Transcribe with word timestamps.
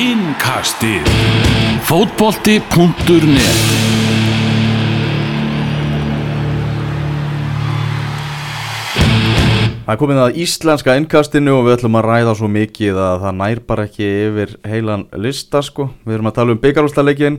Innkastið 0.00 1.04
Fótbolti.net 1.84 3.58
Það 9.84 9.92
er 9.92 9.98
komið 10.00 10.20
að 10.22 10.38
íslenska 10.40 10.96
innkastinu 10.96 11.52
og 11.58 11.66
við 11.66 11.74
ætlum 11.74 12.00
að 12.00 12.08
ræða 12.08 12.34
svo 12.38 12.48
mikið 12.48 13.02
að 13.10 13.26
það 13.26 13.38
nær 13.42 13.62
bara 13.68 13.86
ekki 13.90 14.08
yfir 14.30 14.56
heilan 14.72 15.04
lista 15.20 15.60
sko. 15.66 15.90
Við 16.06 16.16
erum 16.16 16.32
að 16.32 16.36
tala 16.40 16.56
um 16.56 16.64
byggarústaleikin, 16.64 17.38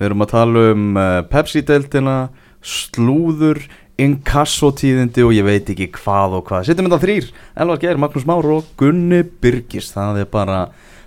við 0.00 0.10
erum 0.10 0.26
að 0.26 0.32
tala 0.34 0.66
um 0.74 0.90
uh, 0.98 1.08
Pepsi-deltina, 1.30 2.18
slúður, 2.58 3.62
inkassotíðindi 4.02 5.28
og 5.28 5.36
ég 5.38 5.46
veit 5.46 5.70
ekki 5.70 5.92
hvað 6.00 6.40
og 6.40 6.48
hvað. 6.50 6.66
Sittum 6.72 6.90
þetta 6.90 7.04
þrýr, 7.06 7.34
Elvar 7.54 7.84
Geir, 7.86 8.02
Magnús 8.02 8.26
Már 8.26 8.54
og 8.58 8.78
Gunni 8.80 9.22
Byrgis. 9.22 9.94
Það 9.94 10.24
er 10.24 10.32
bara 10.34 10.64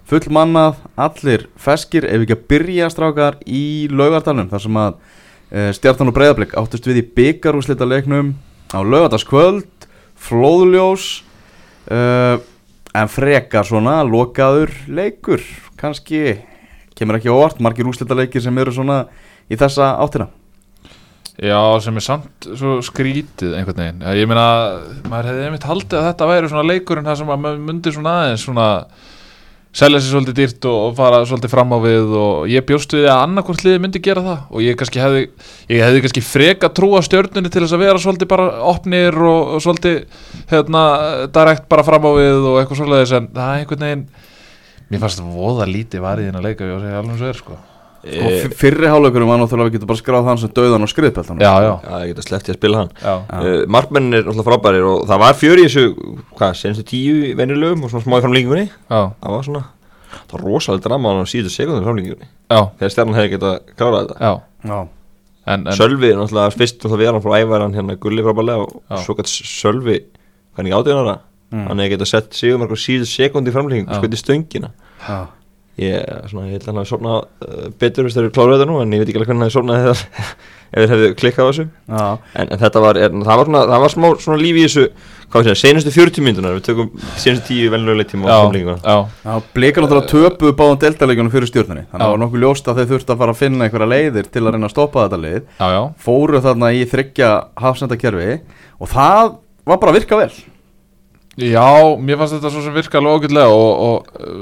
full 0.09 0.23
mannað, 0.35 0.79
allir 0.99 1.47
feskir, 1.59 2.07
ef 2.07 2.25
ekki 2.25 2.35
að 2.35 2.47
byrja 2.51 2.89
strákar 2.91 3.39
í 3.47 3.87
laugartalunum 3.91 4.51
þar 4.51 4.63
sem 4.65 4.79
að 4.81 4.95
uh, 4.97 5.69
stjartan 5.77 6.11
og 6.11 6.17
breyðarblik 6.17 6.55
áttust 6.59 6.87
við 6.89 7.01
í 7.03 7.07
byggarúslita 7.19 7.87
leiknum 7.87 8.33
á 8.75 8.79
laugardaskvöld 8.83 9.87
flóðljós 10.23 11.07
uh, 11.91 12.37
en 12.93 13.09
frekar 13.09 13.65
svona 13.67 14.01
lokaður 14.05 14.73
leikur 14.87 15.43
kannski 15.79 16.39
kemur 16.97 17.17
ekki 17.17 17.33
óvart 17.33 17.63
margir 17.63 17.89
úslita 17.89 18.15
leikir 18.17 18.43
sem 18.43 18.57
eru 18.61 18.75
svona 18.75 19.05
í 19.49 19.57
þessa 19.59 19.95
áttina 20.03 20.29
Já, 21.41 21.57
sem 21.81 21.95
er 21.97 22.03
samt 22.05 22.45
svo 22.53 22.75
skrítið 22.85 23.55
einhvern 23.57 23.79
veginn. 23.81 24.03
Ég 24.19 24.27
meina, 24.29 24.43
maður 25.09 25.31
hefði 25.31 25.45
einmitt 25.47 25.65
haldið 25.65 25.97
að 25.97 26.05
þetta 26.11 26.27
væri 26.29 26.49
svona 26.51 26.65
leikurinn 26.69 27.07
þar 27.07 27.17
sem 27.17 27.31
að 27.33 27.39
maður 27.41 27.63
myndi 27.69 27.93
svona 27.95 28.13
aðeins 28.19 28.43
svona 28.45 28.67
selja 29.73 29.99
sér 29.99 30.13
svolítið 30.13 30.37
dýrt 30.37 30.67
og, 30.69 30.77
og 30.87 30.93
fara 30.97 31.23
svolítið 31.25 31.53
fram 31.53 31.73
á 31.73 31.77
við 31.81 32.13
og 32.19 32.51
ég 32.51 32.65
bjóstu 32.67 32.99
því 32.99 33.07
að 33.09 33.21
annarkvort 33.25 33.63
liði 33.65 33.81
myndi 33.81 34.01
gera 34.05 34.23
það 34.25 34.53
og 34.53 34.63
ég 34.65 34.77
kannski 34.77 35.01
hefði, 35.01 35.23
ég 35.73 35.81
hefði 35.81 36.03
kannski 36.05 36.25
freka 36.27 36.69
trúa 36.77 37.01
stjörnunni 37.05 37.49
til 37.49 37.63
þess 37.63 37.77
að 37.77 37.85
vera 37.87 38.03
svolítið 38.05 38.31
bara 38.35 38.47
opnir 38.69 39.17
og, 39.17 39.57
og 39.57 39.65
svolítið 39.65 39.99
hérna, 40.53 40.85
direkt 41.33 41.67
bara 41.73 41.87
fram 41.89 42.05
á 42.05 42.11
við 42.13 42.49
og 42.53 42.61
eitthvað 42.61 42.83
svolítið 42.83 43.17
en 43.17 43.29
það 43.33 43.49
er 43.49 43.63
einhvern 43.63 43.85
veginn 43.89 44.07
mér 44.93 45.05
fannst 45.05 45.23
það 45.23 45.37
voða 45.41 45.69
lítið 45.73 46.05
varðið 46.05 46.29
inn 46.29 46.41
að 46.41 46.49
leika 46.51 46.69
og 46.69 46.83
segja 46.85 47.01
alveg 47.01 47.23
svo 47.23 47.31
er 47.33 47.41
sko 47.41 47.61
sko, 48.03 48.29
f- 48.29 48.55
fyrri 48.59 48.89
hálfleikurum 48.91 49.29
var 49.31 49.39
náttúrulega 49.41 49.69
við 49.71 49.75
getum 49.77 49.89
bara 49.91 49.99
skráð 50.01 50.25
hann 50.29 50.39
sem 50.41 50.51
döðan 50.57 50.83
og 50.85 50.91
skriðpeltan 50.91 51.39
Já, 51.43 51.51
já, 51.63 51.71
Já, 51.83 51.93
ég 52.03 52.09
geta 52.13 52.25
sleppt 52.27 52.49
í 52.49 52.53
að 52.53 52.57
spila 52.59 52.81
hann. 52.83 52.91
Uh, 53.03 53.63
Markmennin 53.71 54.17
er 54.19 54.25
náttúrulega 54.27 54.47
frábærir 54.49 54.87
og 54.89 55.05
það 55.07 55.21
var 55.23 55.37
fjör 55.39 55.61
í 55.61 55.67
þessu, 55.67 55.85
hvað, 56.35 56.57
senstu 56.59 56.83
tíu 56.89 57.15
í 57.29 57.33
venjulegum 57.39 57.85
og 57.87 57.93
svona 57.93 58.03
smá 58.07 58.17
í 58.19 58.25
framlíkingunni 58.25 58.65
já, 58.69 59.01
Það 59.23 59.35
var 59.37 59.47
svona, 59.47 59.63
það 60.19 60.35
var 60.37 60.45
rosalega 60.49 60.85
drama 60.89 61.13
á 61.15 61.23
síðustu 61.31 61.55
sekundum 61.55 62.01
já, 62.03 62.59
Þegar 62.79 62.93
stjarnan 62.97 63.19
hefði 63.19 63.33
getað 63.37 63.59
klárað 63.79 64.07
þetta. 64.07 64.19
Já. 64.19 64.33
Já, 64.73 64.79
En, 65.43 65.65
en, 65.67 65.75
Sölvi, 65.75 66.07
er 66.13 66.15
náttúrulega, 66.21 66.53
fyrst 66.55 66.77
náttúrulega 66.79 67.01
við 67.03 67.09
hann 67.11 67.23
frá 67.25 67.33
ævaran 67.43 67.73
hérna 67.75 67.95
gulli 67.99 68.23
frábælega 68.23 68.63
og 68.63 68.77
Já. 68.87 69.01
svo 69.03 69.15
gætt 69.17 69.27
Sölvi, 69.31 69.97
hvað 70.55 70.63
er 70.63 70.69
ekki 70.71 70.77
átjónara 70.81 71.15
Mm. 71.53 71.67
Hann 71.69 71.77
hefði 71.83 71.91
getað 71.93 72.07
sett 72.09 72.33
sigumark 72.33 72.71
á 72.73 72.77
síðustu 72.81 73.13
sekundi 73.13 73.51
í 73.51 73.53
framlíkingu, 73.53 73.91
Já. 73.93 73.97
sko 73.99 74.07
í 74.09 74.17
stöngina. 74.17 74.69
Já, 75.05 75.17
Ég, 75.81 76.03
svona, 76.29 76.49
ég 76.51 76.59
held 76.59 76.67
að 76.67 76.69
hann 76.69 76.79
hafi 76.83 76.91
sofnað 76.91 77.15
uh, 77.47 77.69
betur 77.81 78.05
hvis 78.05 78.13
þeir 78.13 78.27
eru 78.27 78.33
kláruð 78.35 78.59
þetta 78.59 78.69
nú 78.69 78.81
en 78.83 78.91
ég 78.93 79.01
veit 79.01 79.09
ekki 79.09 79.17
alveg 79.17 79.31
hvernig 79.31 79.55
hann 79.57 79.71
hafi 79.73 79.87
þegar 79.87 80.03
ef 80.73 80.83
þeir 80.83 80.91
hefðu 80.93 81.09
klikkað 81.17 81.45
á 81.45 81.49
þessu. 81.49 81.65
En, 81.89 82.51
en 82.53 82.61
þetta 82.61 82.83
var, 82.83 82.99
er, 83.01 83.15
það 83.25 83.39
var 83.39 83.49
svona, 83.49 83.63
það 83.71 83.83
var 83.83 83.93
smá 83.93 84.07
svona 84.21 84.37
lífi 84.41 84.61
í 84.61 84.67
þessu, 84.67 84.85
hvað 85.33 85.41
við 85.41 85.49
segja, 85.49 85.59
senustu 85.63 85.93
40 85.95 86.25
myndunar 86.27 86.55
við 86.57 86.63
tökum 86.67 86.91
senustu 87.21 87.57
10 87.57 87.73
venlulega 87.73 88.11
tíma 88.13 88.29
á 88.29 88.33
já, 88.33 88.37
samlinguna 88.37 88.77
já, 88.77 88.95
já 89.25 89.49
Blika 89.57 89.83
náttúrulega 89.83 90.11
töpuðu 90.13 90.55
báðum 90.61 90.79
deltaleikjunum 90.85 91.33
fyrir 91.33 91.49
stjórnunni 91.49 91.85
Þannig 91.89 91.97
að 91.97 92.05
það 92.05 92.13
var 92.13 92.23
nokkuð 92.23 92.45
ljóst 92.45 92.69
að 92.69 92.79
þeir 92.79 92.89
þurftu 92.93 93.13
að 93.15 93.21
fara 93.23 93.33
að 93.33 93.41
finna 93.41 93.67
einhverja 93.67 93.89
leiðir 93.93 94.29
til 94.33 94.43
að 94.43 94.53
reyna 94.53 94.69
að 94.69 94.75
stoppa 94.75 95.07
þetta 95.07 95.21
leið 95.25 95.39
já, 95.41 95.67
já. 95.73 95.81
Fóru 96.05 96.43
þarna 96.45 96.73
í 96.73 96.87
þryggja 96.93 97.31
hafsendakerfi 97.65 98.31
og 98.77 98.93
það 98.93 99.37
var 99.65 99.81
bara 99.81 99.93
að 99.93 100.01
virka 100.01 100.21
vel 100.21 100.31
Já, 101.41 101.65
mér 101.97 102.19
fannst 102.19 102.35
þetta 102.35 102.49
svo 102.53 102.61
sem 102.61 102.75
virka 102.75 102.99
alveg 102.99 103.23
ágætlega 103.23 103.49
og, 103.49 103.71
og 103.87 104.19
uh, 104.21 104.33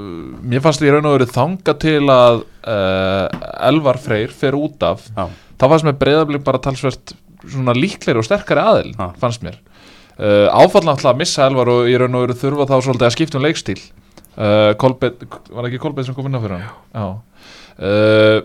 mér 0.44 0.64
fannst 0.64 0.82
í 0.84 0.90
raun 0.92 1.08
og 1.08 1.16
verið 1.16 1.30
þanga 1.38 1.76
til 1.80 2.02
að 2.12 2.42
uh, 2.44 3.28
Elvar 3.70 4.00
Freyr 4.02 4.34
fer 4.36 4.58
út 4.60 4.84
af 4.84 5.06
Já, 5.08 5.24
það 5.56 5.72
fannst 5.72 5.88
mér 5.88 6.00
breyðablið 6.02 6.44
bara 6.50 6.60
talsvert 6.66 7.14
svona 7.46 7.76
líklegri 7.78 8.20
og 8.20 8.28
sterkari 8.28 8.66
aðil 8.66 8.92
Já. 8.92 9.08
fannst 9.22 9.46
mér. 9.46 9.56
Uh, 10.20 10.52
áfall 10.52 10.84
náttúrulega 10.84 11.16
að 11.16 11.22
missa 11.24 11.48
Elvar 11.48 11.72
og 11.72 11.88
í 11.88 11.96
raun 11.98 12.18
og 12.20 12.26
verið 12.28 12.42
þurfa 12.44 12.68
þá 12.68 12.76
svolítið 12.76 13.08
að 13.08 13.16
skipta 13.16 13.40
um 13.40 13.46
leikstíl. 13.48 13.80
Uh, 14.32 14.72
Kolbett, 14.80 15.24
var 15.52 15.70
ekki 15.70 15.80
Kolbett 15.82 16.08
sem 16.10 16.18
kom 16.18 16.28
inn 16.28 16.36
á 16.36 16.44
fyrir 16.44 16.60
hann? 16.60 16.68
Já. 16.92 17.08
Uh, 17.80 18.40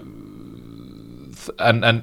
en, 1.67 1.83
en 1.83 2.01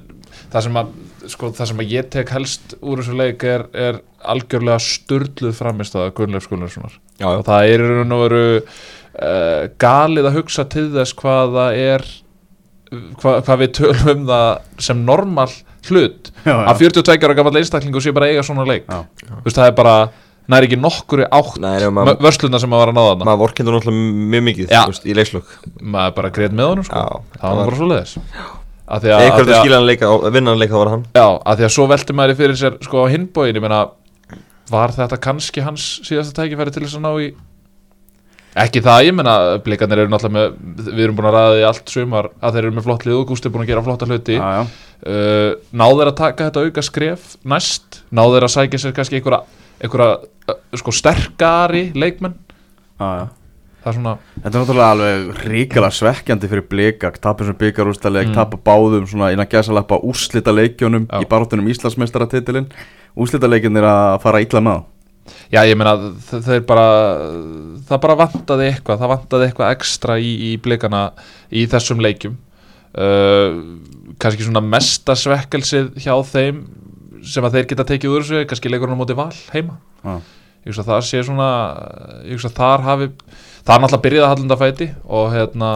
það 0.51 0.67
sem 0.67 0.77
að 0.83 0.91
sko, 1.31 1.51
það 1.55 1.69
sem 1.71 1.83
að 1.83 1.93
ég 1.93 2.09
tek 2.13 2.33
helst 2.33 2.75
úr 2.81 3.01
þessu 3.01 3.17
leik 3.19 3.45
er, 3.47 3.67
er 3.73 4.01
algjörlega 4.33 4.81
sturluð 4.83 5.55
framist 5.57 5.95
að 5.99 6.11
Gunnleif 6.17 6.47
Skulnarssonar 6.47 6.97
Já, 7.19 7.27
og 7.29 7.45
það 7.47 7.69
er 7.69 7.85
í 7.85 7.91
raun 7.93 8.15
og 8.15 8.25
veru 8.25 8.43
uh, 8.59 9.63
galið 9.81 10.29
að 10.29 10.37
hugsa 10.39 10.67
til 10.71 10.89
þess 10.95 11.15
hvað 11.19 11.55
það 11.57 11.79
er 11.83 12.07
hva, 13.21 13.37
hvað 13.41 13.61
við 13.63 13.71
tölum 13.79 14.11
um 14.13 14.27
það 14.29 14.49
sem 14.87 15.05
normal 15.07 15.49
hlut. 15.89 16.29
Já, 16.45 16.53
að 16.55 16.83
42 16.85 17.25
ára 17.27 17.37
gammal 17.37 17.57
einstaklingu 17.59 18.03
sé 18.03 18.13
bara 18.15 18.29
eiga 18.31 18.43
svona 18.45 18.65
leik. 18.67 18.85
Já. 18.87 19.03
Þú 19.27 19.41
veist, 19.47 19.57
það 19.57 19.69
er 19.69 19.75
bara 19.79 19.95
næri 20.51 20.67
ekki 20.69 20.79
nokkuri 20.79 21.27
átt 21.31 21.59
vörsluna 22.23 22.59
sem 22.59 22.73
að 22.73 22.81
var 22.81 22.91
að 22.91 22.97
náða 22.97 23.11
þarna. 23.13 23.27
maður 23.29 23.41
vorkendur 23.45 23.77
náttúrulega 23.77 24.25
mjög 24.33 24.43
mikið 24.49 24.73
Já. 24.73 24.81
þú 24.81 24.91
veist, 24.91 25.05
í 25.07 25.15
leikslokk 25.15 25.53
maður 25.79 26.17
bara 26.17 26.33
greið 26.35 26.57
með 26.57 26.69
honum 26.71 26.87
sko. 26.89 26.99
Já, 26.99 27.39
það 27.39 27.55
var 27.59 27.71
bara 27.71 27.79
svo 27.79 27.89
leiðis 27.91 28.15
að 28.83 29.05
því 29.05 29.11
að, 29.11 29.15
að, 29.15 29.25
eitthvað 29.25 29.45
því 29.45 29.53
að 29.53 29.57
að, 29.57 29.63
skilja 29.63 29.79
hann 29.79 29.89
leika, 29.89 30.11
að 30.13 30.35
vinna 30.35 30.53
hann 30.53 30.61
leika 30.61 30.73
þá 30.73 30.79
var 30.81 30.93
hann 30.93 31.05
já, 31.15 31.27
að 31.27 31.59
því 31.59 31.67
að 31.67 31.73
svo 31.77 31.87
velti 31.93 32.15
maður 32.17 32.33
í 32.33 32.39
fyrir 32.41 32.59
sér 32.59 32.77
sko 32.83 33.03
á 33.03 33.05
hinbóin, 33.13 33.55
ég 33.55 33.63
meina 33.63 33.81
var 34.71 34.93
þetta 34.95 35.19
kannski 35.23 35.63
hans 35.63 35.87
síðasta 36.07 36.41
tækifæri 36.41 36.73
til 36.73 36.85
þess 36.85 36.99
að 36.99 37.05
ná 37.05 37.11
í 37.23 37.33
ekki 38.63 38.83
það, 38.85 39.05
ég 39.07 39.15
meina 39.17 39.35
blikarnir 39.65 40.03
eru 40.03 40.13
náttúrulega 40.13 40.51
með 40.53 40.89
við 40.91 41.03
erum 41.07 41.17
búin 41.17 41.29
að 41.29 41.37
ræða 41.37 41.53
því 41.55 41.63
allt 41.69 41.93
sumar 41.93 42.29
að 42.37 42.55
þeir 42.55 42.63
eru 42.63 42.75
með 42.77 42.87
flott 42.87 43.05
lið 43.07 43.17
og 43.17 43.27
Gústi 43.31 43.49
er 43.49 43.53
búin 43.55 43.63
að 43.63 43.71
gera 43.71 43.85
flotta 43.87 44.09
hluti 44.09 44.35
já, 44.37 44.49
já. 44.59 44.63
uh, 45.09 45.49
náður 45.83 46.11
að 46.11 46.19
taka 46.19 46.49
þetta 46.49 46.65
auka 46.67 46.85
skref 46.85 47.31
næst, 47.49 48.01
náður 48.13 48.47
að 48.47 48.53
sækja 48.53 48.81
sér 48.83 48.95
kannski 48.97 49.19
einhverja, 49.19 49.41
einhverja 49.81 50.19
uh, 50.53 50.59
sko 50.83 50.93
sterkari 50.93 51.87
leikmenn 51.97 52.37
já, 52.37 53.07
já. 53.23 53.25
Það 53.83 53.89
er 53.91 53.97
svona, 53.97 54.13
Þetta 54.39 54.49
er 54.53 54.61
náttúrulega 54.63 54.91
alveg 54.95 55.43
ríkala 55.51 55.89
svekkjandi 55.91 56.49
fyrir 56.51 56.65
blika 56.71 57.11
tapir 57.19 57.45
sem 57.49 57.55
byggarústaleik, 57.59 58.27
Mm. 58.27 58.31
mm. 58.31 58.35
tapa 58.39 58.57
báðum 58.63 59.05
svona 59.11 59.31
innan 59.33 59.47
gæsalappa 59.51 59.99
úrslita 60.03 60.51
leikjónum 60.55 61.05
í 61.19 61.25
baróttunum 61.27 61.67
Íslandsmeistaratitilinn 61.67 62.69
úrslita 63.15 63.47
leikin 63.51 63.77
er 63.77 63.83
að 63.83 64.21
fara 64.23 64.39
illa 64.41 64.61
með 64.63 64.83
já 65.53 65.61
ég 65.63 65.77
meina 65.79 65.93
þ- 66.19 66.41
þeir 66.43 66.63
bara, 66.67 66.87
það 67.87 67.99
bara 68.03 68.15
vantaði 68.23 68.65
eitthvað, 68.73 68.97
það 69.03 69.11
vantaði 69.13 69.45
eitthvað 69.47 69.75
ekstra 69.77 70.17
í, 70.19 70.31
í 70.51 70.57
blikana 70.59 71.03
í 71.51 71.63
þessum 71.71 72.01
leikjum 72.03 72.35
uh, 72.97 73.59
kannski 74.19 74.43
svona 74.47 74.61
mesta 74.65 75.15
svekkelsið 75.15 75.93
hjá 76.03 76.13
þeim 76.27 76.63
sem 77.23 77.45
að 77.47 77.55
þeir 77.55 77.67
geta 77.71 77.85
tekið 77.87 78.11
úr 78.17 78.25
þessu, 78.25 78.45
kannski 78.51 78.71
leikurinn 78.71 78.95
á 78.95 78.99
móti 78.99 79.15
val 79.15 79.31
heima 79.53 79.77
Já. 80.03 80.17
Ég 80.63 80.71
hugsa 80.71 80.83
að 80.83 80.91
það 80.91 81.05
sé 81.09 81.23
svona 81.27 81.49
ég 82.23 82.37
hugsa 82.37 82.51
að 82.51 82.59
þar 82.61 82.85
hafi 82.87 83.09
það 83.63 83.75
er 83.75 83.83
náttúrulega 83.83 84.03
byrjað 84.07 84.25
að 84.25 84.33
hallunda 84.33 84.59
fæti 84.59 84.89
og, 85.03 85.29
hérna, 85.33 85.69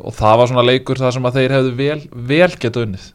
og 0.00 0.16
það 0.16 0.38
var 0.40 0.50
svona 0.50 0.68
leikur 0.68 1.00
þar 1.00 1.16
sem 1.16 1.28
að 1.28 1.40
þeir 1.40 1.56
hefðu 1.58 1.74
vel, 1.80 1.98
vel 2.30 2.52
geta 2.60 2.84
unnið. 2.84 3.10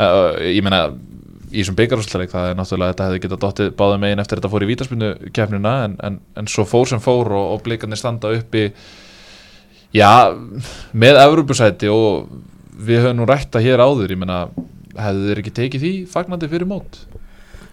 Uh, 0.00 0.36
ég 0.48 0.64
meina 0.64 0.82
í 1.50 1.60
þessum 1.60 1.76
byggarúsleik 1.78 2.30
það 2.30 2.50
er 2.52 2.58
náttúrulega 2.58 2.94
þetta 2.94 3.06
hefði 3.08 3.22
getað 3.24 3.42
dottið 3.42 3.70
báðum 3.78 4.04
megin 4.04 4.22
eftir 4.22 4.38
þetta 4.38 4.50
fór 4.52 4.64
í 4.64 4.68
vítaspinnu 4.70 5.08
kefnina 5.34 5.72
en, 5.86 5.96
en, 6.06 6.18
en 6.38 6.50
svo 6.50 6.64
fór 6.68 6.86
sem 6.88 7.02
fór 7.02 7.32
og, 7.34 7.46
og 7.56 7.64
blikarnir 7.64 7.98
standa 7.98 8.30
uppi 8.36 8.68
já, 9.96 10.30
með 10.94 11.18
Evropasæti 11.24 11.90
og 11.90 12.30
við 12.80 13.02
höfum 13.02 13.18
nú 13.18 13.26
rætta 13.28 13.62
hér 13.62 13.82
áður 13.82 14.14
ég 14.14 14.20
meina, 14.20 14.44
hefðu 14.94 15.26
þeir 15.26 15.42
ekki 15.42 15.56
tekið 15.58 15.84
því 15.84 15.92
fagnandi 16.12 16.50
fyrir 16.52 16.70
mót 16.70 17.02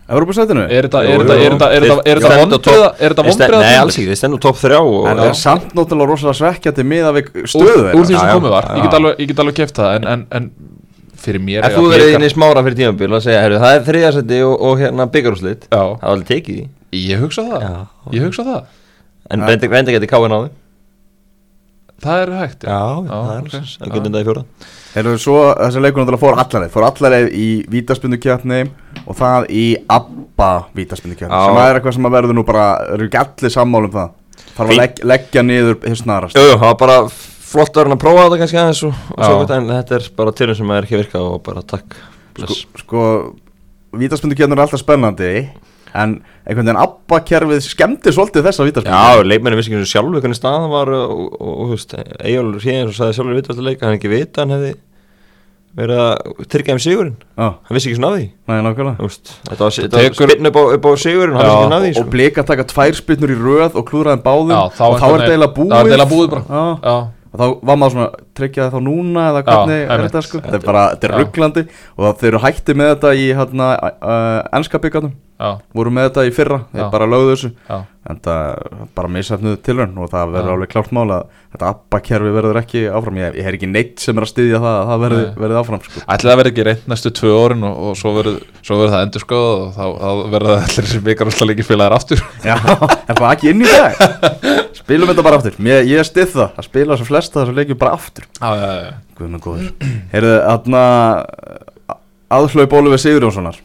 Evrópusætinu? 0.07 0.63
er 0.71 0.87
þetta 0.87 1.01
er 1.03 1.09
er 1.19 1.55
er 1.67 1.85
er 2.07 2.21
er 2.23 3.15
vonbriða 3.17 3.59
Nei, 3.59 3.73
alls 3.75 3.97
ekki, 3.97 4.07
þeir 4.07 4.19
stendur 4.21 4.39
top 4.45 4.59
3 4.61 4.77
og 4.79 5.07
En 5.11 5.19
það 5.19 5.31
er 5.33 5.37
samt 5.41 5.73
náttúrulega 5.75 6.09
rosalega 6.13 6.39
svekkjandi 6.39 6.85
miða 6.87 7.11
við 7.17 7.31
stöðu 7.43 7.91
úr 7.91 8.07
því 8.07 8.15
sem 8.15 8.31
komið 8.37 8.55
var, 8.55 8.69
ég 8.77 8.87
get 8.87 8.97
alveg, 8.99 9.19
ég 9.19 9.31
get 9.33 9.41
alveg 9.43 9.57
keft 9.59 9.81
það 9.81 9.97
en, 9.97 10.07
en, 10.13 10.23
en 10.39 10.47
fyrir 11.27 11.43
mér 11.43 11.65
Ef 11.65 11.73
eiga 11.73 11.81
þú 11.81 11.91
verið 11.91 12.13
inn 12.15 12.27
í 12.27 12.31
smára 12.31 12.63
fyrir 12.63 12.79
tímabil 12.79 13.17
og 13.17 13.25
segja, 13.25 13.43
það 13.57 13.75
er 13.75 13.85
þriðasetti 13.89 14.39
og, 14.47 14.55
og 14.69 14.81
hérna 14.83 15.09
byggarúslit 15.11 15.67
já, 15.67 15.75
Það 15.75 16.07
var 16.07 16.13
alveg 16.13 16.31
tekið 16.31 16.61
því 16.61 17.03
ég 17.03 17.19
hugsa 17.25 17.43
það. 17.49 17.67
Já. 17.67 17.75
ég 18.15 18.27
hugsa 18.29 18.47
það, 18.47 18.63
En 19.27 19.43
Já. 19.43 19.47
Bendik 19.51 19.73
Bendik 19.75 19.97
geti 19.97 20.07
káin 20.07 20.31
á 20.31 20.39
því 20.39 20.49
það 22.05 22.21
er 22.23 22.33
hægt 22.37 22.67
Já, 22.67 22.81
Já, 23.03 23.15
það 23.17 23.37
er 23.37 23.47
getur 23.91 24.07
þetta 24.07 24.21
í 24.21 24.27
fjóra 24.29 24.43
Þeir 24.97 25.19
svo 25.21 25.39
þessi 25.53 25.81
leikur 25.83 26.01
náttúrulega 26.01 26.23
fór 26.23 26.39
allarleið 26.41 26.71
Fór 26.73 26.85
allarleið 26.87 27.27
í 27.37 27.47
vítaspindukjarni 27.69 28.61
Og 29.03 29.17
það 29.17 29.49
í 29.53 29.65
ABBA 29.93 30.51
vítaspindukjarni. 30.77 31.41
Sem 31.45 31.59
er 31.61 31.77
eitthvað 31.77 31.97
sem 31.99 32.07
að 32.09 32.15
verður 32.17 32.39
nú 32.39 32.45
bara 32.47 32.67
Eru 32.95 33.05
ekki 33.05 33.19
allir 33.21 33.53
sammála 33.53 33.91
um 33.91 33.93
það? 33.93 34.15
Þarf 34.57 34.73
að 34.73 34.79
legg, 34.79 35.01
leggja 35.05 35.43
niður 35.45 35.75
hér 35.85 35.99
snarast. 35.99 36.37
Jú, 36.37 36.55
það 36.55 36.63
var 36.63 36.77
bara 36.81 36.97
flott 37.11 37.75
að 37.77 37.83
vera 37.83 37.95
að 37.95 38.01
prófa 38.01 38.23
þetta 38.23 38.39
kannski 38.41 38.59
aðeins 38.61 38.83
og, 38.87 39.01
svo 39.13 39.33
gott 39.41 39.53
en 39.53 39.69
þetta 39.69 39.97
er 39.97 40.07
bara 40.17 40.33
tilum 40.39 40.57
sem 40.57 40.73
er 40.73 40.87
ekki 40.87 40.97
að 40.97 41.03
virka 41.03 41.21
og 41.21 41.37
bara 41.45 41.63
takk. 41.65 41.97
Bless. 42.37 42.63
sko, 42.65 42.81
sko 42.81 44.01
vítaspundukjarnir 44.01 44.57
er 44.57 44.65
alltaf 44.65 44.81
spennandi 44.81 45.31
en 45.97 46.17
einhvern 46.45 46.67
veginn 46.67 46.81
abbakerfið 46.81 47.61
skemmti 47.65 48.13
svolítið 48.13 48.49
þessa 48.49 48.65
vítaspundu 48.67 48.97
Já, 48.97 49.23
leikmenni 49.25 49.57
vissi 49.59 49.71
ekki 49.71 49.79
eins 49.79 49.87
og 49.87 49.93
sjálfur 49.93 50.25
hvernig 50.25 50.37
staðan 50.37 50.73
var 50.73 50.91
og, 50.93 51.13
og, 51.13 51.37
og, 51.37 51.53
og 51.63 51.71
veist, 51.71 51.95
Egil 52.19 52.51
Hréðins 52.57 52.91
og 52.91 52.97
sagði 52.97 53.17
sjálfur 53.17 53.39
vitast 53.39 53.61
að 53.61 53.69
leika, 53.69 53.87
hann 53.87 53.97
ekki 53.97 54.11
vita 54.11 54.43
hann 54.43 54.53
hefði 54.57 54.73
verið 55.77 55.99
að 56.03 56.45
tryggja 56.51 56.73
um 56.73 56.79
sigurinn? 56.81 57.15
Já, 57.37 57.47
hann 57.67 57.75
vissi 57.77 57.89
ekki 57.91 57.99
svona 57.99 58.09
af 58.11 58.17
því. 58.17 58.25
Næ, 58.47 58.53
nákvæmlega. 58.65 59.09
Þetta 59.47 59.61
var, 59.61 59.75
var 59.77 60.01
tekur- 60.01 60.31
spinn 60.31 60.49
upp 60.49 60.57
á, 60.57 60.63
upp 60.77 60.85
á 60.87 60.91
sigurinn 60.97 61.35
hann 61.37 61.45
Já, 61.45 61.47
vissi 61.47 61.57
ekki 61.57 61.67
svona 61.67 61.77
af 61.77 61.83
því 61.83 61.91
og 61.93 62.01
sko. 62.01 62.09
blika 62.15 62.43
taka 62.49 62.63
tvær 62.73 62.97
spytnur 63.01 63.33
í 63.33 63.37
röð 63.37 63.75
og 63.77 63.85
klúraðin 63.89 64.23
báðum 64.25 64.51
Já, 64.55 64.61
þá 64.73 64.83
og 64.87 64.97
þá 64.97 65.05
er 65.05 65.13
þetta 65.17 65.31
eiginlega 65.31 65.53
búið. 65.53 65.69
búið 66.13 66.29
bara. 66.33 66.43
Já, 66.49 66.63
Já, 66.83 66.97
og 67.27 67.37
þá 67.37 67.45
var 67.69 67.75
maður 67.77 67.93
svona 67.97 68.09
tryggjaði 68.39 68.73
þá 68.75 68.79
núna 68.87 69.27
eða 69.33 69.43
hvernig 69.47 69.83
er 69.83 69.93
einmitt. 69.97 70.11
þetta 70.11 70.23
sko 70.27 70.41
þetta 70.45 70.59
er 70.61 70.65
bara, 70.69 70.85
þetta 70.95 71.09
er 71.09 71.15
Já. 71.15 71.19
rugglandi 71.23 71.65
og 71.97 72.01
það- 72.07 72.17
þeir 72.23 72.31
eru 72.33 72.43
hætti 72.47 72.77
með 72.81 72.93
þetta 72.95 73.13
í 73.17 73.27
hérna 73.41 73.69
uh, 73.91 74.39
ennska 74.57 74.81
byggarnum 74.85 75.13
já, 75.37 75.51
voru 75.77 75.91
með 75.93 76.09
þetta 76.09 76.25
í 76.29 76.33
fyrra, 76.33 76.61
þeir 76.73 76.85
Já. 76.87 76.89
bara 76.95 77.11
lögðu 77.13 77.35
þessu 77.35 77.53
já 77.69 77.83
en 78.07 78.21
það 78.23 78.85
bara 78.95 79.09
misafnuðu 79.11 79.57
tilraun 79.67 79.97
og 79.99 80.07
það 80.13 80.29
verður 80.31 80.47
Já. 80.47 80.53
alveg 80.55 80.69
klárt 80.71 80.91
mál 80.95 81.09
að 81.11 81.23
þetta 81.51 81.71
abbakerfi 81.73 82.29
verður 82.37 82.59
ekki 82.61 82.83
áfram 82.87 83.17
ég, 83.19 83.33
ég 83.35 83.49
er 83.49 83.57
ekki 83.57 83.67
neitt 83.67 83.99
sem 83.99 84.15
er 84.15 84.23
að 84.23 84.29
styðja 84.31 84.61
það 84.63 84.77
að 84.77 84.87
það 84.91 85.01
verði, 85.03 85.23
Nei. 85.25 85.33
verði 85.43 85.57
áfram 85.59 85.81
sko. 85.83 86.03
Ætli 86.15 86.29
það 86.31 86.39
verði 86.39 86.51
ekki 86.53 86.65
reynd 86.69 86.85
næstu 86.93 87.11
tvö 87.19 87.33
árin 87.41 87.65
og, 87.67 87.81
og 87.89 87.97
svo 87.99 88.13
verður 88.15 88.37
svo 88.63 88.77
verður 88.79 88.93
það 88.95 89.03
endur 89.09 89.25
skoðað 89.25 89.59
og 89.65 89.75
þá, 89.75 89.83
þá 89.99 90.31
verður 90.37 90.53
það 90.53 90.63
allir 90.69 90.89
sem 90.93 91.03
vikar 91.09 91.31
úrslega 91.33 91.49
líki 91.51 91.67
félagar 91.67 91.97
aftur 91.99 92.23
Já, 92.47 92.55
er 92.55 93.19
það 93.19 93.27
ekki 93.33 93.51
inn 93.51 93.65
í 93.67 93.71
dag 93.75 93.99
spilum 94.79 95.11
þetta 95.11 95.27
bara 95.27 95.41
aftur, 95.41 95.59
Mér, 95.67 95.83
ég 95.91 96.07
styð 96.07 96.31
það 96.37 96.47
að 96.63 96.69
spila 96.71 96.99
svo 97.01 97.09
flesta 97.11 97.41
þessu 97.43 97.57
leikjum 97.59 97.81
bara 97.83 97.97
aftur 97.99 98.23
Já, 98.23 98.23
já, 98.23 98.23
já 98.23 98.26
Guð 99.17 99.29
minn 99.31 99.41
góður. 99.41 99.71
Heyrðu, 100.13 100.33
þarna 100.45 100.81
aðhlaup 102.37 102.75
Ólfið 102.77 102.99
Sigurjónssonar. 103.05 103.57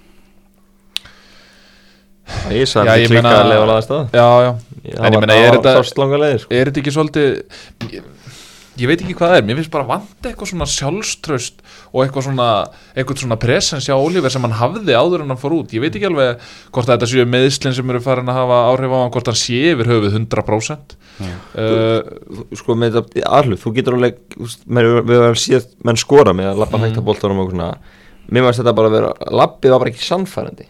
Já, 2.86 2.94
ég 2.96 3.06
það 3.06 3.10
klikka 3.10 3.22
meina- 3.22 3.42
að 3.42 3.50
lefa 3.50 3.66
laða 3.68 3.82
stað 3.84 4.14
Já, 4.16 4.26
já. 4.46 4.50
En 5.02 5.12
ég 5.12 5.20
meina, 5.20 5.34
er 5.36 5.50
þetta- 5.56 5.74
sko. 6.42 6.54
Er 6.54 6.70
þetta 6.70 6.80
ekki 6.82 6.94
svolítið 6.96 7.30
ég, 8.80 8.86
veit 8.88 9.02
ekki 9.04 9.14
hvað 9.18 9.32
það 9.32 9.38
er, 9.40 9.46
mér 9.48 9.58
finnst 9.60 9.72
bara 9.74 9.88
vant 9.88 10.26
eitthvað 10.28 10.48
svona 10.52 10.68
sjálfströst 10.72 11.60
og 11.92 12.02
eitthvað 12.04 12.26
svona 12.28 12.46
eitthvað 12.96 13.22
svona 13.24 13.38
presens 13.42 13.88
hjá 13.88 13.94
Oliver 13.98 14.32
sem 14.32 14.44
hann 14.46 14.56
hafði 14.58 14.96
áður 14.96 15.24
en 15.26 15.32
hann 15.34 15.40
fór 15.42 15.56
út, 15.58 15.74
ég 15.76 15.82
veit 15.84 15.94
ekki 15.98 16.08
alveg 16.08 16.40
hvort 16.72 16.88
að 16.88 16.94
þetta 16.96 17.10
séu 17.12 17.26
meðslinn 17.28 17.76
sem 17.76 17.92
eru 17.92 18.00
farin 18.04 18.32
að 18.32 18.38
hafa 18.40 18.60
áhrif 18.72 18.94
á 18.94 18.98
hann, 19.02 19.12
hvort 19.14 19.30
hann 19.32 19.40
sé 19.42 19.60
yfir 19.74 19.90
höfuð 19.92 20.16
100% 20.16 20.96
uh, 21.22 22.54
sko 22.58 22.76
með 22.78 22.96
þetta 23.00 23.26
aðhluf, 23.38 23.60
þú 23.66 23.74
getur 23.76 23.98
alveg 23.98 24.22
við 24.38 25.18
höfum 25.20 25.40
síðan 25.42 25.68
menn 25.90 26.00
skora 26.00 26.32
með 26.36 26.52
að 26.54 26.62
lappa 26.64 26.78
Mm. 26.82 26.86
hægt 26.88 26.98
að 27.02 27.04
boltanum 27.06 27.38
og 27.44 27.50
svona. 27.52 27.66
Mér 28.32 28.44
varst 28.46 28.62
þetta 28.62 28.72
bara 28.74 28.88
að 28.88 28.94
vera, 28.96 29.08
lappið 29.34 29.70
var 29.74 29.80
bara 29.82 29.90
ekki 29.92 30.02
sannfærandi. 30.06 30.64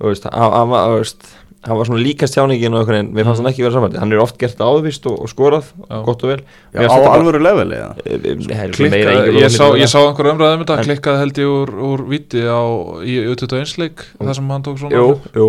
Þú 0.00 0.08
veist, 0.08 0.26
hann 0.32 0.70
var, 0.70 0.86
þú 0.88 0.98
veist, 1.02 1.26
hann 1.62 1.78
var 1.78 1.86
svona 1.86 2.02
líkast 2.02 2.34
tjáningin 2.34 2.74
og 2.74 2.80
einhvern 2.82 2.96
veginn, 2.98 3.10
mér 3.14 3.26
fannst 3.28 3.42
hann 3.42 3.50
ekki 3.52 3.62
vera 3.62 3.74
sannfærandi 3.76 4.00
hann 4.02 4.12
er 4.16 4.22
oft 4.24 4.38
gert 4.40 4.58
áðvist 4.66 5.06
og, 5.10 5.20
og 5.22 5.28
skorað 5.30 5.68
Mm. 5.72 5.86
Já. 5.92 5.98
gott 6.06 6.22
og 6.24 6.28
vel. 6.32 6.40
Já, 6.74 6.86
á 6.88 6.96
alvöru 7.12 7.38
leveli 7.42 7.76
eða? 7.76 7.90
Eh, 8.04 8.14
eh, 8.14 8.32
engin 8.32 9.36
ég, 9.42 9.50
sá, 9.52 9.64
úrslit 9.68 9.78
ég 9.78 9.86
en 9.86 9.92
sá 9.92 9.98
einhver 10.02 10.28
umræðum 10.32 10.62
þetta, 10.64 10.76
klikkaði 10.86 11.20
held 11.22 11.38
ég 11.42 11.50
úr, 11.52 11.72
úr 11.92 12.02
viti 12.08 12.40
á, 12.42 12.60
í 13.06 13.14
U21 13.32 13.76
leik, 13.78 14.02
það 14.18 14.34
sem 14.38 14.50
hann 14.50 14.62
tók 14.66 14.78
svona 14.82 14.96
jú, 14.96 15.06
jú, 15.36 15.46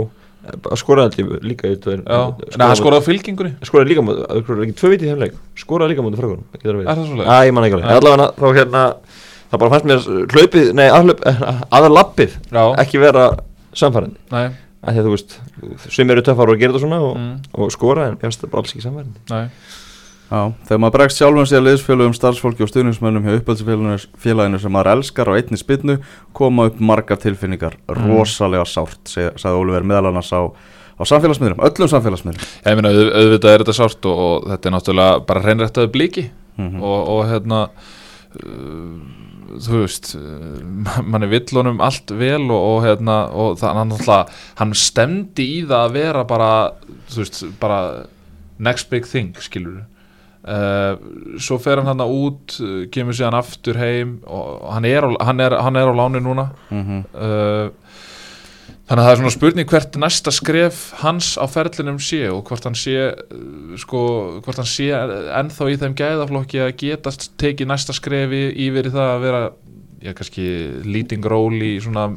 Bara 0.64 0.76
skoraði 0.76 1.24
allir 1.24 1.44
líka 1.48 1.70
í 1.72 1.78
tveir- 1.80 2.04
Já, 2.04 2.20
skoraði 2.36 2.58
Nei, 2.60 2.66
hann 2.68 2.76
skoraði 2.76 3.00
á 3.00 3.08
fylkingunni 3.08 3.52
skoraði 3.64 3.90
líka 3.94 4.04
mútið, 4.04 4.26
það 4.28 4.52
er 4.58 4.64
ekki 4.66 4.76
tvö 4.82 4.90
viti 4.92 5.06
í 5.06 5.10
þeim 5.14 5.22
leik. 5.24 5.38
Skoraði 5.56 5.94
líka 5.94 6.04
mútið 6.04 6.20
fragunum 6.20 6.44
Er 6.84 6.98
það 6.98 7.06
svo 7.08 7.16
leik? 7.22 7.28
Æ, 7.32 7.38
ég 7.48 7.54
man 7.56 7.64
ekki 7.64 7.78
alveg, 7.80 8.36
þá 8.36 8.48
hérna 8.60 8.82
það 9.54 9.62
bara 9.64 9.72
fannst 9.72 9.88
mér 9.88 10.28
hlaupið, 10.36 10.74
nei, 10.76 10.88
aðhlaup 10.90 11.24
aðar 11.80 11.96
lappið, 11.96 12.36
Já, 12.52 12.64
ekki 12.84 13.00
vera 13.00 13.30
samfærandi, 13.74 14.20
af 14.84 14.92
því 14.92 15.00
að 15.00 15.08
þú 15.08 15.14
veist 15.16 15.38
sem 15.96 16.12
eru 16.12 16.26
töffar 16.26 16.52
og 16.52 16.60
gera 16.60 16.74
þetta 16.74 16.84
svona 16.84 17.00
og, 17.04 17.16
mm, 17.18 17.56
og 17.56 17.72
skora 17.74 18.10
en 18.10 18.18
ég 18.18 18.26
finnst 18.26 18.44
það 18.44 18.54
bara 18.54 18.64
alls 18.64 18.76
ekki 18.76 19.50
Já, 20.34 20.50
þegar 20.66 20.80
maður 20.82 20.94
bregst 20.96 21.20
sjálfum 21.20 21.46
sér 21.46 21.62
liðsfélögum, 21.62 22.14
starfsfólki 22.18 22.64
og 22.66 22.70
stuðningsmönnum 22.72 23.26
hjá 23.28 23.36
upphaldsfélaginu 23.38 24.60
sem 24.62 24.74
maður 24.74 24.90
elskar 24.96 25.30
á 25.30 25.38
einni 25.38 25.60
spinnu 25.60 26.00
koma 26.34 26.70
upp 26.72 26.80
margar 26.82 27.20
tilfinningar. 27.22 27.76
Mm. 27.86 28.08
rosalega 28.08 28.66
sárt, 28.66 29.04
sagði 29.14 29.60
Ólfur 29.60 29.86
meðal 29.86 30.10
annars 30.10 30.32
á, 30.34 30.42
á 30.50 31.04
samfélagsmiðlum, 31.06 31.62
öllum 31.68 31.92
samfélagsmiðlum. 31.92 32.48
Ég 32.66 32.80
meina, 32.80 32.94
auð, 32.96 33.12
auðvitað 33.20 33.54
er 33.54 33.66
þetta 33.66 33.78
sárt 33.78 34.10
og, 34.10 34.24
og 34.24 34.48
þetta 34.56 34.72
er 34.72 34.76
náttúrulega 34.78 35.20
bara 35.30 35.44
hreinrættaði 35.46 35.94
blíki 35.94 36.26
mm 36.58 36.82
og, 36.82 37.00
og 37.14 37.22
hérna 37.30 37.60
uh, 37.68 39.23
þú 39.62 39.84
veist 39.84 40.14
uh, 40.18 41.04
mann 41.04 41.26
er 41.26 41.32
villunum 41.34 41.82
allt 41.84 42.14
vel 42.18 42.46
og, 42.50 42.60
og 42.60 42.80
hérna 42.88 43.18
og 43.30 43.64
hann, 43.64 43.94
náttúrulega, 43.94 44.42
hann 44.62 44.76
stemdi 44.78 45.48
í 45.60 45.64
það 45.66 45.80
að 45.80 45.98
vera 46.00 46.28
bara 46.30 46.52
þú 47.12 47.24
veist, 47.24 47.42
bara 47.62 47.82
next 48.64 48.90
big 48.94 49.08
thing, 49.10 49.34
skilur 49.44 49.84
uh, 50.48 50.96
svo 51.42 51.60
fer 51.62 51.82
hann 51.82 51.92
hann 51.92 52.06
út 52.06 52.58
kemur 52.94 53.18
síðan 53.18 53.40
aftur 53.40 53.80
heim 53.82 54.20
og 54.26 54.68
hann 54.74 54.90
er 54.90 55.08
hann 55.22 55.44
er, 55.44 55.58
hann 55.66 55.80
er 55.80 55.92
á 55.92 55.94
láni 55.94 56.24
núna 56.24 56.50
-hmm. 56.70 57.04
uh, 57.14 57.72
þannig 58.84 59.00
að 59.00 59.08
það 59.08 59.14
er 59.14 59.20
svona 59.22 59.34
spurning 59.34 59.70
hvert 59.72 59.98
næsta 60.02 60.34
skref 60.36 60.80
hans 61.00 61.34
á 61.40 61.46
ferlinum 61.48 62.00
sé 62.04 62.26
og 62.32 62.44
hvort 62.50 62.66
hann 62.68 62.76
sé 62.78 62.96
uh, 63.10 63.76
sko, 63.80 64.04
hvort 64.44 64.60
hann 64.60 64.70
sé 64.70 64.90
ennþá 64.94 65.70
í 65.72 65.78
þeim 65.82 65.98
gæðaflokki 66.00 66.64
að 66.66 66.74
geta 66.84 67.14
tekið 67.42 67.72
næsta 67.72 67.96
skrefi 67.96 68.46
yfir 68.68 68.90
í 68.90 68.94
það 68.94 69.12
að 69.14 69.28
vera 69.28 69.44
já, 70.04 70.12
kannski 70.18 70.48
leading 70.84 71.26
role 71.32 71.62
í 71.64 71.76
svona 71.84 72.10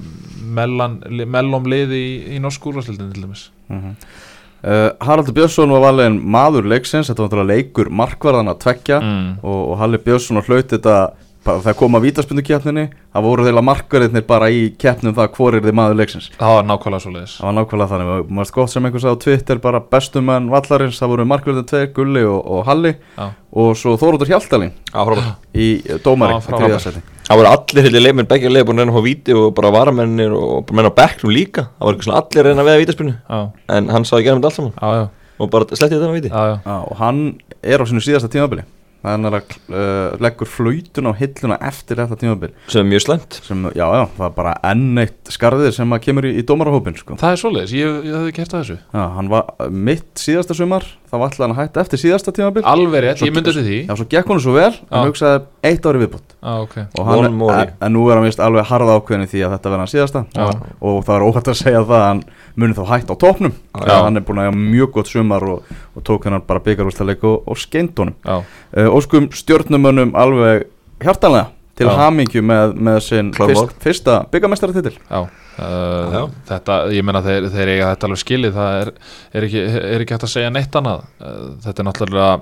mellan, 0.56 1.00
mellom 1.08 1.68
liði 1.70 2.00
í, 2.00 2.14
í 2.36 2.40
norsk 2.42 2.66
úrvarsleildin 2.66 3.12
til 3.14 3.26
dæmis 3.26 3.46
uh, 3.70 4.90
Haraldur 5.06 5.36
Björnsson 5.36 5.70
var 5.76 5.86
valin 5.86 6.18
maður 6.18 6.66
leiksins, 6.72 7.06
þetta 7.06 7.22
var 7.22 7.30
náttúrulega 7.30 7.60
leikur 7.60 7.92
markvarðan 8.02 8.50
að 8.50 8.60
tvekja 8.66 8.98
mm. 9.04 9.30
og, 9.42 9.60
og 9.70 9.78
Halli 9.84 10.02
Björnsson 10.02 10.42
hlaut 10.42 10.74
þetta 10.74 10.96
bara 11.46 11.62
þegar 11.62 11.78
kom 11.78 11.96
að 11.96 12.06
vítaspindu 12.08 12.42
það 13.16 13.24
voru 13.24 13.44
þeirra 13.46 13.62
markverðinir 13.64 14.24
bara 14.26 14.48
í 14.52 14.62
keppnum 14.80 15.14
það 15.16 15.28
hvor 15.36 15.56
er 15.56 15.64
þið 15.64 15.76
maður 15.78 15.98
leiksins. 16.00 16.28
Það 16.36 16.54
var 16.56 16.66
nákvæmlega 16.68 17.04
svo 17.04 17.12
leiðis 17.14 17.34
Það 17.38 17.46
var 17.46 17.56
nákvæmlega 17.56 17.90
þannig, 17.92 18.12
og 18.12 18.32
maður 18.36 18.52
gott 18.56 18.72
sem 18.72 18.88
einhvers 18.88 19.06
á 19.06 19.12
Twitter 19.24 19.60
bara 19.62 19.80
bestumenn 19.94 20.50
vallarins, 20.52 21.00
það 21.00 21.12
voru 21.14 21.26
markverðin 21.30 21.68
tveir, 21.70 21.90
Gulli 21.96 22.24
og, 22.26 22.38
og 22.44 22.64
Halli. 22.68 22.94
Já. 23.16 23.26
og 23.56 23.76
svo 23.80 23.96
Þórótur 24.00 24.30
Hjaltalín 24.30 24.72
í 25.56 25.68
dómari 26.04 26.40
Það 27.26 27.40
voru 27.40 27.50
allir 27.50 27.86
heilir 27.88 28.04
leikmenn, 28.04 28.28
begge 28.30 28.50
leikmenn 28.52 28.68
búin 28.68 28.78
að 28.78 28.84
reyna 28.84 28.92
að 28.92 28.98
fá 29.00 29.06
víti 29.06 29.34
og 29.34 29.48
bara 29.56 29.72
varamennir 29.74 30.34
og 30.36 30.68
menn 30.76 30.86
á 30.86 30.94
bekknum 30.94 31.32
líka. 31.34 31.64
Það 31.80 31.88
voru 31.88 32.14
allir 32.20 32.42
að 32.42 32.46
reyna 32.46 32.62
að 32.62 32.68
veða 32.70 32.82
vítaspinnu 32.84 33.14
já, 33.16 33.40
En 33.74 33.90
hann 33.90 34.06
já, 34.06 34.90
já, 35.00 35.08
og 35.40 35.50
bara 35.50 35.66
sletti 35.72 35.96
þetta 35.96 36.06
með 36.06 36.18
víti. 36.20 36.30
Já, 36.30 36.52
já. 36.52 36.56
Já, 36.62 36.76
og 36.86 37.00
hann 37.00 37.24
er 37.66 37.82
á 37.82 37.84
sinu 37.90 38.04
síðasta 38.04 38.30
tímabili 38.30 38.62
þannig 39.06 39.36
að 39.38 39.54
uh, 39.70 40.16
leggur 40.26 40.50
flautun 40.50 41.10
á 41.10 41.12
hilluna 41.20 41.58
eftir 41.68 42.00
þetta 42.02 42.18
tímabil. 42.20 42.52
Sem 42.72 42.82
er 42.82 42.90
mjög 42.90 43.04
slæmt. 43.06 43.38
Sem, 43.46 43.64
já, 43.72 43.86
já, 43.86 44.04
það 44.18 44.26
er 44.28 44.36
bara 44.36 44.54
enn 44.72 45.02
eitt 45.02 45.32
skarðið 45.32 45.72
sem 45.78 45.96
að 45.96 46.04
kemur 46.06 46.28
í, 46.28 46.34
í 46.40 46.44
dómarahópin 46.46 46.98
sko. 46.98 47.18
það 47.20 47.36
er 47.36 47.42
svo 47.42 47.52
leiðis, 47.54 47.74
ég, 47.78 47.98
ég 48.08 48.18
hafði 48.18 48.36
gert 48.36 48.54
að 48.54 48.64
þessu. 48.64 48.78
Já, 48.96 49.02
hann 49.16 49.32
var 49.32 49.70
mitt 49.86 50.22
síðasta 50.22 50.56
sumar 50.58 50.88
þá 51.06 51.14
var 51.16 51.26
alltaf 51.28 51.44
hann 51.44 51.54
að 51.54 51.60
hætta 51.62 51.82
eftir 51.84 52.02
síðasta 52.02 52.34
tímabil. 52.34 52.64
Alveg 52.66 53.04
rétt, 53.04 53.22
ég 53.24 53.34
myndi 53.34 53.54
til 53.54 53.64
því. 53.66 53.78
Já, 53.86 53.94
svo 53.98 54.08
gekk 54.10 54.32
hún 54.32 54.42
svo 54.42 54.56
vel, 54.56 54.72
Já. 54.74 54.88
hann 54.92 55.10
hugsaði 55.10 55.42
eitt 55.70 55.86
ári 55.86 56.02
viðbútt 56.02 56.34
já, 56.34 56.52
ok, 56.62 56.76
og 56.98 57.08
hann, 57.08 57.28
en, 57.30 57.72
en 57.86 57.94
nú 57.94 58.04
er 58.10 58.18
hann 58.18 58.26
vist 58.26 58.42
alveg 58.42 58.66
harða 58.68 58.98
ákveðin 58.98 59.30
því 59.30 59.44
að 59.46 59.54
þetta 59.56 59.72
verða 59.72 59.84
hann 59.84 59.92
síðasta. 59.92 60.24
Já. 60.34 60.44
og, 60.46 60.66
og 60.90 60.98
það 61.06 61.16
er 61.16 61.26
óhætt 61.28 61.50
að 61.52 61.58
segja 61.62 61.82
það 61.86 61.96
að 62.00 62.06
hann 62.10 62.22
muni 62.56 62.76
þá 62.76 62.84
hætt 62.88 63.10
á 63.12 63.16
topnum 63.20 63.52
Já. 63.76 63.98
hann 64.06 64.16
er 64.16 64.24
búin 64.24 64.40
að 64.40 64.48
hafa 64.50 64.60
mjög 64.60 64.94
gott 64.96 65.10
sumar 65.10 65.44
og, 65.44 65.74
og 65.94 66.06
tók 66.06 66.28
hennar 66.28 66.44
bara 66.46 66.62
byggarústaleik 66.64 67.24
og, 67.28 67.42
og 67.46 67.60
skeint 67.60 67.98
honum. 68.00 68.16
Já, 68.24 68.40
uh, 68.40 68.96
Óskum 68.96 69.28
stjórnumönnum 69.34 70.14
alveg 70.16 70.66
hjartanlega 71.04 71.52
til 71.76 71.90
hamingju 71.92 72.40
með, 72.46 72.72
með 72.88 72.98
sinn 73.04 73.32
fyrst, 73.36 73.74
fyrsta 73.84 74.16
byggamestaratitil 74.32 74.94
já, 74.96 75.18
uh, 75.20 76.18
þetta, 76.48 76.78
ég 76.96 77.04
meina 77.04 77.20
þeir, 77.24 77.50
þeir 77.52 77.72
eiga 77.74 77.90
þetta 77.92 78.08
alveg 78.08 78.22
skilið, 78.22 78.56
það 78.56 78.80
er, 78.80 78.92
er, 79.32 79.48
ekki, 79.50 79.64
er 79.82 80.04
ekki 80.04 80.16
hægt 80.16 80.28
að 80.28 80.32
segja 80.32 80.52
neitt 80.54 80.78
annað. 80.80 81.04
Uh, 81.20 81.48
þetta 81.66 81.82
er 81.82 81.88
náttúrulega 81.90 82.34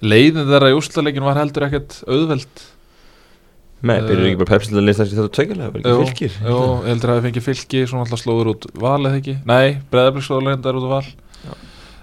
leiðin 0.00 0.48
þeirra 0.48 0.70
í 0.72 0.76
úrslaleikinu 0.78 1.28
var 1.28 1.42
heldur 1.42 1.68
ekkert 1.68 1.98
auðveld 2.08 2.64
Nei, 3.80 3.96
Eh, 3.96 4.02
byrjuðu 4.04 4.28
ekki 4.28 4.38
bara 4.42 4.50
pepsilega 4.58 4.84
list 4.86 5.00
þessi 5.00 5.16
þetta 5.16 5.32
tveikjulega, 5.38 5.70
var 5.72 5.80
ekki 5.80 6.10
fylgir. 6.10 6.34
Jú, 6.44 6.56
ég 6.84 6.88
heldur 6.90 7.10
að 7.10 7.18
það 7.20 7.26
fengi 7.28 7.42
fylki 7.46 7.82
svona 7.88 8.04
alltaf 8.04 8.20
slóður 8.20 8.50
út 8.52 8.66
val 8.82 9.00
eða 9.08 9.20
ekki? 9.22 9.34
Nei, 9.48 9.78
breðablík 9.92 10.26
slóður 10.26 10.46
leyndar 10.50 10.76
út 10.80 10.88
val. 10.90 11.02
Já. 11.40 11.52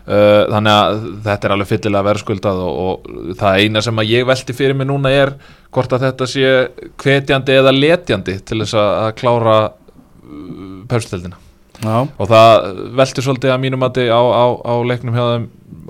uh, 0.07 0.43
Þannig 0.55 0.73
að 0.73 0.99
þetta 1.27 1.47
er 1.49 1.53
alveg 1.57 1.69
fyllilega 1.73 2.07
verðskuldað 2.09 2.61
og, 2.65 2.77
og 2.81 3.35
það 3.37 3.61
eina 3.61 3.83
sem 3.85 4.01
að 4.01 4.09
ég 4.15 4.25
velti 4.31 4.55
fyrir 4.57 4.77
mig 4.79 4.89
núna 4.89 5.11
er 5.13 5.33
hvort 5.69 5.93
að 5.93 6.05
þetta 6.07 6.27
sé 6.33 6.53
hvetjandi 7.03 7.57
eða 7.61 7.75
letjandi 7.77 8.39
til 8.41 8.61
þess 8.63 8.73
að, 8.81 8.91
að 9.05 9.11
klára 9.21 9.57
uh, 9.67 10.85
pepsiteldina 10.89 11.37
Já, 11.77 11.97
og 12.17 12.25
það 12.31 12.71
velti 12.97 13.21
svolítið 13.21 13.51
að 13.53 13.59
mínum 13.61 13.83
mati 13.85 14.07
á, 14.09 14.17
á, 14.17 14.45
á 14.65 14.73
leiknum 14.81 15.13
hjá 15.13 15.25
þeim 15.35 15.43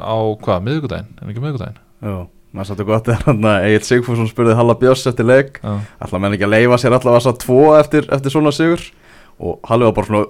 á 0.03 0.15
hvað, 0.44 0.65
miðvikudaginn, 0.65 1.13
en 1.22 1.29
ekki 1.32 1.44
miðvikudaginn? 1.46 1.77
Já, 2.03 2.17
maður 2.58 2.72
sattu 2.72 2.88
gott 2.88 3.08
þegar 3.08 3.28
hann 3.30 3.48
Egil 3.68 3.84
Sigfússon 3.88 4.30
spurði 4.32 4.56
Halla 4.58 4.76
Björns 4.80 5.06
eftir 5.10 5.28
leik. 5.30 5.62
Ætla 6.04 6.22
menn 6.24 6.38
ekki 6.38 6.48
að 6.48 6.56
leifa 6.56 6.82
sér 6.82 6.98
þess 7.20 7.32
að 7.32 7.40
tvo 7.46 7.62
eftir, 7.78 8.10
eftir 8.18 8.34
svona 8.34 8.54
sigur? 8.56 8.84
Og 9.38 9.62
Halli 9.70 9.88
var 9.88 9.96
bara 10.00 10.10
svona, 10.10 10.26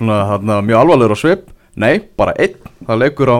svona 0.00 0.18
hann, 0.32 0.56
mjög 0.66 0.82
alvarlegur 0.82 1.16
á 1.16 1.18
svip. 1.20 1.46
Nei, 1.76 2.00
bara 2.16 2.32
einn, 2.40 2.56
það 2.88 3.02
leikur 3.04 3.32
á 3.32 3.36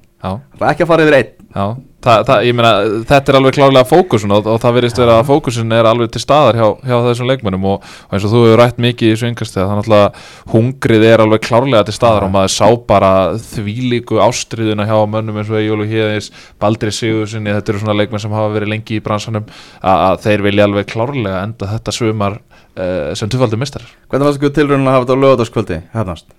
Já, 0.00 0.03
það 0.30 0.64
er 0.64 0.70
ekki 0.72 0.86
að 0.86 0.92
fara 0.92 1.04
yfir 1.04 1.18
einn. 1.18 1.34
Já. 1.54 1.66
Þa, 2.04 2.14
það, 2.28 2.46
meina, 2.58 2.70
þetta 3.08 3.30
er 3.30 3.36
alveg 3.38 3.54
klárlega 3.56 3.88
fókusun 3.88 4.34
og, 4.36 4.48
og 4.50 4.58
það 4.60 4.74
verðist 4.76 4.98
vera 5.00 5.14
að 5.20 5.28
fókusun 5.30 5.72
er 5.72 5.86
alveg 5.88 6.10
til 6.12 6.20
staðar 6.20 6.58
hjá, 6.58 6.66
hjá 6.84 6.94
þessum 7.06 7.30
leikmönnum 7.30 7.64
og, 7.70 7.86
og 8.10 8.16
eins 8.16 8.26
og 8.26 8.34
þú 8.34 8.42
hefur 8.42 8.60
rætt 8.60 8.82
mikið 8.84 9.08
í 9.08 9.14
þessu 9.14 9.30
yngastega 9.30 9.64
þannig 9.70 9.94
að 9.96 10.18
hungrið 10.52 11.06
er 11.08 11.24
alveg 11.24 11.46
klárlega 11.46 11.88
til 11.88 11.96
staðar 11.96 12.26
Já. 12.26 12.28
og 12.28 12.34
maður 12.34 12.54
sá 12.58 12.68
bara 12.92 13.12
þvílíku 13.46 14.20
ástriðuna 14.26 14.88
hjá 14.90 14.94
mönnum 15.14 15.40
eins 15.40 15.54
og 15.54 15.64
Jólu 15.64 15.88
Híðis, 15.88 16.30
Baldri 16.60 16.92
Sigursinni 16.92 17.56
þetta 17.56 17.72
eru 17.72 17.84
svona 17.86 17.98
leikmenn 18.02 18.26
sem 18.26 18.36
hafa 18.36 18.52
verið 18.58 18.74
lengi 18.74 19.00
í 19.00 19.04
bransanum 19.08 19.48
að, 19.48 20.06
að 20.10 20.22
þeir 20.28 20.48
vilja 20.50 20.68
alveg 20.68 20.92
klárlega 20.92 21.40
enda 21.48 21.72
þetta 21.72 22.00
sumar 22.02 22.40
uh, 22.42 23.12
sem 23.16 23.32
tufaldi 23.32 23.64
mistar 23.64 23.88
hvernig 24.10 24.28
fannst 24.28 24.42
ekki 24.42 24.56
tilraunin 24.60 24.90
að 24.90 24.98
hafa 24.98 25.06
þetta 25.06 25.16
á 25.16 25.22
lögadagskvöldi 25.24 25.84
hefnast 25.96 26.34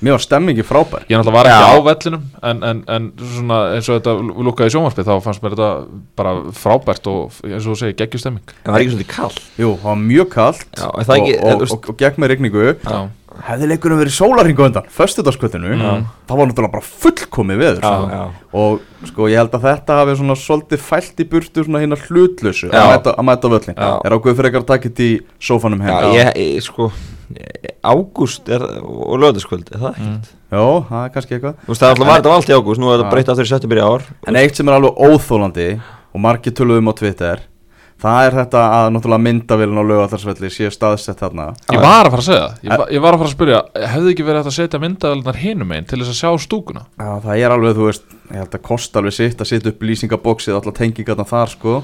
mér 0.00 0.14
var 0.14 0.22
stemmingi 0.22 0.62
frábær. 0.62 1.02
Ég 1.10 1.18
náttúrulega 1.18 1.36
var 1.38 1.50
ekki 1.50 1.64
Já. 1.64 1.74
á 1.74 1.76
vellinum 1.88 2.22
en, 2.42 2.62
en, 2.70 2.82
en 2.88 3.10
svona 3.18 3.58
eins 3.74 3.88
og 3.90 3.98
þetta 3.98 4.14
lúkaði 4.46 4.70
í 4.70 4.74
sjónvarpið 4.76 5.08
þá 5.10 5.14
fannst 5.26 5.42
mér 5.42 5.56
þetta 5.56 5.70
bara 6.20 6.34
frábært 6.54 7.10
og 7.10 7.38
eins 7.44 7.66
og 7.66 7.72
þú 7.74 7.78
segir 7.82 7.96
geggjustemming 8.02 8.54
En 8.64 8.72
var 8.76 8.84
ekki 8.84 8.94
svolítið 8.94 9.12
kall 9.16 9.38
jú, 9.58 9.72
það 9.82 9.88
var 9.90 10.02
mjög 10.06 10.28
kallt 10.36 10.66
það 10.78 10.90
og, 10.94 11.16
ekki- 11.18 11.38
og, 11.42 11.54
og, 11.54 11.70
og, 11.78 11.88
og 11.92 11.98
gekk 12.04 12.20
með 12.22 12.32
rigningu. 12.34 12.66
Já, 12.78 13.00
hefði 13.48 13.66
leikurinn 13.70 14.00
verið 14.00 14.14
sólarhingu 14.16 14.64
undan 14.66 14.86
föstudagskvöldinu, 14.90 15.74
Mm. 15.78 16.06
það 16.26 16.38
var 16.40 16.48
náttúrulega 16.48 16.72
bara 16.72 16.86
fullkomið 17.02 17.58
veður 17.60 17.84
Já, 17.84 17.92
já. 18.10 18.22
og 18.52 18.80
sko 19.06 19.28
ég 19.30 19.36
held 19.38 19.52
að 19.54 19.66
þetta 19.68 19.98
hafi 20.00 20.16
svona 20.18 20.34
svolítið 20.38 20.82
fælt 20.82 21.22
í 21.22 21.26
burtu 21.30 21.62
svona 21.66 21.82
hérna 21.84 21.98
hlutlösu 22.08 22.70
að 22.72 22.88
mæta, 22.94 23.14
að 23.14 23.26
mæta 23.28 23.46
á 23.46 23.50
völlin 23.54 23.78
er 23.78 24.16
ákveð 24.16 24.36
fyrir 24.40 24.50
ekkert 24.50 24.64
að 24.66 24.72
taka 24.72 24.88
þetta 24.88 25.06
í 25.06 25.12
sófanum 25.38 25.84
Já, 25.86 26.32
Ágúst 27.84 28.48
er, 28.48 28.62
og 28.82 29.18
lögðaskvöld 29.22 29.68
Er 29.74 29.78
það 29.82 29.98
Mm. 29.98 30.14
ekkert? 30.16 30.32
Já, 30.48 30.64
það 30.88 31.04
er 31.04 31.10
kannski 31.14 31.34
eitthvað. 31.36 31.54
Þú 31.66 31.68
veist, 31.68 31.82
það 31.82 31.88
er 31.88 31.94
alltaf 31.94 32.06
var 32.08 32.16
þetta 32.18 32.30
var 32.32 32.38
allt 32.38 32.48
í 32.48 32.56
ágúst 32.58 32.78
Nú 32.80 32.88
er 32.88 32.98
þetta 32.98 33.10
breytt 33.12 33.28
aftur 33.28 33.44
í 33.44 33.52
september 33.52 33.78
í 33.78 33.84
ár. 33.84 34.02
En 34.26 34.36
eitt 34.36 34.56
sem 34.56 34.68
er 34.68 34.74
alveg 34.78 34.96
óþólandi 34.96 35.68
og 36.14 36.20
margir 36.20 36.52
töluðum 36.56 36.88
á 36.88 36.94
Twitter 36.96 37.40
það 37.98 38.26
er 38.28 38.32
þetta 38.38 38.60
að 38.78 38.92
náttúrulega 38.94 39.24
myndavélun 39.26 39.80
á 39.82 39.84
lögallarsvelli 39.90 40.48
séu 40.54 40.70
staðsett 40.70 41.18
þarna. 41.18 41.48
Ég 41.74 41.80
var 41.82 42.06
að 42.06 42.12
fara 42.14 42.22
að 42.22 42.28
segja 42.28 42.44
það. 42.46 42.60
Ég, 42.62 42.78
var- 42.78 42.90
ég 42.94 43.00
var 43.02 43.12
að 43.12 43.18
fara 43.18 43.28
að 43.28 43.34
spyrja, 43.34 43.62
hefði 43.90 44.12
ekki 44.14 44.26
verið 44.28 44.46
að 44.46 44.54
setja 44.54 44.78
myndaðalunar 44.84 45.34
hinum 45.42 45.72
einn 45.74 45.84
til 45.84 45.98
þess 45.98 46.12
að 46.14 46.20
sjá 46.22 46.30
stúkuna? 46.46 46.82
Já, 46.94 47.20
það 47.26 47.42
er 47.42 47.50
alveg, 47.50 47.74
þú 47.74 47.86
veist, 47.88 48.02
ég 48.30 48.36
held 48.38 48.54
að 48.54 48.62
kosta 48.62 48.98
alveg 49.00 49.12
sitt 49.18 49.38
að 49.42 49.50
setja 49.50 49.68
upp 49.72 49.80
lýsingabóksið 49.82 50.54
allar 50.60 50.74
tengingarna 50.78 51.26
þar, 51.26 51.48
sko. 51.50 51.82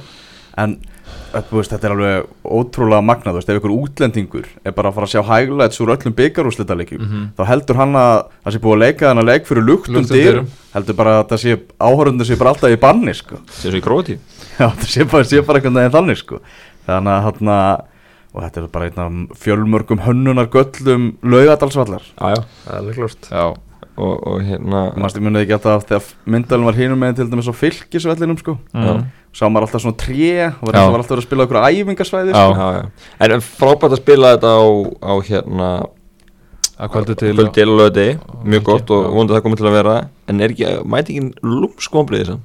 En, 0.56 0.78
þetta 1.34 1.88
er 1.88 1.94
alveg 1.94 2.26
ótrúlega 2.44 3.02
magnað, 3.04 3.38
ef 3.42 3.48
ykkur 3.58 3.74
útlendingur 3.74 4.46
er 4.64 4.72
bara 4.72 4.90
að 4.90 4.94
fara 4.98 5.06
að 5.08 5.12
sjá 5.14 5.22
highlights 5.28 5.80
úr 5.82 5.92
öllum 5.96 6.14
byggarúslitaleikjum, 6.14 7.00
Mhm. 7.00 7.24
þá 7.38 7.42
heldur 7.48 7.76
hann 7.76 7.92
að 7.94 8.26
það 8.44 8.52
sé 8.52 8.58
búið 8.58 8.74
að 8.76 8.84
leika 8.84 9.08
þennan 9.10 9.26
leik 9.30 9.46
fyrir 9.46 9.66
luktum 9.66 10.06
dyrum, 10.06 10.46
heldur 10.74 10.96
bara 10.96 11.22
að 11.22 11.28
það 11.28 11.42
sé 11.44 11.56
áhörundur 11.80 12.26
sé 12.26 12.36
bara 12.38 12.50
alltaf 12.54 12.70
í 12.70 12.80
banni, 12.80 13.14
sko. 13.14 13.36
Sem 13.50 13.70
svo 13.72 13.78
í 13.78 13.82
gróti 13.82 14.18
Já, 14.58 14.68
það 14.70 14.86
sé 14.86 15.04
bara, 15.10 15.24
sé 15.24 15.42
bara 15.42 15.58
einhvern 15.58 15.74
veginn 15.74 15.96
þannig, 15.98 16.16
sko. 16.18 16.40
Þannig 16.86 17.10
að, 17.10 17.22
hann 17.40 17.84
og 18.34 18.42
þetta 18.42 18.62
er 18.64 18.70
bara 18.74 18.88
einn 18.90 18.98
af 18.98 19.38
fjölmörgum 19.38 20.00
hönnunar 20.04 20.48
göllum 20.50 21.12
laugadalsvallar 21.22 22.02
Já, 22.18 22.34
já, 22.34 22.40
það 22.66 22.72
er 22.74 22.80
alveg 22.80 22.98
klart 22.98 23.30
Já, 23.30 23.44
Og, 23.96 24.26
og 24.26 24.40
hérna 24.42 24.80
Mástu 24.98 25.20
munið 25.22 25.44
ekki 25.44 25.54
alltaf 25.54 25.84
þegar 25.86 26.06
myndalinn 26.26 26.66
var 26.66 26.74
hinum 26.74 26.98
með 26.98 27.12
til 27.20 27.28
dæmis 27.30 27.46
á 27.46 27.54
fylgisvellinum 27.54 28.38
sko? 28.40 28.56
Mm. 28.74 29.04
Sá 29.34 29.48
maður 29.50 29.66
alltaf 29.66 29.82
svona 29.82 29.98
tré 29.98 30.30
og 30.46 30.68
var 30.68 30.76
Já. 30.76 30.78
það 30.78 30.92
var 30.94 31.02
alltaf 31.02 31.12
verið 31.14 31.22
að 31.24 31.28
spila 31.28 31.44
okkur 31.48 31.60
æfingasvæði 31.66 32.34
Já. 32.34 32.44
sko. 32.46 33.04
En 33.24 33.34
en 33.34 33.44
frábært 33.44 33.96
að 33.96 34.02
spila 34.02 34.32
þetta 34.36 34.52
á, 34.54 34.62
á 35.02 35.12
hérna 35.28 35.70
að 36.74 36.92
kvöldi 36.94 37.16
til 37.18 37.68
löði 37.70 38.08
Mjög 38.44 38.66
gott 38.70 38.92
og 38.94 39.08
vonandi 39.10 39.36
það 39.36 39.44
komið 39.46 39.62
til 39.62 39.70
að 39.70 39.78
vera. 39.78 39.96
En 40.30 40.42
er 40.42 40.54
ekki, 40.54 40.70
mæti 40.86 41.18
ekki 41.18 42.38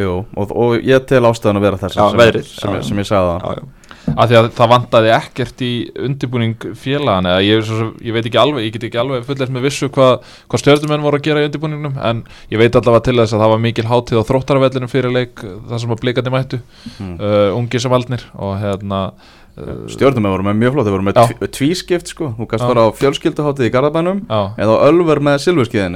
Jú, 0.00 0.20
og, 0.38 0.52
og 0.54 0.76
ég 0.86 1.02
tel 1.08 1.24
ástæðan 1.28 1.58
að 1.58 1.64
vera 1.66 1.78
þess 1.80 1.98
sem, 1.98 2.42
sem, 2.46 2.76
sem 2.86 3.00
ég 3.02 3.08
sagði 3.08 3.40
það 3.42 3.64
Að 4.10 4.30
því 4.32 4.36
að 4.40 4.46
það 4.56 4.70
vantaði 4.72 5.10
ekkert 5.14 5.62
í 5.64 5.70
undirbúning 6.06 6.64
félagan 6.80 7.28
eða 7.30 7.42
ég, 7.46 7.72
ég 8.04 8.16
veit 8.16 8.26
ekki 8.26 8.40
alveg, 8.40 8.64
ég 8.66 8.72
get 8.76 8.86
ekki 8.88 9.00
alveg 9.00 9.26
fullert 9.28 9.52
með 9.54 9.66
vissu 9.68 9.90
hvað, 9.92 10.24
hvað 10.50 10.62
stjórnumenn 10.64 11.04
voru 11.04 11.20
að 11.20 11.26
gera 11.28 11.42
í 11.44 11.48
undirbúningnum 11.50 11.98
en 12.10 12.22
ég 12.50 12.58
veit 12.62 12.78
allavega 12.80 13.06
til 13.06 13.16
þess 13.20 13.36
að 13.36 13.44
það 13.44 13.52
var 13.54 13.62
mikil 13.66 13.86
hátíð 13.90 14.22
á 14.24 14.28
þróttarvellinum 14.30 14.90
fyrir 14.92 15.14
leik 15.14 15.44
þar 15.44 15.82
sem 15.84 15.94
að 15.94 16.02
blikandi 16.04 16.34
mættu 16.34 16.62
Mm. 17.00 17.14
uh, 17.20 17.50
ungi 17.56 17.80
sem 17.80 17.92
aldnir 17.92 18.22
og 18.36 18.56
hérna 18.60 19.12
uh, 19.58 19.84
Stjórnum 19.90 20.24
við 20.26 20.34
voru 20.34 20.46
með 20.48 20.58
mjög 20.60 20.74
flott, 20.74 20.86
þeir 20.88 20.94
voru 20.96 21.06
með 21.06 21.20
tví, 21.20 21.48
tvískipt 21.56 22.10
sko. 22.12 22.32
Þú 22.38 22.48
kannst 22.50 22.64
Já. 22.64 22.68
fara 22.70 22.84
á 22.84 22.88
fjölskylduháttið 22.98 23.68
í 23.68 23.72
Garðabænum 23.74 24.20
eða 24.30 24.76
á 24.76 24.84
Ölver 24.88 25.22
með 25.24 25.46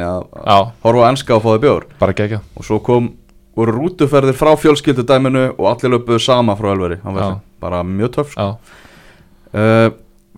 að 0.05 0.25
já, 0.45 0.59
horfa 0.85 1.11
voru 3.55 3.75
rútuferðir 3.79 4.37
frá 4.39 4.53
fjölskyldudæminu 4.61 5.45
og 5.55 5.69
allir 5.71 5.95
löpuðu 5.95 6.21
sama 6.23 6.57
frá. 6.59 6.73
Já. 6.75 7.41
bara 7.61 7.83
mjög 7.83 8.11
töff 8.19 8.33
sko. 8.35 8.49
uh, 9.55 9.91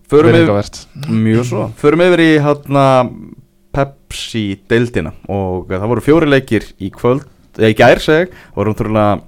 Förum 0.07 0.37
við 0.37 0.51
Mjög 1.11 1.47
svo. 1.49 1.71
Förum 1.81 2.05
yfir 2.07 2.23
í 2.23 2.29
hérna 2.45 2.85
Pepsi 3.75 4.45
deildina 4.71 5.13
og 5.29 5.73
það 5.73 5.89
voru 5.91 6.05
fjóri 6.05 6.29
leikir 6.31 6.69
í 6.79 6.93
kvöld 6.95 7.27
eða 7.59 7.73
í 7.73 7.77
gær 7.77 8.01
seg 8.01 8.31
voru 8.55 8.73
umtrúlega 8.73 9.19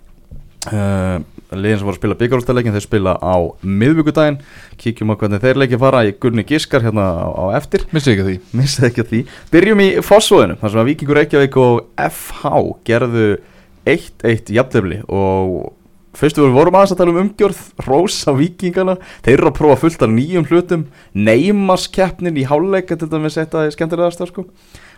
uh, 0.73 1.19
liðin 1.57 1.81
sem 1.81 1.89
voru 1.89 1.97
að 1.97 2.01
spila 2.01 2.17
byggarústaleikin 2.21 2.75
þeir 2.77 2.85
spila 2.85 3.15
á 3.19 3.37
miðvíkudaginn 3.65 4.39
kíkjum 4.81 5.13
á 5.13 5.19
hvernig 5.21 5.43
þeir 5.43 5.61
leikir 5.63 5.81
fara. 5.81 6.05
Í 6.05 6.15
Gunni 6.21 6.45
Giskar 6.49 6.85
hérna 6.85 7.07
á, 7.25 7.29
á 7.33 7.45
eftir. 7.59 7.87
Misti 7.93 8.15
ekki 8.15 8.39
missið 8.57 8.89
ekki 8.91 9.05
að 9.05 9.13
því. 9.13 9.21
Byrjum 9.55 9.85
í 9.85 9.89
Fossvóðinu 10.05 10.59
þar 10.61 10.75
sem 10.75 10.83
að 10.83 10.91
Víkingur 10.93 11.21
Reykjavík 11.23 11.57
og 11.65 11.81
FH 11.97 12.53
gerðu 12.89 13.29
1-1 13.95 14.53
jafnlefli 14.57 15.03
og 15.09 15.75
fyrstu 16.19 16.43
við 16.43 16.57
vorum 16.57 16.75
aðeins 16.79 16.95
að 16.97 16.99
tala 17.03 17.13
um 17.15 17.21
umgjörð 17.23 17.59
rosa 17.87 18.33
vikingana, 18.35 18.97
þeir 19.23 19.37
eru 19.39 19.51
að 19.53 19.59
prófa 19.61 19.77
fullt 19.85 20.03
af 20.03 20.11
nýjum 20.11 20.47
hlutum, 20.51 20.87
neymaskeppnin 21.15 22.39
í 22.41 22.47
háluleika 22.49 22.97
til 22.99 23.09
dæmis 23.13 23.37
eitt 23.39 23.55
af 23.55 23.71
skemmtilegast 23.75 24.25
sko, 24.31 24.45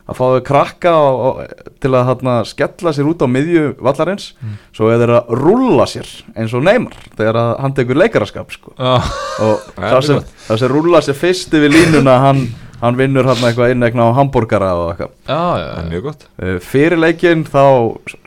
að 0.09 0.17
fá 0.17 0.23
þau 0.33 0.41
krakka 0.47 0.93
á, 0.97 1.05
á, 1.13 1.31
til 1.83 1.93
að 1.95 2.07
hana, 2.09 2.37
skella 2.49 2.95
sér 2.97 3.11
út 3.11 3.21
á 3.21 3.29
miðju 3.29 3.75
vallarins, 3.85 4.31
Mm. 4.41 4.57
svo 4.73 4.89
er 4.91 5.03
þeir 5.03 5.13
að 5.19 5.35
rúlla 5.43 5.87
sér 5.91 6.09
eins 6.35 6.55
og 6.57 6.65
neymar 6.65 6.97
þegar 7.19 7.37
að 7.43 7.53
hann 7.61 7.75
tekur 7.77 8.01
leikaraskap 8.01 8.51
sko. 8.57 8.73
Já, 8.79 8.97
og 9.45 9.61
Það 9.77 10.01
sem, 10.09 10.25
sem 10.57 10.73
rúla 10.73 11.03
sér 11.05 11.15
fyrst 11.21 11.53
yfir 11.53 11.71
línuna 11.75 12.17
hann, 12.25 12.47
hann 12.81 12.99
vinnur 12.99 13.29
hann 13.29 13.43
eitthvað 13.47 13.75
innegna 13.75 14.09
á 14.09 14.17
hambúrgara 14.19 14.71
og 14.79 14.93
eitthvað. 14.93 15.13
Já, 15.29 15.41
já, 15.61 15.67
er 15.67 15.83
já. 15.85 15.89
mjög 15.91 16.07
gott. 16.09 16.27
Uh, 16.41 16.55
fyrir 16.65 17.01
leikinn 17.01 17.45
þá 17.49 17.65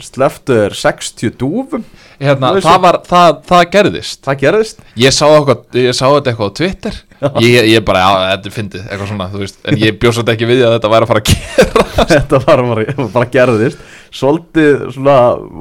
sleftu 0.01 0.59
þeir 0.61 0.77
60 0.81 1.35
dúfum. 1.41 1.87
Hérna, 2.23 2.53
Þú 2.55 2.63
það, 2.63 2.77
var, 2.85 2.99
það, 3.09 3.39
það 3.49 3.63
gerðist. 3.73 4.21
Það 4.23 4.37
gerðist? 4.45 4.85
Ég 5.01 5.15
sá, 5.15 5.25
eitthvað, 5.27 5.65
ég 5.81 5.97
sá 5.97 6.05
þetta 6.05 6.31
eitthvað 6.31 6.53
á 6.53 6.57
Twitter. 6.61 7.01
Ég, 7.39 7.69
ég 7.71 7.83
bara, 7.87 8.03
já, 8.03 8.23
þetta 8.33 8.49
er 8.49 8.53
fyndið 8.57 8.83
eitthvað 8.83 9.09
svona, 9.13 9.27
þú 9.31 9.41
veist, 9.43 9.59
en 9.63 9.77
ég 9.79 9.99
bjóst 9.99 10.19
þetta 10.19 10.33
ekki 10.35 10.47
við 10.49 10.63
að 10.67 10.73
þetta 10.75 10.89
væri 10.91 11.05
að 11.05 11.11
fara 11.11 11.21
að 11.23 11.29
gera 11.31 11.85
þetta 12.13 12.39
var 12.43 12.63
bara, 12.67 12.95
bara 13.15 13.29
gerðist. 13.31 13.85
Svolítið 14.13 14.83
svona 14.93 15.15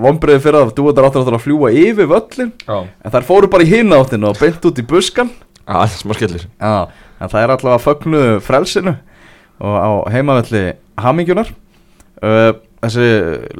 vonbreiði 0.05 0.43
fyrir 0.45 0.59
að 0.61 0.75
dúetar 0.77 1.07
áttur 1.09 1.23
áttur 1.23 1.39
að 1.39 1.45
fljúa 1.47 1.71
yfir 1.73 2.11
völlin 2.11 2.51
Já, 2.67 2.83
en 2.85 3.15
þær 3.15 3.29
fóru 3.31 3.49
bara 3.53 3.65
í 3.65 3.71
hinn 3.71 3.95
áttinu 3.97 4.29
og 4.29 4.41
beint 4.43 4.67
út 4.69 4.83
í 4.83 4.85
buskan 4.91 5.31
Já, 5.62 5.75
það 5.75 5.85
er 5.87 5.99
smá 6.00 6.14
skellir. 6.19 6.47
Já, 6.59 6.76
en 7.19 7.33
það 7.33 7.42
er 7.42 7.54
allavega 7.54 7.78
að 7.78 7.85
fögnu 7.87 8.23
frelsinu 8.42 8.95
og 9.62 9.75
á 9.78 9.90
heimavelli 10.11 10.62
hamingjunar 10.99 11.52
uh, 12.23 12.52
þessi 12.83 13.11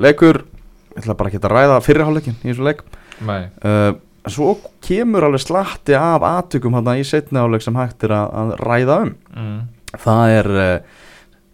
leikur 0.02 0.42
ég 0.42 1.04
ætla 1.04 1.16
bara 1.18 1.30
ekki 1.30 1.40
að 1.40 1.54
ræða 1.54 1.78
fyrirháleikin 1.87 2.40
í 2.42 2.50
þessu 2.50 2.66
leik. 2.66 2.82
Nei. 3.23 3.44
Uh, 3.62 3.94
svo 4.30 4.56
kemur 4.85 5.26
alveg 5.26 5.42
slatti 5.42 5.97
af 5.99 6.26
aðtökum 6.26 6.76
hann 6.78 6.92
í 6.94 7.06
setni 7.06 7.40
áleik 7.42 7.64
sem 7.64 7.78
hægt 7.78 8.04
er 8.06 8.14
að, 8.18 8.28
að 8.42 8.52
ræða 8.62 8.99
um. 9.06 9.16
Mm. 9.35 9.59
það 10.04 10.37
er 10.37 10.50
uh, 10.52 10.76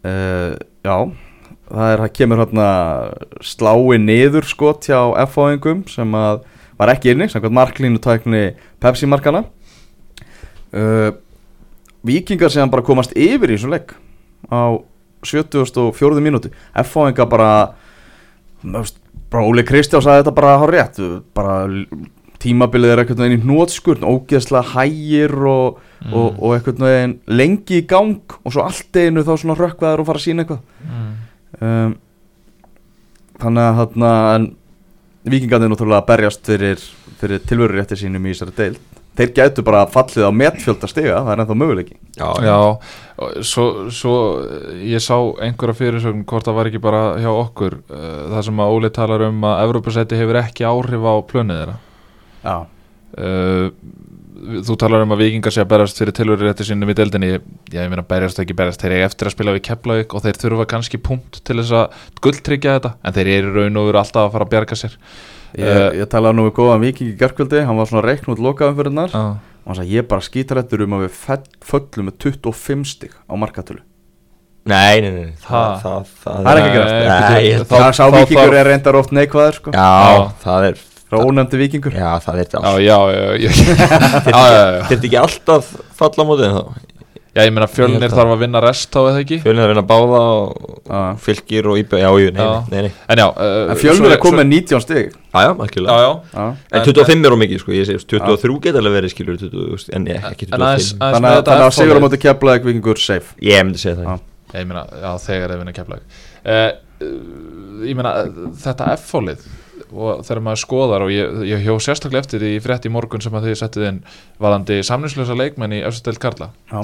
uh, 0.09 0.53
já 0.85 0.97
það 1.69 1.93
er, 1.93 2.05
kemur 2.17 2.43
hann 2.45 2.63
slái 3.45 3.99
niður 4.01 4.49
skot 4.49 4.89
hjá 4.89 5.01
F-fáingum 5.27 5.85
sem 5.93 6.17
að 6.17 6.45
var 6.79 6.93
ekki 6.95 7.13
inni, 7.13 7.27
samkvæmt 7.29 7.57
marklínu 7.57 8.01
tækni 8.03 8.43
Pepsi 8.81 9.09
markana 9.11 9.43
uh, 10.73 11.11
Víkingar 12.07 12.53
sem 12.55 12.71
bara 12.71 12.87
komast 12.87 13.15
yfir 13.19 13.51
í 13.51 13.57
þessum 13.57 13.75
leik 13.75 13.97
á 14.49 14.79
74. 15.27 16.23
mínútu 16.23 16.53
F-fáinga 16.79 17.27
bara 17.29 17.51
bara 18.63 19.45
Óli 19.45 19.65
Kristján 19.67 20.03
sagði 20.03 20.23
þetta 20.23 20.37
bara 20.37 20.55
hár 20.63 20.73
rétt 20.73 21.01
bara 21.37 21.57
tímabilið 22.43 22.93
er 22.93 23.03
eitthvað 23.03 23.25
veginn 23.25 23.41
í 23.41 23.45
hnótskurn 23.45 24.07
ógeðslega 24.07 24.75
hægir 24.77 25.35
og, 25.51 25.81
og, 26.07 26.39
og 26.39 26.55
eitthvað 26.55 26.85
veginn 26.87 27.17
lengi 27.27 27.81
í 27.81 27.87
gang 27.91 28.37
og 28.45 28.55
svo 28.55 28.67
allt 28.67 28.99
einu 28.99 29.27
þá 29.27 29.33
svona 29.35 29.59
rökkvaður 29.59 30.05
og 30.05 30.09
fara 30.09 30.23
að 30.23 30.27
sína 30.27 30.45
eitthvað 30.45 30.63
mm. 30.87 31.11
um, 31.59 31.97
þannig 33.43 33.65
að 33.65 33.81
þarna 33.81 34.13
vikingarnir 35.29 35.73
náttúrulega 35.73 36.03
að 36.05 36.09
berjast 36.13 36.47
fyrir, 36.47 36.87
fyrir 37.19 37.43
tilveru 37.47 37.79
rétti 37.79 37.99
sínum 37.99 38.27
í 38.27 38.35
þessari 38.35 38.57
deild 38.59 38.88
þeir 39.19 39.35
gætu 39.35 39.65
bara 39.67 39.85
fallið 39.91 40.29
á 40.31 40.33
metfjölda 40.35 40.89
stiga 40.91 41.19
það 41.19 41.33
er 41.33 41.43
ennþá 41.43 41.59
möguleiki. 41.59 41.97
Já, 42.19 42.29
Já, 42.47 42.57
og 43.19 43.45
svo, 43.47 43.67
svo 43.95 44.17
eh, 44.45 44.83
ég 44.93 45.03
sá 45.03 45.17
einhverja 45.45 45.79
fyrirsögn 45.79 46.25
hvort 46.29 46.47
það 46.47 46.59
var 46.61 46.71
ekki 46.71 46.83
bara 46.83 47.03
hjá 47.19 47.31
okkur 47.33 47.81
uh, 47.83 48.25
það 48.35 48.43
sem 48.49 48.65
að 48.65 48.75
Óli 48.77 48.91
talar 48.95 49.25
um 49.29 49.47
að 49.49 49.63
Evrópusæti 49.67 50.19
hefur 50.19 50.43
ekki 50.43 50.67
áhrif 50.69 51.09
á 51.09 51.15
plönið 51.33 51.63
þeirra. 51.63 51.79
Já, 52.45 52.57
uh, 53.19 53.65
þú 54.69 54.77
talar 54.79 55.03
um 55.03 55.17
að 55.17 55.25
vikingar 55.25 55.55
sé 55.55 55.65
að 55.65 55.73
berast 55.73 55.99
fyrir 55.99 56.15
tilveru 56.15 56.47
rétti 56.47 56.69
sínum 56.69 56.93
í 56.93 56.97
deildinni. 56.97 57.33
Já, 57.73 57.81
ég 57.83 57.91
meina 57.91 58.07
berjast 58.07 58.39
ekki 58.39 58.55
berjast, 58.59 58.85
þeir 58.85 59.01
eru 59.01 59.09
eftir 59.09 59.31
að 59.31 59.35
spila 59.35 59.57
við 59.57 59.65
Keflavík 59.67 60.15
og 60.15 60.23
þeir 60.25 60.39
þurfa 60.45 60.69
kannski 60.71 61.03
punkt 61.03 61.41
til 61.43 61.59
þess 61.59 61.75
að 61.81 62.07
gulltryggja 62.23 62.77
þetta, 62.79 62.95
en 63.03 63.19
þeir 63.19 63.33
eru 63.35 63.51
í 63.51 63.57
raun 63.57 63.83
og 63.83 63.91
veru 63.91 64.01
alltaf 64.05 64.29
að 64.29 64.37
fara 64.37 64.47
að 64.47 64.55
bjarga 64.55 64.79
sér 64.79 64.95
ég, 65.57 65.65
Eh, 65.65 65.99
ég 66.03 66.09
talaði 66.13 66.37
nú 66.37 66.45
við 66.51 66.57
góðan 66.59 66.81
viking 66.85 67.13
í 67.13 67.17
gerkvöldi 67.19 67.65
hann 67.67 67.77
var 67.81 67.87
svona 67.87 68.05
reikn 68.05 68.33
út 68.35 68.39
lokaðum 68.43 68.77
fyrir 68.77 68.91
hennar 68.93 69.09
Já. 69.15 69.23
og 69.39 69.67
hann 69.71 69.79
sagði 69.81 69.97
ég 69.97 70.09
bara 70.09 70.21
skítarættur 70.27 70.83
um 70.85 70.97
að 70.99 71.07
við 71.07 71.39
föllum 71.65 72.09
með 72.11 72.19
25 72.19 72.85
stig 72.87 73.13
á 73.29 73.33
markatölu. 73.39 73.81
Nei, 74.69 75.01
nei, 75.01 75.11
nei, 75.15 75.33
það, 75.41 75.81
það, 75.81 76.09
það, 76.25 76.43
Það 76.45 76.51
er 76.53 76.59
ekki 76.61 77.53
þá- 77.65 77.79
Það 77.79 77.93
sá 77.97 78.05
vikingur 78.13 78.55
er 78.59 78.67
reyndar 78.69 78.99
oft 79.01 79.13
neikvæður 79.17 79.55
sko. 79.57 79.73
Já, 79.73 80.33
það 80.45 80.67
er 80.69 80.75
frá 81.09 81.19
ónefndi 81.25 81.57
vikingur 81.63 81.95
Já, 81.97 82.11
það 82.21 82.43
er 82.43 82.49
Já, 82.53 82.59
allt. 82.61 82.83
já, 82.85 82.99
já, 83.09 83.25
já, 83.41 83.51
já, 84.29 84.43
já, 84.53 84.65
já. 84.77 84.83
Þetta 84.91 85.09
ekki 85.09 85.21
alltaf 85.23 85.71
falla 85.97 86.21
á 86.21 86.29
mótið 86.29 86.53
þá 86.53 86.63
já, 87.39 87.45
ég 87.47 87.53
meina 87.55 87.69
Ég 87.69 87.75
fjölnir 87.77 88.13
þarf 88.13 88.33
að 88.35 88.41
vinna 88.43 88.63
rest 88.65 88.97
á 88.99 89.01
eða 89.01 89.21
ekki? 89.23 89.39
Fjölnir 89.45 89.65
að 89.65 89.71
vinna 89.73 89.85
báða 89.87 90.23
og 90.35 91.21
fylgir 91.23 91.69
og 91.71 91.79
íbjöð 91.81 92.03
Já, 92.03 92.09
jú, 92.23 92.33
nei, 92.35 92.43
Já. 92.43 92.51
nei, 92.73 92.81
nei. 92.89 92.91
En 93.15 93.23
já, 93.23 93.27
uh, 93.31 93.59
En 93.73 93.81
fjölnir 93.81 94.15
er 94.17 94.23
komið 94.23 94.41
með 94.43 94.51
19 94.57 94.85
stig. 94.85 95.13
Já, 95.15 95.39
já, 95.47 95.53
algjörlega. 95.55 95.99
Já 96.03 96.11
Já. 96.35 96.49
En 96.73 96.89
25 96.89 97.29
er 97.31 97.37
of 97.37 97.43
mikið, 97.45 97.63
sko, 97.63 97.75
ég 97.77 97.89
segi 97.89 98.09
23 98.15 98.59
geta 98.67 98.83
alveg 98.83 98.97
verið 98.99 99.15
skilur 99.15 99.39
20, 99.39 99.55
þú 99.55 99.69
veist, 99.77 99.93
en 99.95 100.11
ég, 100.11 100.27
ekki 100.33 100.51
En 100.51 100.67
aðeins 100.67 100.91
25 100.97 101.07
aðeins 101.07 101.47
Þannig 101.49 101.69
að, 101.69 101.77
sigur 101.79 102.01
á 102.01 102.05
móti 102.05 102.21
keflaðið 102.27 102.69
vikingur 102.73 103.03
safe. 103.03 103.39
Ég 103.45 103.63
myndi 103.65 103.83
segja 103.85 104.01
það. 104.03 104.27
Ég 104.59 104.69
meina, 104.69 104.85
já, 104.97 105.11
þegar 105.29 105.55
þeir 105.55 105.63
vinna 105.63 105.77
keflag 105.77 106.21
uh, 106.49 106.69
Ég 107.87 107.99
meina, 107.99 108.15
þetta 108.65 108.93
F-fólið 108.97 109.49
og 109.89 110.25
þegar 110.27 110.43
maður 110.45 110.61
skoðar 110.63 111.05
og 111.07 111.13
ég, 111.13 111.39
ég 111.49 111.63
hjó 111.65 111.77
sérstaklega 111.81 112.25
eftir 112.25 112.43
því 112.43 112.51
í 112.57 112.61
frétt 112.65 112.89
í 112.89 112.93
morgun 112.93 113.23
sem 113.25 113.37
að 113.39 113.49
þið 113.49 113.57
settið 113.63 113.87
inn 113.89 114.01
varandi 114.43 114.81
samningslösa 114.85 115.37
leikmenn 115.39 115.77
í 115.79 115.81
Östudel 115.89 116.21
Karla. 116.21 116.51
Já. 116.69 116.83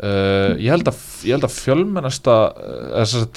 Uh, 0.00 0.54
ég, 0.56 0.70
held 0.72 0.88
að, 0.90 1.02
ég 1.26 1.36
held 1.36 1.46
að 1.48 1.58
fjölmennasta 1.58 2.38
uh, 2.52 3.28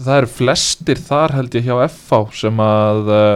það 0.00 0.16
eru 0.16 0.32
flestir 0.32 1.00
þar 1.04 1.36
held 1.36 1.54
ég 1.58 1.68
hjá 1.68 1.76
FH 1.86 2.20
sem 2.40 2.62
að 2.64 3.12
uh, 3.12 3.30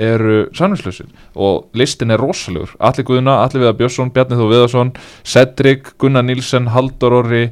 eru 0.00 0.36
samningslösir 0.56 1.08
og 1.34 1.74
listin 1.76 2.14
er 2.14 2.20
rosalegur. 2.22 2.70
Alli 2.78 3.02
Guðna, 3.04 3.40
Alli 3.42 3.58
Viðar 3.58 3.74
Björnsson, 3.80 4.12
Bjarni 4.14 4.38
Þó 4.38 4.44
Viðarsson 4.52 4.92
Cedric, 5.26 5.90
Gunnar 6.00 6.24
Nílsen, 6.24 6.70
Haldur 6.72 7.16
Orri 7.18 7.42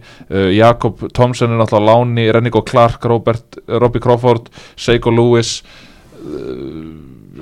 Jakob 0.54 1.02
Thomsen 1.16 1.50
er 1.50 1.58
náttúrulega 1.58 1.98
Láni, 1.98 2.28
Rennigo 2.32 2.62
Clark, 2.62 3.04
Robert, 3.10 3.58
Robbie 3.66 4.04
Crawford 4.04 4.48
Seiko 4.78 5.12
Lewis 5.12 5.58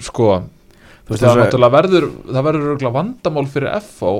sko. 0.02 0.30
Það, 1.06 1.42
náttúrulega 1.44 1.74
verður, 1.76 2.08
það 2.32 2.48
verður 2.48 2.88
vandamál 2.96 3.46
fyrir 3.52 3.76
FH 3.78 4.16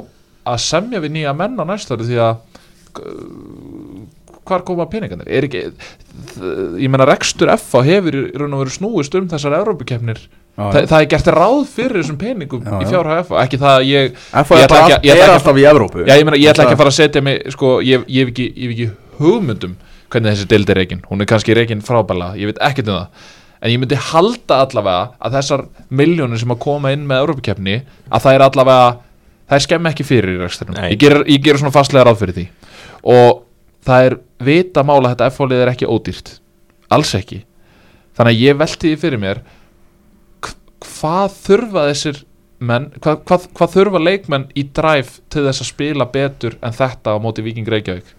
að 0.47 0.63
semja 0.63 1.03
við 1.03 1.17
nýja 1.17 1.35
menn 1.37 1.59
á 1.59 1.65
næsta 1.67 1.97
ári 1.97 2.09
því 2.09 2.21
að 2.23 2.37
hvar 4.47 4.63
koma 4.67 4.87
peningarnir? 4.91 5.29
Er 5.29 5.47
ekki, 5.49 5.63
ég 6.81 6.91
menna 6.93 7.07
rekstur 7.09 7.51
FH 7.57 7.83
hefur 7.87 8.17
í 8.17 8.25
raun 8.39 8.55
og 8.57 8.65
veru 8.65 8.75
snúist 8.75 9.17
um 9.19 9.27
þessar 9.31 9.59
Evrópukefnir, 9.61 10.21
Já, 10.57 10.71
Þa, 10.73 10.81
það 10.89 11.03
er 11.03 11.09
gert 11.13 11.27
ráð 11.35 11.57
fyrir 11.69 12.01
þessum 12.01 12.17
peningum 12.21 12.63
Já, 12.65 12.77
í 12.79 12.87
já. 12.87 12.91
fjárhæð 12.95 13.19
FH, 13.27 13.41
ekki 13.43 13.59
það 13.61 13.75
að 13.75 13.89
ég 13.91 14.21
Ég 15.05 15.19
er, 15.21 15.33
alltaf 15.35 15.59
í 15.61 15.67
Evrópu. 15.69 16.05
Já, 16.07 16.15
ég, 16.17 16.31
ætla 16.49 16.65
ekki 16.65 16.77
að 16.77 16.81
fara 16.81 16.93
að 16.93 16.97
setja 16.97 17.23
mig 17.27 17.43
sko, 17.53 17.73
ég, 17.85 18.07
hef 18.09 18.31
ekki, 18.33 18.47
ekki 18.71 18.87
hugmyndum 19.19 19.75
hvernig 20.13 20.33
þessi 20.33 20.49
deild 20.49 20.73
er 20.73 20.81
reikin 20.81 21.03
hún 21.11 21.21
er 21.21 21.29
kannski 21.29 21.57
reikin 21.59 21.85
frábæla, 21.85 22.31
ég 22.41 22.49
veit 22.53 22.63
ekkert 22.71 22.89
um 22.89 23.03
það. 23.03 23.27
En 23.57 23.73
ég 23.73 23.81
myndi 23.83 23.99
halda 24.13 24.63
allavega 24.65 25.05
að 25.27 25.37
þessar 25.39 25.67
miljónir 26.01 26.41
sem 26.41 26.53
að 26.53 26.63
koma 26.65 26.93
inn 26.95 27.05
með 27.09 27.23
Európa-keppni 27.25 27.77
að 28.09 28.25
það 28.25 28.39
er 28.39 28.45
allavega 28.47 28.89
það 29.47 29.57
er 29.59 29.65
skemmi 29.67 29.91
ekki 29.93 30.07
fyrir 30.07 30.35
í 30.37 30.41
reksturnum 30.43 30.77
Nei. 30.79 30.91
ég 30.95 31.01
ger, 31.03 31.17
ég 31.31 31.43
ger 31.45 31.59
svona 31.61 31.75
fastlega 31.75 32.07
ráð 32.09 32.21
fyrir 32.23 32.37
því. 32.39 32.47
Og 33.07 33.43
það 33.87 34.07
er 34.11 34.17
vita 34.49 34.83
mála 34.87 35.11
að 35.11 35.15
þetta 35.15 35.29
F-fólið 35.33 35.63
er 35.65 35.73
ekki 35.75 35.87
ódýrt. 35.91 36.33
Alls 36.91 37.13
ekki. 37.19 37.43
Þannig 38.17 38.33
að 38.35 38.43
ég 38.47 38.59
velti 38.59 38.91
því 38.93 38.99
fyrir 39.05 39.23
mér 39.23 39.43
hv- 40.43 40.59
hvað 40.87 41.37
þurfa 41.47 41.87
þessir 41.91 42.23
menn, 42.67 42.87
hvað, 43.05 43.19
hvað, 43.29 43.49
hvað 43.59 43.75
þurfa 43.75 44.01
leikmenn 44.01 44.47
í 44.57 44.65
drive 44.75 45.19
til 45.33 45.45
þess 45.45 45.61
að 45.65 45.69
spila 45.71 46.07
betur 46.09 46.57
en 46.65 46.73
þetta 46.73 47.13
á 47.13 47.17
móti 47.21 47.45
Viking 47.45 47.69
Reykjavík? 47.69 48.15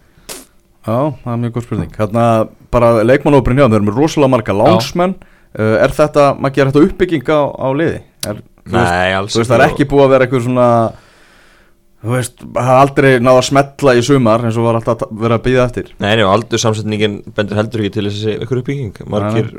Já, 0.88 1.00
það 1.24 1.32
er 1.34 1.40
mjög 1.42 1.56
góð 1.58 1.66
spurning. 1.66 1.96
Hérna 1.98 2.26
bara 2.72 2.92
leikmannóprin 3.04 3.58
hjá 3.60 3.66
þeir 3.66 3.80
eru 3.82 3.88
með 3.90 3.98
rosalega 4.00 4.32
marga 4.32 4.54
lánsmenn 4.56 5.16
uh, 5.18 5.74
Er 5.84 5.92
þetta, 5.98 6.30
maður 6.38 6.56
gerir 6.56 6.72
þetta 6.72 6.86
uppbygging 6.88 7.28
á, 7.34 7.40
á 7.60 7.68
liði? 7.76 7.98
Er, 8.30 8.40
þú 8.63 8.78
veist, 8.78 8.94
Nei, 8.94 9.12
alls 9.18 9.34
þú 9.34 9.42
veist, 9.42 9.52
það 9.52 9.58
er 9.58 9.66
ekki 9.72 9.88
búið 9.92 10.06
að 10.06 10.13
vera 10.13 10.28
eitthvað 10.28 10.46
svona 10.48 10.68
Þú 11.98 12.14
veist, 12.14 12.44
það 12.54 12.68
er 12.70 12.80
aldrei 12.80 13.10
náða 13.18 13.40
að 13.42 13.48
smetla 13.48 13.94
í 13.98 14.02
sumar 14.06 14.44
eins 14.46 14.58
og 14.60 14.68
var 14.68 14.78
alltaf 14.78 15.08
að 15.08 15.14
vera 15.24 15.38
að 15.40 15.46
býða 15.48 15.64
eftir. 15.66 15.88
Nei, 15.98 16.12
nei, 16.12 16.26
og 16.28 16.34
aldur 16.36 16.62
samsetningin 16.62 17.16
bendur 17.36 17.58
heldur 17.58 17.82
ekki 17.84 17.96
til 17.96 18.06
þessi 18.06 18.36
ykkur 18.46 18.62
uppbygging. 18.62 19.00
Margir 19.10 19.50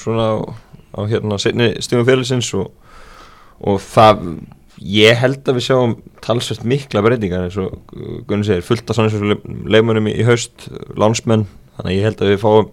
svona 0.00 0.28
á, 0.32 0.36
á 0.96 1.00
hérna 1.10 1.38
setni 1.42 1.74
stífum 1.84 2.06
félagsins 2.08 2.48
og, 2.56 2.70
og 3.60 3.82
það 3.84 4.24
ég 4.80 5.20
held 5.20 5.44
að 5.44 5.58
við 5.58 5.66
sjáum 5.68 5.94
talsvægt 6.24 6.64
mikla 6.68 7.02
breytingar 7.04 7.46
eins 7.46 7.58
og 7.60 7.76
Gunni 8.28 8.48
segir 8.48 8.64
fullt 8.66 8.88
af 8.88 8.98
sanninsvægt 8.98 9.44
leikmönnum 9.70 10.08
í, 10.10 10.16
í 10.18 10.26
haust 10.26 10.66
lánsmenn, 10.98 11.44
þannig 11.76 11.92
að 11.92 11.98
ég 11.98 12.08
held 12.08 12.24
að 12.24 12.32
við 12.32 12.42
fáum 12.42 12.72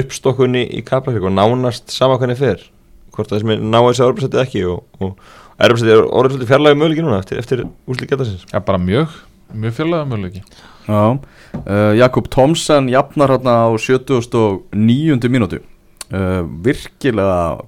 uppstokkunni 0.00 0.66
í 0.74 0.82
Kaplakrик 0.86 1.26
og 1.26 1.34
nánast 1.34 1.94
sama 1.94 2.18
hvernig 2.20 2.38
fer. 2.38 2.66
Hvort 3.14 3.30
það 3.30 3.42
sem 3.42 3.54
er 3.54 3.62
ná 3.62 3.78
þessi 3.78 4.04
árbæðsætti 4.06 4.42
ekki 4.42 4.66
og, 4.70 4.84
og 5.02 5.16
árbæðsætti 5.60 5.92
er 5.94 6.02
orðið 6.08 6.34
svolítið 6.36 6.50
fjarlægi 6.52 6.78
möguleiki 6.80 7.04
núna 7.06 7.18
eftir, 7.22 7.40
eftir 7.42 7.64
úrslit 7.88 8.10
getarsins 8.10 8.44
Já, 8.52 8.58
bara 8.64 8.78
mjög, 8.80 9.16
mjög 9.54 9.74
fjarlæga 9.78 10.08
möguleiki 10.10 10.42
Já, 10.90 11.02
uh, 11.14 11.92
Jakob 11.98 12.30
Thomsen 12.32 12.88
jafnar 12.90 13.34
hérna 13.36 13.56
á 13.68 13.68
79. 13.78 15.28
mínútu 15.30 15.60
uh, 15.60 16.42
Virkilega 16.64 17.58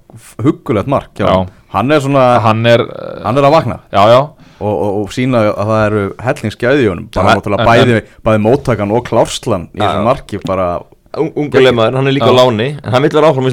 huggulegt 0.43 0.87
mark 0.91 1.11
Já. 1.19 1.27
honum. 1.29 1.51
Hann 1.73 1.91
er 1.91 2.01
svona, 2.03 2.23
Hann 2.43 2.65
er, 2.69 2.81
uh, 2.85 3.21
hann 3.25 3.37
er 3.37 3.47
að 3.47 3.55
vakna 3.57 3.79
já, 3.93 4.03
já 4.13 4.19
og, 4.63 4.73
og, 4.73 4.97
og 5.03 5.11
sína 5.11 5.41
að 5.51 5.69
það 5.69 5.81
eru 5.87 6.01
hellingsgæði 6.23 6.83
í 6.85 6.89
honum 6.91 7.07
bara 7.13 7.33
en- 7.35 7.67
bæði, 7.67 8.01
bæði 8.23 8.41
móttakan 8.45 8.93
og 8.95 9.05
klárslan 9.09 9.65
í 9.73 9.81
Já, 9.81 9.87
þessu 9.87 9.99
já. 10.01 10.05
marki 10.07 10.39
bara 10.47 10.67
Ungu 11.13 11.61
leikmaður, 11.61 11.97
hann 11.99 12.09
er 12.09 12.15
líka 12.15 12.29
á 12.31 12.33
láni 12.33 12.67
en 12.73 12.93
hann 12.95 13.03
vil 13.05 13.11
vera 13.13 13.29
áfram 13.29 13.45
í 13.45 13.51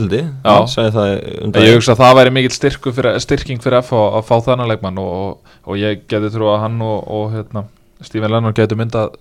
undan 1.45 1.67
Ég 1.67 1.75
hugsa 1.77 1.93
að 1.93 2.01
það 2.01 2.15
væri 2.17 2.33
mikill 2.33 2.55
styrku 2.55 2.93
fyrir, 2.97 3.19
styrking 3.21 3.61
fyrir 3.61 3.83
F 3.83 3.93
að, 3.93 4.07
að 4.17 4.25
fá 4.31 4.47
þennan 4.47 4.71
leikmann 4.71 5.01
og, 5.03 5.11
og, 5.19 5.59
og 5.69 5.81
ég 5.81 6.07
geti 6.09 6.31
trú 6.33 6.49
að 6.49 6.63
hann 6.65 6.79
og, 6.87 7.03
og 7.05 7.35
hérna, 7.35 7.67
Stephen 8.01 8.33
Lennon 8.33 8.57
getur 8.57 8.81
myndað 8.81 9.19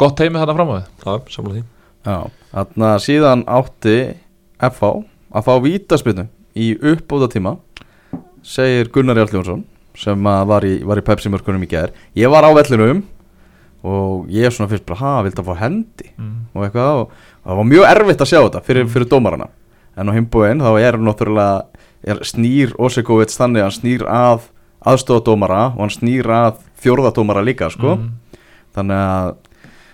gott 0.00 0.18
heimi 0.18 0.40
þarna 0.40 0.56
fram 0.58 0.72
á 0.72 0.74
við. 0.80 0.90
Já, 1.04 1.12
samla 1.36 1.54
því. 1.54 1.62
Já, 2.08 2.18
þarna 2.56 2.90
síðan 3.06 3.46
átti 3.60 3.96
FH 4.70 4.92
að 5.30 5.46
fá 5.46 5.52
vítaspinnu 5.62 6.26
í 6.58 6.72
uppbóta 6.90 7.30
tíma 7.30 7.54
segir 8.42 8.90
Gunnar 8.90 9.20
Jarljónsson 9.20 9.62
sem 10.00 10.26
að 10.26 10.44
var 10.50 10.66
í, 10.66 10.74
var 10.86 10.98
í 10.98 11.06
Pepsi 11.06 11.30
mörkunum 11.30 11.62
í 11.62 11.70
gær. 11.70 11.94
Ég 12.18 12.30
var 12.32 12.46
á 12.46 12.50
vellinum 12.56 13.04
og 13.86 14.28
ég 14.32 14.52
svona 14.52 14.68
fyrst 14.70 14.84
bara, 14.88 15.00
ha, 15.00 15.12
viltu 15.24 15.40
að 15.42 15.50
fá 15.50 15.60
hendi? 15.62 16.10
Mm. 16.18 16.36
og 16.52 16.64
eitthvað 16.66 17.02
og 17.02 17.14
það 17.44 17.56
var 17.60 17.68
mjög 17.72 17.84
erfitt 17.90 18.20
að 18.24 18.30
sjá 18.32 18.38
þetta 18.42 18.62
fyrir, 18.66 18.86
fyrir 18.92 19.08
dómarana 19.10 19.48
en 19.96 20.08
á 20.08 20.12
himbúin 20.16 20.60
þá 20.62 20.70
er 20.80 20.98
náttúrulega 21.00 21.62
er 22.10 22.22
snýr 22.24 22.72
Osegovits 22.80 23.36
þannig 23.36 23.60
að 23.60 23.68
hann 23.68 23.76
snýr 23.78 24.04
að 24.08 24.48
aðstofadómara 24.88 25.62
og 25.74 25.80
hann 25.84 25.92
snýr 25.92 26.28
að 26.32 26.60
fjórðadómara 26.80 27.44
líka 27.44 27.68
sko 27.70 27.96
Mm. 27.96 28.10
þannig 28.76 28.96
að 28.96 29.34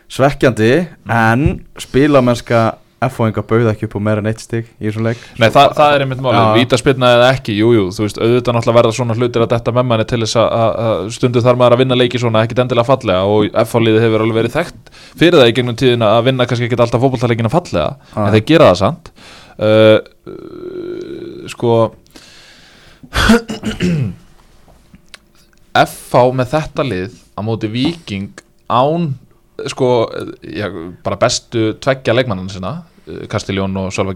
svekkjandi 0.08 0.72
en 1.10 1.46
spilamennska 1.82 2.76
F-fóinga 3.04 3.42
bauð 3.44 3.66
ekki 3.74 3.84
upp 3.90 3.94
á 3.96 4.00
meira 4.00 4.22
en 4.22 4.28
eitt 4.30 4.40
stig 4.40 4.70
í 4.80 4.86
þessum 4.88 5.04
leik 5.04 5.20
Nei, 5.36 5.50
það, 5.52 5.74
það 5.76 5.94
er 5.96 6.04
einmitt 6.06 6.22
málið, 6.24 6.46
vítaspilna 6.56 7.10
eða 7.18 7.26
ekki, 7.34 7.52
jújú, 7.58 7.74
jú, 7.76 7.82
þú 7.92 8.06
veist, 8.06 8.20
auðvitað 8.22 8.56
náttúrulega 8.56 8.78
verða 8.78 8.92
svona 8.96 9.16
hlutir 9.18 9.44
að 9.44 9.50
detta 9.52 9.74
með 9.76 9.84
manni 9.90 10.06
til 10.08 10.20
þess 10.24 10.38
að- 10.40 11.10
stundu 11.18 11.42
þar 11.44 11.58
maður 11.60 11.76
að 11.76 11.82
vinna 11.82 11.98
leiki 12.00 12.22
svona 12.22 12.44
ekkit 12.46 12.62
endilega 12.64 12.88
fallega 12.88 13.28
og 13.28 13.50
F-fáliðið 13.66 14.06
hefur 14.06 14.24
alveg 14.24 14.38
verið 14.40 14.56
þekkt 14.56 14.90
fyrir 15.20 15.36
það 15.42 15.50
í 15.52 15.56
gegnum 15.60 15.76
tíðina 15.82 16.08
að 16.16 16.24
vinna 16.30 16.46
kannski 16.48 16.70
ekkit 16.70 16.84
alltaf 16.86 17.04
fótballtaleikina 17.04 17.52
fallega, 17.52 17.90
Já. 18.16 18.16
en 18.24 18.32
þeir 18.38 18.46
gera 18.54 18.70
það 18.72 18.80
samt 18.80 19.12
uh, 19.60 19.98
uh, 20.32 21.44
sko 21.52 21.76
F-fá 25.76 26.22
með 26.32 26.52
þetta 26.54 26.84
lið 26.86 27.16
á 27.36 27.40
móti 27.44 27.68
Viking 27.68 28.30
án 28.72 29.10
sko, 29.72 29.90
já, 30.42 30.68
bara 31.04 31.18
bestu 31.20 31.72
tveggja 31.80 32.14
leikmannan 32.16 32.50
sinna 32.52 32.74
Kastiljón 33.30 33.76
og 33.78 33.92
Sölva 33.94 34.14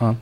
Ha. 0.00 0.14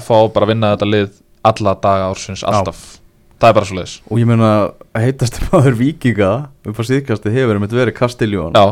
FH 0.00 0.10
á 0.12 0.20
bara 0.32 0.46
að 0.46 0.50
vinna 0.50 0.72
þetta 0.74 0.88
lið 0.88 1.10
alla 1.44 1.74
daga 1.74 2.08
ársins, 2.10 2.42
alltaf. 2.44 2.98
Það 3.40 3.48
er 3.48 3.54
bara 3.56 3.68
svo 3.68 3.76
leiðis 3.78 3.94
og 4.10 4.18
ég 4.20 4.28
meina 4.28 4.50
heitast 4.96 5.40
maður 5.52 5.76
vikinga 5.78 6.30
upp 6.66 6.80
á 6.80 6.84
síðkasti 6.84 7.32
hefur 7.32 7.56
einmitt 7.56 7.72
verið 7.72 7.96
Castiljón 7.96 8.56
já, 8.56 8.66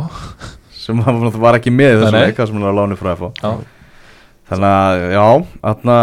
sem 0.77 1.01
var 1.01 1.57
ekki 1.57 1.73
með 1.73 2.03
þessum 2.03 2.17
nei. 2.19 2.27
leika 2.29 2.47
sem 2.47 2.59
hann 2.59 2.69
var 2.69 2.77
lánu 2.83 2.99
frá 3.01 3.15
já. 3.17 3.53
Þannig 4.49 4.73
að 4.73 5.05
já, 5.13 5.25
þarna 5.63 5.97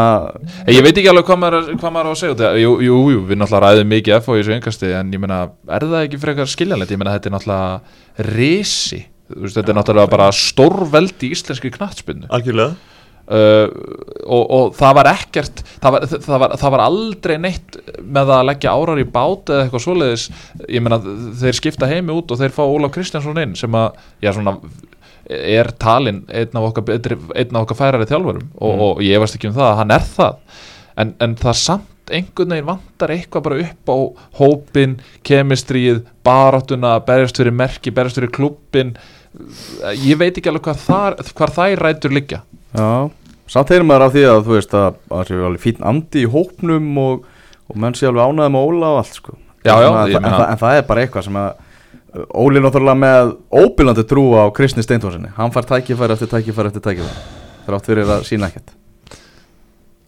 Ég 0.69 0.85
veit 0.85 0.93
ekki 0.93 1.11
alveg 1.11 1.27
hvað 1.29 1.41
maður, 1.41 1.69
hvað 1.81 1.95
maður 1.95 2.09
á 2.09 2.13
að 2.13 2.21
segja 2.21 2.53
jú, 2.61 2.71
jú, 2.85 2.97
jú, 3.15 3.21
við 3.29 3.41
náttúrulega 3.41 3.63
ræðum 3.65 3.93
mikið 3.93 4.17
FH 4.19 4.35
í 4.35 4.41
þessu 4.41 4.55
engasti 4.55 4.95
en 4.99 5.13
ég 5.15 5.21
meina, 5.23 5.41
er 5.67 5.87
það 5.89 6.01
ekki 6.03 6.21
frekar 6.21 6.51
skiljanlegt? 6.51 6.93
Ég 6.93 7.01
meina, 7.01 7.15
þetta 7.17 7.31
er 7.31 7.35
náttúrulega 7.35 8.25
risi. 8.31 9.01
Veist, 9.35 9.57
þetta 9.57 9.73
er 9.73 9.79
náttúrulega 9.79 10.13
bara 10.13 10.33
stórveldi 10.35 11.31
í 11.31 11.33
íslenski 11.33 11.73
knattspinnu 11.73 12.29
algjörlega. 12.33 12.75
Uh, 13.25 13.71
og, 14.29 14.41
og 14.53 14.75
það 14.77 14.91
var 14.99 15.07
ekkert 15.09 15.61
það 15.81 15.95
var, 15.95 16.03
það, 16.11 16.35
var, 16.43 16.51
það 16.61 16.73
var 16.75 16.81
aldrei 16.83 17.33
neitt 17.41 17.77
með 18.05 18.31
að 18.35 18.43
leggja 18.51 18.73
árar 18.77 19.01
í 19.01 19.05
bát 19.15 19.49
eða 19.49 19.63
eitthvað 19.63 19.81
svoleiðis. 19.87 20.25
Ég 20.69 20.83
meina 20.85 20.99
þeir 21.41 21.57
skipta 21.57 21.89
heimi 21.89 22.13
út 22.13 22.29
og 22.29 22.37
þeir 22.37 22.53
fá 22.53 22.61
Ólaf 22.61 22.93
Kristjánsson 22.93 23.41
inn 23.41 23.55
sem 23.57 23.79
að 23.81 23.97
já, 24.21 24.29
svona, 24.29 24.59
er 25.29 25.71
talinn 25.81 26.23
einn 26.29 26.59
af 26.59 26.69
okkar, 26.69 27.01
okkar 27.61 27.79
færari 27.79 28.07
þjálfurum. 28.09 28.47
Og, 28.61 28.85
og 28.87 29.03
ég 29.05 29.21
veist 29.21 29.37
ekki 29.39 29.49
um 29.51 29.57
það 29.57 29.71
að 29.71 29.77
hann 29.81 29.93
er 29.95 30.07
það. 30.15 30.63
En, 30.95 31.13
en 31.23 31.35
það 31.39 31.61
samt 31.61 32.13
einhvern 32.13 32.53
veginn 32.53 32.67
vantar 32.67 33.11
eitthvað 33.15 33.45
bara 33.47 33.61
upp 33.65 33.89
á 33.89 33.97
hópin, 34.37 34.99
kemistrið 35.25 36.03
baráttuna, 36.25 36.99
berjast 37.05 37.39
fyrir 37.41 37.55
merki 37.55 37.93
berjast 37.95 38.19
fyrir 38.19 38.33
klubbin 38.35 38.93
ég 40.03 40.17
veit 40.19 40.35
ekki 40.37 40.51
alveg 40.51 40.69
hvað 40.69 41.31
hvar 41.35 41.53
þær 41.53 41.81
rætur 41.81 42.13
liggja. 42.15 42.41
Já, 42.75 43.09
samt 43.51 43.71
heyrir 43.73 43.87
maður 43.87 44.07
af 44.07 44.15
því 44.15 44.25
að 44.29 44.43
þú 44.45 44.55
veist 44.55 44.75
að 44.77 44.99
það 45.09 45.29
sé 45.29 45.39
alveg 45.49 45.63
fín 45.63 45.87
andi 45.91 46.23
í 46.23 46.31
hópnum 46.31 47.01
og, 47.01 47.25
og 47.71 47.81
menn 47.81 47.97
sé 47.97 48.09
alveg 48.09 48.31
ánæði 48.31 48.55
með 48.55 48.69
Óla 48.69 48.91
og 48.93 49.01
allt 49.01 49.19
sko. 49.19 49.37
Já, 49.65 49.73
já, 49.81 49.87
Svona, 49.89 50.05
ég 50.11 50.19
en, 50.19 50.27
það, 50.29 50.47
en 50.51 50.61
það 50.61 50.79
er 50.79 50.87
bara 50.89 51.05
eitthvað 51.05 51.27
sem 51.27 51.39
að 51.41 51.63
Óli 52.15 52.61
náttúrulega 52.63 52.95
með 52.99 53.33
óbyrlandi 53.51 54.05
trú 54.07 54.29
á 54.39 54.47
Kristni 54.55 54.83
Steintórsinni 54.85 55.33
hann 55.35 55.51
fær 55.51 55.67
tækifæri 55.67 56.15
eftir 56.15 56.31
tækifæri 56.31 56.71
eftir 56.71 56.83
tækifæri 56.85 57.23
þrátt 57.65 57.89
fyrir 57.89 58.11
að 58.15 58.27
sína 58.29 58.49
ekkert 58.51 58.75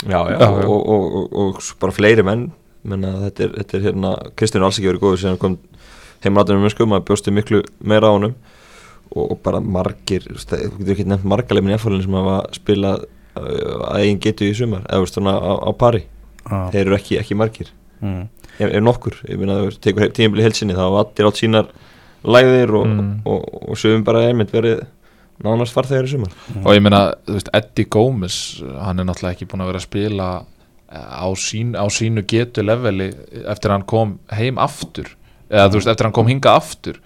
já, 0.06 0.20
já, 0.30 0.38
Já, 0.38 0.48
já. 0.48 0.68
Og, 0.68 0.88
og, 0.88 1.18
og, 1.18 1.36
og 1.42 1.62
bara 1.82 1.96
fleiri 1.96 2.24
menn 2.24 2.50
menna, 2.88 3.14
þetta, 3.26 3.44
er, 3.44 3.56
þetta 3.62 3.78
er 3.78 3.88
hérna 3.88 4.14
Kristján 4.40 4.62
er 4.64 4.68
alls 4.70 4.80
ekki 4.80 4.92
verið 4.92 5.04
góður 5.04 5.22
sem 5.24 5.34
hann 5.34 5.42
kom 5.42 5.58
heimratunum 6.24 6.64
með 6.66 6.76
skum 6.76 6.96
að 6.96 7.06
bjósti 7.10 7.34
miklu 7.34 7.62
meira 7.84 8.12
á 8.12 8.16
honum 8.16 8.36
og, 9.12 9.24
og 9.24 9.42
bara 9.46 9.62
margir 9.64 10.26
þú 10.28 10.70
getur 10.78 10.94
ekki 10.96 11.08
nefnt 11.10 11.28
margalegmin 11.28 11.76
í 11.76 11.78
F-fólinu 11.80 12.06
sem 12.06 12.18
hafa 12.18 12.38
spilað 12.56 13.04
uh, 13.04 13.90
að 13.92 14.00
eigin 14.04 14.22
getu 14.24 14.48
í 14.48 14.56
sumar 14.58 14.86
eða 14.88 15.04
veist 15.04 15.20
svona 15.20 15.36
á, 15.38 15.54
á 15.60 15.72
pari 15.78 16.06
ah. 16.46 16.70
þeir 16.74 16.86
eru 16.86 16.98
ekki, 16.98 17.20
ekki 17.22 17.38
margir 17.40 17.72
mm. 18.00 18.24
ef, 18.58 18.70
ef 18.70 18.82
nokkur, 18.84 19.20
ég 19.28 19.42
meina 19.42 19.60
þú 19.62 19.70
veist, 19.70 19.82
tekur 19.84 20.14
tímabili 20.16 20.48
helsinni 20.48 20.78
þá 20.78 20.86
hafa 20.86 21.04
allir 21.06 21.32
átt 21.32 21.42
sínar 21.42 21.72
læðir 22.28 22.74
og, 22.82 22.86
Mm. 22.88 23.10
og, 23.26 23.42
og, 23.54 23.66
og 23.72 23.80
sögum 23.80 24.04
bara 24.08 24.26
einmitt 24.28 24.52
verið 24.54 24.84
nánast 25.44 25.76
farþegar 25.76 26.08
í 26.08 26.12
sumar. 26.16 26.32
Og 26.64 26.72
ég 26.74 26.82
meina, 26.82 27.02
þú 27.28 27.36
veist, 27.38 27.50
Eddie 27.54 27.86
Gómez 27.94 28.38
hann 28.82 29.00
er 29.00 29.06
náttúrulega 29.06 29.36
ekki 29.38 29.48
búin 29.52 29.62
að 29.66 29.72
vera 29.72 29.82
að 29.84 29.88
spila 29.88 30.30
eh, 30.90 31.22
á, 31.22 31.28
sín, 31.38 31.76
á 31.78 31.86
sínu 31.94 32.24
getu 32.28 32.64
leveli 32.66 33.12
eftir 33.46 33.70
að 33.70 33.76
hann 33.78 33.88
kom 33.90 34.18
heim 34.34 34.58
aftur. 34.58 35.14
Eða 35.50 35.70
þú 35.70 35.80
veist, 35.80 35.88
eftir 35.94 36.04
að 36.04 36.10
hann 36.10 36.18
kom 36.18 36.28
hinga 36.32 36.56
aftur. 36.58 36.98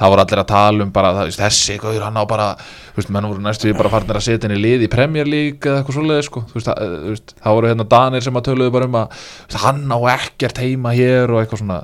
Það 0.00 0.12
voru 0.14 0.22
allir 0.22 0.40
að 0.40 0.46
tala 0.48 0.84
um 0.86 0.92
bara 0.94 1.08
það, 1.12 1.18
þú 1.26 1.28
veist, 1.28 1.40
þessi, 1.42 1.74
gauður, 1.82 2.04
hann 2.06 2.16
á 2.16 2.24
bara 2.30 2.46
þú 2.56 2.96
veist, 3.02 3.10
menn 3.12 3.26
voru 3.28 3.42
næstu 3.44 3.66
því 3.68 3.74
bara 3.76 3.90
farnir 3.92 4.16
að 4.16 4.24
setja 4.24 4.48
henni 4.48 4.60
lið 4.62 4.84
í 4.86 4.88
Premier 4.94 5.28
League 5.28 5.60
eða 5.60 5.82
eitthvað 5.82 5.98
svoleiði 5.98 6.24
sko. 6.24 6.40
þú 6.48 6.56
veist, 6.56 6.70
það, 6.70 6.94
þú 7.02 7.10
veist, 7.12 7.34
það 7.42 7.56
voru 7.58 7.68
hérna 7.68 7.86
Danir 7.90 8.24
sem 8.24 8.38
að 8.40 8.46
töluðu 8.48 8.72
bara 8.78 8.88
um 8.88 8.96
að 9.02 9.10
þú 9.18 9.50
veist, 9.50 9.58
hann 9.66 9.82
á 9.92 9.98
ekkert 10.14 10.62
heima 10.62 10.94
hér 10.96 11.34
og 11.34 11.42
eitthvað 11.42 11.60
svona 11.66 11.80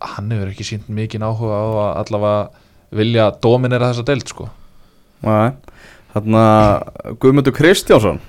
hann 0.00 0.30
hefur 0.34 0.50
ekki 0.52 0.66
sínt 0.66 0.88
mikið 0.88 1.24
áhuga 1.26 1.58
á 1.58 1.66
að 1.68 1.92
allavega 2.02 2.64
vilja 2.98 3.28
dominera 3.44 3.90
þessa 3.92 4.04
deild 4.08 4.28
sko. 4.30 4.48
Nei, 5.26 5.50
þarna 6.14 6.42
Guðmundur 7.20 7.54
Kristjánsson 7.56 8.20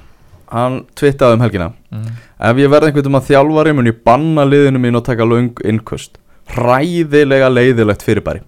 hann 0.49 0.79
twittaði 0.97 1.37
um 1.37 1.43
helgina 1.45 1.67
mm. 1.93 2.05
ef 2.49 2.57
ég 2.57 2.71
verð 2.73 2.87
einhvern 2.89 3.11
um 3.11 3.17
að 3.19 3.27
þjálfari 3.29 3.73
mun 3.77 3.89
ég 3.91 3.99
banna 4.07 4.45
liðinu 4.49 4.81
mín 4.81 4.97
og 4.97 5.03
taka 5.05 5.27
löng 5.29 5.51
innkvöst 5.61 6.17
hræðilega 6.55 7.51
leiðilegt 7.53 8.05
fyrirbæri 8.05 8.45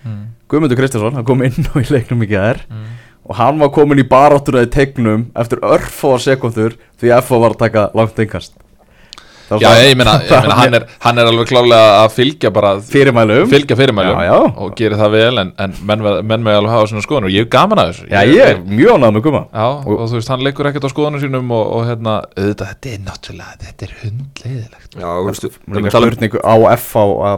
Mm. 0.00 0.30
Guðmundur 0.48 0.78
Kristjánsson, 0.78 1.12
hann 1.18 1.26
kom 1.28 1.42
inn 1.44 1.66
á 1.68 1.76
í 1.76 1.84
leiknum 1.92 2.22
í 2.24 2.28
gær 2.30 2.62
Mm. 2.72 2.86
og 3.28 3.34
hann 3.36 3.58
var 3.60 3.68
komin 3.74 4.00
í 4.00 4.06
baráttuna 4.08 4.62
í 4.64 4.70
tegnum 4.72 5.26
eftir 5.36 5.60
örfóa 5.60 6.16
sekundur 6.24 6.78
því 7.02 7.10
að 7.12 7.26
FO 7.26 7.40
var 7.42 7.52
að 7.52 7.58
taka 7.66 7.82
langt 7.98 8.16
innkast 8.24 8.54
Já, 9.58 9.68
var 9.68 9.80
ég 9.82 9.96
meina, 9.98 10.12
ég 10.22 10.30
meina 10.44 10.54
hann, 10.60 10.74
er, 10.78 10.84
hann 11.02 11.18
er 11.18 11.30
alveg 11.32 11.48
klálega 11.50 11.88
að 12.04 12.12
fylgja 12.14 12.50
bara 12.54 12.70
fyrirmælum. 12.86 13.48
fylgja 13.50 13.76
fyrirmælum 13.80 14.20
Já, 14.20 14.22
já. 14.30 14.36
og 14.62 14.74
gerir 14.78 14.96
það 15.00 15.10
vel 15.16 15.38
en, 15.42 15.52
en 15.58 15.74
menn, 15.90 16.04
menn 16.30 16.44
með 16.46 16.58
alveg 16.60 16.70
hafa 16.76 16.86
svona 16.92 17.02
skoðanur 17.02 17.26
og 17.30 17.34
ég 17.34 17.46
er 17.46 17.50
gaman 17.56 17.78
að 17.82 17.90
þessu. 17.90 18.06
Já, 18.12 18.20
ég 18.30 18.44
er 18.46 18.60
mjög 18.62 18.94
ánægð 19.00 19.16
með 19.16 19.24
Guðma 19.26 19.42
Já, 19.50 19.66
og, 19.66 20.04
þú 20.06 20.14
veist, 20.20 20.30
hann 20.30 20.44
leikur 20.46 20.70
ekkert 20.70 20.86
á 20.86 20.90
skoðanum 20.94 21.20
sínum 21.24 21.50
og, 21.56 21.64
og 21.80 21.88
hérna, 21.90 22.14
auðvitað, 22.36 22.70
þetta 22.70 22.94
er 22.94 23.02
náttúrulega 23.08 23.58
þetta 23.66 23.88
er 23.88 23.96
hundleiðilegt 24.04 25.00
Já, 25.00 25.08
og 25.10 25.26
veistu, 25.30 25.50
Mér 25.66 25.80
við 25.80 25.90
er 25.90 25.96
tala 25.96 26.06
um 26.06 26.14
spurningu 26.14 26.44
á 26.46 26.54
FO 26.78 27.04
að 27.26 27.36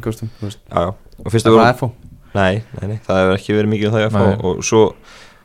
innkastum 0.00 0.30
þú 0.40 0.48
veist. 0.50 0.60
Já, 0.66 0.80
já, 0.82 0.90
og 1.24 1.32
fyrst 1.32 1.46
Það 1.46 1.60
að 1.60 1.68
er 1.70 1.78
FO 1.80 1.90
Nei, 2.36 2.54
nei, 2.80 2.88
nei, 2.90 2.98
það 3.06 3.20
hefur 3.22 3.38
ekki 3.38 3.54
verið 3.56 3.70
mikið 3.72 3.86
um 3.88 3.94
það 3.96 4.02
í 4.04 4.08
FH 4.10 4.48
og 4.50 4.58
svo, 4.66 4.80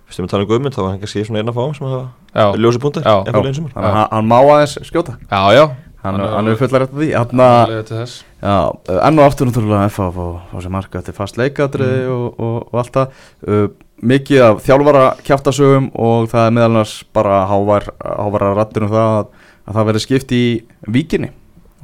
fyrst 0.07 0.19
að 0.19 0.25
við 0.25 0.31
tala 0.33 0.43
um 0.43 0.49
Guðmund 0.51 0.75
þá 0.75 0.81
var 0.81 0.89
hann 0.91 0.99
kannski 1.03 1.23
svona 1.27 1.39
eina 1.43 1.53
fáum 1.55 1.75
sem 1.77 1.87
hafa 1.87 2.01
Já, 2.31 2.45
ljósi 2.59 2.81
púntar 2.83 3.05
Já. 3.07 3.15
FH 3.31 3.43
leginn 3.45 3.57
sumar 3.61 3.71
Þannig 3.75 3.87
að 3.91 3.95
hann- 3.95 4.11
hann 4.11 4.27
má 4.31 4.37
aðeins 4.41 4.75
skjóta. 4.89 5.15
Já, 5.31 5.41
já 5.55 5.63
Hann, 6.01 6.15
er 6.17 6.25
er 6.25 6.35
alveg- 6.39 6.57
fullar 6.57 6.81
eftir 6.87 6.97
því. 6.97 7.09
Já, 8.41 8.55
enn 9.07 9.19
og 9.21 9.25
aftur 9.27 9.45
náttúrulega 9.51 9.89
FH 9.91 10.07
fá 10.15 10.57
sér 10.63 10.73
marka 10.73 10.97
eftir 11.01 11.13
fast 11.13 11.37
leikadriði 11.37 11.99
Mm. 12.07 12.15
og, 12.15 12.39
og, 12.39 12.67
og 12.73 12.79
allt 12.81 12.93
það. 12.97 13.07
Uh, 13.47 13.67
Mikið 14.01 14.39
af 14.41 14.63
þjálfara 14.65 15.03
kjaftasögum 15.21 15.91
og 15.93 16.23
það 16.31 16.47
er 16.47 16.53
meðal 16.57 16.71
annars 16.71 16.93
bara 17.13 17.35
hávara, 17.45 17.91
hávara 18.01 18.47
rattur 18.57 18.87
um 18.87 18.89
það 18.89 19.09
að, 19.19 19.27
að 19.69 19.75
það 19.77 19.85
verði 19.91 20.01
skipt 20.07 20.31
í 20.33 20.41
víkinni. 20.89 21.29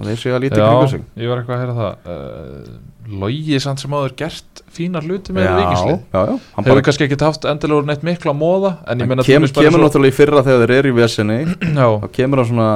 Og 0.01 0.05
þeir 0.09 0.33
að 0.33 0.41
líta 0.41 0.57
kringu 0.57 0.81
Já, 0.87 0.89
sig. 0.95 1.03
ég 1.21 1.29
var 1.29 1.37
eitthvað 1.43 1.55
að 1.55 1.61
heyra 1.61 1.75
það. 1.77 1.93
Uh, 2.09 2.95
Logi 3.21 3.59
samt 3.63 3.79
sem 3.79 3.93
áður 3.95 4.15
gert 4.19 4.63
fína 4.73 4.99
hluti 5.05 5.31
með 5.31 5.45
Já, 5.45 5.53
já, 5.53 5.93
já. 6.11 6.33
Hann 6.57 6.65
Hefur 6.65 6.73
bara 6.73 6.81
kannski 6.89 7.05
ekki 7.05 7.19
haft 7.23 7.45
endilega 7.47 7.79
úr 7.79 7.85
neitt 7.87 8.03
mikla 8.03 8.33
móða 8.35 8.73
En 8.91 8.99
bara 9.07 9.23
kemur 9.23 9.47
náttúrulega 9.85 10.11
í 10.11 10.17
fyrra 10.17 10.41
þegar 10.43 10.65
þeir 10.67 10.73
eru 10.81 10.89
í 10.91 10.97
vesinni 10.97 11.37
Já, 11.47 11.87
þá 12.01 12.07
kemur 12.17 12.41
hann 12.41 12.49
svona 12.49 12.67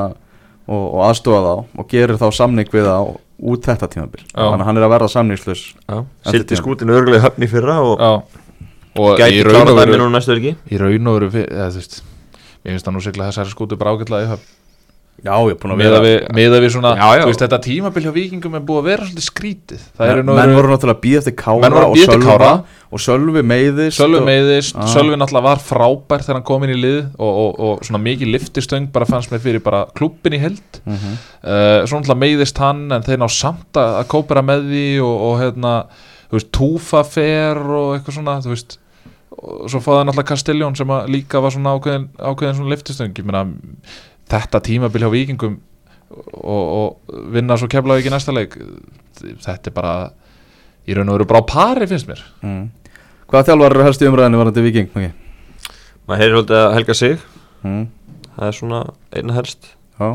og, 0.71 0.85
og 0.95 1.01
aðstofa 1.09 1.41
þá 1.43 1.81
og 1.83 1.89
gerir 1.91 2.19
þá 2.21 2.27
samning 2.39 2.71
við 2.71 2.87
þá 2.87 2.97
út 3.51 3.65
þetta 3.67 3.89
tímabil. 3.95 4.23
Þannig 4.31 4.61
að 4.61 4.67
hann 4.69 4.79
er 4.79 4.85
að 4.85 4.93
verða 4.95 5.09
samningslaus 5.15 5.63
Sildi 6.29 6.45
tíma. 6.51 6.61
skútinu 6.61 6.95
örgulega 6.99 7.25
höfni 7.25 7.47
í 7.49 7.51
fyrra 7.51 7.79
og 7.81 7.99
já. 7.99 8.11
Og 9.01 9.13
í 9.15 9.21
gæti 9.23 9.43
klára 9.47 9.75
veru 9.77 9.93
dæmi 9.95 10.01
nú 10.03 10.09
næstu 10.13 10.35
ekki 10.35 10.55
í 10.69 10.79
raun 10.81 11.07
og 11.11 11.19
veru 11.19 11.29
mér 12.61 12.75
finnst 12.75 12.85
það 12.87 12.93
nú 12.97 13.01
sigla 13.05 13.29
þessari 13.31 13.53
skútu 13.55 13.77
bara 13.79 13.95
ágætlega 13.95 14.27
í 14.27 14.31
höfn. 14.35 14.49
Já, 15.21 15.35
ég 15.45 15.51
er 15.53 15.57
búin 15.61 15.73
að 15.75 15.81
vera 15.83 15.97
við, 16.01 16.15
miða 16.33 16.59
við 16.63 16.71
svona, 16.73 16.91
Já, 16.97 17.07
já. 17.13 17.21
þú 17.21 17.29
veist 17.29 17.41
þetta 17.43 17.57
tímabil 17.61 18.03
hjá 18.07 18.11
vikingum 18.15 18.55
er 18.57 18.63
búið 18.65 18.79
að 18.79 18.87
vera 18.89 19.05
svolítið 19.05 19.25
skrítið. 19.27 19.81
Það 19.97 20.11
er 20.11 20.21
menn, 20.21 20.31
menn 20.39 20.53
voru 20.57 20.71
náttúrulega 20.71 20.97
að 20.97 21.03
býða 21.03 21.19
eftir 21.21 21.35
Kára 21.37 21.69
að 21.69 21.75
og 21.83 21.99
Sölva. 22.01 22.31
Kára. 22.31 22.53
Og 22.91 22.99
Sölvi 22.99 23.41
meiðist 23.47 23.99
Sölvi 24.01 24.19
og- 24.19 24.25
meiðist, 24.27 24.75
Já. 24.75 24.87
Sölvi 24.93 25.15
náttúrulega 25.15 25.43
var 25.47 25.61
frábær 25.63 26.23
þegar 26.25 26.37
hann 26.39 26.43
kom 26.49 26.63
inn 26.67 26.73
í 26.75 26.79
lið 26.81 26.97
og, 27.17 27.31
og, 27.43 27.59
og 27.59 27.85
svona 27.87 28.01
mikið 28.03 28.31
liftistöng 28.35 28.89
bara 28.91 29.05
fannst 29.07 29.31
mér 29.31 29.39
fyrir 29.45 29.63
bara 29.63 29.85
klubbin 29.95 30.35
í 30.35 30.39
held 30.43 30.81
Mhm. 30.85 31.13
uh, 31.43 31.85
svo 31.87 31.99
náttúrulega 32.01 32.21
meiðist 32.25 32.57
hann 32.59 32.91
en 32.91 33.01
þeir 33.07 33.17
ná 33.23 33.29
samt 33.31 33.73
að 33.79 34.03
kópera 34.11 34.43
með 34.43 34.67
því 34.71 34.85
og, 35.05 35.15
og 35.29 35.39
hérna, 35.39 35.73
þú 36.29 36.37
veist, 36.39 36.51
túfa 36.51 37.03
fer 37.07 37.57
og 37.63 37.95
eitthvað 37.97 38.17
svona, 38.19 38.37
þú 38.43 38.53
veist 38.55 38.77
og 39.41 39.69
svo 39.71 39.79
fáði 39.79 40.05
náttúrulega 40.09 40.31
Castelljón 40.35 40.75
sem 40.77 40.87
líka 41.07 41.39
var 41.41 41.51
svona 41.55 41.71
ákveðin, 41.79 42.09
ákveðin 42.19 42.57
svona 42.59 42.73
liftistöng 42.75 43.13
ég 43.15 43.25
meina, 43.25 43.45
þetta 44.29 44.59
tímabil 44.67 45.01
hjá 45.05 45.09
vikingum 45.15 45.55
og, 46.11 46.63
og 46.75 47.15
vinna 47.31 47.55
svo 47.57 47.69
keflaði 47.71 48.03
ekki 48.03 48.11
næsta 48.11 48.35
leik 48.35 48.57
þetta 49.21 49.71
er 49.71 49.75
bara 49.75 49.93
í 50.89 50.95
raun 50.97 51.07
og 51.13 51.15
veru 51.19 51.27
bara 51.29 51.39
á 51.39 51.47
pari 51.47 51.87
finnst 51.87 52.09
mér 52.09 52.19
mm. 52.43 52.63
Hvaða 53.31 53.45
þjálfar 53.47 53.75
eru 53.77 53.85
helst 53.87 54.01
í 54.03 54.09
umræðinu 54.09 54.41
varandi 54.41 54.63
Viking? 54.65 54.89
Maki? 54.95 55.11
maður 56.09 56.21
heyrir 56.23 56.35
svolítið 56.35 56.59
að 56.65 56.73
helga 56.79 56.93
sig 56.97 57.17
Mm. 57.61 57.83
það 58.35 58.47
er 58.47 58.55
svona 58.57 58.77
einna 59.13 59.33
helst 59.37 59.67
Já, 60.01 60.07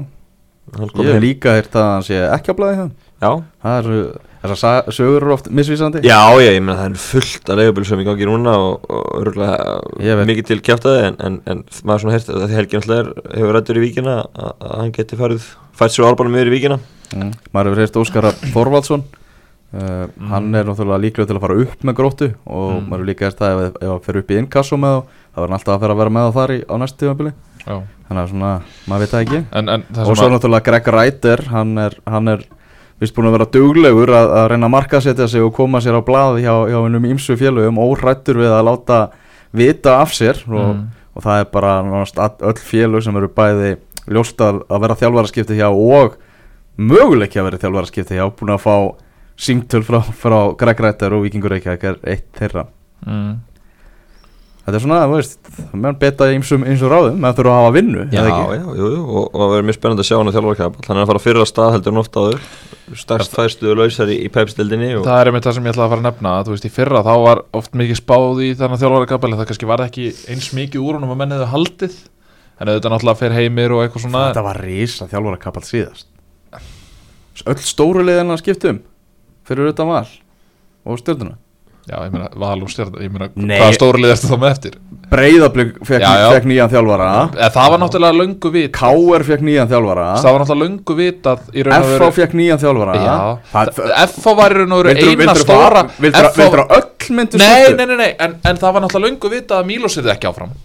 ég 0.99 1.13
hef 1.15 1.21
líka 1.23 1.53
heyrt 1.55 1.77
að 1.79 1.85
hann 1.93 2.03
sé 2.03 2.17
ekki 2.35 2.51
á 2.51 2.59
blæði 2.59 2.87
Já, 3.23 3.31
Það 3.63 3.77
eru, 3.79 4.01
þessar 4.43 4.59
sa- 4.61 4.91
sögur 4.97 5.23
eru 5.23 5.33
oft 5.37 5.47
misvísandi 5.49 6.03
já, 6.03 6.19
já, 6.43 6.51
ég 6.51 6.59
meina 6.61 6.75
það 6.81 6.91
er 6.91 6.99
fullt 7.05 7.53
að 7.55 7.61
leigubíl 7.63 7.87
sem 7.87 8.03
í 8.03 8.07
gangi 8.09 8.27
núna 8.29 8.57
og, 8.59 8.85
og 8.91 9.23
örgulega 9.23 10.27
mikið 10.27 10.47
til 10.51 10.59
kjæftaði 10.67 11.05
en, 11.07 11.17
en, 11.29 11.39
en 11.47 11.63
maður 11.87 12.03
svona 12.03 12.17
heyrt 12.19 12.29
að 12.35 12.43
því 12.51 12.59
helgi 12.59 12.81
er- 12.99 13.15
hefur 13.39 13.55
rættur 13.57 13.79
í 13.81 13.85
víkina 13.87 14.17
að, 14.35 14.53
hann 14.75 14.93
geti 14.99 15.17
farið 15.23 15.47
fært 15.79 15.95
sér 15.95 16.09
árbálum 16.11 16.35
yfir 16.37 16.51
í 16.51 16.57
víkina 16.59 16.81
mm. 17.15 17.31
Maður 17.55 17.71
hefur 17.73 17.85
heyrt 17.87 18.01
Óskar 18.03 18.29
Þorvaldsson 18.53 19.07
uh, 19.77 20.29
Hann 20.31 20.55
er 20.55 20.65
náttúrulega 20.69 21.03
líklega 21.05 21.29
til 21.31 21.37
að 21.37 21.45
fara 21.47 21.59
upp 21.65 21.85
með 21.85 21.97
gróttu 22.01 22.29
og 22.47 22.73
Mm. 22.77 22.89
maður 22.89 22.97
hefur 23.03 23.09
líka 23.11 23.27
heyrt 23.29 23.39
það 23.41 23.63
ef, 23.67 23.77
ef 23.83 23.89
hann 23.93 24.01
fer 24.07 24.17
upp 24.23 24.31
í 24.31 24.39
inkasso 24.41 24.77
með 24.81 24.97
þá 25.07 25.39
er 25.39 25.47
hann 25.47 25.57
alltaf 25.59 25.75
að 25.77 25.81
fara 25.85 25.95
að 25.97 26.01
vera 26.03 26.11
með 26.17 26.27
það 26.27 26.37
þar 26.41 26.55
í, 26.57 26.59
á 26.67 26.75
næstu 26.83 26.99
tímabili 27.05 27.33
Já. 27.67 27.77
þannig 28.09 28.23
að 28.23 28.29
svona, 28.31 28.51
maður 28.89 29.01
veit 29.05 29.11
það 29.15 29.25
ekki 29.27 29.41
En, 29.61 29.69
en 29.69 29.83
það 29.93 30.11
og 30.11 30.17
svo 30.17 30.27
að 30.27 30.35
náttúrulega 30.37 30.67
Greg 30.71 30.91
Reiter 30.97 31.43
hann 31.51 31.79
er, 31.79 31.97
hann 32.07 32.29
er 32.29 32.45
vist 33.01 33.15
búin 33.17 33.27
að 33.29 33.35
vera 33.37 33.49
duglegur 33.53 34.13
að, 34.17 34.31
að 34.41 34.47
reyna 34.53 34.67
að 34.71 34.75
markasetja 34.77 35.27
sig 35.29 35.43
og 35.45 35.53
koma 35.57 35.81
sér 35.85 35.99
á 35.99 36.03
blað 36.07 36.39
hjá, 36.41 36.55
hjá 36.71 36.79
hennum 36.87 37.05
ímsu 37.11 37.37
félögum 37.37 37.77
óhrættur 37.83 38.39
við 38.41 38.55
að 38.57 38.65
láta 38.71 39.01
vita 39.53 39.99
af 40.01 40.15
sér 40.17 40.39
og, 40.49 40.77
Mm. 40.77 40.87
og 41.17 41.23
það 41.25 41.41
er 41.41 41.45
bara 41.53 41.73
all- 41.81 42.41
öll 42.41 42.61
félög 42.61 43.03
sem 43.05 43.17
eru 43.17 43.29
bæði 43.29 43.77
ljóst 44.09 44.41
að, 44.41 44.63
að 44.71 44.81
vera 44.81 44.95
þjálfaraskipti 45.03 45.57
hjá 45.59 45.69
og 45.73 46.17
möguleiki 46.79 47.41
að 47.41 47.47
vera 47.51 47.61
þjálfaraskipti 47.63 48.17
hjá 48.19 48.27
búin 48.37 48.53
að 48.55 48.63
fá 48.65 48.75
símtöl 49.37 49.83
frá, 49.87 50.01
frá 50.17 50.39
Greg 50.59 50.81
Reiter 50.81 51.17
og 51.17 51.27
Víkingur 51.27 51.53
Reykjavík 51.53 51.85
er 51.91 52.01
eitt 52.09 52.27
þeirra. 52.39 52.67
Mm. 53.07 53.35
þetta 54.65 54.79
er 54.79 54.83
svona, 54.83 55.01
þú 55.07 55.19
veist, 55.19 55.37
meðan 55.77 55.99
beta 56.01 56.27
ímsum 56.35 56.65
ímsum 56.67 56.91
ráðum, 56.91 57.19
maður 57.23 57.37
þurfa 57.39 57.53
að 57.53 57.61
hafa 57.61 57.75
vinnu 57.77 58.03
Já, 58.11 58.23
já, 58.25 58.31
jú, 58.57 58.71
jú, 58.81 59.03
og, 59.05 59.25
og 59.29 59.37
það 59.37 59.51
verður 59.53 59.67
mjög 59.69 59.77
spennandi 59.77 60.03
að 60.03 60.09
sjá 60.09 60.17
hann 60.17 60.31
að 60.31 60.37
þjálfara 60.39 60.59
kapall 60.63 60.87
Hann 60.89 60.97
er 60.97 61.05
að 61.05 61.11
fara 61.13 61.23
fyrir 61.23 61.43
að 61.45 61.51
stað 61.53 61.73
heldur 61.77 61.93
en 61.93 62.01
oft 62.03 62.17
áður? 62.17 62.41
Stærst 62.97 63.37
fæstuðu 63.37 63.75
lausar 63.79 64.11
í, 64.11 64.17
í 64.25 64.29
pepstildinni 64.33 64.91
og... 64.97 65.05
Það 65.07 65.21
er 65.21 65.31
einmitt 65.31 65.47
það 65.47 65.57
sem 65.59 65.69
ég 65.69 65.77
ætlaði 65.77 65.87
að 65.87 65.93
fara 65.93 66.03
að 66.03 66.09
nefna 66.09 66.31
að, 66.33 66.43
Þú 66.49 66.53
veist, 66.57 66.67
í 66.67 66.75
fyrra 66.75 67.05
þá 67.07 67.15
var 67.27 67.39
oft 67.61 67.73
mikið 67.79 67.97
spáð 68.01 68.43
í 68.43 68.51
þannig 68.59 68.83
þjálfara 68.83 69.11
kapel 69.13 69.31
en 69.31 69.39
það 69.39 69.49
kannski 69.53 69.71
var 69.71 69.85
ekki 69.87 70.07
eins 70.33 70.49
mikið 70.57 70.83
úr 70.83 70.99
honum 70.99 71.15
að 71.15 71.21
menn 71.23 71.37
hefðu 71.37 71.49
haldið 71.53 71.97
auðvitað 79.47 79.53
að 79.53 79.53
Fyrir 79.53 79.73
utan 79.73 79.93
val 79.93 80.07
Og 80.87 81.03
stjórnuna 81.03 81.37
Já, 81.87 82.01
ég 82.03 82.11
meina, 82.11 82.27
val 82.35 82.59
og 82.67 82.71
stjórn 82.73 82.97
Ég 82.99 83.13
meina, 83.15 83.29
hvaða 83.31 83.75
stórlið 83.77 84.13
ertu 84.17 84.27
þá 84.27 84.39
með 84.43 84.49
eftir? 84.57 84.73
Breiðablík 85.07 85.77
fekk, 85.87 86.03
Já, 86.03 86.09
já. 86.19 86.25
fekk 86.35 86.47
nýjan 86.51 86.71
þjálfara 86.73 87.11
Eða, 87.37 87.51
það 87.55 87.69
var 87.71 87.81
náttúrulega 87.85 88.17
löngu 88.19 88.51
vit 88.57 88.73
K.R. 88.75 89.25
fekk 89.29 89.45
nýjan 89.47 89.69
þjálfara 89.71 90.07
Það 90.19 90.35
var 90.35 90.43
náttúrulega 90.43 90.65
löngu 90.65 90.97
raun 91.69 91.77
og 91.77 91.85
F.A. 91.87 91.93
veru 91.93 92.09
fekk 92.17 92.33
nýjan 92.41 92.63
þjálfara 92.65 92.97
Já, 92.99 93.15
Það- 93.53 93.71
F.A. 94.03 94.35
var 94.41 94.51
í 94.51 94.59
raun 94.59 94.75
og 94.75 94.83
veru 94.83 95.13
eina 95.15 95.37
stóra 95.39 95.85
vildirðu 96.03 96.49
að 96.65 96.75
öll 96.81 97.15
myndu 97.21 97.39
Nei, 97.39 97.63
nei, 97.79 97.87
nei, 97.87 97.97
nei, 98.03 98.09
en, 98.27 98.35
en 98.51 98.59
það 98.65 98.75
var 98.75 98.85
náttúrulega 98.87 99.07
löngu 99.13 99.31
vitað 99.37 99.63
að 99.63 99.71
Mílos 99.71 99.99
er 100.03 100.11
ekki 100.17 100.31
áfram 100.33 100.57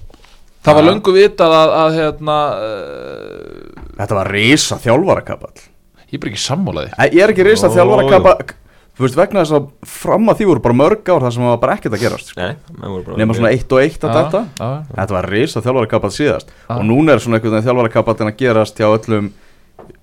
Það 0.65 0.80
var 0.80 0.88
löngu 0.89 1.13
vitað 1.20 1.54
að, 1.60 1.76
að 1.84 2.00
hérna, 2.00 2.39
uh, 2.58 3.86
Þetta 4.02 4.17
var 4.17 4.34
risa 4.34 4.80
þjálfara 4.82 5.28
kapall 5.30 5.67
ég 6.12 6.17
er 6.17 6.34
ekki 6.34 6.41
sammálaði 6.44 6.89
Ég 7.13 7.22
er 7.24 7.32
ekki 7.36 7.46
risa 7.46 7.70
Ó, 7.70 7.74
þjálfara 7.78 8.08
jú. 8.08 8.12
kapall 8.17 8.58
Þú 8.91 9.06
veist 9.06 9.15
vegna 9.17 9.41
þess 9.45 9.56
að 9.56 9.67
fram 9.88 10.27
að 10.32 10.41
því 10.41 10.47
voru 10.49 10.62
bara 10.65 10.77
mörg 10.77 11.10
ár 11.10 11.23
þar 11.23 11.34
sem 11.38 11.45
var 11.47 11.60
bara 11.62 11.75
ekkert 11.77 11.95
að 11.95 12.04
gerast 12.04 12.32
sko. 12.34 12.41
Nei, 12.41 12.58
menn 12.75 12.91
voru 12.91 13.06
bara 13.08 13.21
Nefna 13.21 13.38
svona 13.38 13.51
eitt 13.56 13.71
og 13.71 13.80
eitt 13.82 14.04
að 14.04 14.17
þetta 14.17 14.41
Þetta 14.91 15.15
var 15.15 15.30
risa 15.32 15.63
þjálfara 15.63 15.91
kapall 15.93 16.12
síðast 16.15 16.51
Já. 16.51 16.75
Og 16.75 16.84
núna 16.89 17.15
er 17.15 17.23
svona 17.23 17.39
einhvern 17.39 17.56
veginn 17.56 17.67
þjálfara 17.69 17.93
kapall 17.95 18.17
að 18.27 18.36
gerast 18.41 18.82
hjá 18.82 18.88
öllum 18.89 19.32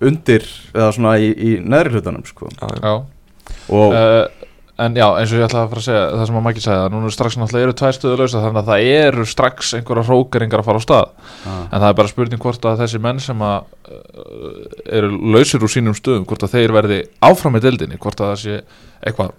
undir 0.08 0.48
eða 0.72 0.88
svona 0.96 1.14
í, 1.20 1.28
í 1.30 1.50
neðri 1.62 1.98
hlutunum 1.98 2.24
sko. 2.26 2.48
Já, 2.56 2.68
já. 2.74 2.80
já. 2.88 3.54
Og 3.68 3.94
Uh, 3.98 4.47
En 4.78 4.94
já, 4.94 5.06
eins 5.18 5.32
og 5.32 5.40
ég 5.40 5.48
ætlaði 5.48 5.64
að 5.64 5.70
fara 5.72 5.80
að 5.80 5.86
segja 5.88 6.02
það 6.12 6.28
sem 6.28 6.36
að 6.38 6.60
sagði 6.62 6.82
að 6.84 6.92
núna 6.94 7.08
er 7.08 7.14
strax 7.16 7.36
náttúrulega 7.38 7.66
eru 7.66 7.74
tvær 7.80 7.96
stöðu 7.96 8.18
lausa 8.20 8.42
þannig 8.44 8.60
að 8.60 8.68
það 8.68 8.90
eru 8.98 9.24
strax 9.26 9.72
einhverja 9.74 10.04
hrókeringar 10.06 10.62
að 10.62 10.68
fara 10.68 10.78
á 10.78 10.86
stað. 10.86 11.08
Ah. 11.42 11.56
en 11.64 11.82
það 11.82 11.88
er 11.88 11.96
bara 11.98 12.12
spurning 12.12 12.42
hvort 12.44 12.68
að 12.70 12.82
þessi 12.84 13.00
menn 13.02 13.18
sem 13.24 13.42
að 13.42 13.56
uh, 13.90 14.60
eru 15.00 15.10
lausir 15.34 15.66
úr 15.66 15.72
sínum 15.72 15.96
stöðum 15.98 16.28
hvort 16.30 16.46
að 16.46 16.54
þeir 16.54 16.74
verði 16.76 17.00
áfram 17.26 17.58
í 17.58 17.62
deildinni 17.64 17.98
hvort 17.98 18.22
að 18.22 18.30
það 18.30 18.38
sé 18.44 18.60
eitthvað 19.02 19.34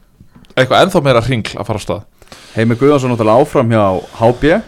eitthvað 0.59 0.83
ennþá 0.83 1.03
meira 1.07 1.23
hringl 1.23 1.55
að 1.55 1.69
fara 1.69 1.79
á 1.79 1.85
stað. 1.87 2.03
Heimi 2.57 2.75
náttúrulega 2.75 3.39
áfram 3.39 3.71
hjá 3.71 3.85
HB 4.19 4.59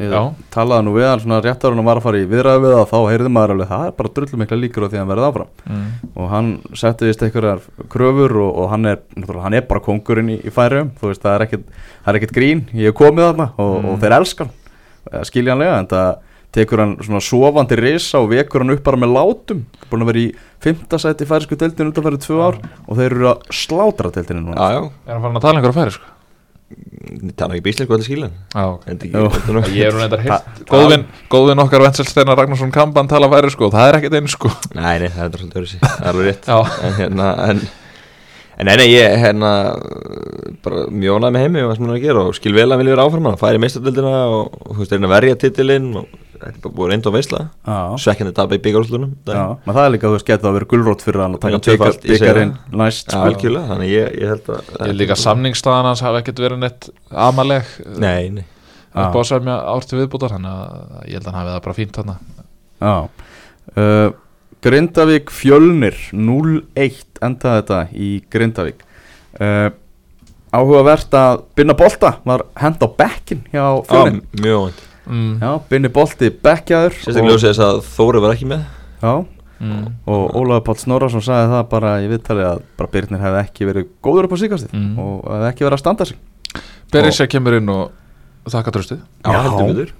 Ég 0.00 0.08
Já. 0.12 0.20
talaði 0.54 0.86
nú 0.86 0.92
við 0.96 1.04
hann 1.04 1.20
svona 1.20 1.40
rétt 1.44 1.64
ára 1.66 1.76
hann 1.76 1.84
var 1.84 1.98
að 2.00 2.06
fara 2.06 2.20
í 2.22 2.28
viðræðu 2.30 2.62
við 2.64 2.72
það 2.78 2.86
þá 2.92 2.98
heyrði 3.12 3.32
maður 3.34 3.52
alveg 3.56 3.68
það 3.72 3.84
er 3.86 3.94
bara 3.98 4.12
drullu 4.16 4.40
mikla 4.40 4.58
líkur 4.62 4.86
á 4.86 4.88
því 4.88 4.96
að 4.96 5.02
hann 5.02 5.10
verði 5.12 5.26
áfram 5.28 5.50
mm. 5.68 5.84
og 6.16 6.30
hann 6.32 6.50
setti 6.80 7.10
vist 7.10 7.24
einhverjar 7.26 7.60
kröfur 7.92 8.36
og, 8.40 8.50
og 8.62 8.70
hann, 8.72 8.88
er, 8.88 8.98
náttúrulega, 9.16 9.44
hann 9.44 9.58
er 9.60 9.66
bara 9.68 9.84
kongurinn 9.84 10.32
í, 10.32 10.38
í 10.40 10.52
færium 10.54 10.92
þú 11.00 11.10
veist 11.12 11.22
það 11.26 11.36
er 11.36 11.44
ekkit, 11.46 11.66
það 12.06 12.12
er 12.14 12.20
ekkit 12.22 12.36
grín 12.38 12.64
ég 12.72 12.88
hef 12.92 12.98
komið 13.02 13.28
þarna 13.28 13.48
og, 13.56 13.72
Mm. 13.82 13.88
og 13.92 14.00
þeir 14.02 14.16
elskan 14.20 14.50
eh, 15.12 15.24
skiljanlega 15.28 15.78
en 15.82 15.90
það 15.92 16.10
tekur 16.52 16.82
hann 16.82 16.96
svona 17.00 17.20
sofandi 17.24 17.76
risa 17.80 18.20
og 18.20 18.28
vekur 18.32 18.60
hann 18.64 18.74
upp 18.74 18.82
bara 18.84 18.98
með 19.00 19.14
látum 19.16 19.62
búin 19.88 20.04
að 20.04 20.10
vera 20.10 20.20
í 20.20 20.26
fymta 20.62 20.98
sæti 21.00 21.24
í 21.24 21.28
færisku 21.30 21.56
deildinu 21.56 21.88
undanfærið 21.92 22.24
tvö 22.26 22.40
ár 22.44 22.58
og 22.60 22.98
þeir 22.98 23.14
eru 23.16 23.30
að 23.30 23.46
slátra 23.56 24.10
deildinu 24.12 24.42
núna 24.44 24.56
já, 24.68 24.76
já. 24.76 24.90
Er 25.08 25.14
hann 25.16 25.22
farin 25.24 25.40
að 25.40 25.46
tala 25.46 25.62
einhverja 25.62 25.78
færi 25.78 26.11
er 27.02 27.54
ekki 27.56 27.64
bíslega 27.66 27.88
hvað 27.90 28.02
það 28.02 28.06
skilja 28.08 28.28
Já, 28.54 28.64
ok. 28.68 28.86
En 28.92 28.98
Jú. 29.10 29.24
þetta 29.34 29.56
ekki 29.62 29.76
Ég 29.78 29.86
er 29.88 29.92
hún 29.96 30.04
eitthvað 30.06 30.22
hitt 30.22 30.32
Það- 30.32 30.66
Góðvin, 30.72 31.04
okkar 31.64 31.84
Vensel 31.86 32.06
Steinar 32.06 32.38
Ragnarsson 32.38 32.72
Kamban 32.74 33.08
tala 33.10 33.28
færi 33.32 33.50
sko. 33.54 33.70
Það 33.74 33.88
er 33.88 33.98
ekkert 34.00 34.16
einu 34.20 34.28
sko. 34.32 34.50
Nei, 34.74 34.98
nei, 35.02 35.08
það 35.08 35.24
er 35.26 35.38
svolítið 35.42 35.60
öðru 35.62 35.70
sér 35.72 35.80
Það 35.86 36.02
er 36.02 36.10
alveg 36.12 36.28
rétt. 36.30 36.46
Já, 36.46 36.58
En 36.86 36.92
hérna, 37.00 37.28
en 37.50 37.62
En 38.62 38.68
nei, 38.78 38.88
ég 38.92 39.16
hérna 39.18 39.52
bara 40.62 40.84
mjónað 40.94 41.32
með 41.34 41.42
heimi 41.46 41.62
og 41.64 41.70
það 41.72 41.78
sem 41.78 41.86
hann 41.86 41.92
er 41.92 41.98
að 41.98 42.04
gera 42.04 42.20
og 42.28 42.36
skil 42.38 42.52
vel 42.54 42.68
að 42.68 42.82
vilja 42.82 42.92
vera 42.94 43.06
áfram 43.08 43.24
hann, 43.26 43.38
færi 43.40 43.58
meistardöldina 43.62 44.12
og, 44.30 44.52
og 44.62 44.76
þú 44.76 44.82
veist, 44.84 44.92
reyna 44.94 45.08
að 45.08 45.14
verja 45.16 45.38
titilinn 45.42 45.88
og 45.98 46.12
þetta 46.42 46.50
er 46.52 46.60
bara 46.62 46.76
búið 46.76 46.92
reynd 46.92 47.08
og 47.08 47.16
veisla. 47.16 47.40
Já. 47.66 47.78
svekkjandi 48.04 48.34
tapa 48.36 48.58
í 48.58 48.62
byggarúslunum 48.62 49.10
Já, 49.26 49.42
menn 49.64 49.76
það 49.76 49.82
er 49.84 49.92
líka 49.94 50.06
að 50.06 50.12
þú 50.12 50.18
veist 50.18 50.30
getur 50.30 50.50
að 50.50 50.56
vera 50.58 50.70
gulrót 50.72 51.04
fyrir 51.06 51.24
hann 51.24 51.36
að 51.38 51.44
taka 51.44 51.90
byggarinn 52.06 52.54
næst 52.82 53.06
Já, 53.06 53.12
sko. 53.16 53.26
algjörlega, 53.28 53.68
þannig 53.72 53.92
ég, 53.92 54.16
ég 54.22 54.32
held 54.32 54.50
að 54.54 54.72
ég 54.92 54.96
líka 54.98 55.18
samningsstaðan 55.22 55.90
hans 55.90 56.02
hafa 56.06 56.22
ekkert 56.22 56.42
verið 56.42 56.62
neitt 56.62 56.88
amaleg. 57.10 57.74
Nei, 58.02 58.30
nei. 58.38 58.44
Upp 58.92 59.14
á 59.16 59.20
að 59.22 59.28
semja 59.30 59.58
árti 59.72 59.98
viðbútar 59.98 60.34
þannig 60.34 60.52
að 60.52 61.06
ég 61.08 61.18
held 61.18 61.26
að 61.26 61.32
hann 61.32 61.40
hafi 61.40 61.54
það 61.54 61.62
bara 61.66 61.78
fínt 61.78 61.98
þarna. 61.98 62.18
Já. 62.82 62.94
Uh, 63.72 64.08
Grindavík 64.62 65.30
fjölnir 65.34 65.96
0-1 66.14 67.02
endaði 67.22 67.60
þetta 67.62 67.80
í 67.94 68.10
Grindavík 68.32 68.82
uh, 69.40 69.68
Áhugavert 70.52 71.14
að 71.16 71.44
Binna 71.56 71.74
Bolta 71.78 72.16
var 72.28 72.44
hend 72.60 72.82
á 72.84 72.88
bekkin 72.98 73.44
hjá 73.52 73.62
Já, 73.62 73.82
fjölnin 73.88 74.22
mjög 74.42 74.58
óvænt 74.66 74.82
mm. 75.06 75.30
Já, 75.40 75.52
Binni 75.70 75.88
Bolti 75.92 76.28
bekkjaður 76.44 76.98
Sérstaklega 76.98 77.30
ljósið 77.32 77.48
þess 77.52 77.64
að 77.68 77.80
Þóri 77.96 78.22
var 78.26 78.36
ekki 78.36 78.50
með 78.52 78.66
Já, 79.02 79.14
Mm. 79.62 79.92
og 80.10 80.32
Ólafur 80.34 80.64
Páll 80.66 80.78
Snorarsson 80.80 81.22
sagði 81.22 81.52
það 81.52 81.66
bara 81.70 81.90
í 82.02 82.06
viðtali 82.10 82.42
að 82.42 82.62
bara 82.80 82.90
Birnir 82.90 83.20
hefði 83.22 83.42
ekki 83.44 83.66
verið 83.68 83.84
góður 84.02 84.26
upp 84.26 84.32
á 84.34 84.38
síkastið 84.40 84.72
Mm. 84.74 84.96
og 84.98 85.28
hefði 85.30 85.46
ekki 85.52 85.62
verið 85.68 85.76
að 85.76 85.82
standa 85.84 86.06
sig 86.08 86.16
Berisha 86.90 87.26
kemur 87.30 87.54
inn 87.60 87.70
og 87.70 87.92
þakka 88.50 88.72
tröstið 88.74 88.98
Já. 89.22 89.36
heldur 89.38 89.68
betur 89.70 89.92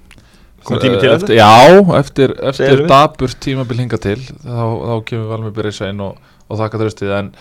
Kom 0.63 0.79
tími 0.79 0.99
til 1.01 1.11
eftir, 1.11 1.33
þetta? 1.33 1.39
Já, 1.39 1.97
eftir, 1.99 2.35
eftir 2.51 2.85
dabur 2.89 3.35
tímabil 3.45 3.83
hinga 3.83 3.99
til 4.01 4.19
þá, 4.21 4.63
þá 4.63 4.95
kemur 5.09 5.27
Valmi 5.33 5.51
Berisha 5.55 5.89
inn 5.91 6.01
og, 6.03 6.17
og 6.47 6.61
þakka 6.61 6.81
tröstið 6.83 7.13
en 7.19 7.33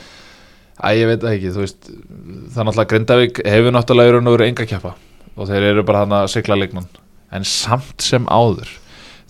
Æ, 0.83 0.89
ég 0.99 1.07
veit 1.07 1.25
ekki, 1.29 1.53
þú 1.55 1.63
veist 1.63 1.87
það 1.87 2.59
er 2.59 2.67
náttúrulega 2.67 2.91
Grindavík 2.91 3.41
hefur 3.47 3.75
náttúrulega 3.77 4.19
og 4.19 4.31
veru 4.33 4.47
enga 4.49 4.67
keppa 4.67 4.95
og 5.37 5.49
þeir 5.49 5.69
eru 5.69 5.85
bara 5.87 6.03
hann 6.03 6.17
að 6.17 6.31
sigla 6.33 6.59
leikmann 6.59 6.89
en 7.33 7.47
samt 7.47 8.03
sem 8.03 8.27
áður 8.27 8.73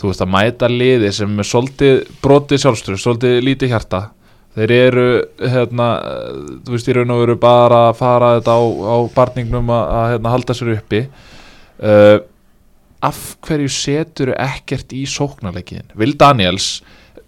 þú 0.00 0.08
veist 0.08 0.24
að 0.24 0.32
mæta 0.32 0.70
liði 0.70 1.12
sem 1.14 1.38
er 1.38 1.46
svolítið 1.46 2.00
brotið 2.22 2.62
sjálfströð, 2.62 3.02
svolítið 3.02 3.36
lítið 3.46 3.74
hjarta 3.74 4.02
þeir 4.56 4.74
eru 4.76 5.06
hérna, 5.40 5.86
þú 6.64 6.74
veist 6.74 6.90
í 6.90 6.96
raun 6.96 7.14
og 7.14 7.22
veru 7.22 7.36
bara 7.40 7.86
að 7.88 7.98
fara 8.00 8.32
þetta 8.38 8.56
á, 8.56 8.62
á 8.62 8.96
barningnum 9.14 9.72
að, 9.72 9.84
að 9.96 10.08
hérna, 10.12 10.34
halda 10.34 10.56
sér 10.56 10.72
uppi. 10.74 11.00
Uh, 11.82 12.16
af 13.02 13.20
hverju 13.46 13.70
setur 13.72 14.34
ekkert 14.36 14.92
í 14.94 15.04
sóknarleikiðin 15.10 15.94
Vil 15.98 16.16
Daniels 16.18 16.82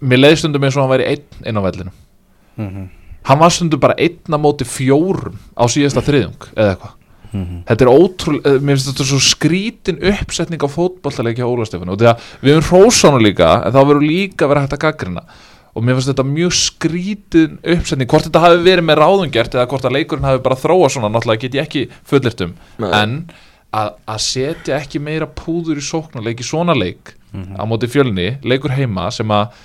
mér 0.04 0.22
leiði 0.24 0.42
stundum 0.42 0.66
eins 0.66 0.76
og 0.76 0.84
hann 0.84 0.94
væri 0.94 1.08
einn 1.14 1.46
inn 1.48 1.60
á 1.60 1.62
vellinu 1.66 1.90
mm 1.90 2.68
-hmm. 2.68 2.88
hann 3.24 3.38
var 3.38 3.50
stundum 3.50 3.80
bara 3.80 3.94
einn 3.98 4.34
á 4.34 4.38
móti 4.38 4.64
fjórum 4.64 5.38
á 5.56 5.64
síðasta 5.66 6.02
þriðjung 6.04 6.52
eða 6.56 6.70
eitthvað. 6.74 7.00
Þetta 7.34 7.84
er 7.84 7.90
ótrúlega, 7.90 8.60
mér 8.62 8.76
finnst 8.76 8.90
þetta 8.92 9.06
svo 9.08 9.18
skrítin 9.18 9.98
uppsetning 9.98 10.62
á 10.62 10.68
fótballtaleiki 10.70 11.42
á 11.42 11.50
Óla 11.50 11.66
Stefán 11.66 11.90
og 11.90 11.98
því 11.98 12.10
að 12.12 12.28
við 12.44 12.54
höfum 12.54 12.68
hrósánu 12.68 13.22
líka 13.24 13.48
en 13.64 13.74
þá 13.74 13.80
verður 13.80 14.06
líka 14.06 14.46
verið 14.50 14.66
hægt 14.66 14.76
að 14.76 14.84
gaggrina 14.84 15.24
og 15.74 15.82
mér 15.82 15.98
finnst 15.98 16.12
þetta 16.12 16.26
mjög 16.28 16.54
skrítin 16.54 17.56
uppsetning. 17.74 18.10
Hvort 18.10 18.28
þetta 18.28 18.44
hafi 18.44 18.60
verið 18.62 18.86
með 18.86 19.00
ráðungjert 19.02 19.56
eða 19.56 19.66
hvort 19.72 19.88
að 19.88 19.96
leikurinn 19.96 20.28
hafi 20.28 20.44
bara 20.44 20.60
þróa 20.60 20.92
svona 20.94 21.10
náttúrulega 21.10 21.42
get 21.42 21.58
ég 21.58 21.66
ekki 21.66 21.84
fullirt 22.06 22.44
um. 22.46 22.54
Nei. 22.78 22.90
en 23.00 23.16
að, 23.74 24.20
setja 24.22 24.78
ekki 24.78 25.02
meira 25.02 25.28
púður 25.28 25.80
í 25.80 25.84
sóknarleik 25.84 26.42
í 26.42 26.46
svona 26.46 26.76
leik 26.76 27.14
á 27.34 27.62
móti 27.66 27.90
fjölni, 27.90 28.36
leikur 28.46 28.74
heima 28.74 29.08
sem 29.14 29.30
að 29.34 29.56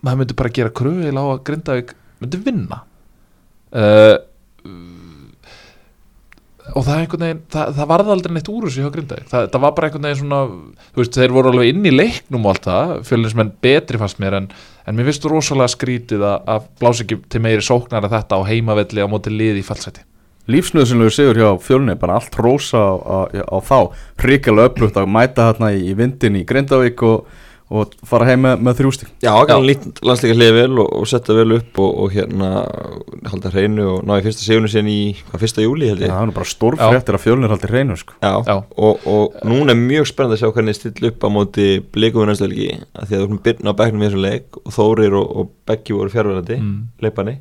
maður 0.00 0.22
myndi 0.22 0.38
bara 0.38 0.54
gera 0.56 0.72
kröðil 0.72 1.16
á 1.20 1.24
að 1.26 1.42
Grindavík 1.48 1.92
myndi 2.22 2.40
vinna. 2.40 2.80
Uh, 3.70 4.16
og 6.70 6.84
það 6.86 6.94
er 6.94 7.02
einhvern 7.02 7.24
veginn 7.24 7.42
það, 7.50 7.70
það 7.76 7.88
varði 7.90 8.12
aldrei 8.14 8.34
neitt 8.34 8.50
úr 8.50 8.66
þessu 8.66 8.84
hjá 8.84 8.92
Grindavík. 8.94 9.28
Það, 9.30 9.46
það 9.52 9.64
var 9.64 9.74
bara 9.76 9.90
einhvern 9.90 10.08
veginn 10.08 10.20
svona 10.22 10.40
veist, 10.96 11.18
þeir 11.18 11.34
voru 11.36 11.52
alveg 11.52 11.72
inn 11.74 11.88
í 11.90 11.94
leiknum 11.94 12.46
og 12.46 12.54
allt 12.54 12.68
það 12.70 12.94
fjölinsmenn 13.10 13.54
betri 13.66 14.00
fannst 14.00 14.22
mér 14.22 14.38
en, 14.40 14.50
en 14.86 14.96
mér 14.96 15.10
finnst 15.10 15.28
rosalega 15.28 15.74
skrítið 15.74 16.24
að, 16.30 16.46
að 16.54 16.70
blása 16.80 17.04
ekki 17.04 17.20
til 17.28 17.42
meiri 17.44 17.66
sóknar 17.66 18.06
að 18.06 18.16
þetta 18.16 18.40
á 18.40 18.48
heimavelli 18.48 19.04
á 19.04 19.08
móti 19.10 19.34
liði 19.34 19.64
í 19.64 19.66
fallseti 19.66 20.06
Lífsnöðsynlegu 20.50 21.12
sigur 21.14 21.38
hjá 21.40 21.50
fjölni 21.64 21.94
bara 22.00 22.18
allt 22.20 22.34
rósa 22.40 22.80
á, 22.80 22.92
á, 22.98 23.18
á 23.46 23.56
þá. 23.62 23.78
Hrikalega 24.22 24.72
upplutt 24.72 24.98
að 25.00 25.12
mæta 25.14 25.50
hérna 25.52 25.72
í, 25.76 25.84
í 25.90 25.94
vindin 25.98 26.36
í 26.40 26.44
Grindavík 26.48 27.02
og, 27.06 27.28
og 27.70 27.92
fara 28.10 28.26
heim 28.26 28.40
með, 28.42 28.62
með 28.66 28.78
þrjústing 28.80 29.10
Já, 29.22 29.30
hann 29.46 29.62
lít 29.68 30.00
landsleika 30.02 30.34
hliði 30.34 30.54
vel 30.56 30.80
og, 30.82 30.88
og 31.00 31.04
setja 31.06 31.36
vel 31.38 31.52
upp 31.54 31.78
og, 31.78 31.92
og 32.02 32.14
hérna 32.16 32.48
halda 33.30 33.52
hreinu 33.54 33.84
og 33.92 34.00
ná 34.08 34.16
í 34.18 34.24
fyrsta 34.24 34.42
sigunu 34.42 34.70
síðan 34.72 34.88
í 34.90 34.96
hvað, 35.20 35.42
fyrsta 35.44 35.62
júli 35.62 35.90
held 35.92 36.02
það 36.02 36.08
ég 36.08 36.16
er 36.16 36.30
nú 36.32 36.34
bara 36.40 36.50
stórfréttir 36.50 37.18
að 37.18 37.22
fjölnir 37.28 37.54
haldi 37.54 37.70
hreinu 37.70 37.98
sko. 38.00 38.16
Já, 38.18 38.32
Já. 38.48 38.56
Og, 38.74 39.06
og 39.14 39.38
núna 39.46 39.76
er 39.76 39.78
mjög 39.84 40.10
spennandi 40.10 40.38
að 40.38 40.42
sjá 40.42 40.54
hvernig 40.56 40.78
still 40.80 41.10
upp 41.12 41.22
á 41.22 41.28
móti 41.30 41.68
helgi 42.42 42.72
að 42.74 43.06
því 43.06 43.14
að 43.14 43.22
þú 43.22 43.28
erum 43.28 43.42
byrna 43.46 43.70
á 43.70 43.78
bekknum 43.84 44.02
í 44.02 44.08
þessum 44.08 44.24
leik 44.26 44.60
og 44.64 44.74
Þórir 44.74 45.16
og, 45.20 45.30
og 45.44 45.54
Beggi 45.70 45.94
voru 46.00 46.10
fjárverandi 46.16 46.58
Mm. 46.60 46.76
veist, 46.98 47.38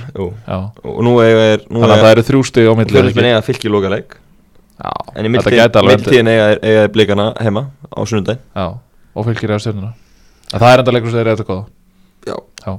og 0.84 1.04
nú 1.06 1.14
er, 1.22 1.36
er, 1.38 1.60
þannig 1.70 1.94
að 1.94 2.02
það 2.02 2.10
er 2.10 2.18
eru 2.18 2.24
þrjú 2.30 2.42
stig 2.50 2.66
á 2.66 2.74
milli 2.80 2.94
Fjölnismenn 2.98 3.26
ekki? 3.30 3.34
eiga 3.36 3.46
fylki 3.46 3.70
lókaleik 3.70 4.10
Já, 4.80 4.92
en 5.16 5.26
í 5.26 5.30
mildtíðin 5.86 6.30
eiga, 6.32 6.46
eiga 6.64 6.88
blikana 6.88 7.34
heima 7.44 7.66
á 7.94 8.00
sunnudaginn. 8.08 8.42
Já, 8.56 8.66
og 9.14 9.26
fylgir 9.28 9.50
er 9.52 9.60
á 9.60 9.64
En 10.54 10.60
það 10.60 10.74
er 10.74 10.80
enda 10.80 10.92
leikur 10.96 11.12
sem 11.12 11.20
þeir 11.20 11.28
eru 11.28 11.36
þetta 11.36 11.50
góða 11.50 11.66
Já. 12.26 12.78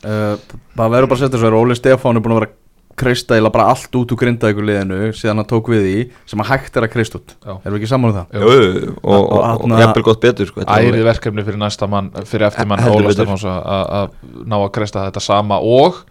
Uh, 0.00 0.36
Það 0.76 0.92
verður 0.94 1.08
bara 1.10 1.18
að 1.18 1.24
setja 1.26 1.38
svo 1.42 1.48
er 1.50 1.56
Óli 1.58 1.74
Stefán 1.76 2.16
er 2.16 2.22
búin 2.24 2.32
að 2.32 2.40
vera 2.40 2.52
kreista 3.00 3.36
eða 3.40 3.50
bara 3.54 3.66
allt 3.72 3.96
út 3.98 4.12
úr 4.14 4.20
grindaðíkur 4.20 4.66
liðinu 4.68 4.98
síðan 5.16 5.40
hann 5.40 5.48
tók 5.50 5.70
við 5.72 5.88
í 5.90 5.96
sem 6.28 6.42
að 6.44 6.50
hægt 6.52 6.76
er 6.78 6.86
að 6.86 6.92
kreista 6.94 7.18
út. 7.20 7.34
Erum 7.46 7.74
við 7.74 7.78
ekki 7.80 7.90
saman 7.90 8.12
um 8.12 8.18
það? 8.20 8.36
Jú. 8.36 8.52
Jú, 8.54 8.94
og, 9.02 9.66
jafnvel 9.80 10.04
gott 10.10 10.20
betur 10.24 10.50
sko, 10.52 10.64
Ærið 10.68 11.04
verkefni 11.08 11.44
fyrir 11.48 11.60
næsta 11.64 11.88
mann 11.90 12.12
fyrir 12.28 12.46
eftir 12.50 12.68
mann 12.70 12.84
Óla. 12.92 13.12
Stefáns 13.16 13.44
að- 13.48 14.14
ná 14.46 14.56
að 14.60 14.70
kreista 14.76 15.06
þetta 15.08 15.20
sama 15.24 15.58
og 15.60 16.02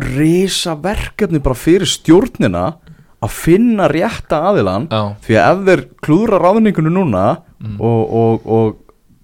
Risa 0.00 0.74
verkefni 0.80 1.42
bara 1.44 1.58
fyrir 1.60 1.84
stjórnina 1.88 2.62
að 3.20 3.34
finna 3.36 3.88
rétta 3.92 4.38
aðilan 4.48 4.86
Já, 4.88 5.00
því 5.26 5.34
að 5.36 5.50
ef 5.50 5.66
þeir 5.68 5.82
klúðra 6.06 6.38
ráðningunum 6.40 6.94
núna 6.96 7.24
Mm. 7.60 7.74
og, 7.76 8.12
og, 8.16 8.46
og 8.48 8.76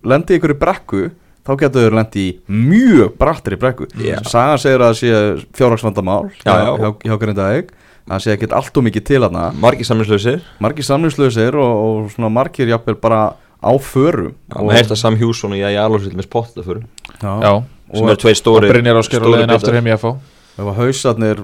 lendi 0.05 0.37
ykkur 0.37 0.53
í 0.53 0.57
brekku 0.61 0.99
þá 1.47 1.53
getur 1.63 1.87
þeir 1.87 1.97
lendi 2.01 2.23
í 2.27 2.35
mjög 2.51 3.17
brattir 3.21 3.55
í 3.57 3.61
brekku 3.63 3.87
Já. 4.03 4.19
Sagan 4.27 4.59
segir 4.59 4.83
að 4.83 4.93
það 4.93 5.01
sé 5.01 5.49
fjárhagsvandamál 5.59 6.31
Já, 6.45 6.55
já. 6.67 6.93
hjá, 7.07 7.17
Grindavík 7.23 7.71
það 8.07 8.21
sé 8.23 8.35
ekkert 8.37 8.53
allt 8.55 8.77
og 8.79 8.85
mikið 8.87 9.05
til 9.09 9.23
hana 9.27 9.45
margir 9.63 9.87
samlinslausir 9.89 10.43
margir 10.63 10.87
samlingslausir 10.87 11.57
og, 11.59 11.73
og 11.87 12.11
svona 12.15 12.29
margir 12.31 12.69
jafnvel 12.71 12.99
bara 13.03 13.23
á 13.63 13.73
förum 13.83 14.35
og 14.55 14.61
maður 14.67 14.77
heyrst 14.79 14.93
að 14.95 15.01
Sam 15.01 15.17
Hjússon 15.19 15.55
og 15.57 15.59
ég 15.59 15.79
alveg 15.81 16.13
með 16.15 16.29
spotta 16.29 16.63
fyrir 16.67 16.85
já, 17.23 17.33
já 17.43 17.55
sem 17.87 18.03
og 18.05 18.11
eru 18.13 18.21
tvei 18.23 18.35
Og 18.35 18.39
stóri 18.43 18.69
Brynjar 18.71 19.01
Ásker 19.01 19.19
á 19.19 19.23
stórir 19.23 19.33
leiðin 19.35 19.49
bitar. 19.51 19.57
aftur 19.63 19.75
heim 19.79 19.87
í 19.91 19.95
FH 19.97 20.13
ef 20.57 20.67
að 20.71 20.79
hausarnir 20.83 21.43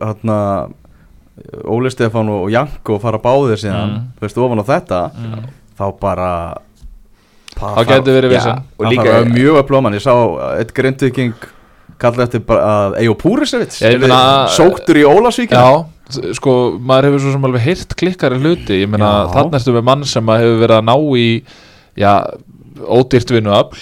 hérna 0.00 0.38
Óli 1.64 1.90
Stefán 1.90 2.28
og 2.28 2.50
Janko 2.52 2.98
fara 3.00 3.18
báðir 3.22 3.58
síðan 3.62 3.90
Mm. 3.90 4.00
þú 4.18 4.26
veist 4.26 4.38
ofan 4.38 4.60
á 4.60 4.64
þetta 4.70 5.00
Mm. 5.14 5.44
þá 5.78 5.84
bara 6.00 6.30
Það 7.60 7.86
gæti 7.92 8.16
verið 8.16 8.34
vissan 8.34 8.62
og 8.78 8.86
líka 8.90 9.06
líka 9.06 9.22
mjög 9.34 9.58
öflóman 9.62 9.96
ég 9.98 10.04
sá 10.04 10.12
eitt 10.58 10.74
grindviking 10.76 11.34
kalla 12.00 12.24
eftir 12.24 12.40
bara 12.48 12.68
að 12.74 12.94
Ejo 13.04 13.14
Púrisevits 13.20 13.80
sóktur 14.56 14.96
í 15.00 15.04
Ólasvíkina 15.04 15.60
Já, 15.60 16.30
sko, 16.34 16.54
maður 16.80 17.10
hefur 17.10 17.20
svo 17.26 17.34
sem 17.36 17.44
alveg 17.46 17.62
heyrt 17.68 17.92
klikkari 18.00 18.38
hluti. 18.40 18.80
Ég 18.82 18.88
meina, 18.90 19.28
þannig 19.30 19.60
ertu 19.60 19.74
með 19.76 19.84
mann 19.86 20.06
sem 20.08 20.32
hefur 20.32 20.56
verið 20.64 20.78
að 20.80 20.88
ná 20.88 20.96
í 21.20 21.26
Já, 22.00 22.14
ódýrt 22.80 23.30
vinnuafl. 23.34 23.78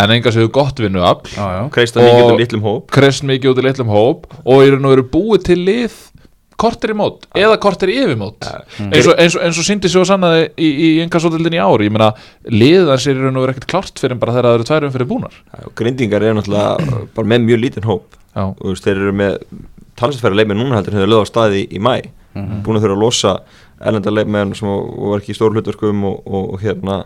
En 0.00 0.10
enga 0.16 0.32
séu 0.32 0.48
gott 0.50 0.80
vinnuafl. 0.80 1.28
Kreista 1.74 2.00
mikið 2.02 2.24
Og- 2.32 2.40
litlum 2.40 2.64
hóp. 2.64 2.88
Krist 2.90 3.22
mikið 3.28 3.52
út 3.52 3.60
í 3.62 3.66
litlum 3.68 3.92
hóp 3.92 4.26
Og 4.44 4.64
í 4.64 4.70
raun 4.72 4.88
og 4.88 4.94
veru 4.96 5.04
búið 5.12 5.44
til 5.50 5.58
lið 5.68 5.98
Kortir 6.58 6.90
í 6.90 6.96
mót, 6.98 7.28
eða 7.38 7.56
kortir 7.62 7.92
í 7.92 7.96
yfirmót. 8.02 8.42
Eins, 8.82 9.06
og, 9.06 9.14
eins, 9.14 9.36
og, 9.38 9.42
eins 9.46 9.58
og 9.62 9.66
síndi 9.68 9.90
svo 9.92 10.02
sannaði 10.08 10.48
í, 10.58 10.68
í 10.68 10.88
engasótildin 11.04 11.54
í 11.54 11.60
ári 11.62 11.86
Ég 11.86 11.92
meina, 11.94 12.08
liðan 12.50 12.98
sér 12.98 13.20
raun 13.22 13.38
og 13.38 13.44
veru 13.46 13.54
ekkert 13.54 13.68
klart 13.70 14.02
fyrir 14.02 14.16
en 14.16 14.22
bara 14.22 14.34
þegar 14.34 14.48
það 14.50 14.58
eru 14.58 14.66
tværum 14.72 14.94
fyrir 14.96 15.08
búnar. 15.12 15.36
Og 15.62 15.74
grindingar 15.78 16.26
eru 16.26 16.40
náttúrulega 16.40 17.02
bara 17.14 17.30
með 17.34 17.44
mjög 17.46 17.62
lítinn 17.62 17.86
hóp. 17.86 18.18
Já, 18.34 18.42
og 18.48 18.58
þú 18.64 18.72
veist, 18.74 18.88
þeir 18.88 19.02
eru 19.04 19.14
með 19.22 19.38
talsværi 19.98 20.38
leikmenn 20.40 20.58
núna 20.64 20.78
heldur 20.80 20.98
þeir 20.98 21.08
lögðu 21.14 21.26
á 21.26 21.32
staði 21.32 21.62
í, 21.64 21.68
í 21.78 21.82
mæ 21.82 21.94
Mhm. 22.38 22.58
búin 22.62 22.76
að 22.76 22.84
þurfa 22.84 22.94
að 22.94 23.00
losa 23.02 23.30
erlenda 23.80 24.10
leikmenn 24.12 24.50
sem 24.54 24.68
var 24.68 25.18
ekki 25.22 25.32
í 25.32 25.36
stór 25.38 25.54
hlutverkum 25.56 26.04
og, 26.06 26.18
og, 26.28 26.44
og 26.54 26.60
hérna 26.62 26.98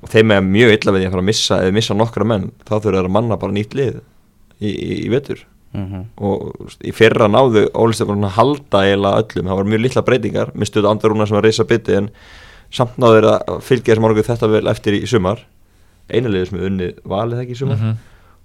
og 0.00 0.08
þeim 0.08 0.30
er 0.32 0.44
mjög 0.46 0.70
illa 0.78 0.92
við 0.94 1.02
því 1.02 1.08
að 1.08 1.12
fara 1.12 1.22
að 1.24 1.28
missa 1.28 1.58
eða 1.60 1.74
missa 1.76 1.96
nokkra 1.98 2.24
menn, 2.30 2.46
þá 2.62 2.70
þurfa 2.78 2.94
þeir 2.94 3.08
að 3.08 3.14
manna 3.16 3.36
bara 3.42 3.52
nýtt 3.52 3.74
lið 3.76 3.98
í, 4.62 4.70
í, 4.70 4.94
í 5.02 5.10
vetur 5.12 5.42
Mhm. 5.74 6.00
og 6.18 6.52
þú 6.58 6.64
veist, 6.66 6.82
í 6.84 6.92
fyrra 6.92 7.28
náðu 7.32 7.62
Ólistefn 7.72 8.24
að 8.24 8.34
halda 8.36 8.82
eiginlega 8.84 9.22
öllum, 9.22 9.46
það 9.48 9.56
var 9.56 9.64
mjög 9.72 9.80
litla 9.82 10.02
breytingar 10.02 10.50
mistuðu 10.54 10.90
andarúna 10.90 11.26
sem 11.26 11.34
var 11.38 11.42
reysa 11.44 11.64
bytti 11.64 11.96
en 11.96 12.10
samt 12.70 12.96
náðu 12.98 13.20
þeir 13.20 13.28
að 13.32 13.60
fylgja 13.62 13.94
þessum 13.94 14.04
árangum 14.08 14.28
þetta 14.28 14.50
vel 14.52 14.66
eftir 14.68 14.92
í, 14.98 15.06
sumar 15.08 15.40
einalegið 16.12 16.48
sem 16.50 16.58
er 16.60 16.68
unnið 16.70 16.94
valið 17.08 17.40
ekki 17.44 17.52
í 17.56 17.60
sumar 17.62 17.76
Mhm. 17.80 17.96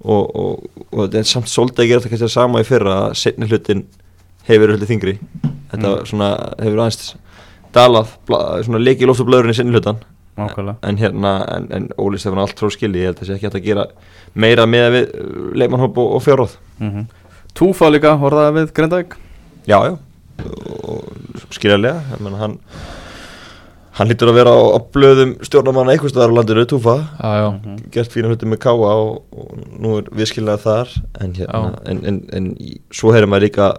og, 0.05 0.35
og, 0.35 0.63
og 0.93 0.99
þetta 1.09 1.17
er 1.19 1.23
samt 1.23 1.47
svolítið 1.51 1.83
að 1.83 1.87
gera 1.87 1.99
þetta 1.99 2.09
kannski 2.09 2.27
það 2.27 2.35
sama 2.37 2.59
í 2.59 2.67
fyrra 2.67 2.95
að 3.09 3.15
setni 3.15 3.47
hlutin 3.49 3.85
hefur 4.47 4.67
hlutin 4.71 4.87
þingri 4.93 5.17
þetta 5.71 5.89
Mm. 5.97 6.05
svona 6.07 6.29
hefur 6.63 6.79
aðeins 6.79 7.15
dalað, 7.73 8.07
leikið 8.79 9.07
loft 9.07 9.19
og 9.21 9.27
blöðurinn 9.27 9.51
í 9.51 9.57
setni 9.57 9.73
hlutan 9.75 9.99
Nákvæmlega. 10.37 10.77
en 10.83 10.97
hérna, 11.01 11.31
en, 11.55 11.67
en 11.71 11.87
Óli 11.97 12.17
Stefán 12.21 12.39
allt 12.43 12.59
frá 12.59 12.69
skilji, 12.71 13.01
ég 13.01 13.09
held 13.11 13.17
að 13.17 13.23
það 13.23 13.27
sé 13.31 13.37
ekki 13.37 13.47
hægt 13.49 13.59
að 13.61 13.65
gera 13.69 13.85
meira 14.35 14.65
með 14.69 14.89
við 14.95 15.07
uh, 15.17 15.47
leikmannhóp 15.57 15.97
og, 15.97 16.11
og 16.19 16.23
fjárróð 16.27 16.57
Mhm. 16.79 17.07
Túfa 17.57 17.87
líka, 17.89 18.11
horfðaði 18.21 18.53
við 18.59 18.73
Grindavík. 18.77 19.15
Já, 19.65 19.79
já, 19.89 19.95
og 20.85 21.49
skiljarlega 21.49 22.03
ég 22.13 22.21
menna 22.21 22.37
hann 22.37 22.57
hann 23.97 24.11
lítur 24.11 24.29
að 24.29 24.35
vera 24.37 24.51
á, 24.53 24.61
á 24.77 24.79
blöðum 24.93 25.31
stjórnamanna 25.41 25.95
einhvers 25.95 26.13
staðar 26.13 26.29
á 26.29 26.37
landinu, 26.37 26.65
Túfa. 26.69 26.93
Mhm. 27.17 27.89
gert 27.91 28.11
fína 28.13 28.29
hluti 28.29 28.45
með 28.45 28.59
káa 28.61 28.77
og, 28.77 29.23
og 29.33 29.57
nú 29.81 29.95
er 29.97 30.11
viðskilnað 30.13 30.61
þar 30.67 30.91
en, 31.21 31.33
hérna, 31.33 31.71
en, 31.89 32.03
en, 32.05 32.19
en 32.37 32.51
í- 32.61 32.77
svo 32.93 33.09
heyrir 33.15 33.25
maður 33.31 33.47
líka 33.47 33.71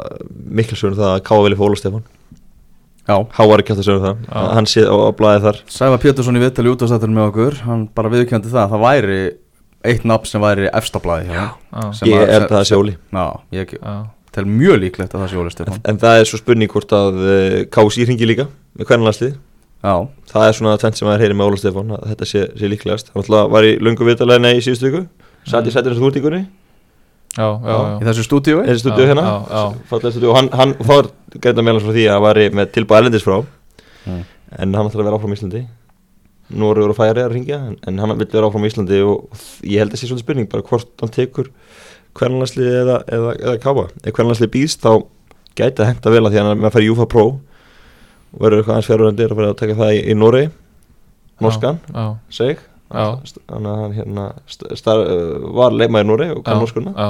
mikil 0.59 0.75
sögur 0.81 0.97
um 0.97 0.99
það 0.99 1.13
að 1.15 1.23
káa 1.31 1.45
vilja 1.47 1.61
fóla 1.63 1.79
Stefán 1.79 2.03
Já, 3.09 3.17
háar 3.39 3.63
ekki 3.63 3.73
átt 3.73 3.81
að 3.83 3.87
sögur 3.89 4.03
það. 4.05 4.19
Já. 4.29 4.37
að 4.43 4.51
hann 4.59 4.67
sé 4.69 4.83
á, 4.85 4.93
á 4.95 5.11
blæði 5.17 5.41
þar. 5.47 5.59
Sæfa 5.73 5.99
Pétursson 6.03 6.37
í 6.37 6.43
viðtali 6.43 6.73
útastættur 6.75 7.13
með 7.15 7.29
okkur 7.31 7.55
hann 7.65 7.87
bara 7.97 8.11
viðkjöndi 8.13 8.53
það 8.53 8.63
að 8.67 8.75
það 8.75 8.85
væri 8.85 9.19
eitt 9.89 10.05
nafn 10.11 10.29
sem 10.29 10.43
væri 10.45 10.69
efstablaði 10.75 11.29
hjá 11.31 11.41
Já, 11.41 11.93
Sem 11.97 12.09
ég 12.11 12.21
að- 12.21 12.33
er 12.37 12.47
það 12.51 12.61
að 12.61 12.67
sé 12.69 12.77
Óli 12.77 12.95
Já, 13.15 13.25
ég 13.57 13.73
já, 13.79 13.95
tel 14.37 14.45
mjög 14.45 14.81
líklegt 14.85 15.15
að 15.15 15.23
það 15.25 15.31
sé 15.33 15.39
Óli 15.41 15.49
en, 15.49 15.55
Stefán. 15.57 15.81
En 15.89 15.99
það 16.05 16.21
er 16.21 16.29
svo 16.29 16.41
spurning 16.43 16.69
hvort 16.75 16.93
að 16.99 17.21
uh, 17.25 17.59
KSI 17.73 18.05
hringi 18.11 18.29
líka 18.29 18.49
með 18.77 18.91
hvernig 18.91 19.09
Já, 19.79 19.95
það 20.33 20.49
er 20.49 20.57
svona 20.59 20.77
tvent 20.83 20.99
sem 20.99 21.07
maður 21.09 21.23
heyrir 21.25 21.39
með 21.39 21.49
Óla 21.49 21.59
Stefán 21.63 21.93
að 21.95 22.07
þetta 22.13 22.27
sé, 22.27 22.41
sé 22.59 22.69
líklegast. 22.73 23.13
Hann 23.15 23.23
alltaf 23.23 23.51
var 23.55 23.63
í 23.69 23.77
löngu 23.79 24.05
viðtalegna 24.09 24.51
í 24.53 24.61
síðustu 24.61 24.91
viku. 24.91 25.05
Satt 25.47 25.69
í 25.71 25.73
sem 25.95 26.03
þú 26.03 26.11
ert 26.11 26.19
ykkurni 26.21 26.41
já, 27.39 27.49
já, 27.71 27.77
í 28.03 28.09
þessu 28.09 28.27
stúdíói? 28.27 28.65
Þessi 28.67 28.85
stúdíu 28.85 29.09
hérna? 29.09 29.25
já, 29.25 29.37
já. 29.55 29.89
fallega 29.91 30.15
stúdíu 30.15 30.33
og 30.33 30.39
hann, 30.39 30.51
hann 30.59 30.75
og 30.79 30.93
er 30.97 31.11
gæta 31.39 31.65
meðlans 31.65 31.87
frá 31.87 31.95
því 31.95 32.07
að 32.07 32.17
hann 32.17 32.25
var 32.27 32.41
með 32.59 32.71
tilbúið 32.77 33.01
erlendis 33.03 33.27
frá. 33.27 33.37
Mm. 34.09 34.23
en 34.59 34.79
hann 34.79 34.89
ætlar 34.89 35.03
að 35.03 35.09
vera 35.11 35.19
áfram 35.21 35.35
í 35.35 35.39
Íslandi. 35.39 35.67
Norður 36.49 36.95
og 36.95 36.97
Færi 36.97 37.21
að 37.21 37.35
ringja 37.35 37.59
en, 37.61 37.77
en 37.87 37.99
hann 38.01 38.15
vil 38.17 38.29
vera 38.33 38.49
áfram 38.49 38.65
í 38.65 38.71
Íslandi 38.71 39.03
og 39.05 39.43
ég 39.69 39.83
held 39.83 39.93
að 39.93 40.01
sé 40.01 40.09
svolítið 40.09 40.25
spurning 40.25 40.49
bara 40.49 40.65
hvort 40.65 41.03
hann 41.03 41.13
tekur 41.13 41.51
hvernlandslið 42.19 42.79
eða, 42.83 43.03
eða, 43.05 43.35
eða 43.37 43.59
káfa 43.63 43.85
ef 44.01 44.17
hvernlandslið 44.17 44.55
býðst 44.55 44.87
þá 44.87 45.05
gæti 45.59 45.83
það 45.83 45.91
henda 45.91 46.15
vel 46.15 46.23
að 46.23 46.33
því 46.33 46.41
að 46.41 46.47
hann 46.47 46.55
er 46.55 46.63
með 46.63 46.71
að 46.71 46.75
fara 46.79 46.87
í 46.87 46.89
Júfa 46.89 47.09
Pro 47.13 47.27
og 47.29 48.41
verður 48.41 48.63
eitthvað 48.63 48.75
aðeins 48.79 48.89
fjárhundir 48.89 49.35
að 49.35 49.41
fara 49.41 49.53
að 49.53 49.61
taka 49.61 49.77
það 49.83 49.93
í, 49.93 50.01
í 50.01 50.17
Norri 50.17 50.47
Norskan, 51.39 51.79
já, 51.95 52.05
seg. 52.35 52.63
Þannig 52.89 53.69
að 53.71 53.81
hann 53.83 53.93
hérna 53.95 54.25
st 54.51 54.79
star, 54.81 55.03
uh, 55.05 55.51
var 55.55 55.75
leikmaður 55.77 56.07
í 56.07 56.09
Norri 56.09 56.29
og 56.35 56.41
kann 56.47 56.65
já, 56.65 57.09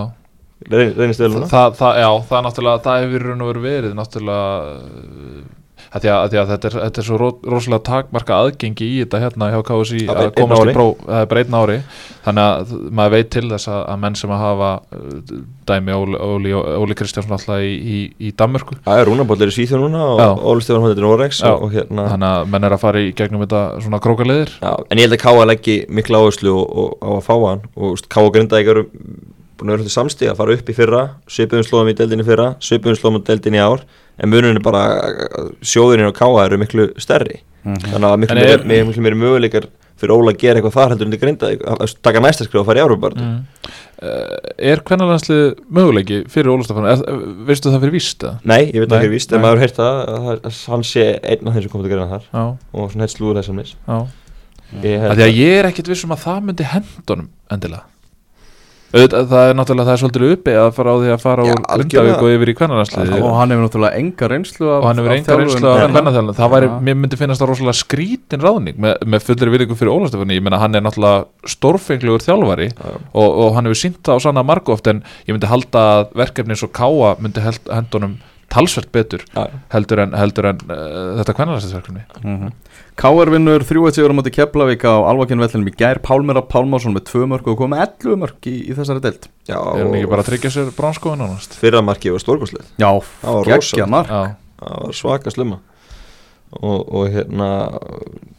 norskuna 0.59 0.79
já. 0.79 0.79
Reyn- 0.79 0.97
reynist 0.99 1.21
vel 1.21 1.31
núna 1.35 1.47
það, 1.53 1.77
það, 1.79 2.01
já, 2.03 2.11
það 2.29 2.39
er 2.39 2.49
náttúrulega 2.49 2.83
það 2.89 3.07
hefur 3.07 3.29
raun 3.31 3.47
og 3.47 3.63
verið 3.63 3.95
náttúrulega 3.95 4.75
uh, 4.75 5.47
að 5.89 6.03
því 6.05 6.09
að, 6.11 6.19
að, 6.19 6.29
því 6.33 6.39
að 6.41 6.49
þetta, 6.51 6.69
er, 6.69 6.75
þetta 6.83 7.01
er 7.01 7.07
svo 7.07 7.17
ro, 7.17 7.29
rosalega 7.49 7.85
takmarka 7.87 8.39
aðgengi 8.43 8.85
í 8.85 8.97
þetta 9.05 9.21
hérna 9.23 9.47
hjá 9.55 9.61
KSI 9.65 10.01
að 10.11 10.19
einn 10.27 10.33
komast 10.37 10.61
ári. 10.61 10.73
í 10.73 10.75
próf, 10.77 10.99
það 11.07 11.23
er 11.23 11.29
bara 11.31 11.45
einn 11.45 11.57
ári 11.57 11.77
þannig 12.27 12.49
að 12.49 12.75
maður 12.99 13.15
veit 13.15 13.31
til 13.33 13.45
þess 13.55 13.71
að, 13.73 13.79
að 13.95 14.03
menn 14.03 14.19
sem 14.21 14.35
að 14.35 14.43
hafa 14.43 14.73
uh, 14.99 15.39
dæmi 15.71 15.97
Óli, 15.97 16.19
Óli, 16.27 16.53
Óli 16.83 16.99
Kristjánsson 16.99 17.37
alltaf 17.39 17.63
í, 17.65 17.73
í, 17.79 18.03
í 18.29 18.35
Danmörku 18.37 18.77
Það 18.85 19.01
er 19.01 19.09
rúnabóll 19.09 19.41
er 19.47 19.55
í 19.55 19.57
Svíþjóð 19.57 19.87
núna 19.87 20.05
og. 20.11 20.45
Óli 20.53 20.67
Stefán 20.67 20.85
hann 20.85 20.93
er 20.93 21.01
í 21.01 21.07
Norex 21.07 21.41
hérna 21.73 22.07
þannig 22.13 22.29
að 22.35 22.53
menn 22.53 22.69
er 22.69 22.77
að 22.77 22.85
fara 22.85 23.05
í 23.07 23.15
gegnum 23.17 23.47
þetta 23.47 23.65
svona 23.87 24.03
krókaliðir 24.05 24.53
Já, 24.59 24.73
en 24.77 25.01
ég 25.01 25.09
held 25.09 25.17
að 25.17 25.25
Káa 25.25 25.49
leggi 25.49 25.81
mikla 25.89 26.21
áherslu 26.21 26.59
á 27.01 27.09
að 27.17 27.25
fá 27.31 27.35
hann 27.47 27.65
og 27.79 27.95
veist, 27.95 28.11
Káa 28.13 28.33
Grindavík 28.35 28.73
eru 28.75 28.87
búin 29.59 29.73
að 29.73 29.77
vera 29.77 29.85
hluti 29.85 29.95
samstíð 29.95 30.33
að 30.33 30.39
fara 30.41 30.55
upp 30.57 30.71
í 30.71 30.77
fyrra 30.77 31.03
svipuðum 31.31 31.67
slóðum 31.67 31.91
í 31.93 31.97
deildinni 31.99 32.25
í 32.25 32.29
fyrra 32.29 32.49
svipuðum 32.65 32.99
slóðum 33.01 33.19
í 33.21 33.27
deildinni 33.29 33.59
í 33.61 33.65
ár 33.65 33.85
en 34.19 34.33
munurinn 34.33 34.61
er 34.61 34.65
bara 34.65 34.85
sjóðurinn 35.63 36.11
á 36.11 36.15
Káa 36.17 36.47
eru 36.47 36.59
miklu 36.61 36.89
stærri. 37.01 37.43
Þannig 37.67 38.09
að 38.09 38.17
miklu 38.25 38.45
er- 38.45 38.65
meiri, 38.65 38.87
miklu 38.89 39.05
meiri 39.05 39.19
möguleikar 39.19 39.69
fyrir 39.99 40.15
Óla 40.15 40.33
að 40.33 40.39
gera 40.43 40.61
eitthvað 40.61 40.77
þar 40.77 40.93
heldur 40.93 41.09
en 41.09 41.15
þið 41.15 41.23
Grindavík 41.25 41.65
að 41.67 41.83
að 41.85 41.95
taka 42.07 42.23
næsta 42.23 42.47
skrif 42.47 42.63
og 42.63 42.69
fara 42.69 42.79
í 42.79 42.85
Árubarð 42.87 43.19
mm. 43.19 43.41
uh, 44.07 44.53
Er 44.71 44.83
kvennalandslið 44.87 45.43
möguleiki 45.75 46.21
fyrir 46.31 46.53
Óli 46.53 46.67
Stefán, 46.67 46.87
er, 46.93 47.03
veistu 47.49 47.73
það 47.73 47.83
fyrir 47.87 47.97
víst 47.97 48.23
eða? 48.23 48.39
Nei, 48.47 48.61
ég 48.71 48.85
veit 48.85 48.95
Nei, 48.95 48.99
ekki 49.01 49.13
víst, 49.17 49.33
nei. 49.33 49.41
en 49.41 49.45
maður 49.45 49.75
það 49.81 49.91
að, 49.91 50.31
að, 50.31 50.41
að 50.53 50.63
hann 50.71 50.87
sé 50.87 51.09
einn 51.19 51.51
af 51.51 51.59
þeim 51.59 51.67
sem 51.67 51.75
komið 51.75 51.89
til 51.89 51.95
greina 51.97 52.09
þar. 52.15 52.31
Já, 52.31 52.45
og 52.79 52.95
svona 52.95 53.09
heitt 53.09 53.17
slúður 53.17 53.53
mis 53.59 53.75
Ég 54.85 55.01
að 55.01 55.17
því 55.17 55.25
að 55.25 55.39
ég 55.39 55.59
er 55.59 55.67
ekkit 55.71 55.89
vissum 55.89 56.13
að 56.13 56.27
það 56.27 56.43
myndi 56.45 56.67
hendunum 56.69 57.31
endilega 57.49 57.87
Auðvitað, 58.89 59.25
það 59.29 59.51
er 59.51 59.57
náttúrulega 59.59 59.85
það 59.85 59.95
er 59.95 60.01
svolítið 60.01 60.31
uppi 60.33 60.53
að 60.57 60.69
fara 60.73 60.93
á 60.93 60.97
því 60.97 61.09
að 61.13 61.19
fara 61.21 61.43
Já, 61.45 61.53
úr. 61.53 61.59
Grindavík 61.69 62.23
og 62.25 62.31
yfir 62.33 62.49
í 62.49 62.55
kvennalandsliði 62.57 63.19
og 63.19 63.35
hann 63.37 63.53
hefur 63.53 63.65
náttúrulega 63.67 63.99
enga 64.01 64.29
reynslu 64.33 64.71
af, 64.71 64.79
og 64.79 64.87
hann 64.89 65.03
hefur 65.03 65.13
enga 65.13 65.37
reynslu 65.43 65.69
af 65.69 65.77
kvenna. 65.77 65.93
kvennaþjálfun 65.99 66.39
það 66.39 66.55
væri, 66.55 66.71
mér 66.87 66.97
myndi 67.03 67.19
finnast 67.21 67.43
það 67.43 67.51
rosalega 67.53 67.77
skrítin 67.83 68.45
ráðning 68.47 68.81
með, 68.81 68.95
með 69.13 69.27
fullri 69.27 69.53
virðingu 69.53 69.77
fyrir 69.77 69.93
Ólafstefani 69.93 70.39
ég 70.39 70.47
meina 70.47 70.63
hann 70.63 70.79
er 70.81 70.87
náttúrulega 70.87 71.53
stórfenglegur 71.53 72.25
þjálfari 72.25 72.71
Já. 72.73 72.89
og, 73.13 73.29
og 73.29 73.53
hann 73.59 73.69
hefur 73.69 73.83
sínt 73.83 74.01
það 74.09 74.25
á 74.25 74.25
sanna 74.25 74.47
margóft 74.49 74.89
en 74.89 75.05
ég 75.29 75.37
myndi 75.37 75.53
halda 75.53 75.85
að 75.99 76.17
verkefni 76.25 76.57
eins 76.57 76.65
og 76.65 76.73
Káa 76.81 77.13
myndi 77.21 77.45
held, 77.45 77.69
hendunum 77.69 78.17
talsvert 78.49 78.89
betur 78.93 79.23
Já. 79.35 79.45
heldur 79.75 80.01
en, 80.05 80.13
heldur 80.17 80.47
en 80.51 80.61
uh, 80.69 81.19
þetta 81.21 81.35
kvennalandsliðsverkefni 81.37 82.05
Mhm. 82.25 82.53
KR 82.99 83.31
vinnur 83.31 83.63
3-1 83.63 83.95
sigur 83.95 84.11
á 84.11 84.17
móti 84.19 84.33
Keflavík 84.35 84.83
á 84.83 84.95
Alvakinn 85.07 85.39
vellinum 85.39 85.69
í 85.71 85.75
gær. 85.79 86.01
Pálmera 86.03 86.41
Pálmásson 86.43 86.91
með 86.97 87.05
2 87.13 87.29
mörg 87.31 87.47
og 87.47 87.59
kom 87.61 87.71
með 87.71 87.85
11 88.03 88.17
mörg 88.19 88.49
í, 88.51 88.55
í 88.67 88.75
þessari 88.75 89.03
deild. 89.05 89.29
Já, 89.47 89.55
er 89.55 89.85
hann 89.85 89.95
ekki 89.95 90.09
og 90.09 90.11
bara 90.11 90.25
að 90.25 90.31
tryggja 90.33 90.51
sér 90.51 90.73
bránskóin 90.75 91.23
ánast 91.23 91.55
fyrra 91.61 91.83
markið 91.87 92.17
var 92.17 92.25
stórkoslið 92.25 92.67
Já, 92.83 92.91
Það 93.23 93.37
var 93.39 93.51
geggja 93.53 93.87
mark. 93.87 94.11
Já, 94.11 94.35
það 94.65 94.83
var 94.89 94.99
svaka 94.99 95.31
slumma 95.37 95.61
og, 96.59 96.79
og 96.89 97.09
hérna 97.13 97.49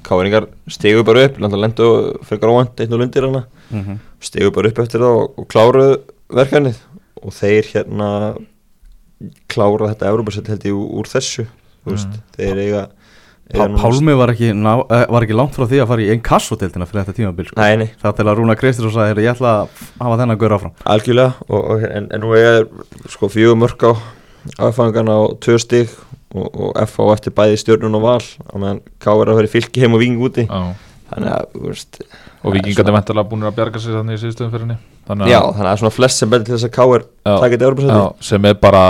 káringar 0.03 0.47
stegu 0.67 1.03
bara 1.07 1.27
upp 1.29 1.39
lendu 1.39 1.89
frekar 2.27 2.51
óvænt 2.51 2.79
einn 2.83 2.93
og 2.97 2.99
lundir 3.03 3.27
hana. 3.29 3.45
Mhm. 3.69 3.99
stegu 4.19 4.51
bara 4.51 4.67
upp 4.73 4.79
eftir 4.83 4.99
það 5.05 5.19
og, 5.23 5.39
og 5.39 5.47
kláruðu 5.47 5.99
verkanið 6.35 6.79
og 7.23 7.31
þeir 7.35 7.69
hérna 7.75 8.09
klára 9.51 9.91
þetta 9.91 10.11
Európa-sett 10.11 10.47
held 10.47 10.69
ég 10.69 10.77
úr, 10.79 11.09
þessu 11.09 11.47
Mm. 11.89 12.17
þeir 12.35 12.57
eiga, 12.59 12.87
Pá, 13.49 13.65
Pálmi 13.65 14.13
var 14.13 14.29
ekki, 14.29 14.51
ná, 14.53 14.85
eh, 14.93 15.05
var 15.09 15.23
ekki 15.25 15.33
langt 15.33 15.55
frá 15.55 15.65
því 15.65 15.79
að 15.81 15.87
fara 15.89 16.03
í 16.03 16.09
einn 16.13 16.21
kassodeildina 16.21 16.85
fyrir 16.85 17.01
þetta 17.01 17.15
tímabil 17.17 17.47
sko. 17.47 17.57
Nei, 17.57 17.75
nei, 17.77 17.89
Það 17.97 18.15
til 18.15 18.25
að 18.25 18.37
Rúna 18.37 18.55
Kristins 18.59 18.85
og 18.85 18.93
sagði, 18.93 19.09
"Heyrðu, 19.09 19.23
ég 19.25 19.33
ætla 19.33 19.53
að 19.55 19.69
hafa 20.03 20.17
þennan 20.19 20.37
gaur 20.37 20.53
áfram 20.53 20.73
algjörlega 20.85 21.33
og, 21.49 21.69
og, 21.71 21.83
en, 21.83 22.07
en 22.11 22.21
nú 22.21 22.35
er 22.37 22.67
sko 23.07 23.27
fjögur 23.27 23.57
mörg 23.57 23.81
á 23.89 23.97
aðfangan 24.59 25.09
á 25.09 25.19
stig 25.57 25.89
og, 26.35 26.45
og 26.53 26.77
FH 26.77 27.13
eftir 27.15 27.33
bæði 27.33 27.57
stjörnun 27.57 27.95
og 27.95 28.01
val 28.05 28.21
á 28.21 28.55
meðan 28.55 28.81
K 28.99 29.07
er 29.07 29.25
að 29.33 29.39
vera 29.39 29.47
fylki 29.47 29.81
heim 29.81 29.95
og 29.95 29.99
vingi 30.03 30.21
úti 30.21 30.45
já. 30.47 30.75
Þannig 31.09 31.35
að, 31.35 31.59
veist 31.65 32.01
og 32.43 32.55
vikingandi 32.55 32.95
mentalega 32.95 33.31
búin 33.31 33.49
að 33.49 33.59
bjarga 33.59 33.83
sér 33.83 33.99
þannig 33.99 34.17
í 34.17 34.23
síðustöðum 34.23 34.55
fyrir 34.55 34.65
henni 34.67 34.79
þannig 35.09 35.31
Já, 35.33 35.39
þannig 35.43 35.71
að 35.73 35.83
svona 35.83 35.95
flest 35.97 36.23
sem 36.23 36.31
betur 36.31 36.49
til 36.49 36.57
þess 36.57 36.69
að 36.69 36.75
K 36.77 36.87
Já. 36.99 37.35
takit 37.43 37.67
Európa-setti 37.67 37.99
Já, 37.99 38.27
sem 38.29 38.49
er 38.49 38.59
bara 38.61 38.83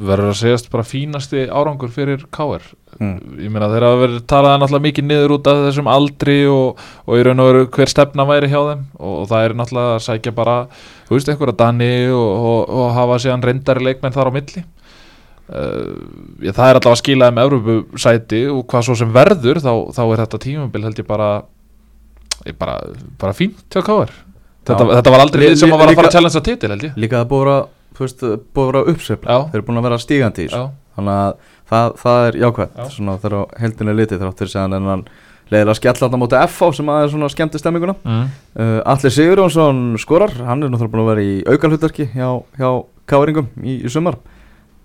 verður 0.00 0.32
að 0.32 0.38
segjast 0.40 0.70
bara 0.72 0.86
fínasti 0.86 1.46
árangur 1.52 1.92
fyrir 1.92 2.22
KR 2.32 2.64
mm. 3.00 3.42
ég 3.44 3.52
meina 3.52 3.68
þeir 3.72 3.86
hafa 3.86 4.00
verið 4.00 4.24
talaði 4.30 4.62
náttúrulega 4.62 4.86
mikið 4.86 5.06
niður 5.08 5.34
út 5.36 5.50
af 5.50 5.62
þessum 5.66 5.90
aldri 5.92 6.36
og, 6.50 6.82
og 7.04 7.20
í 7.20 7.24
raun 7.26 7.42
og 7.42 7.50
veru 7.50 7.68
hver 7.76 7.92
stefna 7.92 8.26
væri 8.28 8.50
hjá 8.52 8.58
þeim. 8.58 8.84
Og, 8.98 9.14
og 9.22 9.30
það 9.30 9.46
er 9.46 9.56
náttúrulega 9.60 9.96
að 9.96 10.04
sækja 10.06 10.34
bara 10.36 10.56
þú 11.08 11.16
veist 11.16 11.32
einhverja 11.32 11.58
Dani 11.60 11.92
og, 12.16 12.30
og, 12.50 12.60
og 12.80 12.92
hafa 12.96 13.20
síðan 13.24 13.46
reyndari 13.46 13.86
leikmenn 13.88 14.16
þar 14.16 14.32
á 14.32 14.36
milli 14.36 14.64
uh, 15.50 15.92
ég, 16.44 16.54
það 16.56 16.66
er 16.66 16.80
allavega 16.80 16.94
að 16.94 17.00
skila 17.02 17.30
þeim 17.30 17.42
Európu 17.44 18.00
sæti 18.00 18.42
og 18.50 18.64
hvað 18.70 18.88
svo 18.88 18.98
sem 19.02 19.14
verður 19.14 19.62
þá, 19.62 19.72
þá 19.96 20.02
er 20.06 20.24
þetta 20.24 20.42
tímabil 20.46 20.84
held 20.86 21.02
ég 21.02 21.08
bara 21.08 21.30
ég 22.46 22.56
bara, 22.60 22.78
bara 23.20 23.36
fínt 23.36 23.66
hjá 23.68 23.82
KR 23.84 24.12
þetta, 24.64 24.84
Já. 24.86 24.94
þetta 24.98 25.14
var 25.14 25.24
aldrei 25.24 25.44
lið 25.44 25.58
sem 25.60 25.74
að 25.74 25.82
var 25.82 25.92
að 25.92 26.00
fara 26.00 26.10
að 26.10 26.16
challengea 26.16 26.44
titil 26.46 26.72
held 26.74 26.86
ég. 26.88 26.98
Líka 27.00 27.20
að 27.20 27.32
að 28.70 28.70
vera 28.70 28.84
uppsveifla. 28.92 29.34
Já. 29.34 29.40
Þeir 29.50 29.58
eru 29.58 29.66
búin 29.66 29.80
að 29.80 29.88
vera 29.88 29.98
stígandi 30.00 30.46
í 30.46 30.52
Já, 30.52 30.62
Þannig 30.96 31.16
að 31.16 31.34
það, 31.70 31.96
það 32.02 32.28
er 32.28 32.38
jákvæmt 32.44 32.78
Já. 32.78 32.86
Svona 32.94 33.16
þegar 33.20 33.36
á 33.36 33.42
heldinni 33.64 33.96
litið 33.98 34.22
þrátt 34.22 34.40
fyrir 34.40 34.52
segðan 34.54 34.76
En 34.78 34.88
hann 34.90 35.04
leiðir 35.50 35.72
að 35.72 35.78
skella 35.80 36.00
þarna 36.04 36.20
móti 36.22 36.40
FH 36.46 36.68
sem 36.78 36.90
að 36.92 37.04
er 37.04 37.08
svona 37.10 37.28
skemmti 37.32 37.58
stemminguna. 37.58 37.96
Mm. 38.06 38.26
uh, 38.54 38.76
Allir 38.92 39.14
Sigurjónsson 39.16 39.80
skorar. 39.98 40.34
Hann 40.46 40.62
er 40.62 40.70
náttúrulega 40.70 40.94
búin 40.94 41.02
að 41.02 41.10
vera 41.10 41.24
í 41.26 41.32
aukalhutverki 41.50 42.06
hjá, 42.14 42.28
hjá 42.60 42.68
káringum 43.10 43.48
í, 43.64 43.80
í 43.82 43.90
sumar 43.90 44.20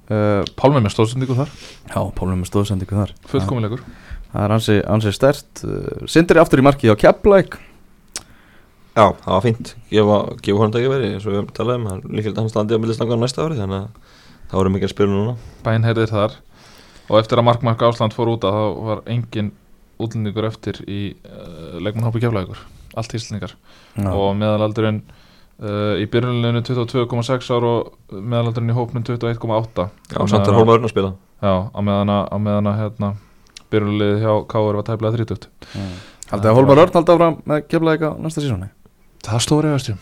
uh, 0.10 0.42
Pálmi 0.60 0.82
með 0.84 0.96
stóðsendingu 0.96 1.38
þar. 1.38 1.54
Já, 1.92 2.02
Pálum 2.18 2.42
með 2.42 2.50
stóðsendingu 2.52 3.00
þar. 3.00 3.16
Fullkomulegur 3.32 3.86
Það 4.36 4.44
er 4.44 4.54
ansi, 4.58 4.76
ansi 4.92 5.14
stert 5.16 5.64
uh, 5.64 6.06
Sindri 6.12 6.42
aftur 6.42 6.60
í 6.60 6.66
marki 6.66 6.92
á 6.92 6.96
Keflæk 7.00 7.56
Já, 8.96 9.10
það 9.12 9.32
var 9.34 9.42
fínt. 9.44 9.72
Gefa, 9.92 10.18
gefa 10.40 10.60
honum 10.62 10.72
tækifæri 10.72 11.08
eins 11.12 11.26
og 11.26 11.34
við 11.34 11.38
höfum 11.42 11.56
talað 11.58 11.82
um 11.82 11.88
hann 11.90 12.04
líkilegt 12.08 12.38
að 12.38 12.46
hann 12.46 12.52
standi 12.54 12.78
á 12.78 12.80
millistangar 12.80 13.20
næsta 13.20 13.44
ári 13.44 13.58
þannig 13.60 13.82
að 13.82 14.14
það 14.48 14.60
voru 14.62 14.72
mikið 14.72 14.88
að 14.88 14.94
spila 14.94 15.12
núna. 15.12 15.34
Bænherðir 15.66 16.14
þar. 16.14 16.38
Og 17.10 17.18
eftir 17.20 17.42
að 17.42 17.48
Markmark 17.50 17.84
Ásland 17.84 18.16
fór 18.16 18.32
út 18.32 18.48
að 18.48 18.56
þá 18.56 18.64
var 18.88 19.02
engin 19.12 19.52
útlendingur 20.00 20.48
eftir 20.48 20.80
í 20.88 21.02
uh, 21.28 21.76
leikmannhópi 21.84 22.24
keflaðugur 22.24 22.64
allt 22.96 23.18
íslendingar. 23.20 23.58
Og 24.00 24.30
meðalaldurinn 24.40 25.02
uh, 25.64 25.94
í 26.02 26.08
byrjunleginu 26.12 26.64
22,6 26.68 27.52
ár 27.56 27.68
og 27.70 28.16
meðalaldurinn 28.16 28.74
í 28.74 28.78
hópnum 28.78 29.06
21,8 29.06 29.88
Já, 30.12 30.20
samt 30.26 30.50
er 30.50 30.58
Hólmaður 30.58 30.88
að 30.90 30.94
spila. 30.96 31.14
Já, 31.44 31.54
á 31.72 31.80
meðan 31.84 32.14
að, 32.16 32.50
að 32.56 32.80
hérna, 32.82 33.12
byrjunlegið 33.74 34.26
hjá 34.26 34.34
Káur 34.52 34.80
var 34.80 34.88
tæplega 34.88 35.22
30 35.22 35.50
Haldið 36.32 36.50
að 36.50 36.58
Hólmar 36.58 36.82
Örn 36.86 36.98
haldi 36.98 37.16
áfram 37.16 37.38
með 37.46 37.68
Keflæk 37.70 38.06
á 38.08 38.12
næsta 38.18 38.42
sísóni 38.42 38.72
það 39.26 39.44
stóri 39.46 39.72
efastum 39.72 40.00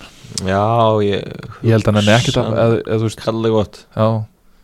Já, 0.48 0.64
ég 1.04 1.24
ég 1.64 1.76
held 1.76 1.88
að 1.88 1.98
hann 2.00 2.10
er 2.10 2.18
ekkert 2.18 2.40
að 2.42 2.48
eða, 2.54 2.78
eða, 2.82 2.98
þú 2.98 3.08
veist, 3.08 3.22
Kallega 3.24 3.58
gott. 3.58 3.80
Já, 3.94 4.08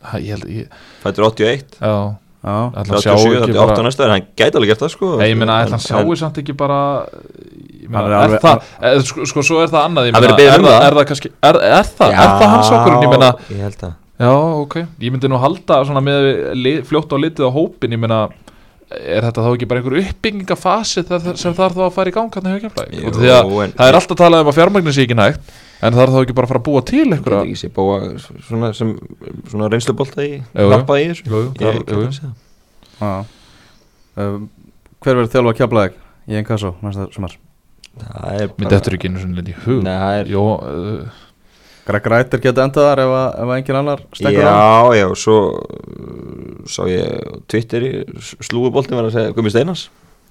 ha, 0.10 0.20
ég 0.24 0.32
held 0.36 0.48
ég, 0.54 0.80
Fættur 1.04 1.28
81 1.30 1.78
já, 1.80 1.94
Ætla 2.40 2.96
að 2.96 3.04
sjá 3.04 3.14
37, 3.20 3.40
ekki 3.44 3.54
38 3.54 3.68
bara 3.68 3.84
næsta 3.90 4.06
Hann 4.10 4.28
gæti 4.40 4.56
alveg 4.60 4.70
gert 4.72 4.84
það 4.86 4.92
sko. 4.94 5.08
Nei, 5.20 5.26
ég 5.34 5.38
meina, 5.40 5.58
ætla 5.60 5.66
En- 5.66 5.74
hann 5.76 5.84
sjáu 6.08 6.16
samt 6.22 6.38
ekki 6.40 6.54
bara 6.56 6.78
ég 7.84 7.90
meina, 7.90 8.22
er 8.24 8.36
er, 8.36 8.40
það, 8.40 8.62
er, 8.82 9.02
sko, 9.10 9.26
sko, 9.28 9.44
svo 9.44 9.58
er 9.64 9.68
það 9.74 9.88
annað 9.90 10.12
Það 10.14 10.22
meina, 10.24 10.38
er, 10.40 10.60
um 10.60 10.70
það. 10.70 10.86
er 10.88 10.98
það 11.00 11.08
kannski, 11.12 11.32
er, 11.50 11.60
er 11.80 11.90
það, 12.00 12.14
er 12.14 12.32
það 12.40 12.54
hans 12.54 12.72
okkur 12.78 12.96
ég 12.96 13.10
meina, 13.16 13.32
Ég 13.50 13.64
held 13.68 13.80
það. 13.84 13.94
Já, 14.20 14.32
ok. 14.36 14.76
Ég 15.00 15.12
myndi 15.16 15.30
nú 15.32 15.38
halda 15.40 15.82
svona 15.88 16.02
með 16.04 16.84
fljótt 16.88 17.12
á 17.12 17.18
litið 17.24 17.48
á 17.48 17.52
hópin, 17.56 17.92
ég 17.96 18.00
meina 18.00 18.22
er 18.90 19.22
þetta 19.28 19.44
þá 19.46 19.50
ekki 19.54 19.68
bara 19.70 19.82
einhver 19.84 19.98
uppbyggingafasi 20.02 21.04
þar- 21.06 21.38
sem 21.38 21.54
þarf 21.58 21.76
þá 21.78 21.82
að 21.86 21.92
fara 21.94 22.10
í 22.10 22.14
gang 22.16 22.32
hann 22.34 22.48
hefur 22.50 22.64
kemlaði 22.66 23.02
Jú, 23.04 23.12
því 23.20 23.30
að 23.36 23.52
en- 23.66 23.74
það 23.78 23.90
er 23.92 23.98
alltaf 24.00 24.18
talað 24.18 24.42
um 24.46 24.50
að 24.50 24.58
fjármagnin 24.58 24.96
sé 24.98 25.04
ekki 25.06 25.18
nægt 25.20 25.52
en 25.82 25.94
er 25.94 26.10
þá 26.14 26.18
ekki 26.24 26.36
bara 26.36 26.48
að 26.48 26.54
fara 26.54 26.60
að 26.64 26.68
búa 26.70 26.82
til 26.90 27.06
einhverja 27.14 27.42
ekki 27.46 27.60
sé 27.62 27.70
búa 27.76 28.00
svona 28.48 28.72
sem 28.74 28.96
Svona 29.50 29.70
reynslubolta 29.72 30.26
í. 30.26 30.42
Lappa 30.54 30.98
í 31.00 31.06
þessu. 31.10 31.26
Ég 31.60 31.86
um, 34.20 34.50
Hver 35.00 35.16
verður 35.16 35.32
þjálfa 35.32 35.54
Keflæk 35.62 35.94
í 36.30 36.36
einn 36.38 36.48
kassó 36.48 36.74
næsta 36.84 37.08
sumar? 37.16 37.38
Það 38.00 38.42
er 38.44 38.52
mér 38.60 38.72
dettur 38.74 38.96
ekki 38.98 39.10
einu 39.10 39.22
svona 39.24 39.44
í 39.48 39.56
hug. 39.66 39.80
Nei, 39.86 39.94
það 39.96 40.18
er 40.20 40.30
Jó, 40.34 40.44
uh, 40.60 41.24
Greg 41.90 42.10
Rættir 42.14 42.42
geta 42.44 42.66
endað 42.68 42.88
þar 42.92 43.02
ef, 43.04 43.14
að- 43.20 43.36
ef 43.44 43.52
að 43.52 43.56
engin 43.60 43.80
annar 43.82 44.04
stekkur 44.20 44.46
á. 44.46 44.54
Já, 44.54 45.00
já, 45.02 45.08
svo 45.26 45.38
uh, 45.58 46.64
sá 46.70 46.82
ég 46.90 47.06
á 47.10 47.34
Twitter 47.50 47.86
í 47.88 47.92
slúguboltin 48.46 48.98
var 49.00 49.10
að 49.10 49.16
segja 49.18 49.36
Gumi 49.38 49.54
Steinars. 49.54 49.88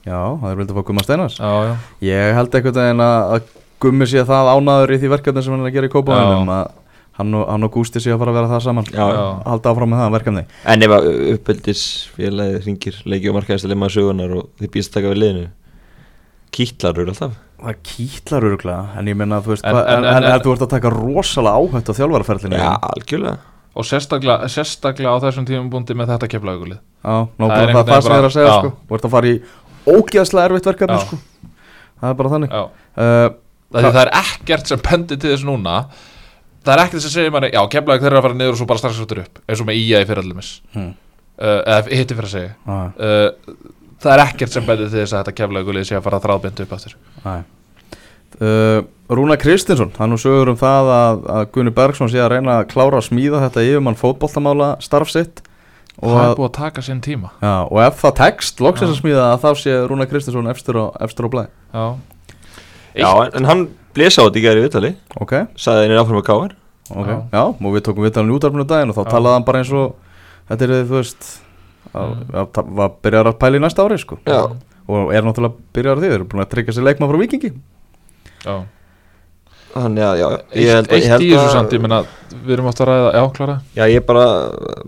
Já, 0.06 0.18
það 0.40 0.50
er 0.52 0.58
vildið 0.62 0.74
að 0.74 0.78
fá 0.80 0.86
Gumma 0.88 1.02
Steinars. 1.04 1.38
Já, 1.42 1.50
já. 1.68 1.72
Ég 2.08 2.36
held 2.38 2.54
einhvern 2.54 2.78
veginn 2.80 3.02
að, 3.04 3.32
að 3.36 3.56
Gummi 3.82 4.06
sé 4.10 4.22
það 4.26 4.52
ánaður 4.54 4.92
í 4.94 5.00
því 5.02 5.10
verkefni 5.16 5.42
sem 5.44 5.52
hann 5.54 5.64
er 5.66 5.70
að 5.70 5.74
gera 5.78 5.88
í 5.90 5.92
Kópavæðinum 5.92 6.52
að 6.54 6.70
hann 7.18 7.34
og, 7.34 7.44
hann 7.50 7.66
og 7.66 7.72
Gústi 7.74 8.00
sé 8.02 8.12
að 8.14 8.20
fara 8.22 8.30
að 8.32 8.36
vera 8.38 8.50
það 8.52 8.62
saman. 8.68 8.88
Já, 8.94 9.04
já. 9.18 9.22
Halda 9.50 9.70
áfram 9.72 9.90
með 9.92 10.00
það 10.04 10.12
verkefni. 10.16 10.42
En 10.70 10.86
ef 10.86 10.94
að 10.96 11.06
uppeldis 11.34 11.82
félagið 12.14 12.68
ringir 12.68 13.00
leiki 13.10 13.30
og 13.32 13.36
markaðislega 13.40 13.80
maður 13.82 13.96
sögunar 13.98 14.34
og 14.38 14.44
þið 14.62 14.70
býst 14.76 14.92
að 14.92 14.98
taka 15.00 15.12
við 15.12 15.20
liðinu 15.24 15.44
Kýtlar 16.54 16.98
eru 16.98 17.12
alltaf. 17.12 17.36
Það 17.58 17.78
kýtlar 17.90 18.44
öruglega 18.48 18.98
En 19.00 19.08
ég 19.10 19.16
minna 19.18 19.38
að 19.40 19.46
þú 19.48 19.52
veist 19.54 19.64
En- 19.66 19.74
hvað- 19.74 19.88
en- 19.90 20.04
En, 20.04 20.14
en- 20.14 20.24
en, 20.30 20.40
þú 20.44 20.52
ert 20.54 20.62
að 20.62 20.70
taka 20.74 20.90
rosalega 20.94 21.58
áhætt 21.58 21.88
á 21.90 21.98
þjálfaraferlinu 21.98 22.58
Já, 22.58 22.70
algjörlega. 22.92 23.38
Og 23.78 23.84
sérstaklega, 23.84 24.48
sérstaklega 24.48 25.10
á 25.10 25.16
þessum 25.22 25.46
tímum 25.46 25.70
búndi 25.70 25.94
með 25.98 26.12
þetta 26.14 26.28
keflaugulið 26.34 26.78
Já, 26.78 27.16
Það 27.18 27.18
er 27.18 27.34
nákvæmlega 27.38 27.58
það, 27.58 27.68
einhvern 27.68 27.88
það 27.88 28.02
sem 28.02 28.12
ég 28.12 28.18
er 28.18 28.22
veginn 28.22 28.28
að 28.30 28.36
segja 28.38 28.48
bara- 28.48 28.62
sko. 28.62 28.70
Þú 28.88 28.94
ert 28.98 29.04
að 29.08 29.10
fara 29.16 29.26
í 29.26 29.42
ógeðslega 29.88 30.44
erfitt 30.48 30.68
verkefni 30.70 30.98
Já. 30.98 31.04
sko. 31.06 31.18
Það 31.98 32.10
er 32.10 32.14
bara 32.14 32.28
þannig. 32.34 32.50
Já, 32.54 32.62
uh, 32.98 33.28
það, 33.74 33.90
það 33.92 34.02
er 34.04 34.10
ekkert 34.22 34.66
sem 34.66 34.78
pendir 34.78 35.18
til 35.18 35.30
þess 35.34 35.44
núna. 35.48 35.76
Það 36.64 36.72
er 36.74 36.82
ekkert 36.84 37.02
sem 37.02 37.10
segir 37.10 37.32
manni 37.34 37.50
já, 37.50 37.62
keflaug 37.70 38.00
þeir 38.02 38.10
eru 38.12 38.18
að 38.18 38.22
fara 38.28 38.34
niður 38.38 38.52
og 38.54 38.58
svo 38.60 38.66
bara 38.70 38.78
strax 38.78 39.00
áttur 39.02 39.22
upp. 39.24 39.38
Eins 39.48 39.60
og 39.62 39.66
með 39.66 39.78
IA 39.82 40.02
í 40.04 40.06
fyrirallumis 40.06 40.50
hmm. 40.74 40.94
uh, 41.42 41.60
eða 41.66 41.90
hitti 41.90 42.14
fyrir 42.18 42.28
að 42.28 42.34
segja 42.36 42.52
uh, 42.68 43.30
það 44.02 44.12
er 44.14 44.22
ekkert 44.24 44.54
sem 44.54 44.66
pendir 44.66 44.90
til 44.90 45.00
þess 45.02 45.14
að 45.14 45.22
þetta 45.22 45.36
keflaugulið 45.40 45.88
sé 45.88 45.96
að 45.98 46.04
fara 46.06 46.20
þráðbind 46.24 46.62
upp 46.64 46.74
aftur. 46.76 46.96
Æ. 47.24 47.34
Uh, 48.38 48.84
Rúna 49.08 49.38
Kristinsson, 49.40 49.90
hann 49.96 50.12
nú 50.12 50.18
sögur 50.20 50.50
um 50.52 50.58
það 50.60 50.90
að, 50.94 51.22
að 51.32 51.46
Gunni 51.54 51.72
Bergson 51.74 52.10
sé 52.12 52.20
að 52.20 52.34
reyna 52.34 52.58
að 52.60 52.66
klára 52.74 53.00
að 53.00 53.06
smíða 53.08 53.40
þetta 53.46 53.64
yfirmann 53.64 53.96
fótboltamála 53.98 54.68
starf 54.84 55.10
sitt. 55.14 55.40
Og, 55.98 56.12
það 56.12 56.28
er 56.28 56.36
búið 56.38 56.46
að 56.50 56.54
taka 56.60 56.84
sinn 56.86 57.00
tíma. 57.02 57.32
Já, 57.42 57.54
og 57.64 57.80
ef 57.82 57.98
það 58.04 58.14
tekst 58.20 58.60
loksins 58.62 58.92
að 58.92 59.00
smíða 59.00 59.24
að 59.32 59.42
þá 59.42 59.48
sé 59.64 59.74
Rúna 59.90 60.06
Kristinsson 60.10 60.52
efstur 60.52 60.78
á, 60.78 60.86
efstur 61.08 61.26
á 61.26 61.30
blæ 61.32 61.42
já, 61.48 61.86
Já, 62.98 63.08
en, 63.24 63.32
en 63.40 63.48
hann 63.48 63.64
blésa 63.96 64.22
á 64.22 64.26
þetta 64.28 64.38
í 64.38 64.44
gæri 64.44 64.62
viðtali. 64.68 64.92
Ok, 65.24 65.34
Saði 65.58 65.88
henni 65.88 65.98
áfram 65.98 66.20
að 66.20 66.28
káar 66.28 66.54
ok, 66.92 67.08
Já. 67.08 67.18
já, 67.32 67.42
og 67.42 67.74
við 67.74 67.84
tókum 67.88 68.06
viðtalinn 68.06 68.32
í 68.32 68.36
útarfinu 68.38 68.68
daginn 68.68 68.92
og 68.92 68.96
þá 68.96 69.02
Já. 69.04 69.10
talaði 69.16 69.38
hann 69.38 69.46
bara 69.48 69.62
eins 69.62 69.72
og 69.74 69.96
þetta 70.48 70.68
er 70.68 70.74
þú 70.88 70.96
veist 70.96 71.28
að, 71.94 72.16
að, 72.32 72.58
að 72.84 72.96
byrjar 73.02 73.26
að 73.32 73.38
pæla 73.38 73.56
í 73.56 73.62
næsta 73.64 73.84
ári 73.86 73.98
sko. 73.98 74.18
Já. 74.26 74.40
og 74.88 75.12
er 75.12 75.22
náttúrulega 75.22 75.54
byrjar 75.76 75.98
því, 76.00 76.08
þeir 76.08 76.14
eru 76.18 76.24
búin 76.32 76.42
að 76.44 76.50
tryggja 76.54 76.72
sér 76.76 76.84
leikmann 76.88 77.10
frá 77.10 77.18
Vikingi 77.20 77.50
já. 78.44 78.56
Þannig 79.68 80.02
að, 80.02 80.14
já, 80.18 80.28
ég 80.56 80.70
held 80.72 80.88
að 80.88 80.94
eitt 80.96 81.04
ég 81.04 81.10
held 81.12 81.22
í 81.22 81.28
þessu 81.34 81.44
að- 81.44 81.52
samt, 81.52 81.72
ég 81.76 81.82
meina 81.84 81.98
við 82.32 82.52
erum 82.56 82.68
átt 82.70 82.80
að 82.80 82.88
ræða, 82.88 83.10
já, 83.14 83.22
klára 83.36 83.56
Já, 83.76 83.84
ég 83.92 84.06
bara, 84.08 84.24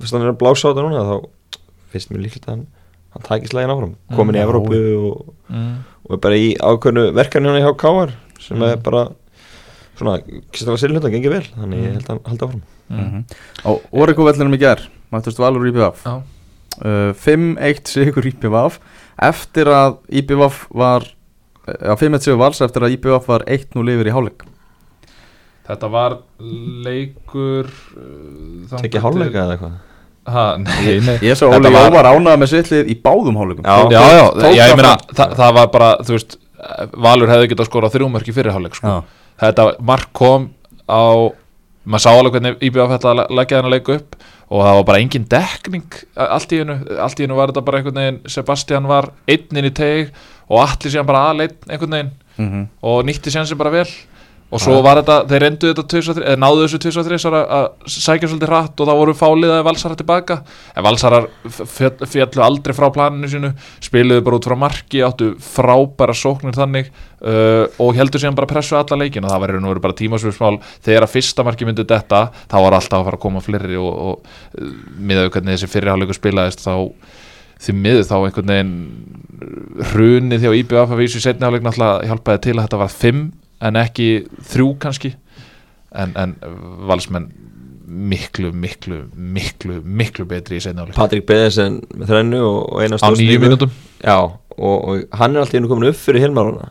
fyrst 0.00 0.12
hann 0.16 0.22
er 0.24 0.30
að 0.32 0.38
blása 0.40 0.64
á 0.66 0.68
þetta 0.72 0.84
núna 0.86 1.02
þá 1.04 1.16
finnst 1.92 2.10
mér 2.10 2.22
líklega 2.24 2.46
að 2.48 2.54
hann 2.54 2.66
hann 3.10 3.24
tækist 3.26 3.52
lægin 3.54 3.72
áfram, 3.74 3.92
komin 4.16 4.36
í 4.36 4.40
Mm, 4.40 4.46
Evrópu 4.46 4.80
og, 5.10 5.34
mm. 5.50 5.76
og 6.06 6.12
er 6.16 6.20
bara 6.24 6.34
í 6.40 6.48
ákveðnu 6.56 7.04
verkefni 7.12 7.50
hann 7.50 7.60
hjá 7.62 7.76
Káar 7.76 8.12
sem 8.40 8.56
Mm. 8.56 8.62
er 8.70 8.76
bara 8.76 9.04
svona, 9.98 10.16
kistlega 10.50 10.78
silhundan 10.80 11.12
gengið 11.12 11.30
vel. 11.34 11.46
Þannig 11.60 11.76
Mm. 11.76 11.84
ég 11.84 11.92
held 11.92 12.06
að 12.06 12.08
hann 12.08 12.20
haldi 12.24 12.46
áfram. 12.46 12.62
Mm. 12.90 13.24
á 13.66 13.70
Oriku 13.92 14.24
vellinum 14.24 14.54
í 14.54 14.58
ger 14.58 14.80
mættust 15.12 15.38
Valur 15.38 15.66
IPVaf 15.68 16.02
já, 16.06 16.22
uh, 16.84 17.10
5-1 17.16 17.90
sigur 17.90 18.26
IPVaf 18.30 18.78
eftir 19.30 19.68
að 19.72 19.98
IPVaf 20.22 20.62
var 20.72 21.04
að 21.70 22.00
5-1 22.00 22.24
sigur 22.24 22.40
vals 22.40 22.60
eftir 22.64 22.86
að 22.86 22.96
IPVaf 22.96 23.28
var 23.30 23.44
1-0 23.46 23.84
yfir 23.94 24.08
í 24.10 24.14
hálfleik. 24.16 24.46
Þetta 25.70 25.90
var 25.92 26.16
leikur 26.86 27.68
uh, 27.68 28.76
Tekja 28.80 28.96
til- 28.98 29.04
hálfleika 29.04 29.44
eða 29.44 29.56
eitthvað? 29.56 29.78
Ha, 30.30 30.42
nei, 30.60 30.98
nei. 31.02 31.14
ég 31.24 31.32
Þetta 31.38 31.48
Óli 31.56 31.70
var- 31.72 31.86
Jó 31.88 31.92
var 31.94 32.08
ánað 32.12 32.40
með 32.42 32.50
sittlið 32.52 32.90
í 32.92 32.96
báðum 33.02 33.38
hálfleikum. 33.40 33.64
Já. 33.64 33.76
Já, 33.90 34.02
já, 34.14 34.24
já, 34.54 34.64
ég 34.70 34.76
meina 34.78 34.92
það, 35.16 35.32
það 35.40 35.54
var 35.58 35.70
bara, 35.74 35.90
þú 36.06 36.16
veist 36.16 36.36
Valur 37.00 37.30
hefði 37.32 37.46
getað 37.54 37.68
skorað 37.70 37.94
þrjúmörk 37.94 38.26
í 38.28 38.34
fyrirháleik 38.36 38.74
sko. 38.76 38.98
Þetta 39.40 39.64
mark 39.80 40.10
kom 40.12 40.50
á 40.84 41.32
maður 41.86 42.04
sá 42.04 42.10
alveg 42.12 42.32
hvernig 42.36 42.62
IBF 42.68 42.90
þetta 42.94 43.10
að 43.14 43.22
leggja 43.38 43.56
hann 43.60 43.68
að 43.70 43.74
leika 43.76 43.94
upp 43.96 44.16
og 44.50 44.64
það 44.66 44.74
var 44.80 44.84
bara 44.90 45.00
engin 45.04 45.24
dekning 45.30 45.86
allt 46.16 46.52
í 46.52 46.58
hennu, 46.60 46.76
allt 46.98 47.20
í 47.20 47.24
hennu 47.24 47.36
var 47.38 47.52
þetta 47.52 47.64
bara 47.64 47.78
einhvern 47.80 48.00
veginn 48.02 48.20
Sebastian 48.26 48.88
var 48.90 49.10
einn 49.30 49.56
inn 49.60 49.68
í 49.70 49.74
teg 49.74 50.10
og 50.50 50.60
allir 50.64 50.90
síðan 50.92 51.06
bara 51.08 51.28
aðleinn 51.30 51.56
einhvern 51.68 51.96
veginn 51.98 52.16
Mhm. 52.40 52.68
og 52.82 53.02
nýtti 53.04 53.28
sér 53.28 53.56
bara 53.58 53.70
vel 53.70 53.88
og 54.50 54.58
svo 54.62 54.80
var 54.82 54.98
þetta, 54.98 55.16
þeir 55.30 55.42
reyndu 55.44 55.68
þetta 55.70 55.84
tvis 55.92 56.08
og 56.10 56.16
þri- 56.18 56.26
eða 56.26 56.40
náðu 56.42 56.64
þessu 56.64 56.80
2 56.82 57.00
og 57.00 57.06
3 57.06 57.18
að 57.40 57.66
sækja 57.94 58.30
svolítið 58.30 58.50
hratt 58.50 58.80
og 58.82 58.88
þá 58.88 58.94
voru 58.98 59.14
fáliðaði 59.14 59.66
valsarar 59.68 60.00
tilbaka. 60.00 60.38
En 60.74 60.86
valsarar 60.86 61.28
fjall, 61.46 61.94
fjallu 62.10 62.42
aldrei 62.42 62.74
frá 62.74 62.88
planinu 62.94 63.30
sínu 63.30 63.52
spiluðu 63.78 64.24
bara 64.26 64.40
út 64.40 64.48
frá 64.50 64.56
marki 64.58 65.04
áttu 65.06 65.30
frábæra 65.44 66.16
sóknir 66.18 66.58
þannig 66.58 66.90
uh, 66.90 67.70
og 67.78 67.94
heldur 67.94 68.22
síðan 68.22 68.38
bara 68.38 68.50
pressu 68.50 68.74
alla 68.80 68.98
leikin 69.04 69.24
og 69.24 69.30
það 69.30 69.48
og 69.60 69.70
veru 69.70 69.84
bara 69.86 69.98
tímasvörsmál 70.02 70.58
þegar 70.82 71.06
að 71.06 71.14
fyrsta 71.14 71.46
marki 71.46 71.68
myndi 71.68 71.86
detta 71.86 72.26
þá 72.50 72.58
var 72.58 72.78
alltaf 72.80 73.00
að 73.00 73.08
fara 73.10 73.20
að 73.20 73.24
koma 73.24 73.44
fleiri 73.44 73.78
og, 73.78 73.90
og 73.94 74.14
uh, 74.58 74.70
miðað 74.98 75.28
við 75.28 75.34
hvernig 75.36 75.56
þessi 75.58 75.72
fyrirháleikur 75.76 76.18
spilaðist 76.18 76.66
þá 76.66 76.74
því 77.60 77.74
miður 77.76 78.06
þá 78.08 78.16
einhvern 78.18 78.50
veginn 78.54 78.74
hrunið 79.92 80.46
hjá 80.46 80.54
IBF 80.58 80.94
að 80.94 81.00
vísu 81.02 81.20
í 81.20 81.24
setni 81.24 81.46
áleik 81.46 81.64
náttúrulega 81.64 82.08
hjálpaði 82.08 82.42
til 82.46 82.54
að 82.56 82.64
þetta 82.64 82.80
var 82.80 82.94
5 82.94 83.20
en 83.60 83.80
ekki 83.80 84.08
3 84.52 84.66
kannski. 84.82 85.14
En, 85.90 86.12
en 86.14 86.36
valsmenn 86.86 87.30
miklu, 87.90 88.52
miklu, 88.54 89.04
miklu 89.14 89.80
miklu 89.82 90.26
betri 90.30 90.60
í 90.60 90.62
setni 90.62 90.84
áleik 90.84 90.94
Patrik 90.94 91.24
Beðesen 91.26 91.80
með 91.90 92.12
þrennu 92.12 92.42
og, 92.46 92.58
og 92.70 92.84
eina 92.84 93.00
á 93.02 93.10
nýju 93.10 93.40
mínútum. 93.42 93.72
Já, 93.98 94.18
og, 94.30 94.76
og 94.76 95.16
hann 95.18 95.34
er 95.34 95.42
alltaf 95.42 95.58
einu 95.58 95.70
komin 95.70 95.90
upp 95.90 95.98
fyrir 95.98 96.22
Hilmaruna 96.26 96.70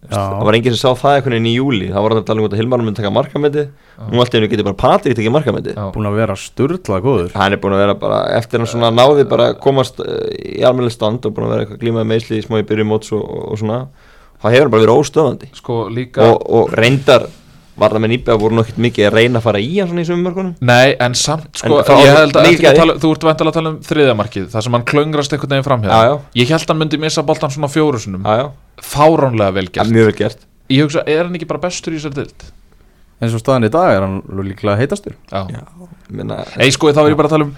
Já. 0.00 0.16
Það 0.16 0.46
var 0.48 0.56
enginn 0.56 0.72
sem 0.72 0.80
sá 0.80 0.96
það 0.96 1.14
einhvern 1.18 1.34
veginn 1.36 1.46
í 1.50 1.52
júli 1.58 1.88
Það 1.90 2.04
var 2.06 2.12
að 2.14 2.22
tala 2.30 2.40
um 2.40 2.46
að 2.48 2.54
Hilmarun 2.56 2.86
myndi 2.88 3.02
taka 3.02 3.10
markamæti 3.12 3.64
Nú 4.08 4.22
alltaf 4.22 4.38
einu 4.38 4.48
getur 4.48 4.66
bara 4.70 4.78
Patrik 4.80 5.18
tekið 5.18 5.34
markamæti 5.34 5.74
Já. 5.76 5.82
búin 5.92 6.08
að 6.08 6.16
vera 6.16 6.36
sturla 6.40 7.00
góður. 7.04 7.34
Hann 7.36 7.52
er 7.52 7.60
búin 7.60 7.76
að 7.76 7.82
vera 7.84 7.96
bara, 8.00 8.20
eftir 8.38 8.62
hann 8.62 8.70
svona 8.70 8.88
náði 8.96 9.26
bara 9.28 9.50
komast 9.60 10.00
eh, 10.00 10.56
í 10.56 10.64
almennileg 10.64 10.96
stand 10.96 11.28
og 11.28 11.34
búin 11.36 11.50
að 11.50 11.52
vera 11.52 11.80
glímaði 11.84 12.10
meðsli 12.14 12.40
í 12.40 12.46
smá 12.46 12.62
í 12.62 12.64
byrju 12.70 12.88
móts 12.88 13.12
og, 13.12 13.20
og, 13.20 13.44
og 13.52 13.60
svona 13.60 13.82
Það 14.40 14.54
hefur 14.56 14.64
hann 14.66 14.72
bara 14.72 14.84
verið 14.86 15.00
óstöðandi. 15.02 15.50
Sko 15.58 15.76
líka 15.92 16.24
og, 16.24 16.42
og 16.56 16.74
reyndar 16.80 17.26
var 17.80 17.94
það 17.94 18.02
með 18.04 18.12
nýbæða 18.12 18.36
voru 18.40 18.56
nokkið 18.58 18.78
mikið 18.84 19.06
að 19.08 19.14
reyna 19.16 19.40
að 19.40 19.44
fara 19.46 19.60
í 19.62 19.70
hann 19.78 19.88
svona 19.90 20.02
í 20.02 20.08
sumum 20.08 20.26
mörgunum 20.26 20.52
Nei, 20.68 20.96
en 21.00 21.16
samt 21.16 21.60
sko, 21.60 21.80
En 21.80 22.02
ég 22.02 22.12
held 22.12 22.36
að, 22.36 22.48
að 22.50 22.66
að- 22.70 22.78
tala, 22.80 22.96
þú 23.00 23.12
ert 23.14 23.26
vantilega 23.28 23.52
að 23.52 23.56
tala 23.58 23.72
um 23.72 23.78
þriðamarkið, 23.86 24.46
það 24.52 24.64
sem 24.66 24.76
hann 24.76 24.86
klöngrast 24.90 25.36
einhvern 25.36 25.54
veginn 25.54 25.88
Já, 25.88 26.00
já. 26.10 26.14
Ég 26.40 26.52
held 26.54 26.72
hann 26.72 26.80
myndi 26.82 27.00
missa 27.00 27.24
boltan 27.24 27.54
svona 27.54 27.70
fjóru 27.72 28.00
sinum 28.02 28.26
Já, 28.26 28.42
já, 28.42 28.46
Fáránlega 28.84 29.56
vel 29.56 29.66
ja, 29.68 29.72
gert 29.78 29.94
mjög 29.94 30.10
vel 30.10 30.16
gert. 30.18 30.46
Ég 30.70 30.84
hugsa, 30.84 31.04
er 31.08 31.24
hann 31.24 31.36
ekki 31.38 31.48
bara 31.48 31.62
bestur 31.62 31.96
í 31.96 32.00
þessari 32.00 32.20
dild? 32.20 32.48
eins 33.20 33.34
og 33.36 33.42
staðan 33.42 33.68
í 33.68 33.72
dag 33.72 33.90
er 33.92 34.04
hann 34.06 34.20
líklega 34.48 34.78
heitastur. 34.80 35.16
Já, 35.28 35.44
Já, 35.52 35.64
Minna, 36.08 36.38
Nei, 36.56 36.70
sko, 36.72 36.88
þá 36.96 37.02
er 37.04 37.12
ég 37.12 37.18
bara 37.20 37.28
að 37.28 37.34
tala 37.36 37.46
um 37.50 37.54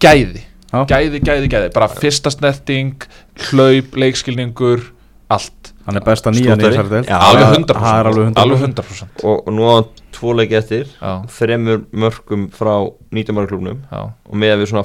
gæði. 0.00 0.44
Já. 0.70 0.84
Gæði, 0.92 1.20
gæði, 1.26 1.48
gæði. 1.50 1.70
Bara 1.74 1.88
fyrsta 1.90 2.30
snerting, 2.30 3.02
hlaup, 3.50 3.96
leikskilningur 3.98 4.84
Allt 5.30 5.72
hann 5.90 6.00
er 6.00 6.06
besta 6.06 6.32
nýjan 6.34 6.60
í 6.62 6.68
þessari 6.68 7.02
Já, 7.10 7.16
Alveg 7.18 7.46
Það- 7.46 7.56
100% 7.58 7.82
það 7.84 7.98
er 8.00 8.10
alveg 8.12 8.28
100%, 8.30 8.44
Alveg 8.44 8.62
100% 8.68 9.24
og, 9.26 9.34
og 9.46 9.52
nú 9.56 9.66
á 9.66 9.72
hann 9.80 9.90
tvo 10.10 10.32
leiki 10.36 10.56
eftir 10.58 10.88
þremur 11.30 11.82
mörgum 12.02 12.46
frá 12.54 12.72
19 13.14 13.34
mörgklubnum 13.36 13.76
já. 13.90 14.00
Og 14.30 14.34
með 14.42 14.52
að 14.54 14.62
við 14.64 14.70
svona 14.72 14.82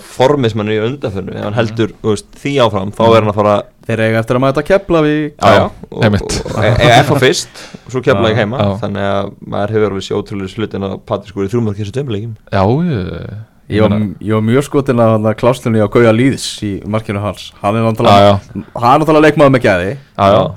er 0.71 0.75
í 0.75 0.77
undanförnu 0.89 1.33
ef 1.35 1.43
hann 1.47 1.57
heldur 1.57 1.95
þú 2.03 2.11
veist, 2.13 2.27
því 2.41 2.53
áfram 2.65 2.93
þá 2.95 3.01
er 3.07 3.17
hann 3.21 3.31
að 3.33 3.39
fara 3.39 3.55
þeir 3.85 4.03
eiga 4.05 4.21
eftir 4.21 4.37
að 4.39 4.43
mæta 4.45 4.63
kepla 4.65 5.01
við 5.05 5.17
já, 5.33 5.49
já, 5.59 5.65
og, 5.89 5.97
einmitt. 6.07 6.23
og, 6.29 6.45
og, 6.53 6.61
og 6.61 6.93
F 6.99 7.11
á 7.11 7.15
fyrst 7.25 7.63
og 7.85 7.89
svo 7.91 8.01
ekki 8.01 8.13
Já, 8.13 8.17
heima. 8.41 8.61
já. 8.61 8.71
þannig 8.85 9.09
að 9.09 9.33
maður 9.55 9.75
hefur 9.75 9.91
alveg 9.91 10.07
sér 10.07 10.21
ótrúlega 10.21 10.53
slutin 10.55 10.87
að 10.87 10.95
Patrik 11.09 11.33
skori 11.33 11.51
þrjumörk 11.53 11.81
þessu 11.81 11.97
tömuleikim 11.99 12.33
Já, 12.53 12.63
ég, 12.65 13.35
Ég 13.65 13.81
var, 13.81 13.95
ég 14.21 14.33
var 14.35 14.43
mjög 14.45 14.63
skotin 14.67 14.99
að 15.01 15.23
kláslunni 15.39 15.81
á 15.81 15.89
Gauja 15.89 16.11
Lýðs 16.13 16.43
í 16.67 16.73
markinu 16.85 17.17
hans. 17.23 17.47
Hann 17.63 17.79
er 17.79 17.85
náttúrulega 17.87 18.35
Hann 18.77 19.01
er 19.01 19.21
leikmaður 19.25 19.53
með 19.55 19.63
gæði. 19.65 19.95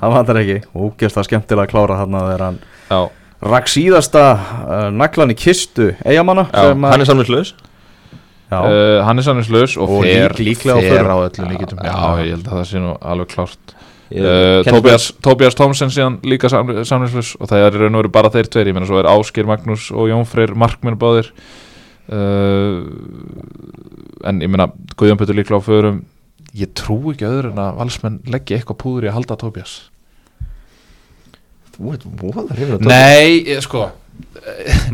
Það 0.03 0.13
vantar 0.13 0.39
ekki. 0.43 0.57
Og 0.77 0.91
gæst 1.01 1.17
það 1.17 1.25
skemmtilega 1.29 1.65
að 1.65 1.71
klára 1.73 1.97
hann 2.03 2.13
þegar 2.19 2.43
hann. 2.45 2.59
Rakk 3.49 3.71
síðasta 3.71 4.21
uh, 4.35 4.89
naglan 4.91 5.31
í 5.33 5.37
kistu 5.39 5.93
að- 6.51 6.75
hann 6.91 7.01
er 7.01 7.07
samlinslaus 7.07 7.53
Já, 8.49 8.57
Uh, 8.65 9.03
hann 9.05 9.17
er 9.21 9.23
sannislaus 9.23 9.75
og, 9.77 9.89
Og 9.93 10.03
fer, 10.03 10.33
lík- 10.41 10.63
fer 10.65 11.05
á 11.05 11.17
öllum 11.21 11.49
líkitum 11.53 11.77
já, 11.85 11.93
ég 12.25 12.31
held 12.33 12.47
að 12.49 12.55
það 12.57 12.63
sé 12.65 12.79
nú 12.81 12.95
alveg 12.97 13.27
klárt. 13.29 13.75
Uh, 14.09 14.63
Tobias 15.21 15.53
Thompson 15.55 15.91
síðan 15.93 16.15
líka 16.25 16.49
samlinslaus 16.49 17.35
og 17.39 17.45
það 17.51 17.65
er 17.67 17.77
raun 17.77 17.93
og 17.95 18.01
veru 18.01 18.09
bara 18.11 18.31
þeir 18.33 18.49
tveir. 18.49 18.71
Ég 18.71 18.73
meina 18.73 18.89
svo 18.89 18.97
er 19.03 19.05
Áskir 19.11 19.45
Magnús 19.45 19.91
og 19.93 20.09
Jón 20.09 20.25
Freyr 20.25 20.55
markminn 20.57 20.97
báðir 20.97 21.29
en 24.29 24.41
ég 24.43 24.49
meina 24.51 24.69
Guðjón 24.97 25.19
Pötur 25.21 25.37
líklega 25.37 25.61
á 25.61 25.63
förum. 25.65 26.01
Ég 26.57 26.71
trú 26.77 26.97
ekki 27.13 27.27
öðru 27.29 27.51
en 27.53 27.59
að 27.61 27.75
valsmenn 27.77 28.19
leggja 28.33 28.57
eitthvað 28.57 28.79
púður 28.81 29.05
í 29.05 29.09
að 29.11 29.17
halda 29.19 29.35
Tobias 29.37 29.73
þú 31.79 31.91
ert 31.93 32.05
voða 32.19 32.43
hrifin 32.55 32.73
af 32.75 32.79
Tobias. 32.81 32.89
Nei, 32.89 33.43
ég, 33.53 33.61
sko 33.63 33.83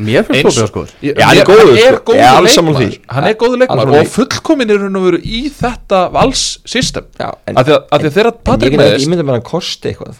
mér 0.05 0.22
finnst 0.28 0.59
skoður 0.70 0.91
ég, 1.01 1.16
Já, 1.18 1.26
hann 1.32 1.39
er 1.41 1.47
góður, 1.47 1.70
hann 1.72 1.80
er 1.82 1.95
sko. 1.95 2.03
góður 2.11 2.20
Ég 2.20 2.26
er 2.26 2.51
sammála 2.53 2.82
leikmaður. 2.82 2.91
því. 2.91 2.99
hann 3.16 3.26
er 3.30 3.38
góður 3.41 3.63
sammála 3.66 4.01
og 4.03 4.11
fullkomin 4.13 4.74
er 4.76 4.84
hann 4.84 4.99
að 4.99 5.05
vera 5.07 5.20
í 5.26 5.39
þetta 5.55 6.01
vals 6.13 6.43
system. 6.70 7.07
Af 7.18 7.63
því 7.66 7.78
að, 7.80 8.05
þeirra 8.20 8.34
Patrik 8.45 8.76
get 8.76 8.84
ekki- 8.86 9.01
ég 9.05 9.09
myndi 9.09 9.26
bara 9.26 9.39
að 9.39 9.41
hann 9.41 9.49
kosti 9.49 9.89
eitthvað 9.93 10.20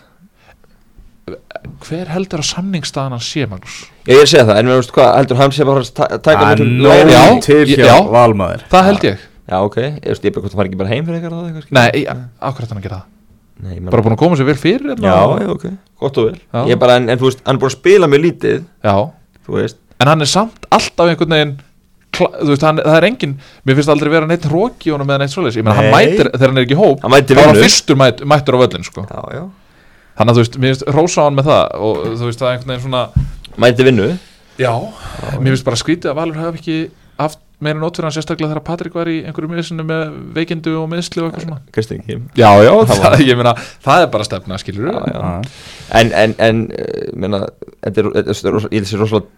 hver 1.86 2.10
heldur 2.14 2.42
að 2.44 2.48
samningstaðan 2.50 3.16
hann 3.16 3.24
sé 3.24 3.46
Magnús? 3.50 3.78
Ég 4.10 4.18
er 4.20 4.26
að 4.26 4.30
segja 4.32 4.46
það, 4.50 4.60
en 4.62 4.72
veist 4.74 4.94
hvað, 4.96 5.10
heldur 5.20 5.40
hann 5.42 5.54
sé 5.56 5.66
bara 5.68 5.84
að 5.86 5.92
ta- 5.98 6.10
taka 6.18 6.46
Hann 6.52 7.42
til 7.46 7.66
hjá 7.72 7.86
já. 7.86 7.96
Valmaður. 8.16 8.64
Það 8.72 8.88
held 8.90 9.04
ég. 9.10 9.26
Já, 9.46 9.58
ok, 9.62 9.76
ég 9.78 10.08
veist, 10.10 10.24
ég 10.26 10.34
bara 10.34 10.42
hvort 10.46 10.54
það 10.56 10.60
fari 10.62 10.70
ekki 10.72 10.80
bara 10.82 10.90
heim 10.90 11.06
fyrir 11.06 11.20
eitthvað 11.22 11.76
nei, 11.78 12.06
ákvæmt 12.42 12.72
hann 12.74 12.80
að 12.82 12.88
gera 12.88 12.98
það? 12.98 13.12
Nei, 13.66 13.76
bara 13.88 14.04
búin 14.04 14.16
að 14.18 14.20
koma 14.20 14.36
sér 14.40 14.48
vel 14.50 14.58
fyrir 14.60 14.90
hérna 14.92 15.06
Já, 15.06 15.20
og- 15.22 15.40
já, 15.42 15.50
ok, 15.54 15.66
gott 16.02 16.18
og 16.18 16.26
vel. 16.32 16.40
Er 16.66 16.76
bara, 16.82 16.96
en, 17.00 17.10
en 17.14 17.20
þú 17.22 17.30
veist, 17.30 17.44
hann 17.46 17.56
er 17.56 17.62
búin 17.62 17.72
að 17.72 17.78
spila 17.78 18.10
mjög 18.12 18.24
lítið 18.26 18.58
já. 18.84 18.96
Þú 19.46 19.56
veist, 19.62 19.78
en 20.02 20.08
hann 20.12 20.22
er 20.26 20.32
samt 20.32 20.66
alltaf 20.76 21.12
einhvern 21.14 21.36
veginn 21.38 21.54
þú 22.16 22.50
veist, 22.50 22.64
hann, 22.66 22.78
það 22.82 22.98
er 22.98 23.08
engin 23.10 23.38
mér 23.68 23.76
finnst 23.78 23.92
aldrei 23.94 24.10
vera 24.12 24.28
neitt 24.28 24.46
hróki 24.50 24.92
honum 24.92 25.08
eða 25.14 25.20
neitt 25.24 25.34
svoleiðis. 25.36 25.60
Ég 25.62 25.66
meina, 25.68 25.78
hann 25.78 25.92
mætir, 25.94 26.30
þegar 26.34 26.48
hann 26.52 26.58
er 26.58 26.66
ekki 26.66 26.76
í 26.76 26.82
hóp 26.82 27.02
Hann 27.06 27.12
mætir 27.16 27.36
þá 27.38 27.42
er 27.46 27.50
hann 27.52 27.62
fyrstur 27.64 28.00
mæt, 28.02 28.26
mættur 28.34 28.56
á 28.56 28.60
völlin 28.66 28.86
sko. 28.88 29.06
Já, 29.06 29.22
já 29.36 29.44
þannig 30.16 30.32
að 30.32 30.36
þú 30.36 30.44
veist, 30.44 30.60
mér 30.64 30.78
finnst 30.98 31.22
hann 31.22 31.40
með 31.40 31.50
það 31.52 31.64
og 31.88 32.04
þú 32.06 32.30
veist, 32.30 32.42
það 32.42 32.50
er 32.50 32.58
einhvern 32.58 32.74
veginn 32.74 32.86
svona 32.86 33.04
Mæti 33.56 33.88
vinnu 33.88 34.12
já, 34.60 34.72
mér 35.40 35.54
finnst 35.54 35.68
bara 35.68 35.80
skrítið 35.80 36.12
að 36.12 36.20
Valur 36.20 36.42
hafi 36.42 36.62
ekki 36.62 36.78
haft 37.20 37.42
meira 37.64 37.80
nót 37.80 37.96
fyrir 37.96 38.10
hann 38.10 38.16
sérstaklega 38.16 38.52
þegar 38.52 38.66
Patrik 38.68 38.96
var 38.98 39.10
í 39.10 39.22
einhverju 39.24 39.52
miðsinu 39.52 39.86
með 39.88 40.18
veikindu 40.36 40.74
og 40.82 40.90
miðsli 40.92 41.22
og 41.24 41.30
eitthvað 41.30 41.46
svona 41.46 41.62
Kristín 41.76 42.04
Kim 42.04 42.28
já, 42.36 42.50
já, 42.66 42.72
Það 42.90 43.02
það, 43.06 43.24
ég 43.30 43.40
meina, 43.40 43.56
það 43.86 44.04
er 44.04 44.12
bara 44.16 44.28
stefna, 44.28 44.60
skilur 44.60 44.92
Já, 44.92 45.00
já. 45.08 45.16
Já. 45.16 45.54
En, 46.02 46.12
en, 46.24 46.36
en 46.48 46.62
uh, 46.68 47.08
meina, 47.24 47.42
þetta 47.86 48.04
er, 48.04 48.12
þetta 48.18 48.36
er, 48.36 48.90
sé 48.90 49.00
rosalega 49.00 49.32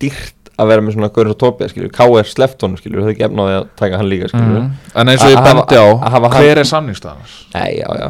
dýrt 0.00 0.36
að 0.60 0.70
vera 0.70 0.84
með 0.84 0.96
svona 0.96 1.08
gaurið 1.14 1.32
svo 1.32 1.38
tópið, 1.40 1.70
skilur, 1.72 1.90
K.R. 1.94 2.28
Slefton, 2.28 2.74
skilur, 2.76 3.02
það 3.02 3.10
er 3.10 3.14
ekki 3.14 3.24
efnaði 3.26 3.54
að 3.56 3.68
taka 3.80 4.00
hann 4.00 4.08
líka, 4.10 4.28
skilur 4.30 4.58
mm. 4.58 4.66
en 5.00 5.12
eins 5.12 5.24
og 5.24 5.32
ég 5.32 5.44
bendi 5.46 5.78
á, 5.80 5.86
hafa 6.04 6.30
hann- 6.34 6.44
hver 6.44 6.60
er 6.60 6.68
samningstaðan 6.68 7.30
Nei, 7.54 7.70
já, 7.78 7.86
já, 7.96 8.08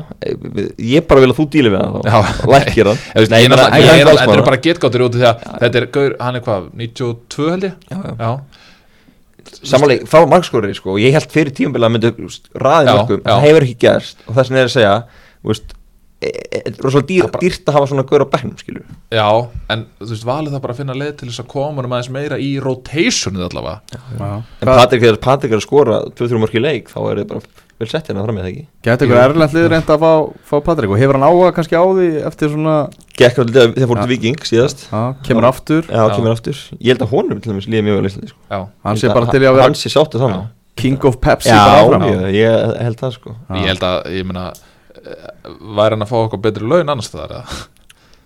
ég 0.90 1.06
bara 1.10 1.24
vil 1.24 1.30
að 1.30 1.38
þú 1.38 1.46
díli 1.54 1.72
við 1.72 1.84
hann 1.84 1.98
og 2.00 2.50
lækir 2.50 2.90
hann. 2.90 3.00
Þetta 3.20 4.26
er 4.34 4.44
bara 4.48 4.60
getgáttur 4.66 5.06
út 5.06 5.18
þetta 5.20 5.70
er 5.70 5.88
gaur, 5.94 6.16
hann 6.20 6.40
er 6.40 6.44
hvað, 6.46 6.70
92 6.82 7.50
held 7.54 7.68
ég? 7.70 7.78
Já, 7.90 8.00
já. 8.18 8.30
Samanlega, 9.60 10.06
frá 10.10 10.26
markskóri, 10.30 10.74
sko, 10.76 10.94
og 10.96 11.02
ég 11.02 11.14
held 11.16 11.30
fyrir 11.32 11.54
tíumbil 11.56 11.86
að 11.86 11.94
myndu 11.96 12.30
raðið 12.60 12.90
mörgum, 12.92 13.22
það 13.24 13.44
hefur 13.46 13.66
ekki 13.66 13.78
gerst. 13.82 14.20
Og 14.26 14.36
þess 14.36 14.50
vegna 14.50 14.60
er 14.60 14.68
að 14.68 14.74
segja, 14.74 14.92
veist 15.48 15.72
e- 16.20 16.28
e- 16.28 16.62
er 16.66 16.72
rosalega 16.84 17.06
dýr, 17.08 17.22
Það 17.24 17.32
bara- 17.32 17.42
dýrt 17.46 17.64
að 17.70 17.76
hafa 17.78 17.86
svona 17.90 18.04
gaur 18.10 18.24
á 18.24 18.32
bæknum, 18.34 18.56
skilur 18.60 18.84
já, 19.10 19.48
en 19.70 19.86
þú 20.00 20.10
veist, 20.12 20.26
valið 20.28 20.52
það 20.54 20.62
bara 20.66 20.74
að 20.74 20.80
finna 20.82 20.94
leið 21.00 21.16
til 21.16 21.28
þess 21.30 21.40
að 21.44 21.48
koma 21.54 21.82
hann 21.82 21.90
aðeins 21.90 22.10
meira 22.10 22.36
í 22.36 22.50
rotationið 22.60 23.46
allavega. 23.48 23.80
Já. 24.18 24.42
En 24.60 24.68
Patrik, 24.68 25.02
þegar 25.02 25.20
Patrik 25.24 25.52
er 25.52 25.60
að 25.60 25.66
skora 25.66 25.98
2-3 26.14 26.38
mörg 26.44 26.54
í 26.54 26.62
leik, 26.62 26.88
þá 26.92 27.00
er 27.10 27.16
þið 27.22 27.28
bara 27.32 27.40
vel 27.80 27.88
sett 27.88 28.08
hérna 28.10 28.24
fram 28.26 28.36
með 28.36 28.44
það 28.44 28.50
ekki? 28.52 28.64
Gæti 28.84 29.06
ykkur 29.06 29.20
erlend 29.24 29.54
lið 29.56 29.68
reynd 29.72 29.88
að 29.94 30.02
fá, 30.04 30.12
fá 30.50 30.56
Patrik 30.68 30.90
og 30.92 30.98
hefur 31.00 31.16
hann 31.16 31.24
áhuga 31.24 31.54
kannski 31.56 31.78
á 31.80 31.84
því 31.88 32.08
eftir 32.28 32.52
svona 32.52 32.76
Gekk 33.16 33.40
lítið 33.40 33.74
þegar 33.74 33.88
fór 33.88 33.96
Já. 33.96 34.04
til 34.04 34.10
Viking 34.12 34.38
síðast. 34.44 34.84
Já, 34.92 35.02
kemur 35.24 35.44
aftur. 35.48 35.82
Já, 35.88 36.04
Já. 36.08 36.14
kemur 36.16 36.32
aftur. 36.36 36.56
Ég 36.80 36.92
held 36.92 37.04
að 37.04 37.12
honum 37.16 37.40
til 37.40 37.52
dæmis 37.52 37.68
líði 37.68 37.84
mjög 37.88 37.96
vel 38.00 38.04
í 38.04 38.10
Íslandi 38.12 38.28
sko. 38.32 38.40
Já, 38.50 38.60
hann 38.84 38.96
sé 39.00 39.12
bara 39.14 39.26
til 39.32 39.40
í 39.40 39.48
að 39.48 39.54
vera 39.56 39.62
Hann 39.68 39.76
sé 39.80 39.88
sáttu 39.92 40.20
þannig 40.20 40.48
king 40.80 41.04
of 41.04 41.20
Pepsi 41.20 41.50
Já, 41.52 41.84
ég, 42.00 42.20
ég 42.36 42.82
held 42.84 43.00
það 43.00 43.12
sko. 43.16 43.34
Já. 43.48 43.54
ég 43.60 43.66
held 43.72 43.84
að, 43.84 43.98
ég 44.16 44.24
meina 44.28 44.44
væri 45.78 45.94
hann 45.96 46.04
að 46.06 46.10
fá 46.12 46.16
okkur 46.24 46.42
betri 46.44 46.66
laun 46.68 46.88
annars 46.92 47.10
það 47.12 47.36
er 47.40 47.52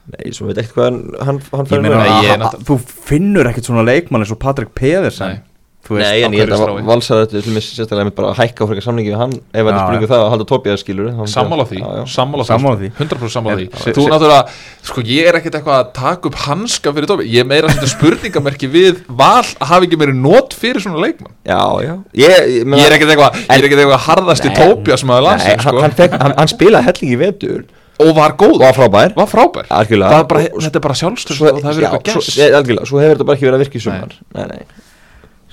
Nei, 0.04 0.32
svo 0.36 0.44
veit 0.50 0.58
ekkert 0.60 0.74
hvað 0.76 0.84
hann, 0.90 0.98
hann, 1.24 1.38
hann 1.54 1.64
Ég 1.64 1.70
fer 1.70 1.80
meina 1.80 1.96
Nei, 2.02 2.08
að- 2.10 2.24
ég 2.24 2.30
er 2.30 2.34
að- 2.36 2.42
náttúrulega- 2.44 2.66
þú 2.68 3.04
finnur 3.08 3.48
ekkert 3.48 3.68
svona 3.70 3.84
leikmann 3.88 4.20
eins 4.24 4.32
og 4.34 4.38
Patrik 4.42 4.74
Pedersen 4.76 5.38
veist, 5.84 6.00
Nei, 6.08 6.22
en 6.24 6.32
ég 6.32 6.40
held 6.40 6.52
að 6.54 6.60
strái. 6.64 6.84
valsaði 6.88 7.24
þetta 7.24 7.40
til 7.44 7.52
mér 7.54 7.64
sérstaklega 7.64 8.06
með 8.08 8.14
bara 8.16 8.28
að 8.32 8.38
hækka 8.40 8.64
á 8.64 8.66
frekar 8.70 8.84
samningi 8.86 9.10
við 9.12 9.18
hann 9.20 9.34
ef 9.34 9.42
þetta 9.52 9.74
er 9.74 9.82
spurningu 9.84 10.08
það 10.08 10.22
að 10.24 10.30
halda 10.32 10.46
tópið 10.48 10.78
skilur 10.80 11.10
sammála 11.34 11.66
því, 11.68 11.80
sammála 12.14 12.46
því 12.48 12.78
því. 12.80 12.88
100% 13.02 13.34
sammála 13.34 13.56
því. 13.60 13.66
þú 13.84 14.04
se- 14.06 14.12
náttúrulega, 14.14 14.48
sko 14.88 15.04
ég 15.10 15.28
er 15.28 15.38
ekkert 15.40 15.58
eitthvað 15.60 15.76
að 15.82 15.92
taka 15.98 16.30
upp 16.30 16.38
hanska 16.46 16.94
fyrir 16.96 17.10
tópi, 17.10 17.28
ég 17.34 17.44
meira 17.46 17.68
að 17.68 17.76
setja 17.76 17.92
spurningamerki 17.92 18.70
við 18.72 19.04
val 19.08 19.44
að 19.44 19.66
hafa 19.74 19.84
ekki 19.84 20.00
meiri 20.00 20.16
nót 20.16 20.56
fyrir 20.56 20.80
svona 20.80 21.04
leikmann. 21.04 21.34
Já, 21.44 21.60
já. 21.84 21.94
Ég, 22.16 22.32
ég, 22.32 22.64
ég 22.64 22.86
er 22.88 22.96
ekkert 22.96 23.12
eitthvað, 23.12 23.40
ég 23.44 23.58
er 23.58 23.68
ekkert 23.68 23.84
eitthvað 23.84 24.04
harðasti 24.08 24.48
Nei, 24.48 24.56
tópja 24.56 24.96
sem 24.98 25.08
hafa 25.12 25.20
Nei, 25.20 25.28
landsins 25.28 26.38
hann, 26.40 26.48
spilaði 26.48 26.88
hellingi 26.88 27.12
í 27.12 27.20
vetur. 27.20 27.64
Og 28.02 28.10
var 28.16 28.32
góð, 28.34 28.56
Var 28.58 28.72
frábær. 28.74 29.12
Var 29.14 29.28
frábær. 29.30 29.68
Algjörlega. 29.70 30.10
Það 30.10 30.24
bara, 30.32 30.40
Og- 30.50 30.62
þetta 30.64 30.76
er 30.80 30.82
bara 30.82 30.94
sjálfstöð 30.98 31.36
svo, 31.38 31.46
og 31.52 31.60
það 31.62 31.68
hefur 31.70 31.84
eitthvað 31.86 32.02
gæst 32.08 32.40
algjörlega, 32.58 32.86
svo 32.90 32.98
hefur 32.98 33.14
þetta 33.14 33.26
bara 33.28 33.36
ekki 33.38 33.46
verið 33.46 33.54
að 33.54 33.62
virka 33.62 33.78
í 33.78 33.82
sumar. 33.84 34.16
Nei, 34.34 34.46
nei 34.50 34.62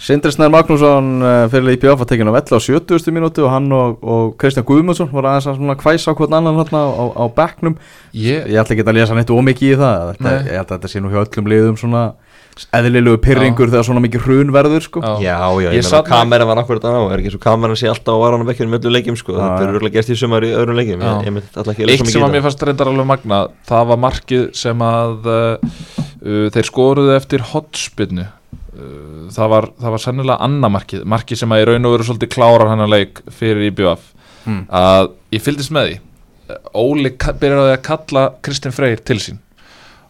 Sindri 0.02 0.32
Snær 0.34 0.50
Magnússon 0.50 1.10
uh, 1.22 1.44
fyrir 1.52 1.76
IPF 1.76 2.00
að 2.02 2.08
tekja 2.10 2.26
á 2.26 2.34
velli 2.34 2.58
á 2.58 2.62
70. 2.66 3.12
mínútu 3.14 3.44
og 3.46 3.52
hann 3.54 3.68
og, 3.76 4.00
og 4.02 4.32
Kristján 4.42 4.66
Guðmundsson 4.66 5.12
var 5.14 5.28
aðeins 5.30 5.50
að 5.52 5.60
svona 5.60 5.76
kvæsa 5.78 6.10
á 6.10 6.18
hvern 6.18 6.34
annan 6.40 6.58
hérna 6.58 6.82
á, 6.82 6.90
á, 6.90 7.06
á 7.22 7.26
bekknum 7.38 7.76
ég, 8.18 8.48
ég 8.50 8.58
ætla 8.58 8.74
ekki 8.74 8.86
að 8.88 8.98
lesa 8.98 9.18
neitt 9.18 9.30
ómikið 9.30 9.76
í 9.76 9.78
það 9.78 10.08
þetta, 10.16 10.34
ég 10.48 10.58
held 10.58 10.66
að 10.66 10.74
þetta 10.74 10.92
sé 10.96 11.04
nú 11.06 11.12
hjá 11.14 11.22
öllum 11.22 11.52
liðum 11.54 11.78
svona 11.78 12.02
eðlilegu 12.76 13.20
pyrringur 13.24 13.70
þegar 13.72 13.86
svona 13.88 14.02
mikið 14.04 14.26
hrun 14.26 14.50
verður 14.54 14.84
sko. 14.84 15.02
Já. 15.06 15.14
Já, 15.24 15.38
já, 15.64 15.70
Ég 15.72 15.78
ég 15.80 15.86
sat 15.88 15.94
meina 15.94 16.02
með- 16.04 16.18
kamera 16.18 16.48
var 16.50 16.60
akkurat 16.62 16.84
á 16.90 16.94
er 17.14 17.22
ekki 17.22 17.32
svo 17.36 17.40
kamera 17.46 17.78
sé 17.80 17.88
alltaf 17.94 18.18
á 18.18 18.22
varan 18.26 18.44
á 18.44 18.46
bekkjunum 18.50 18.74
með 18.76 18.82
öllu 18.90 18.96
leikjum 18.98 19.18
sko, 19.22 19.38
Já, 19.38 19.40
þetta 19.46 19.62
já. 19.62 19.64
er 19.70 19.72
örgulega 19.78 19.96
gert 19.96 20.12
í 20.12 20.18
sumar 20.20 20.44
í 20.46 20.52
öðrum 20.52 20.78
leikjum 20.82 21.00
Já. 21.06 21.08
ég, 21.14 21.30
ég 21.30 21.36
myndi 21.38 21.48
alltaf 21.56 21.72
ekki 21.78 21.86
að 21.88 21.94
eitt 21.96 22.12
sem 22.12 22.26
að 22.28 22.36
mér 22.36 22.46
fannst 22.50 22.66
reyndar 22.68 22.92
alveg 22.92 23.10
magna 23.14 23.40
það 23.72 23.88
var 23.94 24.02
markið 24.10 24.44
sem 24.66 24.84
að 24.90 25.32
uh, 25.32 25.72
uh, 26.26 26.46
þeir 26.58 26.70
skoruðu 26.74 27.16
eftir 27.16 27.46
hotspinnu 27.54 28.28
það 29.36 29.50
var, 29.54 29.68
það 29.82 29.94
var 29.96 30.02
sennilega 30.06 30.40
annað 30.48 30.74
markið 30.78 31.04
markið 31.16 31.38
sem 31.42 31.54
að 31.56 31.62
í 31.62 31.68
raun 31.70 31.86
og 31.90 31.94
veru 31.96 32.08
svolítið 32.10 32.32
klárar 32.36 32.70
hennar 32.74 32.92
leik 32.92 33.22
fyrir 33.30 33.68
IBF 33.72 34.10
Mm. 34.42 34.64
að 34.74 35.12
ég 35.36 35.42
fylgdist 35.46 35.70
með 35.70 35.84
því. 35.86 35.98
Óli 36.74 37.12
ka- 37.22 37.34
byrjaði 37.38 37.76
að 37.76 37.82
kalla 37.86 38.24
Kristinn 38.42 38.74
Freyr 38.74 38.98
til 39.06 39.18
sín. 39.22 39.38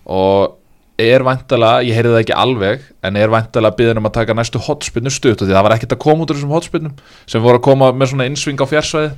Og 0.08 0.54
er 0.98 1.20
væntalega, 1.26 1.82
ég 1.84 1.98
heyrði 1.98 2.14
það 2.16 2.22
ekki 2.24 2.38
alveg 2.40 2.86
en 3.04 3.18
er 3.20 3.28
væntalega 3.34 3.76
byggðin 3.76 3.98
um 4.00 4.08
að 4.08 4.14
taka 4.20 4.34
næstu 4.38 4.62
hotspinnu 4.64 5.12
stutt 5.12 5.42
og 5.44 5.50
því 5.50 5.56
það 5.58 5.64
var 5.68 5.76
ekkert 5.76 5.96
að 5.98 6.02
koma 6.06 6.24
út 6.24 6.32
úr 6.32 6.40
þessum 6.40 6.56
hotspinnum 6.56 6.96
sem 7.28 7.42
voru 7.44 7.60
að 7.60 7.66
koma 7.68 7.92
með 7.92 8.12
svona 8.14 8.28
innsving 8.32 8.64
á 8.64 8.66
fjarsvæði 8.72 9.12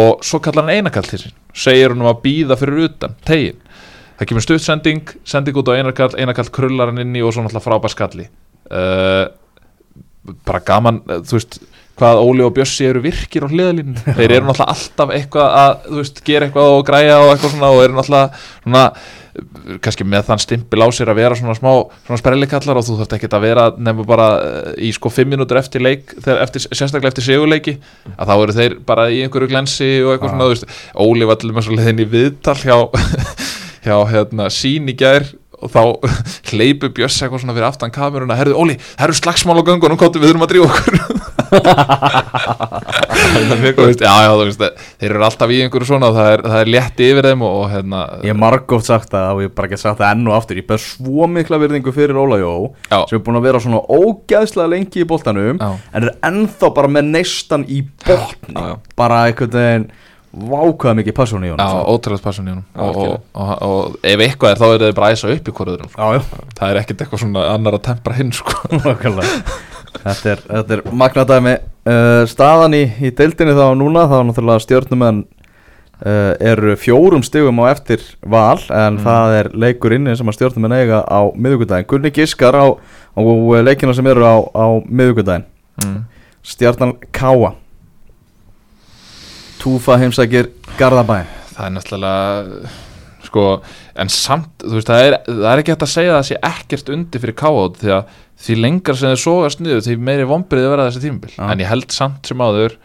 og 0.00 0.24
svo 0.24 0.40
kallar 0.40 0.64
hann 0.64 0.74
einakall 0.80 1.02
til 1.10 1.18
sín. 1.26 1.36
Segir 1.52 1.90
hann 1.92 2.00
um 2.00 2.08
að 2.08 2.22
býða 2.24 2.56
fyrir 2.56 2.84
utan 2.88 3.16
tegin. 3.28 3.60
Það 4.20 4.26
kemur 4.32 4.46
stuttsending 4.48 5.14
sending 5.24 5.56
út 5.60 5.68
á 5.68 5.76
einakall, 5.76 6.14
einakall 6.16 6.48
krullar 6.48 6.88
hann 6.88 6.98
inn 7.04 7.12
í 7.12 7.20
og 7.20 7.34
svo 7.34 7.44
náttúrulega 7.44 7.66
frábær 7.68 7.92
skalli 7.92 8.28
uh, 8.70 9.26
bara 10.46 10.62
gaman 10.66 11.02
uh, 11.06 11.20
þú 11.26 11.38
veist 11.38 11.60
hvað 12.00 12.16
Óli 12.24 12.40
og 12.46 12.54
Bjössi 12.56 12.86
eru 12.88 13.02
virkir 13.04 13.44
á 13.44 13.48
hliðalínu 13.52 14.00
þeir 14.16 14.32
eru 14.38 14.46
náttúrulega 14.48 14.72
alltaf 14.72 15.10
eitthvað 15.12 15.56
að 15.60 15.72
þú 15.90 15.96
veist, 15.98 16.20
gera 16.24 16.46
eitthvað 16.46 16.76
og 16.78 16.84
græja 16.88 17.16
og 17.20 17.32
eitthvað 17.34 17.52
svona 17.56 17.72
og 17.74 17.82
eru 17.84 17.98
náttúrulega 17.98 18.38
svona 18.62 18.84
uh, 18.94 19.74
kannski 19.84 20.06
með 20.08 20.24
þann 20.30 20.40
stimpil 20.46 20.80
á 20.80 20.88
sér 20.96 21.12
að 21.12 21.20
vera 21.20 21.36
svona 21.38 21.56
smá 21.58 21.68
svona 22.06 22.20
sprellikallar 22.22 22.80
og 22.80 22.86
þú 22.88 22.96
þarft 23.02 23.16
ekkert 23.18 23.36
að 23.36 23.44
vera 23.44 23.66
nefnum 23.76 24.08
bara 24.08 24.28
í 24.80 24.94
sko 24.96 25.12
fimm 25.12 25.30
mínútur 25.34 25.60
eftir 25.60 25.84
leik 25.84 26.14
eftir, 26.24 26.64
sérstaklega 26.72 27.12
eftir 27.12 27.28
sigurleiki 27.28 27.76
að 28.16 28.32
þá 28.32 28.34
eru 28.46 28.56
þeir 28.62 28.78
bara 28.88 29.06
í 29.12 29.20
einhverju 29.26 29.52
glensi 29.52 29.90
og 30.00 30.14
eitthvað 30.14 30.30
Ah. 30.30 30.34
svona, 30.34 30.48
þú 30.48 30.54
veist, 30.56 30.80
Óli 31.04 31.28
var 31.28 31.40
til 31.44 31.52
með 31.52 31.68
svo 31.68 31.76
leiðin 31.78 32.02
í 32.06 32.08
viðtal 32.16 32.56
hjá 32.64 32.78
hjá 33.84 33.96
hérna 34.14 34.48
sín 34.52 34.88
í 34.92 34.96
gær 35.04 35.28
og 35.60 35.72
þá 35.72 35.82
hleypu 36.50 36.90
Bjössi 36.96 37.24
eitthvað 37.24 37.44
svona 37.44 37.56
fyrir 37.56 37.68
aftan 37.70 37.94
kameruna, 37.94 38.38
herðu 38.38 38.58
Óli, 38.60 38.76
eru 39.00 39.14
slagsmál 39.16 39.60
á 39.60 39.64
göngunum, 39.68 40.00
kóttu 40.00 40.22
við 40.22 40.32
þurfum 40.32 40.46
að 40.46 40.52
drífa 40.54 40.66
okkur 40.70 41.30
veist, 43.76 44.00
já, 44.00 44.14
já, 44.24 44.30
veist, 44.38 44.62
þeir 45.00 45.14
eru 45.14 45.24
alltaf 45.26 45.52
í 45.52 45.60
einhverju 45.64 45.88
svona 45.88 46.10
það 46.14 46.28
er, 46.34 46.42
það 46.46 46.60
er 46.60 46.70
létt 46.74 47.02
yfir 47.06 47.28
þeim 47.30 47.44
og, 47.46 47.56
og 47.60 47.66
hérna 47.72 48.02
ég 48.24 48.32
hef 48.32 48.40
margótt 48.40 48.86
sagt 48.88 49.08
það 49.12 49.30
og 49.34 49.42
ég 49.42 49.50
hef 49.50 49.56
bara 49.58 49.70
ekki 49.70 49.80
sagt 49.82 50.00
það 50.00 50.10
enn 50.10 50.28
og 50.30 50.36
aftur 50.36 50.60
ég 50.60 50.68
ber 50.68 50.82
svo 50.82 51.30
mikla 51.30 51.60
virðingu 51.62 51.94
fyrir 51.96 52.20
Óla 52.20 52.38
Jó 52.40 52.52
Já. 52.90 52.98
sem 53.10 53.16
er 53.18 53.24
búin 53.26 53.40
að 53.40 53.48
vera 53.48 53.62
svona 53.64 53.82
ógæðslega 53.86 54.72
lengi 54.74 55.02
í 55.02 55.08
boltanum 55.10 55.56
Já. 55.60 55.70
en 55.92 56.06
er 56.06 56.14
ennþá 56.30 56.72
bara 56.76 56.92
með 56.98 57.10
neistan 57.16 57.66
í 57.66 57.82
já. 58.06 58.20
bara 58.98 59.24
einhvern 59.28 59.56
veginn 59.56 59.90
vákaða 60.30 60.94
mikið 61.00 61.14
passion 61.16 61.42
í 61.44 61.50
honum 61.50 61.64
Já, 61.64 61.72
sko. 61.72 61.94
ótrúlega 61.94 62.22
passun 62.22 62.46
í 62.46 62.52
honum 62.52 62.66
og, 62.76 63.00
og, 63.00 63.16
og, 63.34 63.50
og 63.66 63.96
ef 64.06 64.22
eitthvað 64.26 64.52
er 64.54 64.60
þá 64.60 64.66
er 64.68 64.84
þeir 64.84 64.94
bara 64.98 65.08
að 65.08 65.16
æsa 65.16 65.32
upp 65.34 65.48
í 65.50 65.54
já. 65.90 66.20
það 66.60 66.68
er 66.68 66.78
ekkert 66.82 67.02
eitthvað 67.02 67.22
svona 67.24 67.46
annar 67.50 67.76
að 67.78 67.82
tempra 67.88 68.14
hinn 68.14 68.30
sko. 68.36 68.54
Nákvæmlega. 68.76 69.40
þetta 69.96 70.30
er, 70.30 70.44
þetta 70.52 70.76
er 70.76 70.82
magnadæmi 71.02 71.54
uh, 71.58 72.22
staðan 72.30 72.76
í, 72.78 72.84
í 73.02 73.10
deildinni 73.18 73.56
þá 73.58 73.66
núna 73.80 74.06
þá 74.10 74.16
náttúrulega 74.28 74.64
stjórnumenn 74.66 75.24
uh, 75.24 76.32
eru 76.52 76.76
fjórum 76.78 77.24
stigum 77.26 77.58
á 77.66 77.74
eftir 77.74 78.04
val 78.22 78.60
en 78.70 79.00
Mm. 79.00 79.02
það 79.02 79.34
er 79.40 79.50
leikur 79.64 79.96
inni 79.96 80.14
sem 80.18 80.30
að 80.30 80.38
stjórnumenn 80.38 80.76
eiga 80.78 81.02
á 81.10 81.20
miðugudaginn 81.34 81.88
Gunni 81.90 82.14
Giskar 82.14 82.54
á, 82.54 82.66
á 82.70 83.20
leikina 83.66 83.94
sem 83.98 84.06
eru 84.06 84.22
á, 84.22 84.36
á 84.46 84.66
miðugudaginn 84.86 85.48
mm. 85.82 85.98
stjarnan 86.46 86.94
Káa 87.10 87.56
Túfa 89.60 89.98
heimsækir 90.00 90.48
Garðabæn 90.78 91.28
það 91.60 91.66
er 91.66 91.74
náttúrulega 91.74 92.70
sko, 93.30 93.44
en 94.00 94.10
samt, 94.12 94.48
þú 94.64 94.78
veist, 94.78 94.88
það 94.88 95.04
er, 95.06 95.16
það 95.28 95.50
er 95.52 95.62
ekki 95.62 95.74
hægt 95.74 95.84
að 95.84 95.92
segja 95.92 96.14
að 96.14 96.18
það 96.18 96.28
sé 96.30 96.38
ekkert 96.50 96.92
undir 96.94 97.22
fyrir 97.22 97.36
káat 97.38 97.76
því 97.82 97.92
að 97.98 98.14
því 98.40 98.56
lengra 98.64 98.96
sem 98.96 99.12
þeir 99.12 99.20
sogast 99.20 99.60
niður 99.60 99.82
því 99.84 99.96
meiri 100.08 100.26
vombriði 100.30 100.70
verða 100.72 100.86
þessi 100.88 101.02
tímabil. 101.04 101.32
Já. 101.36 101.42
en 101.52 101.60
ég 101.60 101.68
held 101.70 101.92
samt 101.92 102.30
sem 102.30 102.40
áður 102.40 102.76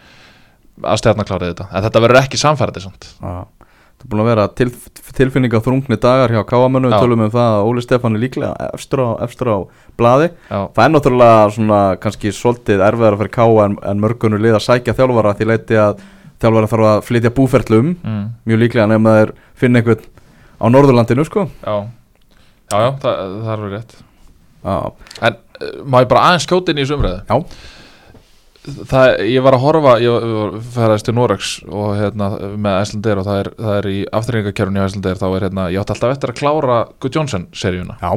að 0.84 1.00
stjarnar 1.00 1.28
klárið 1.30 1.54
þetta, 1.54 1.68
en 1.72 1.86
þetta 1.88 2.02
verður 2.04 2.22
ekki 2.26 2.42
samfærdi 2.42 2.84
samt. 2.84 3.08
Já, 3.22 3.46
Það 3.96 4.04
er 4.06 4.12
búin 4.12 4.22
að 4.22 4.28
vera 4.28 4.44
til, 4.60 4.66
tilfinninga 5.18 5.60
þrungni 5.64 5.98
dagar 6.04 6.34
hjá 6.36 6.42
Káamönu. 6.46 6.90
Við 6.92 7.00
tölum 7.00 7.22
um 7.24 7.30
það 7.32 7.54
að 7.56 7.68
Óli 7.70 7.84
Stefán 7.86 8.18
er 8.18 8.22
líklega 8.22 8.68
efstur 8.76 9.02
á, 9.02 9.10
efstur 9.24 9.50
á 9.50 9.58
blaði. 9.98 10.28
Já, 10.52 10.60
Það 10.76 10.82
er 10.84 10.92
náttúrulega 10.92 11.46
svona 11.56 11.80
kannski 12.04 12.34
svolítið 12.36 12.84
erfiðar 12.86 13.18
fyrir 13.22 13.32
Káa 13.40 13.64
en, 13.66 13.78
en 13.88 14.04
mörgunur 14.04 14.44
lið 14.44 14.58
að 14.60 14.66
sækja 14.68 14.98
þjálfara 15.00 15.34
því 15.40 15.48
leiti 15.48 15.80
að 15.80 16.04
þjálfara 16.44 16.70
þarf 16.72 16.88
að 16.92 17.04
flytja 17.10 17.32
búferlum. 17.38 17.94
Mm. 18.04 18.26
mjög 18.46 18.60
líklega 18.64 18.88
nefn 18.92 19.08
að 19.12 19.20
þeir 19.22 19.32
finna 19.56 19.80
einhvern 19.82 20.04
á 20.56 20.66
Norðurlandinu 20.72 21.26
sko. 21.28 21.48
Já, 21.64 21.76
já, 22.72 22.78
já 22.80 22.90
það, 23.04 23.24
það 23.46 23.48
er 23.48 23.56
alveg 23.60 23.78
rétt. 23.78 23.96
Já, 24.66 24.78
En 25.30 25.36
má 25.88 26.02
ég 26.04 26.10
bara 26.12 26.22
aðeins 26.30 26.44
skjóta 26.48 26.72
inn 26.74 26.82
í 26.82 26.84
þessu 26.84 26.98
umræðu? 26.98 27.22
Já. 27.30 27.38
það, 28.90 29.10
ég 29.30 29.44
var 29.46 29.54
að 29.56 29.62
horfa 29.62 29.92
ég 30.02 30.16
var- 30.26 30.56
ferðast 30.74 31.06
til 31.06 31.14
Norex 31.14 31.52
og 31.70 31.92
hérna 32.00 32.30
með 32.58 32.80
Æslandeir 32.82 33.20
og 33.22 33.26
það 33.28 33.40
er, 33.44 33.50
það 33.60 33.76
er 33.78 33.88
í 33.92 34.00
afturringakjörunni 34.20 34.82
í 34.82 34.86
Æslandeir 34.88 35.20
þá 35.22 35.26
er 35.38 35.46
hérna, 35.46 35.68
ég 35.72 35.80
átti 35.84 35.94
alltaf 35.96 36.16
eftir 36.16 36.34
að 36.34 36.40
klára 36.42 36.78
Good 37.00 37.14
Johnson 37.20 37.46
seríuna, 37.54 37.98
Já, 38.02 38.12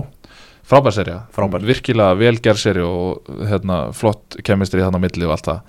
frábær 0.69 0.93
sería. 0.97 1.19
Frábær. 1.37 1.61
virkilega 1.69 2.17
velgerð 2.17 2.63
serí 2.65 2.83
og 2.85 3.29
hérna 3.49 3.93
flott 3.93 4.39
kemistri 4.43 4.81
þannig 4.81 4.99
á 5.01 5.05
milli 5.05 5.29
og 5.29 5.37
allt 5.37 5.51
það. 5.53 5.61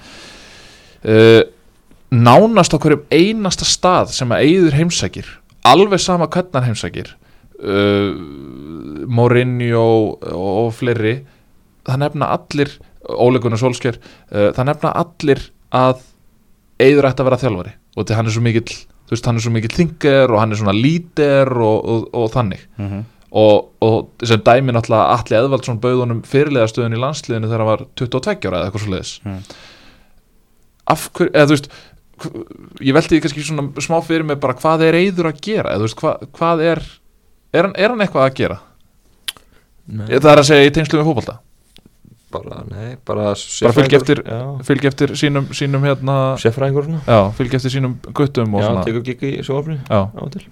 Uh, 1.00 1.42
nánast 2.12 2.74
á 2.74 2.78
hverjum 2.82 3.04
einasta 3.14 3.66
stað 3.68 4.14
sem 4.16 4.32
að 4.34 4.46
eigður 4.48 4.78
heimsækir 4.80 5.28
alveg 5.70 6.02
sama 6.02 6.28
hvernig 6.32 6.56
hann 6.58 6.70
heimsækir 6.72 7.12
uh, 7.62 8.14
Mourinho 9.10 9.84
og, 9.84 10.24
og 10.34 10.72
fleiri 10.78 11.20
það 11.88 12.02
nefna 12.04 12.32
allir 12.36 12.72
óleikunar 13.10 13.62
Solskjær 13.62 14.00
uh, 14.00 14.50
það 14.58 14.66
nefna 14.72 14.94
allir 15.04 15.44
að 15.76 16.02
eigður 16.82 17.10
ætti 17.12 17.24
að 17.24 17.30
vera 17.30 17.42
þjálfari 17.44 17.76
og 18.00 18.08
því 18.10 18.18
hann 18.18 18.30
er 18.30 18.36
svo 18.36 18.44
mikill 18.46 18.74
þú 18.74 19.16
veist, 19.16 19.26
hann 19.30 19.40
er 19.40 19.44
svo 19.46 19.54
mikill 19.54 19.74
þingar 19.78 20.34
og 20.34 20.42
hann 20.42 20.54
er 20.54 20.60
svona 20.62 20.76
lítir 20.78 21.50
og, 21.56 21.80
og, 21.94 22.10
og 22.14 22.30
þannig 22.36 22.66
Mhm. 22.80 23.00
og, 23.32 23.68
og 23.86 24.26
sem 24.26 24.42
dæmi 24.42 24.74
náttúrulega 24.74 25.14
Atli 25.20 25.36
Eðvaldsson 25.38 25.78
bauð 25.84 26.00
honum 26.02 26.22
fyrirlega 26.26 26.70
stöðun 26.72 26.96
í 26.98 27.02
landsliðinu 27.02 27.50
þegar 27.52 27.62
hann 27.62 27.70
var 27.70 27.84
22 28.00 28.48
ára 28.50 28.62
eða 28.64 28.70
eitthvað 28.72 28.86
svo 28.86 28.94
leiðis 28.96 29.12
Mm. 29.26 29.42
af 30.90 31.04
hverju, 31.14 31.30
eða 31.38 31.46
þú 31.46 31.54
veist 31.54 31.68
ég 32.82 32.94
velti 32.98 33.16
því 33.18 33.22
kannski 33.26 33.44
svona 33.48 33.68
smá 33.84 34.00
fyrir 34.06 34.26
mig 34.28 34.40
bara 34.40 34.54
hvað 34.60 34.84
er 34.88 34.98
Eiður 35.00 35.30
að 35.32 35.42
gera? 35.46 35.74
Eða 35.76 35.84
þú 35.84 35.88
veist, 35.90 36.02
hva, 36.04 36.16
hvað 36.40 36.64
er 36.72 36.84
er 37.54 37.68
hann, 37.68 37.76
er 37.78 37.90
hann 37.94 38.02
eitthvað 38.06 38.26
að 38.30 38.34
gera? 38.42 38.58
Nei, 39.90 40.08
það 40.20 40.32
er 40.36 40.42
að 40.44 40.50
segja 40.52 40.68
í 40.70 40.74
tengslu 40.76 41.00
með 41.00 41.08
fótbolta. 41.10 41.38
Bara, 42.30 42.60
nei, 42.70 42.92
bara 43.10 43.32
Bara 43.34 43.74
fylgja 43.74 43.98
eftir- 43.98 44.20
Já, 44.22 44.42
fylgja 44.68 44.90
eftir 44.92 45.14
sínum, 45.18 45.48
sínum 45.50 45.82
hérna 45.82 46.18
fylgja 47.34 47.58
eftir 47.58 47.72
sínum 47.74 47.96
guttum 48.14 48.54
og 48.54 48.62
Já, 48.62 48.68
svona. 48.70 48.84
tekur 48.86 49.02
gikk 49.08 49.24
í 49.26 49.32
sjófni 49.42 49.80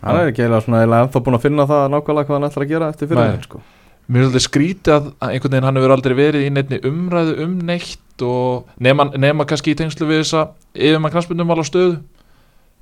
hann 0.02 0.18
er 0.18 0.32
ekki 0.32 0.42
eiginlega 0.42 0.64
svona 0.66 0.80
eiginlega 0.82 1.06
ennþá 1.06 1.22
búin 1.28 1.38
að 1.38 1.44
finna 1.46 1.68
það 1.70 1.84
nákvæmlega 1.94 2.26
hvað 2.26 2.34
hann 2.40 2.48
ætlar 2.50 2.66
að 2.66 2.72
gera 2.74 2.90
eftir 2.90 3.08
fyrir 3.12 3.30
Nei. 3.30 3.42
sko. 3.46 3.62
Mér 4.08 4.22
er 4.24 4.28
alltaf 4.30 4.46
skrítið 4.48 4.94
að 4.96 5.08
að 5.20 5.32
einhvern 5.34 5.52
veginn 5.56 5.68
hann 5.68 5.80
hefur 5.80 5.94
aldrei 5.98 6.16
verið 6.18 6.46
í 6.48 6.52
neittni 6.56 6.80
umræðu 6.88 7.34
um 7.44 7.58
neitt 7.68 8.24
og 8.24 8.70
nema, 8.82 9.10
nema 9.20 9.46
kannski 9.50 9.74
í 9.76 9.78
tengslu 9.78 10.08
við 10.10 10.24
þessa 10.24 10.46
yfir 10.74 11.02
mann 11.04 11.12
knastbundum 11.14 11.52
alveg 11.54 11.68
stöðu 11.70 11.98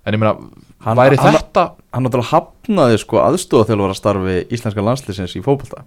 en 0.06 0.14
ég 0.14 0.22
meina, 0.22 0.36
Hann- 0.86 0.98
væri 1.00 1.18
hann- 1.18 1.34
þetta 1.40 1.64
Hann 1.96 2.06
náttúrulega 2.06 2.30
hafnaði 2.36 3.00
sko 3.02 3.18
aðstóða 3.24 3.66
þjálfara 3.72 3.96
starfi 3.98 4.36
íslenska 4.54 4.84
landslýsins 4.86 5.34
í 5.36 5.42
fótbolta 5.42 5.82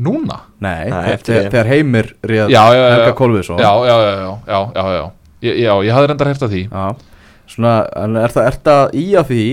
núna? 0.00 0.40
Nei, 0.60 0.88
Nei, 0.88 0.90
þegar, 0.90 1.12
eftir 1.14 1.42
þegar 1.50 1.66
Heimir 1.70 2.08
réð 2.24 2.50
Já, 2.50 2.62
já, 2.72 2.80
já, 2.80 2.90
Helga 2.94 3.06
já. 3.12 3.16
Kolviðsson 3.20 3.58
já, 3.60 3.72
já, 3.86 3.96
já, 4.00 4.12
já, 4.16 4.38
já, 4.48 4.60
já, 4.74 4.84
já. 4.96 5.04
Ég, 5.42 5.58
já, 5.62 5.72
ég 5.86 5.92
hafði 5.94 6.08
reyndar 6.10 6.30
hert 6.32 6.42
að 6.46 6.54
því 6.54 6.62
Já, 6.70 6.84
svona, 7.54 7.74
en 8.02 8.16
er 8.16 8.34
það, 8.34 8.46
er 8.50 8.58
það 8.64 8.94
í 9.00 9.04
að 9.20 9.30
því 9.30 9.44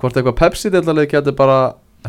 hvort 0.00 0.16
eitthvað 0.20 0.38
Pepsi-dellalið 0.42 1.10
getur 1.14 1.36
bara 1.38 1.58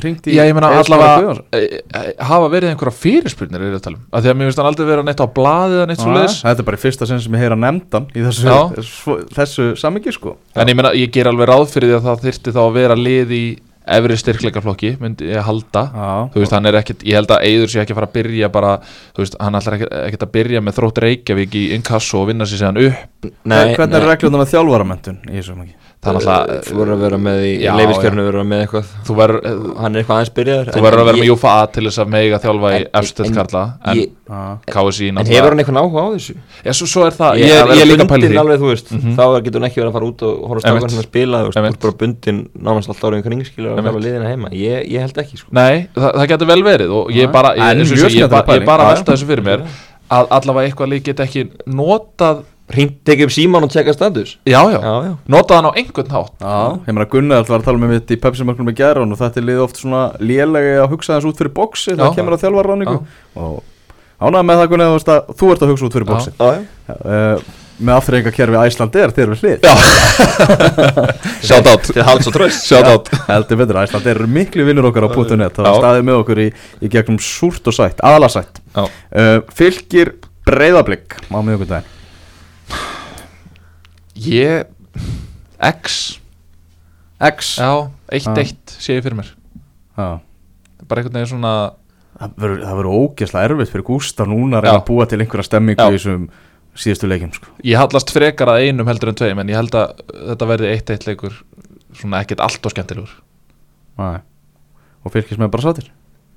hringt 0.02 0.28
í 0.28 0.36
Já, 0.36 0.44
ég 0.48 0.56
meina 0.58 0.72
allavega 0.76 1.36
e, 1.56 1.60
e, 1.82 2.02
hafa 2.30 2.50
verið 2.52 2.74
einhverja 2.74 3.00
fyrirspurnir 3.00 3.62
er 3.62 3.70
ég 3.74 3.78
að 3.80 3.86
tala 3.88 4.00
um, 4.00 4.08
af 4.12 4.26
því 4.26 4.32
að 4.32 4.40
mér 4.40 4.50
finnst 4.50 4.62
hann 4.62 4.70
aldrei 4.72 4.90
vera 4.90 5.06
neitt 5.06 5.24
á 5.24 5.28
blaði 5.38 5.78
eða 5.80 5.90
neitt 5.92 6.02
svo 6.02 6.10
Já, 6.12 6.18
leiðis 6.18 6.40
Þetta 6.46 6.64
er 6.64 6.70
bara 6.70 6.80
í 6.80 6.84
fyrsta 6.86 7.10
sinn 7.10 7.22
sem 7.24 7.38
ég 7.38 7.46
heyra 7.46 7.60
nefndan 7.60 8.10
í 8.12 8.26
þessu, 8.26 8.50
Já. 8.50 8.84
svo, 8.90 9.20
þessu 9.36 9.70
samingi 9.80 10.16
sko. 10.16 10.36
En 10.56 10.72
ég 10.72 10.78
meina, 10.78 10.92
ég 10.98 11.14
ger 11.14 11.32
alveg 11.32 11.50
ráð 11.52 11.70
fyrir 11.74 11.94
því 11.94 11.98
að 12.00 12.10
það 12.10 12.28
þyrfti 12.28 12.56
þá 12.56 12.62
að 12.66 12.76
vera 12.80 13.00
lið 13.00 13.34
í 13.36 13.46
efri 13.86 14.18
styrkleikaflokki, 14.18 14.96
myndi 15.02 15.30
ég 15.30 15.46
halda. 15.46 15.84
Já, 15.94 16.12
þú 16.34 16.42
veist, 16.42 16.56
hann 16.58 16.70
er 16.70 16.80
ekkert, 16.80 17.06
ég 17.06 17.20
held 17.20 17.34
að 17.36 17.46
Eiður 17.46 17.72
sé 17.72 17.82
ekki 17.84 17.94
að 17.94 18.00
fara 18.00 18.10
að 18.10 18.16
byrja 18.18 18.50
bara, 18.54 18.72
þú 19.14 19.24
veist, 19.24 19.38
hann 19.46 19.60
ætlar 19.60 19.78
ekkert, 19.86 20.26
að 20.26 20.32
byrja 20.34 20.62
með 20.66 20.78
þrótt 20.80 21.02
Reykjavík 21.06 21.58
í 21.60 21.66
inkasso 21.78 22.24
og 22.24 22.30
vinna 22.32 22.48
sér 22.50 22.64
séðan 22.64 22.82
upp, 22.88 23.30
Nei, 23.46 23.76
hvernig 23.76 24.00
er 24.00 24.08
regluna 24.10 24.42
með 24.42 24.56
þjálfaramöntun 24.56 25.20
í 25.30 25.36
þessu 25.38 25.54
samingi? 25.54 25.78
Það 26.04 26.10
er 26.12 26.18
náttúrulega 26.20 26.58
Þú 26.66 26.76
verður 26.80 26.94
að 26.96 27.04
vera 27.06 27.18
með 27.26 27.40
í 27.46 27.54
leifiskernu 27.80 28.24
verður 28.26 28.26
að 28.26 28.36
vera 28.36 28.50
með 28.52 28.60
eitthvað. 28.66 28.90
Þú 29.08 29.16
verður 29.20 29.40
Hann 29.82 29.96
er 29.96 30.02
eitthvað 30.02 30.18
aðeins 30.20 30.34
byrjaður 30.36 30.70
þú 30.76 30.82
verður 30.86 31.02
að 31.02 31.08
vera 31.10 31.18
með 31.22 31.30
Júfa 31.32 31.54
A 31.56 31.66
til 31.76 31.84
þess 31.88 32.00
að 32.04 32.12
meiga 32.16 32.40
þjálfa 32.44 32.70
í 32.76 32.82
en- 32.86 33.36
karla 33.36 33.64
en 33.86 33.98
Já, 34.26 34.58
KSI 34.74 35.10
En 35.14 35.18
hefur 35.30 35.50
hann 35.54 35.60
eitthvað 35.62 35.80
áhuga 35.86 36.02
á 36.02 36.08
þessu? 36.16 36.34
Já, 36.66 36.72
svo, 36.74 36.86
svo 36.90 37.02
er 37.06 37.14
það, 37.14 37.36
Ég, 37.38 37.46
ég, 37.46 37.60
að 37.62 37.70
er- 37.76 37.82
er 37.82 37.86
líka 37.86 38.06
að 38.06 38.24
því. 38.26 38.40
alveg, 38.42 38.58
þú 38.58 38.70
veist, 38.72 38.88
Mhm. 38.92 39.12
þá 39.16 39.24
getur 39.46 39.60
hann 39.62 39.70
ekki 39.70 39.80
verið 39.82 39.90
að 39.92 39.94
fara 39.94 40.06
út 40.10 40.22
og 40.26 40.34
horfa 40.50 40.62
stákan 40.66 40.90
sem 40.90 41.00
að 41.00 41.06
spila, 41.06 41.38
þú 41.46 41.52
veist, 41.54 41.80
bara 41.86 41.94
bundin 42.00 42.40
nánast 42.58 42.90
alltaf 42.90 43.06
árið 43.12 43.24
kring 43.24 43.44
skilur 43.46 43.78
og 43.78 43.84
var 43.86 44.02
liðina 44.02 44.26
heima, 44.32 44.50
ég, 44.50 44.90
ég 44.90 45.00
held 45.00 45.14
ekki 45.22 45.38
sko. 45.38 45.48
Nei, 45.52 45.88
það, 45.96 46.12
það 46.16 46.28
getur 46.34 46.48
vel 46.48 46.64
verið 46.64 46.90
og 46.90 47.10
ég 47.14 47.28
Já. 47.28 47.32
bara, 47.32 47.50
ég, 47.54 48.66
bara, 48.66 48.84
Já, 48.84 48.96
velta 48.96 49.14
þessu 49.14 49.28
fyrir 49.30 49.44
mér 49.46 49.62
að 50.10 50.28
allavega 50.30 50.70
eitthvað 50.74 50.90
lík 50.90 51.04
get 51.04 51.18
ekki 51.20 51.50
notað, 51.68 52.44
Hringt 52.74 52.96
tekið 53.06 53.28
upp 53.28 53.34
síman 53.36 53.66
og 53.68 53.70
tjekka 53.70 53.94
status? 53.94 54.32
Já, 54.50 54.58
já, 54.74 54.80
Já, 54.82 54.94
já. 55.06 55.12
Notað 55.30 55.60
hann 55.60 55.68
á 55.70 55.78
einhvern 55.78 56.14
hátt? 56.16 56.34
Já, 56.42 56.56
ég 56.88 56.96
meina 56.96 57.10
Gunnar 57.12 57.46
var 57.46 57.60
að 57.62 57.68
tala 57.68 57.82
með 57.84 57.92
mitt 57.94 58.14
í 58.16 58.18
Pepsi-mörkunum 58.24 58.72
í 58.72 58.78
gæra 58.80 59.04
og 59.06 59.20
þetta 59.20 59.42
er 59.42 59.46
lið 59.52 59.62
oft 59.68 59.82
svona 59.84 60.02
lélegi 60.18 60.72
að 60.82 60.90
hugsa 60.96 61.20
þess 61.20 61.30
út 61.30 61.44
fyrir 61.44 61.54
bóksi 61.54 61.94
það 61.94 62.16
kemur 62.18 62.38
að 62.38 62.46
þjálfarráningu 62.48 62.96
og 63.38 63.60
ánægð 64.18 64.50
með 64.50 64.64
það 64.64 64.72
Gunnar 64.74 64.98
að 64.98 65.30
þú 65.38 65.52
ert 65.54 65.62
að 65.68 65.72
hugsa 65.76 65.86
út 65.86 66.00
fyrir 66.00 66.10
bóksi 66.10 66.34
Já, 66.34 66.50
já 66.90 66.98
uh, 67.06 67.54
með 67.76 67.98
afþreyingakerfi 68.00 68.60
Æsland 68.62 68.94
er 68.96 69.12
þeir 69.12 69.26
eru 69.26 69.38
hlið. 69.42 69.66
Shout 71.48 71.68
out. 71.68 71.90
Til 71.90 72.06
halds 72.08 72.30
og 72.30 72.36
tröst 72.38 72.70
Shout 72.70 72.88
out. 72.88 73.10
Heldur 73.28 73.60
betur 73.60 73.82
Æsland 73.82 74.08
eru 74.14 74.30
miklu 74.32 74.64
vinnur 74.68 74.88
okkar 74.90 75.08
á 75.08 75.12
.net. 75.36 75.60
Það 75.60 75.82
staðið 75.82 76.08
með 76.08 76.22
okkur 76.22 76.42
í, 76.46 76.46
í 76.80 76.92
gegnum 76.94 77.20
súrt 77.20 77.68
og 77.68 77.76
sætt, 77.76 78.00
aðalasætt 78.00 78.62
Já. 78.64 78.86
uh, 78.86 79.42
fylgir 79.60 80.16
breyðablík 80.48 81.20
á 81.28 81.38
miðugundaginn 81.42 81.95
Ég, 84.16 84.64
X, 85.60 86.20
X 87.20 87.56
já, 87.60 87.72
1-1 88.12 88.56
sé 88.80 88.96
ég 88.96 89.04
fyrir 89.04 89.18
mér 89.20 89.32
Já. 89.96 90.20
Bara 90.88 91.02
einhvern 91.02 91.18
veginn 91.18 91.32
svona, 91.34 91.54
það 92.20 92.36
verður- 92.40 92.92
ógeðslega 92.96 93.50
erfitt 93.50 93.72
fyrir 93.74 93.86
Gústa 93.88 94.28
núna 94.28 94.60
að 94.60 94.68
reyna 94.68 94.80
að 94.80 94.86
búa 94.90 95.08
til 95.10 95.20
einhverja 95.20 95.48
stemmingu 95.50 95.88
í 95.88 95.98
þessum 95.98 96.28
síðustu 96.76 97.08
leikjum 97.08 97.34
sko. 97.36 97.52
ég 97.64 97.80
hallast 97.80 98.12
frekar 98.12 98.52
að 98.52 98.68
einum 98.68 98.88
heldur 98.88 99.12
en 99.12 99.16
tveim 99.20 99.40
en 99.40 99.52
ég 99.52 99.56
held 99.60 99.76
að 99.80 100.02
þetta 100.32 100.50
verði 100.52 100.72
1-1 100.76 101.08
leikur 101.08 101.38
svona 101.96 102.20
ekkert 102.24 102.44
allt 102.44 102.66
og 102.68 102.72
skemmtilegur 102.76 103.14
Nei. 103.98 104.20
og 105.04 105.12
fylgis 105.16 105.40
með 105.40 105.52
bara 105.56 105.64
sátir 105.70 105.92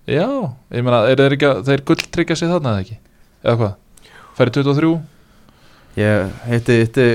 Já, 0.08 0.24
ég 0.72 0.82
meina, 0.86 1.02
þeir 1.66 1.82
gulltryggja 1.84 2.36
sig 2.38 2.48
þarna 2.48 2.78
eða 2.78 2.84
ekki? 2.86 2.94
Eða 3.44 3.56
hvað? 3.60 3.74
Færi 4.38 4.54
23? 4.56 4.92
Ég 5.97 6.28
heiti, 6.47 6.74
heiti 6.84 7.07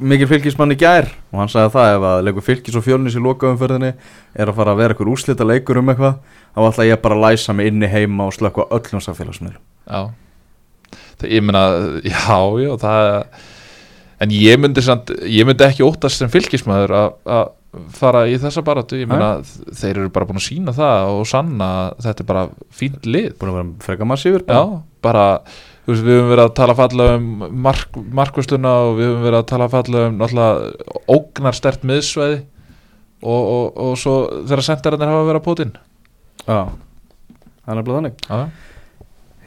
mikil 0.00 0.28
fylgismann 0.30 0.72
í 0.72 0.78
gær 0.80 1.10
og 1.32 1.42
hann 1.42 1.50
sagði 1.52 1.72
það 1.74 1.94
ef 1.96 2.04
að 2.08 2.22
leikur 2.24 2.44
fylgis 2.46 2.76
og 2.78 2.84
fjölnis 2.86 3.16
í 3.18 3.20
lokaumferðinni 3.24 3.90
er 3.92 4.48
að 4.48 4.56
fara 4.56 4.72
að 4.72 4.80
vera 4.80 4.94
eitthvað 4.94 5.10
úrslita 5.12 5.44
leikur 5.44 5.80
um 5.82 5.90
eitthvað 5.92 6.16
þá 6.54 6.60
ætla 6.70 6.86
ég 6.88 7.02
bara 7.04 7.18
að 7.18 7.24
læsa 7.26 7.52
mig 7.56 7.68
inni 7.68 7.90
heima 7.90 8.26
og 8.30 8.36
slökka 8.38 8.64
öllum 8.72 9.02
samfélagsmiðlum. 9.04 9.60
Já. 9.90 10.00
Það, 11.20 11.28
Ég 11.34 11.44
meina, 11.44 11.64
já, 12.00 12.38
já, 12.64 12.70
það 12.80 13.08
En 14.20 14.32
ég 14.36 14.58
myndi, 14.60 14.82
samt, 14.84 15.08
ég 15.24 15.46
myndi 15.48 15.64
ekki 15.64 15.84
óttast 15.86 16.20
sem 16.20 16.28
fylgismæður 16.32 16.92
að 16.96 17.52
fara 17.96 18.26
í 18.28 18.34
þessa 18.40 18.60
baratu 18.66 18.98
Ég 19.00 19.08
meina, 19.08 19.38
þeir 19.72 19.94
eru 20.02 20.10
bara 20.12 20.26
búin 20.28 20.40
að 20.40 20.44
sína 20.48 20.74
það 20.76 21.12
og 21.14 21.28
sanna 21.28 21.68
að 21.86 22.02
þetta 22.04 22.24
er 22.24 22.28
bara 22.28 22.42
fínt 22.76 23.06
lið. 23.08 23.30
Búin 23.40 23.52
að 23.52 23.58
vera 23.60 23.70
freka 23.86 24.08
massífur 24.08 24.44
Já, 24.48 24.60
bara, 25.04 25.24
þú 25.44 25.69
veist, 25.88 26.04
við 26.04 26.16
höfum 26.18 26.32
verið 26.34 26.44
að 26.44 26.54
tala 26.60 26.76
falla 26.78 27.08
um 27.16 27.28
mark, 27.66 28.00
markvistuna 28.20 28.74
og 28.86 28.96
við 29.00 29.10
höfum 29.10 29.26
verið 29.28 29.38
að 29.40 29.50
tala 29.52 29.68
falla 29.72 30.06
um 30.08 30.18
náttúrulega 30.20 31.00
ógnarstert 31.16 31.86
miðsvæði 31.88 32.40
og, 33.20 33.40
og, 33.40 33.64
og 33.86 33.94
svo 34.00 34.16
þegar 34.44 34.66
sendarinn 34.66 35.06
hafa 35.08 35.28
verið 35.28 35.40
að 35.40 35.46
pótinn. 35.48 35.76
Já, 36.46 36.60
það 37.64 37.72
er 37.72 37.80
nefnilega 37.80 38.00
þannig. 38.00 38.26
Já, 38.28 38.68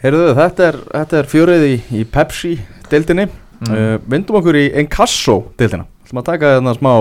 Heyrðu, 0.03 0.23
þetta 0.35 0.63
er, 0.67 0.77
þetta 0.91 1.15
er 1.21 1.27
fjörið 1.31 1.61
í, 1.63 1.75
í 1.95 2.05
Pepsi 2.11 2.57
deildinni. 2.91 3.29
Mm. 3.63 3.69
uh, 3.71 3.93
Vindum 4.11 4.35
okkur 4.41 4.57
í 4.59 4.65
Encasso 4.81 5.37
deildina. 5.59 5.85
Það 6.09 6.19
að 6.19 6.25
taka 6.27 6.49
þarna 6.57 6.73
smá, 6.75 6.91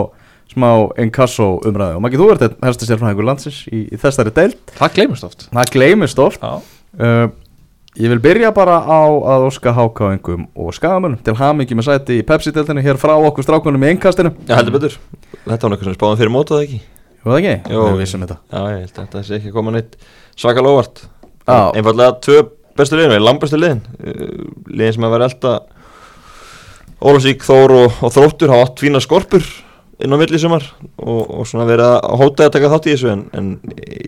smá 0.53 0.69
Encasso 1.03 1.49
umræðu. 1.67 1.97
Og 1.99 2.05
Maggi, 2.05 2.21
þú 2.21 2.29
ert 2.31 2.45
einn 2.47 2.55
helsti 2.63 2.87
sérfræðingur 2.87 3.27
landsins 3.27 3.59
í, 3.67 3.81
í 3.91 3.99
þessari 3.99 4.31
deild. 4.37 4.61
Það 4.79 4.95
gleymist 5.01 5.27
oft. 5.27 5.49
Það 5.51 5.73
gleymist 5.75 6.23
oft. 6.23 6.47
Uh, 6.47 7.27
Ég 8.01 8.09
vil 8.09 8.23
byrja 8.25 8.49
bara 8.57 8.79
á 8.89 9.05
að 9.05 9.43
óska 9.51 9.73
hákáingum 9.77 10.47
og 10.57 10.73
skagamönnum 10.73 11.19
til 11.25 11.35
hamingi 11.37 11.77
með 11.77 11.91
sæti 11.91 12.15
í 12.23 12.25
Pepsi-deltinu 12.25 12.81
hér 12.81 12.97
frá 13.01 13.13
okkur 13.19 13.45
strákunum 13.45 13.83
í 13.85 13.91
einkastinu 13.91 14.31
Já, 14.49 14.55
heldur 14.57 14.79
betur. 14.79 14.95
Þetta 15.45 15.67
var 15.67 15.75
nokkuð 15.75 15.91
sem 15.91 15.97
spáðum 15.99 16.21
fyrir 16.23 16.33
mótað 16.33 16.63
ekki? 16.65 16.79
Jú 17.21 17.29
það 17.29 17.37
ekki? 17.43 17.75
Jú. 17.75 17.83
Við 17.91 18.01
vissum 18.01 18.25
þetta. 18.25 18.39
Já, 18.49 18.63
ég 18.63 18.79
held 18.79 18.95
að 18.97 19.03
þetta 19.03 19.23
sé 19.29 19.37
ekki 19.37 19.53
að 19.53 19.57
koma 19.59 19.75
neitt 19.77 19.99
svaka 20.41 20.65
lóvart 20.65 21.03
Já. 21.05 21.59
Einfallega 21.77 22.17
tvö 22.25 22.39
bestu 22.81 22.97
liðin, 22.97 23.13
eða 23.19 23.27
langbestu 23.27 23.61
liðin. 23.61 23.85
Uh, 24.01 24.49
Liðin 24.73 24.97
sem 24.97 25.07
að 25.11 25.15
vera 25.19 25.29
elda 25.29 25.53
Ólafsík, 27.03 27.45
Þór 27.45 27.77
og, 27.77 28.01
og 28.07 28.15
Þróttur 28.15 28.55
hafa 28.55 28.71
átt 28.71 28.81
fína 28.87 29.05
skorpur 29.05 29.45
inn 30.03 30.15
á 30.15 30.19
milli 30.21 30.41
sumar 30.41 30.65
og, 30.99 31.21
og 31.41 31.49
svona 31.49 31.67
verið 31.69 31.89
að 31.89 32.17
hóta 32.21 32.47
að 32.47 32.55
taka 32.57 32.71
þátt 32.73 32.89
í 32.89 32.95
þessu 32.95 33.11
en, 33.13 33.27
en 33.39 33.51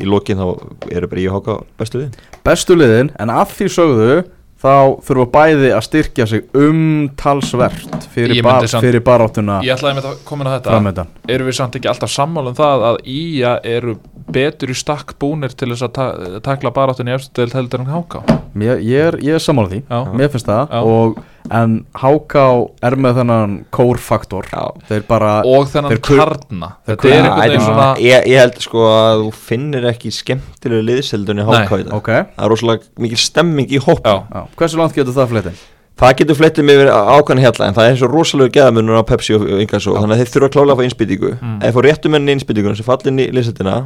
í 0.05 0.09
lokin 0.09 0.41
þá 0.41 0.47
eru 0.91 1.11
bara 1.11 1.25
ég 1.25 1.33
og 1.33 1.41
Háka 1.41 1.59
bestu 1.81 2.01
liðin. 2.01 2.17
Bestu 2.47 2.79
liðin, 2.79 3.13
en 3.21 3.35
að 3.35 3.55
því 3.59 3.71
sögðu 3.77 4.17
þá 4.65 4.75
þurfa 5.05 5.27
bæði 5.35 5.71
að 5.77 5.83
styrkja 5.85 6.27
sig 6.31 6.45
umtalsvert 6.57 8.07
fyrir, 8.15 8.41
bar, 8.45 8.65
fyrir 8.65 9.03
baráttuna 9.05 9.59
Ég 9.65 9.77
ætlaði 9.77 9.99
með 9.99 10.09
að 10.09 10.23
koma 10.29 10.45
inn 10.45 10.51
á 10.51 10.55
þetta. 10.57 11.07
Erum 11.35 11.51
við 11.51 11.59
samt 11.59 11.77
ekki 11.79 11.91
alltaf 11.93 12.13
sammála 12.15 12.53
um 12.55 12.59
það 12.59 12.87
að 12.89 13.01
Ía 13.13 13.59
eru 13.75 13.99
betur 14.35 14.73
í 14.75 14.77
stakk 14.79 15.15
búnir 15.23 15.55
til 15.55 15.71
þess 15.73 15.87
að 15.87 15.93
ta 15.97 16.07
takla 16.45 16.73
baráttunni 16.75 17.15
í 17.15 17.19
eftir 17.19 17.53
heldur 17.55 17.85
en 17.85 17.93
háká? 17.95 18.25
Mér, 18.55 18.83
ég, 18.83 19.07
er, 19.13 19.17
ég 19.25 19.39
er 19.39 19.43
sammála 19.43 19.71
því, 19.73 19.81
Já. 19.91 20.01
mér 20.15 20.31
finnst 20.35 20.47
það. 20.51 20.75
Og, 20.87 21.23
en 21.55 21.73
Háká 22.01 22.45
er 22.89 22.95
með 23.05 23.19
þennan 23.19 23.55
kórfaktor. 23.75 24.47
Já. 24.49 24.63
þeir 24.89 25.03
bara 25.09 25.33
og 25.45 25.67
þennan 25.69 25.99
karna 26.01 26.71
þeir 26.87 26.97
Þetta 26.97 27.11
er 27.11 27.19
einhvern 27.19 27.41
veginn 27.43 27.59
ég- 27.59 27.67
svona 27.67 27.89
ég, 28.01 28.29
ég 28.33 28.39
held 28.41 28.61
sko 28.65 28.87
að 28.89 29.25
þú 29.27 29.33
finnir 29.51 29.89
ekki 29.91 30.13
skemmtilegu 30.15 30.87
liðseldunni 30.89 31.45
háká 31.45 31.81
í 31.83 31.85
það 31.85 31.93
ok, 31.99 32.09
Það 32.39 32.45
er 32.47 32.53
rosalega 32.55 32.83
mikil 33.05 33.21
stemming 33.21 33.69
í 33.77 33.83
hóp 33.85 34.01
Já, 34.09 34.17
já. 34.33 34.47
hversu 34.57 34.81
langt 34.81 34.95
getur 34.97 35.13
það 35.19 35.29
fletin? 35.35 35.59
Það 36.05 36.17
getur 36.21 36.37
flettið 36.37 36.71
yfir 36.75 36.91
ákvæmni 36.93 37.45
hjalla 37.45 37.69
en 37.71 37.77
það 37.77 37.87
er 37.87 37.95
eins 37.95 38.03
og 38.05 38.11
rosalega 38.13 38.53
geðamunur 38.59 39.01
á 39.01 39.09
Pepsi 39.09 39.37
og 39.39 39.47
Ingasso 39.57 39.95
þannig 39.97 40.19
að 40.19 40.21
þeir 40.21 40.33
þurfa 40.35 40.49
að 40.51 40.57
klála 40.57 40.75
að 40.75 40.81
fá 40.81 40.85
innspýtingu. 40.85 41.31
Mm. 41.41 41.55
ef 41.57 41.65
þeir 41.65 41.77
fá 41.79 41.87
réttu 41.87 42.13
menn 42.13 42.29
í 42.29 42.35
innspýtinguna 42.37 42.77
sem 42.77 42.89
fallir 42.89 43.13
inn 43.13 43.23
í 43.25 43.29
liðseldina 43.33 43.77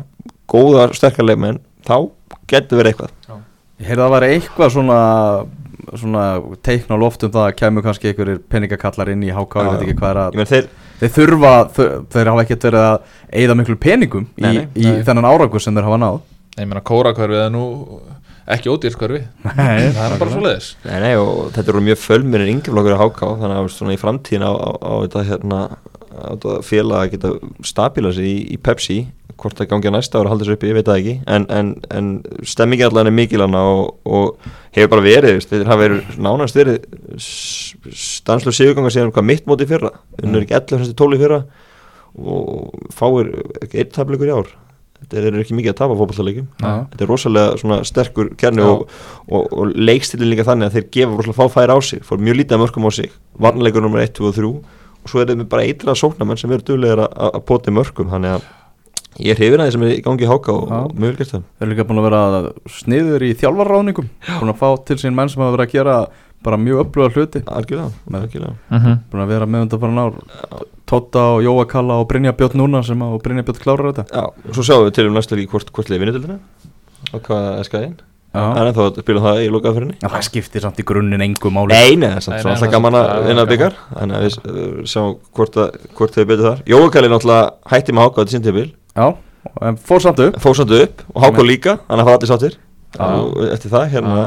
góða 0.51 0.89
sterkar 0.99 1.29
leikmenn 1.29 1.61
þá 1.87 1.97
getur 2.51 2.81
verið 2.81 2.91
eitthvað. 2.97 3.39
Ég 3.79 3.87
heyrði 3.93 4.03
að 4.03 4.09
það 4.09 4.15
væri 4.17 4.31
eitthvað 4.35 4.75
svona 4.75 4.99
svona 5.97 6.25
teikn 6.65 6.93
á 6.93 6.97
loft 7.01 7.23
um 7.25 7.33
það 7.33 7.47
að 7.47 7.57
kemur 7.61 7.85
kannski 7.87 8.11
einhverjir 8.11 8.41
peningakallar 8.51 9.13
inn 9.13 9.23
í 9.25 9.31
Háká, 9.33 9.63
ég 9.63 9.69
Já, 9.69 9.71
veit 9.73 9.85
ekki 9.87 9.99
hvað 10.01 10.11
er 10.11 10.21
að 10.23 10.35
Ég 10.35 10.41
menn 10.41 10.51
þeir, 10.51 10.67
þeir 11.01 11.13
þurfa, 11.15 11.53
þeir, 11.77 11.93
þeir 12.13 12.31
hafa 12.33 12.45
ekkert 12.45 12.67
verið 12.69 12.87
að 12.89 12.99
eigða 13.41 13.57
miklu 13.61 13.77
peningum 13.85 14.27
í, 14.27 14.43
Nei, 14.43 14.51
nei, 14.59 14.67
í 14.75 14.87
nei. 14.89 14.99
þennan 15.07 15.29
árangur 15.31 15.65
sem 15.65 15.79
þeir 15.79 15.89
hafa 15.89 16.01
náð. 16.03 16.19
Ég 16.59 16.67
ekki 18.57 18.73
Nei, 19.45 19.91
Það 19.97 20.05
er 20.07 20.17
bara 20.23 20.33
svo 20.33 20.43
leiðis 20.45 20.71
nei, 20.87 20.97
nei, 21.05 21.13
og 21.21 21.53
þetta 21.57 21.75
eru 21.75 21.85
mjög 21.91 22.01
fölminn 22.03 22.49
yngjaflokkur 22.55 22.97
á 22.97 23.03
háká 23.03 23.31
þannig 23.43 23.61
að 23.61 23.71
svona 23.77 23.95
í 23.95 24.01
framtíðin 24.01 24.47
á, 24.49 24.53
á, 24.53 24.71
á 24.79 24.93
þetta 25.05 25.25
hérna 25.29 25.61
á 26.19 26.29
þetta 26.33 26.57
félag 26.67 26.99
að 27.05 27.15
geta 27.15 27.33
stabíla 27.67 28.13
sig 28.17 28.29
í, 28.29 28.37
í 28.55 28.61
Pepsi 28.63 28.99
hvort 29.39 29.59
það 29.59 29.71
gangi 29.71 29.91
að 29.91 29.95
næsta 29.95 30.19
ára 30.19 30.27
að 30.27 30.33
halda 30.33 30.47
þessu 30.47 30.57
uppi, 30.57 30.69
ég 30.71 30.77
veit 30.79 30.89
það 30.89 31.01
ekki. 31.01 31.15
En, 31.31 31.45
en, 31.55 31.69
en 31.95 32.09
stemmingi 32.49 32.87
allan 32.87 33.11
er 33.11 33.15
mikilana 33.15 33.61
og, 33.71 33.93
og 34.09 34.49
hefur 34.75 34.91
bara 34.97 35.05
verið 35.05 35.47
hafa 35.69 35.79
verið 35.85 36.19
nánast 36.19 36.59
verið 36.59 36.89
stanslu 37.23 38.55
sigurganga 38.55 38.93
síðan 38.95 39.13
hvað 39.15 39.29
mitt 39.31 39.47
móti 39.49 39.69
í 39.69 39.71
fyrra 39.71 39.93
unnur 40.23 40.47
ekki 40.47 40.59
11 40.59 40.95
12 40.99 41.19
í 41.19 41.21
fyrra 41.23 41.43
og 42.19 42.89
fáir 42.95 43.31
einn 43.69 43.93
tafleikur 43.95 44.31
í 44.31 44.35
ár 44.35 44.51
þetta 45.03 45.21
er 45.31 45.39
ekki 45.43 45.57
mikið 45.59 45.73
að 45.73 45.79
tapa 45.79 45.97
fótballtalegjum 45.99 46.47
Já. 46.63 46.73
þetta 46.93 47.05
er 47.05 47.11
rosalega 47.13 47.57
svona 47.63 47.79
sterkur 47.87 48.31
kjarni 48.41 48.65
og, 48.67 48.85
og, 49.31 49.47
og 49.53 49.73
leikstilin 49.79 50.31
líka 50.33 50.45
þannig 50.49 50.69
að 50.69 50.77
þeir 50.79 50.87
gefa 50.97 51.17
rosalega 51.19 51.39
fá 51.39 51.55
færi 51.55 51.73
á 51.75 51.79
sig. 51.81 52.03
Fór 52.05 52.19
mjög 52.23 52.39
lítið 52.41 52.57
að 52.59 52.63
mörgum 52.65 52.89
á 52.89 52.91
sig. 52.99 53.11
Varnleikur 53.39 53.85
nummer 53.85 54.03
1, 54.05 54.15
2 54.19 54.29
og 54.29 54.37
3 54.39 54.53
og 54.99 55.11
svo 55.13 55.23
er 55.23 55.31
þeim 55.31 55.45
bara 55.49 55.65
eitrað 55.65 55.99
sóknarmenn 56.01 56.39
sem 56.41 56.53
eru 56.53 56.65
duglegir 56.67 57.05
að, 57.05 57.13
að 57.31 57.43
poti 57.49 57.71
mörgum 57.75 58.11
þannig 58.13 58.37
að 58.37 58.49
ég 59.25 59.33
er 59.35 59.39
hrifin 59.41 59.63
að 59.63 59.69
því 59.71 59.75
sem 59.77 59.85
er 59.87 59.93
í 59.95 60.03
gangi 60.05 60.27
í 60.27 60.31
háka 60.31 60.53
og, 60.55 60.73
og 60.75 60.97
mjög 60.99 61.21
gert 61.21 61.33
það. 61.33 61.45
Þeir 61.59 61.67
eru 61.67 61.73
líka 61.73 61.87
búin 61.89 62.01
að 62.03 62.09
vera 62.09 62.23
sniður 62.75 63.25
í 63.25 63.31
þjálfarráðningum 63.41 64.11
Búin 64.29 64.53
að 64.53 64.59
fá 64.61 64.69
til 64.91 64.99
sín 65.01 65.17
menn 65.17 65.31
sem 65.33 65.43
hafa 65.43 65.55
verið 65.57 65.67
að 65.69 65.77
gera 65.79 65.97
bara 66.45 66.59
mjög 66.61 66.85
upplöða 66.85 67.15
hluti. 67.17 67.41
Algjörlega, 67.51 67.91
Með- 68.07 68.27
algjörlega. 68.27 68.55
Mhm. 68.71 68.99
Búin 69.11 70.78
Totta 70.89 71.25
og 71.37 71.43
Jóa 71.45 71.65
Kalla 71.69 71.99
og 72.01 72.09
Brynja 72.11 72.33
Björn 72.37 72.59
núna 72.63 72.83
sem 72.87 73.01
að 73.05 73.19
Brynja 73.25 73.45
Björn 73.47 73.63
klárar 73.63 73.91
þetta. 73.93 74.05
Já, 74.09 74.25
og 74.49 74.57
svo 74.57 74.65
sjáum 74.65 74.87
við 74.87 74.95
til 74.97 75.09
um 75.11 75.17
næstu 75.19 75.37
lík 75.37 75.53
hvort, 75.53 75.73
hvort 75.75 75.91
liði 75.93 76.07
vinnutildina 76.07 76.39
og 77.13 77.21
hvað 77.25 77.49
er 77.59 77.69
skæðin 77.69 77.99
Já. 78.35 78.43
en 78.61 78.75
þá 78.77 78.83
spilum 79.01 79.25
það 79.25 79.39
í 79.41 79.47
lokaðferðinni 79.53 79.97
Já, 80.03 80.09
það 80.13 80.25
skiptir 80.27 80.61
samt 80.65 80.81
í 80.81 80.85
grunninn 80.89 81.25
engum 81.25 81.55
máli. 81.57 81.73
Nei, 81.73 81.97
nei, 81.97 82.11
það 82.13 82.19
er 82.19 82.25
samt 82.27 82.35
Nei, 82.35 82.43
svo 82.43 82.49
nei, 82.49 82.57
alltaf 82.57 82.73
gaman 82.75 82.99
að 82.99 83.13
vinna 83.25 83.45
byggar 83.49 83.79
Þannig 83.95 84.19
að 84.19 84.25
við 84.27 84.33
uh, 84.53 84.83
sjáum 84.93 85.15
hvort, 85.39 85.55
að, 85.63 85.69
hvort 85.97 86.13
þau 86.19 86.25
betur 86.29 86.45
þar. 86.49 86.61
Jókali 86.69 87.09
náttúrulega 87.13 87.47
hætti 87.73 87.97
með 87.97 88.05
Háka 88.05 88.17
á 88.17 88.21
þetta 88.21 88.35
síntíðabil 88.37 88.69
Já, 88.99 89.07
en 89.71 89.81
fór 89.89 90.01
samt 90.05 90.21
upp. 90.27 90.37
Fór 90.45 90.55
samt 90.59 90.75
upp 90.77 90.97
og 91.15 91.25
Háka 91.25 91.47
líka 91.47 91.79
Þannig 91.87 91.95
að 91.95 92.05
það 92.05 92.11
var 92.11 92.19
allir 92.19 92.33
sáttir. 92.35 92.55
Eftir 93.55 93.71
það 93.73 93.85
hérna, 93.95 94.21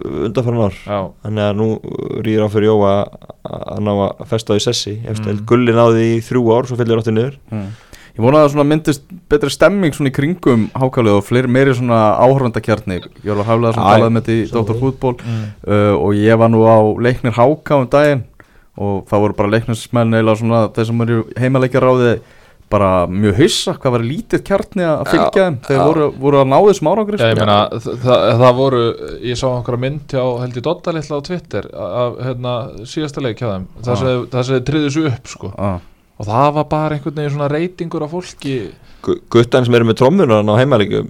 Undanfæran 0.00 0.64
ár 0.66 0.76
já, 0.86 0.98
Þannig 1.26 1.46
að 1.46 1.56
nú 1.60 1.68
rýður 2.24 2.46
á 2.46 2.54
fyrir 2.54 2.68
Jóa 2.70 2.92
að- 3.44 3.80
ná 3.84 3.92
að 3.92 4.26
festa 4.30 4.54
á 4.54 4.58
í 4.58 4.62
sessi 4.64 4.94
Eftir 5.04 5.32
Mm. 5.34 5.38
mm. 5.40 5.46
gulli 5.46 5.72
náði 5.76 6.04
í 6.16 6.20
þrjú 6.24 6.44
ár 6.56 6.66
Svo 6.70 6.76
fyllir 6.80 6.98
áttur 7.02 7.16
niður 7.16 7.36
mm. 7.52 7.68
Ég 8.12 8.20
vona 8.20 8.42
að 8.44 8.52
það 8.52 8.66
myndist 8.68 9.04
betri 9.32 9.48
stemming 9.50 9.94
svona 9.96 10.10
í 10.10 10.12
kringum 10.12 10.66
hákalið 10.76 11.14
og 11.16 11.24
fleiri 11.24 11.48
meiri 11.48 11.72
svona 11.72 12.00
áhörvandakjarni 12.20 12.98
Ég 13.24 13.30
var 13.32 13.40
að 13.40 13.48
haflega 13.48 13.72
sem 13.72 13.82
Já, 13.82 13.88
talaði 13.88 14.12
með 14.12 14.26
þetta 14.26 14.36
í 14.36 14.50
Dr. 14.52 14.76
Fútból 14.82 15.14
mm. 15.22 15.46
uh, 15.64 15.94
og 15.96 16.12
ég 16.20 16.36
var 16.38 16.52
nú 16.52 16.60
á 16.68 16.76
leiknir 17.00 17.32
háka 17.32 17.78
um 17.80 17.88
daginn 17.88 18.24
og 18.76 19.06
það 19.08 19.20
voru 19.24 19.36
bara 19.36 19.52
leiknismenn 19.52 20.14
eða 20.16 20.36
svona 20.36 20.60
þeir 20.72 20.86
sem 20.88 21.00
eru 21.04 21.18
heimaleikja 21.40 21.80
ráði 21.84 22.12
bara 22.72 22.90
mjög 23.12 23.36
hissa 23.42 23.74
hvað 23.76 23.94
var 23.96 24.04
lítið 24.08 24.42
kjarni 24.48 24.86
að 24.88 25.02
fylgja 25.12 25.44
þeim 25.46 25.58
þeir 25.68 25.80
voru, 25.84 26.08
voru 26.24 26.40
að 26.42 26.50
ná 26.52 26.56
þessum 26.68 26.90
árangri 26.92 27.20
ég 27.20 27.22
sko. 27.36 27.40
meina, 27.42 27.58
þa 27.84 27.96
það, 28.06 28.26
það 28.42 28.58
voru, 28.62 28.82
ég 29.30 29.40
sá 29.42 29.46
einhverja 29.52 29.82
mynd 29.86 30.16
hjá 30.16 30.24
held 30.42 30.58
ég 30.60 30.66
Dodda 30.68 30.94
litla 30.96 31.18
á 31.20 31.26
Twitter 31.28 31.68
af 31.86 32.20
hérna, 32.28 32.54
síðasta 32.94 33.24
leik 33.24 33.42
hjá 33.42 33.48
þeim 33.54 33.66
það 33.82 33.92
Já. 33.92 34.00
sem, 34.04 34.24
það 34.36 34.46
sem 34.50 34.64
triði 34.70 34.88
þessu 34.90 35.04
upp 35.12 35.32
sko 35.36 35.52
ah. 35.58 35.76
og 36.18 36.30
það 36.30 36.48
var 36.60 36.66
bara 36.72 36.96
einhvern 36.98 37.20
veginn 37.20 37.36
svona 37.36 37.50
reytingur 37.52 38.06
af 38.08 38.16
fólki 38.16 38.56
Gu- 39.02 39.18
Guttan 39.34 39.64
sem 39.66 39.74
eru 39.74 39.88
með 39.88 39.96
trommunar 39.98 40.44
á 40.46 40.54
heimalegum 40.60 41.08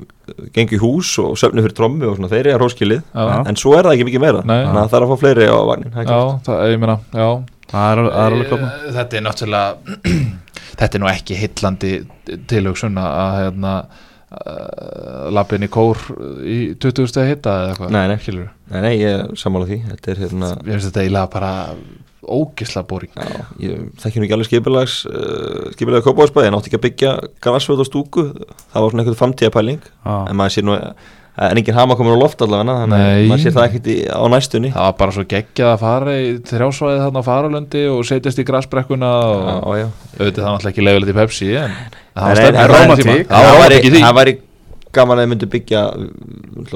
gengi 0.57 0.79
í 0.79 0.81
hús 0.81 1.11
og 1.21 1.35
söfnu 1.37 1.61
fyrir 1.67 1.75
trommu 1.77 2.07
og 2.09 2.15
svona, 2.17 2.31
þeir 2.33 2.47
eru 2.47 2.55
að 2.57 2.63
róskilið 2.63 3.03
Já. 3.13 3.25
en 3.51 3.59
svo 3.61 3.75
er 3.77 3.85
það 3.85 3.99
ekki 3.99 4.07
mikið 4.09 4.23
meira 4.25 4.41
Nei. 4.49 4.63
þannig 4.65 4.81
að 4.83 4.93
það 4.95 4.97
er 4.99 5.05
að 5.07 5.11
fá 5.13 5.21
fleiri 5.27 5.49
á 5.53 5.59
vagnin 5.69 5.93
það 5.93 6.01
er 6.03 6.15
já 6.15 6.23
það, 6.47 6.63
ég 6.73 6.81
meina, 6.87 6.97
já 7.13 7.29
það 7.73 7.91
er, 7.93 8.01
það 8.17 8.25
er 8.25 8.39
Eh, 8.53 8.89
Þetta 8.97 9.19
er 9.19 9.23
náttúrulega 9.27 9.69
þetta 10.79 10.99
er 10.99 11.03
nú 11.03 11.11
ekki 11.13 11.39
hillandi 11.39 11.93
tilhugsun 12.51 12.99
að 13.03 13.39
hérna 13.41 13.75
lappin 15.33 15.67
í 15.67 15.69
kór 15.69 15.99
í 16.49 16.59
20 16.81 17.11
steg 17.11 17.35
hitta 17.35 17.57
eða 17.59 17.73
eitthvað. 17.73 17.91
Nei, 17.93 18.05
nei. 18.09 18.47
nei, 18.73 18.79
nei, 18.87 18.95
ég 19.03 19.35
sammála 19.37 19.69
því. 19.69 19.79
Þetta 19.91 20.13
er 20.13 20.23
hérna 20.23 20.53
Ég 20.55 20.71
finnst 20.71 20.89
þetta 20.89 21.03
eiginlega 21.03 21.33
bara 21.35 21.53
ógisla 22.23 22.85
boring. 22.87 23.13
Já, 23.19 23.43
ég 23.61 23.87
þekki 24.01 24.21
nú 24.21 24.27
ekki 24.27 24.37
alveg 24.37 24.49
skipulags 24.49 24.99
uh, 25.11 25.73
skipulega 25.75 26.07
kópáðsbæði, 26.07 26.49
en 26.49 26.59
átti 26.59 26.71
ekki 26.71 26.79
að 26.79 26.85
byggja 26.87 27.15
grassvöld 27.43 27.83
og 27.83 27.89
stúku, 27.89 28.25
það 28.31 28.85
var 28.85 28.95
svona 28.95 29.05
einhvern 29.05 29.19
framtíðapæling 29.19 29.89
ah. 30.05 30.23
en 30.31 30.39
maður 30.39 30.55
sé 30.55 30.65
nú 30.65 30.77
en 31.33 31.57
enginn 31.57 31.77
hama 31.79 31.97
komin 31.97 32.13
á 32.13 32.21
loft 32.21 32.43
allavega 32.45 32.77
þannig 32.83 33.03
að 33.07 33.29
maður 33.31 33.43
sé 33.43 33.53
það 33.57 33.67
ekkert 33.69 33.87
í, 33.89 33.97
á 34.05 34.25
næstunni 34.35 34.71
Það 34.75 34.85
var 34.85 34.97
bara 35.01 35.17
svo 35.17 35.25
geggjað 35.33 35.71
að 35.73 35.81
fara 35.81 36.17
í 36.21 36.29
þrjásvæði 36.51 37.03
þarna 37.03 37.25
á 37.25 37.29
Faralöndi 37.29 37.85
og 37.89 38.05
setjast 38.09 38.43
í 38.43 38.47
grassbrekkuna 38.53 39.13
og 39.65 39.73
auðvitað 39.73 40.43
það 40.43 40.51
náttúrulega 40.51 40.73
ekki 40.75 40.87
leifilegt 40.87 41.13
í 41.15 41.19
Pepsi 41.23 41.53
en 41.57 41.77
það 42.13 42.29
var 42.29 42.43
stefnir 42.43 42.59
það 42.59 42.65
er 42.65 42.73
á 42.73 42.77
þeim 42.77 42.85
rómantík. 42.85 43.09
tíma. 43.09 43.29
það 43.33 43.61
var 43.63 43.77
ekki 43.79 43.95
því 43.97 44.03
gaman 44.93 45.19
að 45.19 45.25
þið 45.25 45.31
myndu 45.33 45.49
byggja 45.53 45.83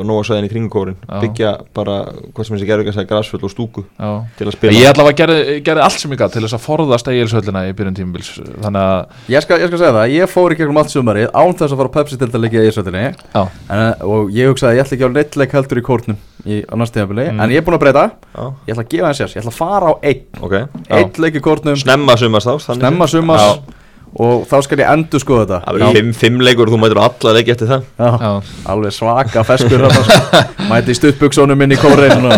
nóga 0.06 0.24
sæðin 0.26 0.46
í 0.46 0.50
kringum 0.52 0.70
kórin. 0.72 0.96
Já. 1.06 1.18
byggja 1.24 1.50
bara, 1.76 1.96
hvað 2.32 2.46
sem 2.48 2.56
þessi 2.56 2.68
gerur 2.70 2.84
ekki 2.84 2.92
að 2.94 2.98
segja 2.98 3.10
grassvöld 3.12 3.44
og 3.46 3.52
stúku 3.52 3.84
Já. 3.98 4.10
til 4.38 4.46
að 4.48 4.56
spila. 4.56 4.76
Ég 4.76 4.90
allavega 4.92 5.18
gerði, 5.20 5.56
gerði 5.66 5.84
allt 5.86 6.00
sem 6.00 6.14
ég 6.14 6.20
gæti 6.22 6.36
til 6.38 6.44
þess 6.46 6.56
að 6.56 6.64
forðast 6.66 7.10
eigilshöllina 7.12 7.64
í 7.68 7.74
byrjun 7.76 7.98
tímubils 7.98 8.32
þannig 8.64 8.80
að 8.82 9.32
ég, 9.36 9.44
skal, 9.46 9.60
ég 9.60 9.70
skal 9.72 9.82
segja 9.82 9.94
það, 9.98 10.14
ég 10.16 10.32
fór 10.32 10.54
í 10.54 10.58
gegnum 10.60 10.80
allt 10.82 10.94
sumarið 10.94 11.28
án 11.36 11.54
þess 11.60 11.72
að 11.76 11.80
fara 11.82 11.92
á 11.92 11.96
Pepsi 11.96 12.20
til 12.20 12.30
að 12.32 12.42
leikja 12.46 12.64
í 12.66 12.72
en, 13.70 13.94
og 14.06 14.30
ég 14.34 14.50
hugsaði 14.50 14.72
að 14.72 14.76
ég 14.76 14.84
ætla 14.86 14.96
ekki 14.96 15.06
á 15.06 15.16
neittleik 15.16 15.56
heldur 15.56 15.80
í 15.80 15.84
kórnum 15.86 16.18
í, 16.46 16.60
á 16.66 16.74
næstu 16.78 17.00
tímabili, 17.00 17.26
Mm. 17.26 17.40
en 17.42 17.50
ég 17.50 17.58
er 17.60 17.64
búin 17.66 17.76
að 17.76 17.82
breyta. 17.82 18.04
Já, 18.36 18.44
ég 18.68 18.74
ætla 18.76 18.84
að 18.84 18.90
gefa 18.92 19.10
sérs, 19.18 19.34
ég 19.36 19.42
ætla 19.42 19.52
að 19.52 19.58
fara 19.58 19.90
á 19.90 19.94
einn. 20.02 20.22
Ok. 20.40 20.52
Já. 20.52 20.94
einn 21.00 21.12
leik 21.18 21.34
í 21.34 21.42
kórnum, 21.42 21.76
Snemma 21.76 22.16
sumast 22.16 22.46
þá 22.46 22.56
og 24.16 24.44
þá 24.48 24.56
skal 24.64 24.78
ég 24.80 24.90
endur 24.92 25.22
skoða 25.22 25.44
þetta. 25.44 25.58
Það 25.64 25.76
verður 25.76 25.98
fimm, 25.98 26.12
fimm 26.16 26.44
leikur 26.46 26.70
og 26.70 26.74
þú 26.74 26.80
mætur 26.82 27.00
alla 27.04 27.34
leiki 27.36 27.52
eftir 27.54 27.70
það. 27.72 27.88
Já. 28.00 28.10
já, 28.22 28.52
alveg 28.74 28.94
svaka 28.96 29.44
feskur 29.46 29.86
sko. 29.92 30.04
mæti 30.70 30.94
í 30.94 30.98
stuttbuksónum 31.00 31.66
inn 31.66 31.76
í 31.76 31.80
kórein 31.80 32.30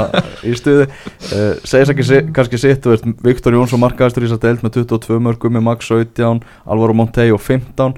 í 0.43 0.55
stuði. 0.59 0.89
Uh, 1.29 1.53
segis 1.63 1.93
ekki 1.95 2.23
kannski 2.35 2.61
sitt 2.61 2.83
þú 2.85 2.95
veist, 2.95 3.07
Viktor 3.27 3.59
Jónsson 3.59 3.83
markaðastur 3.83 4.27
í 4.27 4.31
þess 4.31 4.39
að 4.41 4.49
deild 4.49 4.67
með 4.67 4.81
22 4.81 5.21
mörgum 5.29 5.55
með 5.55 5.67
Max 5.71 5.93
17, 5.93 6.43
Alvaro 6.67 6.99
Montey 6.99 7.35
og 7.35 7.43
15 7.45 7.95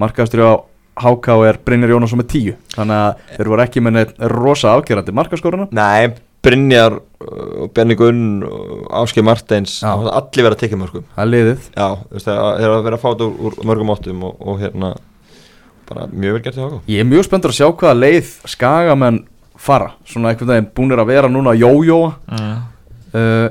markaðastur 0.00 0.46
á 0.46 0.52
HK 0.94 1.38
er 1.48 1.58
Brynjar 1.66 1.94
Jónsson 1.94 2.20
með 2.20 2.28
10 2.36 2.58
þannig 2.76 3.00
að 3.00 3.22
þeir 3.34 3.50
voru 3.50 3.64
ekki 3.64 3.82
með 3.82 3.96
neitt 3.96 4.12
rosa 4.30 4.74
afgerandi 4.76 5.14
markaskoruna 5.16 5.66
Nei, 5.74 6.14
Brynjar 6.44 6.98
uh, 6.98 7.64
og 7.64 7.72
Bjarni 7.76 7.96
Gunn 7.98 8.22
og 8.46 8.86
Áskei 9.02 9.24
Marteins 9.26 9.78
Já. 9.82 9.90
allir 9.94 10.46
verið 10.46 10.56
að 10.56 10.62
tekja 10.62 10.80
mörgum 10.80 11.06
það 11.14 11.24
er 11.24 11.32
liðið. 11.32 11.68
Já, 11.74 11.88
þú 12.04 12.18
veist, 12.18 12.30
það 12.30 12.62
er 12.62 12.76
að 12.76 12.86
vera 12.88 13.00
að 13.00 13.04
fáta 13.04 13.28
úr, 13.28 13.36
úr 13.48 13.68
mörgum 13.70 13.94
áttum 13.94 14.26
og, 14.28 14.40
og 14.40 14.62
hérna 14.62 14.94
bara 15.88 16.08
mjög 16.12 16.38
vel 16.38 16.44
gert 16.46 16.58
í 16.58 16.64
Háká 16.64 16.80
ég 16.94 17.04
er 17.04 17.08
mjög 17.08 17.26
spenntur 17.28 17.52
að 17.52 17.58
sjá 17.60 17.68
hvaða 17.70 17.98
leið 18.00 18.34
skagamenn 18.54 19.22
fara. 19.64 19.92
Svona 20.08 20.32
einhvern 20.32 20.50
veginn 20.52 20.70
búnir 20.76 21.00
að 21.00 21.10
vera 21.12 21.30
núna 21.30 21.54
að 21.54 21.62
jójóa. 21.62 22.14
Mm. 22.28 22.56
uh, 23.14 23.46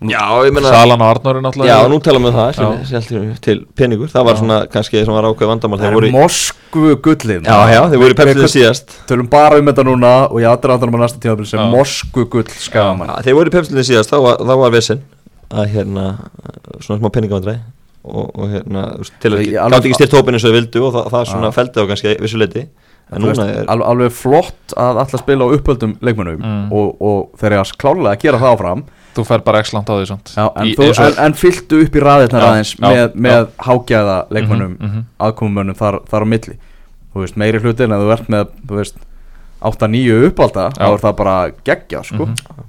Já, 0.00 0.22
ég 0.46 0.54
meina 0.56 0.70
Salan 0.72 1.02
og 1.04 1.10
Arnóri 1.12 1.40
náttúrulega 1.44 1.74
Já, 1.76 1.88
nú 1.92 1.98
tala 2.00 2.20
með 2.24 2.36
það, 2.38 2.50
Já. 2.56 2.68
sem, 2.88 3.02
sem, 3.04 3.24
til 3.44 3.56
peningur 3.76 4.08
Það 4.08 4.24
var 4.30 4.38
svona 4.40 4.58
kannski 4.72 5.02
sem 5.04 5.12
var 5.12 5.26
ákveð 5.28 5.50
vandamál 5.50 5.76
Það 5.76 5.84
Þeir 5.84 5.92
er 5.92 5.98
voru, 5.98 6.12
Moskvu 6.14 6.94
gullin 7.04 7.44
já, 7.44 7.58
já, 7.74 7.80
þeir 7.92 8.00
voru 8.00 8.14
í 8.14 8.18
pepsið 8.20 8.46
síðast 8.54 8.94
Tölum 9.10 9.28
bara 9.32 9.58
um 9.60 9.68
þetta 9.68 9.84
núna 9.90 10.12
og 10.30 10.38
ég 10.40 10.48
aðra 10.48 10.78
andan 10.78 10.94
um 10.94 11.02
næsta 11.02 11.20
tíma 11.20 11.44
sem 11.50 11.60
Já. 11.60 11.66
Moskvu 11.74 12.24
gull 12.32 12.48
skagamann 12.64 13.12
Já, 13.12 13.18
þeir 13.28 13.36
voru 13.40 13.52
í 13.52 13.54
pepsið 13.58 13.82
síðast, 13.90 14.14
þá 14.14 14.18
var, 14.24 14.40
þá 14.40 14.54
var 14.64 14.72
vesen 14.78 15.02
að 15.50 15.72
hérna, 15.74 16.04
svona 16.80 17.00
smá 17.02 17.10
peningavandræði 17.18 17.60
og, 18.06 18.28
og 18.40 18.52
hérna, 18.54 18.84
veist, 19.02 19.16
til 19.20 19.34
að 19.36 19.42
gátt 19.52 19.80
ekki 19.82 19.98
styrt 19.98 20.14
hópin 20.16 20.38
eins 20.38 20.46
og 20.46 20.52
þau 20.54 20.56
vildu 20.56 20.84
og 20.86 20.94
það, 20.94 21.08
það 21.12 21.24
svona 21.34 21.50
Já. 21.50 21.54
feldi 21.58 21.82
á 21.82 21.88
kannski 21.90 22.14
vissu 22.22 22.38
leiti 22.40 22.62
en 23.10 23.24
núna 23.26 23.46
er, 23.50 23.64
alveg, 23.66 23.88
alveg 23.90 24.14
flott 24.14 24.74
að 24.78 25.00
alltaf 25.02 25.24
spila 25.24 25.44
á 25.50 25.52
uppöldum 25.58 25.96
leikmönnum 26.00 26.38
Mm. 26.40 26.70
og, 26.72 26.92
og 27.02 27.34
þeir 27.42 27.50
eru 27.56 27.64
að 27.64 27.72
klálega 27.82 28.12
að 28.14 28.22
gera 28.22 28.40
það 28.40 28.54
áfram 28.54 28.84
Þú 29.16 29.24
fer 29.26 29.42
bara 29.42 29.58
x 29.64 29.72
langt 29.74 29.88
á 29.90 29.94
því 29.98 30.06
svont 30.06 30.32
já, 30.36 30.44
en, 30.54 30.66
Í- 30.70 30.74
þú, 30.78 30.84
eins 30.86 30.98
og- 31.00 31.06
en, 31.18 31.24
en 31.26 31.32
fylltu 31.34 31.80
upp 31.84 31.96
í 31.96 32.00
aðeins 32.00 32.74
já, 32.76 32.80
með, 32.86 33.14
með 33.14 33.48
hágæða 33.58 34.16
leikmönnum 34.30 34.76
Mhm, 34.78 34.86
mhm. 34.90 35.04
aðkomumönnum 35.20 35.76
þar, 35.76 35.98
þar 36.10 36.22
á 36.22 36.28
milli. 36.30 36.56
Þú 37.14 37.24
veist, 37.24 37.36
meiri 37.36 37.58
hlutin 37.58 37.90
að 37.90 38.04
þú 38.06 38.12
ert 38.14 38.28
með 38.30 38.44
þú 38.68 38.76
veist, 38.78 38.96
8-9 39.60 40.28
uppálda 40.30 40.68
þá 40.76 40.84
er 40.94 41.00
það 41.02 41.16
bara 41.16 41.34
geggja 41.66 42.02
sko. 42.06 42.26
Mhm. 42.26 42.68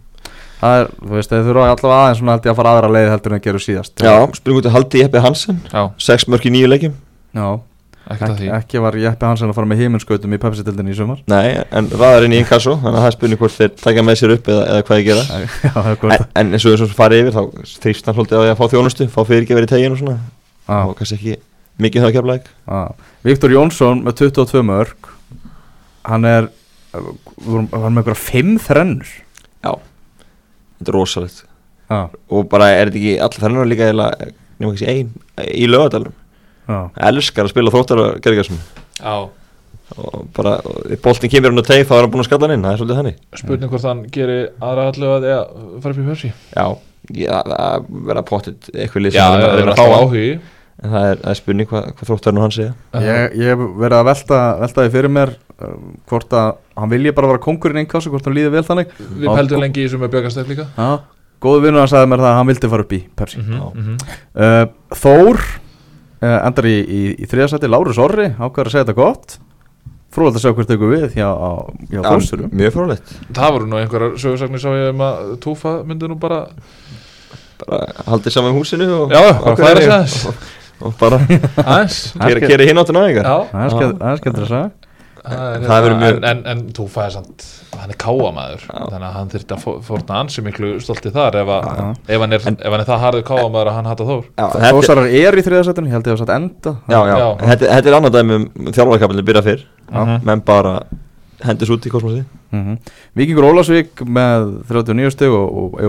það 0.61 0.79
er, 0.81 0.87
þú 1.01 1.13
veist, 1.17 1.29
þeir 1.31 1.45
þurfa 1.47 1.67
allavega 1.71 1.99
aðeins 2.05 2.19
svona 2.21 2.31
held 2.35 2.43
ég 2.45 2.51
að 2.51 2.55
fara 2.59 2.71
aðra 2.75 2.89
leið 2.95 3.09
heldur 3.13 3.31
en 3.31 3.39
að 3.39 3.43
gera 3.45 3.61
síðast. 3.65 3.93
Já, 4.01 4.15
spurning 4.35 4.59
út 4.61 4.65
að 4.69 4.75
haldi 4.75 4.99
Jeppe 5.01 5.21
Hansen. 5.21 5.61
Já, 5.71 5.81
6 5.97 6.25
mörk 6.29 6.45
í 6.45 6.51
nýju 6.53 6.67
leikjum. 6.69 6.93
Já, 7.33 7.47
ekki, 8.13 8.47
ekki 8.55 8.81
var 8.83 8.95
Jeppe 8.99 9.27
Hansen 9.27 9.51
að 9.51 9.57
fara 9.57 9.69
með 9.69 9.81
heiminskautum 9.83 10.33
í 10.35 10.39
Pepsi-tildinni 10.41 10.93
í 10.93 10.97
sumar. 10.97 11.21
Nei, 11.31 11.57
en 11.75 11.89
raðar 11.91 12.27
inn 12.27 12.35
í 12.35 12.39
inkasso 12.41 12.75
þannig 12.81 12.97
að 12.97 13.05
það 13.05 13.09
er 13.09 13.15
spurning 13.17 13.41
hvort 13.41 13.55
þeir 13.57 13.71
taka 13.81 14.05
með 14.07 14.19
sér 14.21 14.33
upp 14.35 14.49
eða, 14.51 14.65
eða 14.73 14.85
hvað 14.87 15.01
ég 15.01 15.09
gera. 15.09 15.23
Já, 15.67 15.81
en, 16.15 16.25
en 16.41 16.51
eins 16.55 16.65
og 16.65 16.75
þess 16.75 16.85
að 16.87 16.97
fara 16.97 17.19
yfir 17.21 17.35
þá 17.37 17.41
þrýst 17.85 18.09
hann 18.09 18.17
svolítið 18.17 18.37
á 18.37 18.41
því 18.41 18.51
að 18.53 18.59
fá 18.61 18.65
þjónustu 18.75 19.07
fá 19.11 19.19
fyrirgefur 19.29 19.67
í 19.67 19.71
tegin 19.71 19.95
og 19.95 20.01
svona. 20.01 20.17
Já, 20.67 20.77
og 20.79 20.95
kannski 20.99 21.19
ekki 21.19 21.37
mikið 21.81 22.05
það 22.05 22.09
að 22.11 22.17
kemla 22.17 22.37
ekki. 22.39 22.55
Já. 22.71 23.07
Viktor 23.29 23.55
Jónsson 23.55 24.03
með 24.05 24.17
22 24.25 24.65
mörg 24.71 25.11
hann 26.09 26.27
er 26.27 26.49
hann 26.91 27.69
er 27.71 27.87
með 27.87 28.01
einhverja 28.01 28.19
5 28.19 28.55
þrennur? 28.65 29.15
Já, 29.61 29.73
þetta 30.79 30.91
er 30.91 30.97
rosalegt. 30.97 31.43
Já, 31.91 32.01
og 32.31 32.47
bara 32.51 32.71
er 32.75 32.89
þetta 32.89 32.99
ekki 33.01 33.13
allir 33.25 33.45
þennan 33.45 33.71
líka 33.71 33.87
eiginlega 33.89 34.31
nema 34.61 34.73
kannski 34.73 34.91
ein 34.91 35.13
í 35.51 35.67
lögadalum 35.69 36.15
elskar 37.11 37.47
að 37.47 37.53
spila 37.53 37.73
þróttar 37.73 38.01
að 38.05 38.15
gerðgarsum 38.25 38.59
Já, 39.01 39.15
og 39.97 40.21
bara, 40.35 40.55
ef 40.91 41.01
boltin 41.03 41.31
kemur 41.31 41.51
hann 41.51 41.63
á 41.63 41.67
teig 41.67 41.83
þá 41.89 41.93
er 41.97 42.05
hann 42.05 42.13
búinn 42.13 42.23
að 42.23 42.29
skalla 42.29 42.47
hann 42.47 42.55
inn, 42.55 42.63
það 42.65 42.73
er 42.73 42.79
svolítið 42.81 42.99
þannig. 43.01 43.19
Spurning 43.41 43.73
hvort 43.73 43.87
hann 43.89 44.01
gerir 44.15 44.41
aðra 44.63 44.87
allu 44.91 45.11
að 45.17 45.27
eða 45.31 45.43
fara 45.83 45.93
upp 45.95 46.01
í 46.01 46.07
Pepsi 46.07 46.31
Já, 46.31 46.65
já 47.17 47.37
það 47.51 47.87
verða 48.09 48.25
pottit 48.31 48.71
eitthvað 48.71 49.05
lið 49.07 49.17
Já, 49.17 49.21
sem 49.25 49.41
það 49.41 49.47
að 49.51 49.61
er 49.61 49.71
að 49.71 49.79
fá 49.81 49.85
hann 49.85 49.95
áhugi. 49.99 50.33
En 50.81 50.89
það 50.95 51.07
er, 51.11 51.19
það 51.21 51.31
er 51.33 51.37
spurning 51.37 51.69
hvað, 51.69 51.87
hvað 51.97 52.09
þróttar 52.09 52.33
nú 52.33 52.41
hann 52.41 52.53
segja. 52.55 52.71
Ég, 53.05 53.33
ég 53.37 53.59
verið 53.83 53.97
að 53.99 54.07
velta, 54.07 54.37
velta 54.63 54.85
því 54.85 54.93
fyrir 54.95 55.11
mér 55.13 55.33
uh, 55.35 55.73
hvort 56.09 56.37
að 56.39 56.47
hann 56.81 56.93
vilji 56.95 57.13
bara 57.17 57.29
vera 57.29 57.43
konkurinn 57.43 57.83
einkassu, 57.83 58.09
hvort 58.09 58.25
hann 58.25 58.37
líði 58.37 58.53
vel 58.55 58.63
þannig. 58.65 58.95
Við 58.97 59.27
gó- 59.29 59.59
lengi 59.61 59.83
í 59.83 59.85
þessu 59.85 59.99
með 60.01 60.15
Björgastætt 60.15 60.49
líka. 60.49 60.65
Já, 60.73 60.89
góðu 61.41 61.65
vinnur 61.67 61.83
hann 61.83 61.91
sagði 61.91 62.09
mér 62.09 62.23
það 62.23 62.31
að 62.31 62.39
hann 62.39 62.49
vildi 62.49 62.71
fara 62.71 62.85
upp 62.87 62.95
í 62.97 63.01
Pepsi 63.21 63.41
Já. 63.43 63.61
mhm. 63.67 63.99
uh, 64.41 64.65
Þór 65.03 65.43
endar 66.21 66.67
í, 66.69 66.75
í, 66.81 67.01
í 67.23 67.29
þriðasætti, 67.31 67.69
Lárus 67.71 67.97
Orri 68.01 68.27
ákveður 68.37 68.69
að 68.69 68.75
segja 68.75 68.85
þetta 68.85 68.97
gott. 68.99 69.37
Fróðald 70.11 70.37
að 70.37 70.43
sjá 70.43 70.51
hvert 70.57 70.67
tekur 70.73 70.89
við 70.91 71.13
hjá, 71.15 71.27
hjá 71.87 71.99
Þórsturum 72.03 72.49
Mjög 72.59 72.73
frólægt 72.75 73.11
Það 73.37 73.53
voru 73.55 73.67
nú 73.71 73.77
einhverjar 73.79 74.17
sögursagnir 74.19 74.59
sá 74.59 74.67
ég 74.75 74.89
um 74.91 75.03
að 75.07 75.29
Túfa 75.45 75.71
myndi 75.87 76.09
nú 76.11 76.17
bara 76.19 76.41
bara 77.61 77.79
haldið 78.09 78.33
saman 78.35 78.57
húsinu 78.57 78.89
og, 79.05 79.13
Já, 79.15 79.21
og, 79.29 79.39
hvað 79.45 79.61
færa 79.61 79.85
þess 80.01 80.25
og, 80.27 80.41
og 80.89 80.97
bara 80.99 81.19
kera 82.43 82.65
hinn 82.67 82.81
áttu 82.83 82.95
næðingar 82.97 83.29
Já, 83.29 83.37
Það 83.53 83.63
er 83.63 83.73
skemmt- 83.77 84.01
það 84.03 84.11
er 84.11 84.21
skemmt 84.23 84.41
að 84.41 84.49
segja 84.51 84.65
það 85.21 85.41
er, 85.55 85.65
Það 85.67 85.81
verður 85.85 85.91
hérna, 85.91 86.05
mjög- 86.05 86.17
en, 86.17 86.23
en, 86.31 86.41
en 86.51 86.61
Túfa 86.77 87.05
er 87.05 87.11
samt 87.15 87.45
hann 87.81 87.89
er 87.93 87.97
káamaður. 88.01 88.63
Já. 88.67 88.79
þannig 88.91 89.05
að 89.07 89.13
hann 89.17 89.29
þurfti 89.31 89.55
að 89.57 89.77
fórna 89.87 90.17
ansi 90.21 90.41
miklu 90.45 90.71
stolti 90.83 91.11
þar 91.13 91.37
ef, 91.41 91.51
að, 91.55 91.69
ef, 92.07 92.19
hann, 92.21 92.33
er, 92.37 92.47
En- 92.51 92.57
ef 92.61 92.71
hann 92.75 92.83
er 92.83 92.89
það 92.89 93.03
harður 93.05 93.23
káamaður 93.29 93.71
að 93.71 93.77
hann 93.79 93.89
hata 93.91 94.07
Þór. 94.09 94.25
Þetta, 94.41 94.71
Þórsarar 94.75 95.07
er 95.21 95.37
í 95.39 95.45
þriðasættinu, 95.47 95.87
ég 95.91 95.95
held 95.97 96.09
ég 96.11 96.17
að 96.17 96.21
satt 96.23 96.33
enda. 96.35 96.75
Já, 96.89 96.99
já. 97.11 97.15
Já. 97.21 97.29
En 97.37 97.47
Þetta, 97.53 97.71
þetta 97.75 97.91
er 97.93 97.97
annar 97.99 98.15
dæmi 98.17 98.35
um 98.41 98.71
þjálfarkapalni 98.75 99.25
byrja 99.31 99.45
fyrr. 99.49 99.63
Mhm. 99.91 100.21
menn 100.25 100.41
bara 100.45 100.75
hendis 101.43 101.69
út 101.73 101.85
í 101.85 101.89
kosmosi 101.89 102.21
mm 102.53 102.77
Víkingur 103.17 103.47
Ólasvík 103.49 104.03
með 104.05 104.63
39 104.69 105.09
steg 105.15 105.31
og, 105.33 105.47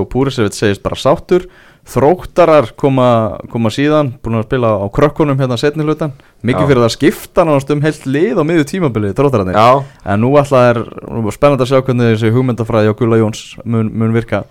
Púrisevit 0.08 0.54
segist 0.56 0.82
bara 0.82 0.96
sáttur 0.96 1.44
Þróttarar 1.82 2.68
koma, 2.78 3.38
koma 3.50 3.70
síðan 3.74 4.12
búin 4.22 4.38
að 4.38 4.44
spila 4.46 4.68
á 4.78 4.86
krökkunum 4.94 5.40
hérna 5.40 5.56
setni 5.58 5.82
hlutan 5.82 6.12
mikið 6.46 6.62
Já. 6.62 6.68
fyrir 6.70 6.82
það 6.84 6.92
skipta 6.94 7.44
náttúrulega 7.48 7.74
um 7.74 7.82
heilt 7.82 8.04
lið 8.06 8.38
á 8.38 8.44
miðju 8.46 8.66
tímabili 8.70 9.10
þróttararnir 9.18 9.58
Já, 9.58 9.82
en 10.06 10.22
nú 10.22 10.30
alltaf 10.38 10.68
er 10.70 10.78
nú 11.10 11.24
er 11.26 11.34
spennandi 11.34 11.66
að 11.66 11.72
sjá 11.72 11.80
hvernig 11.82 12.12
þessi 12.12 12.30
hugmyndafræði 12.36 12.92
á 12.94 12.98
Gula 13.00 13.18
Jóns 13.18 13.42
mun, 13.66 13.90
mun 13.90 14.14
virka 14.14 14.44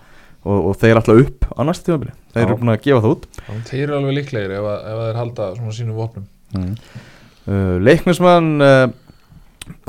og, 0.43 0.57
og 0.59 0.75
þeir 0.81 0.99
alltaf 0.99 1.23
upp 1.23 1.47
á 1.55 1.61
næsta 1.69 1.87
tímabili 1.87 2.13
þeir 2.35 2.43
Já. 2.43 2.47
eru 2.49 2.59
búin 2.59 2.73
að 2.75 2.83
gefa 2.83 3.03
það 3.05 3.15
út 3.15 3.27
Þeir 3.71 3.83
eru 3.85 3.97
alveg 4.01 4.17
líklegir 4.19 4.55
ef, 4.57 4.67
að, 4.73 4.83
ef 4.91 4.99
að 4.99 5.07
þeir 5.07 5.21
halda 5.21 5.49
svona 5.55 5.77
sínum 5.79 6.01
vopnum 6.01 6.27
mm. 6.57 6.75
uh, 7.47 7.75
Leiknismann 7.87 8.51
uh, 8.59 8.85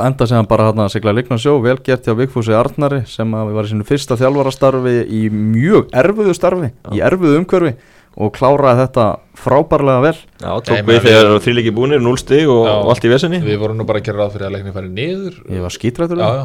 enda 0.02 0.26
sem 0.28 0.36
hann 0.36 0.48
bara 0.50 0.68
hann 0.70 0.82
að 0.84 0.92
sigla 0.96 1.14
leiknarsjó 1.16 1.56
vel 1.64 1.78
gert 1.84 2.04
hjá 2.06 2.14
Vigfúsi 2.18 2.52
Arnari 2.56 3.02
sem 3.08 3.32
að 3.34 3.52
var 3.56 3.68
í 3.68 3.72
sínu 3.72 3.86
fyrsta 3.88 4.18
þjálfarastarfi 4.20 4.94
í 5.08 5.22
mjög 5.32 5.88
erfuðu 6.02 6.34
starfi 6.36 6.70
í 6.92 7.00
erfuðu 7.04 7.40
umhverfi 7.40 7.74
og 8.20 8.34
kláraði 8.36 8.82
þetta 8.82 9.04
frábærlega 9.40 10.02
vel. 10.04 10.16
Já 10.42 10.50
tók 10.68 10.82
við 10.84 10.98
þegar 11.06 11.30
þrýleiki 11.40 11.70
búnir, 11.72 12.02
0 12.04 12.18
stig 12.20 12.50
og, 12.52 12.66
Já. 12.68 12.74
allt 12.92 13.06
í 13.08 13.12
vesenni 13.14 13.38
Við 13.40 13.56
vorum 13.62 13.78
nú 13.80 13.86
bara 13.88 14.02
að 14.02 14.10
gera 14.10 14.20
ráð 14.20 14.34
fyrir 14.34 14.48
að 14.50 14.52
leikni 14.58 14.74
færi 14.74 14.90
niður. 14.92 15.38
Ég 15.48 15.64
var 15.64 15.72
skítrættur 15.72 16.20
Já, 16.20 16.26
það. 16.26 16.36
já, 16.42 16.44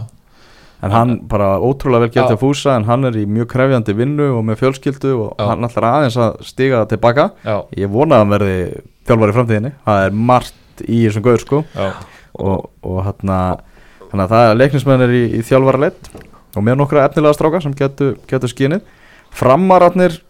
en 0.87 0.95
hann 0.95 1.11
bara 1.27 1.49
ótrúlega 1.59 2.05
vel 2.05 2.13
gert 2.15 2.31
hjá 2.31 2.39
Fúsa 2.39 2.77
en 2.79 2.87
hann 2.87 3.03
er 3.09 3.19
í 3.19 3.25
mjög 3.27 3.49
krefjandi 3.51 3.97
vinnu 3.99 4.29
og 4.37 4.45
með 4.47 4.61
fjölskyldu 4.63 5.11
og 5.25 5.33
Já. 5.35 5.43
hann 5.51 5.67
ætlar 5.67 5.89
aðeins 5.91 6.15
að 6.23 6.39
stiga 6.47 6.85
tilbaka. 6.87 7.31
Já, 7.43 7.57
ég 7.83 7.91
vona 7.91 8.15
að 8.15 8.23
hann 8.23 8.33
verði 8.37 8.57
þjálfar 9.09 9.33
í 9.33 9.37
framtíðinni. 9.41 9.73
Það 9.89 10.05
er 10.07 10.17
margt 10.31 10.85
í 10.87 11.01
þessum 11.03 11.27
gauður 11.27 11.43
sko. 11.43 11.63
Já. 11.75 11.91
Og, 12.37 12.69
og 12.85 13.01
þannig 13.07 14.23
að 14.23 14.31
það 14.33 14.51
er 14.51 14.61
leiknismenn 14.61 15.05
er 15.07 15.15
í, 15.15 15.23
í 15.39 15.41
þjálfara 15.45 15.83
leitt 15.87 16.11
og 16.57 16.63
með 16.65 16.79
nokkra 16.81 17.05
efnilega 17.07 17.37
stráka 17.37 17.61
sem 17.63 17.75
getur 17.77 18.15
getu 18.29 18.49
skynið 18.51 18.85
framararnir 19.37 20.21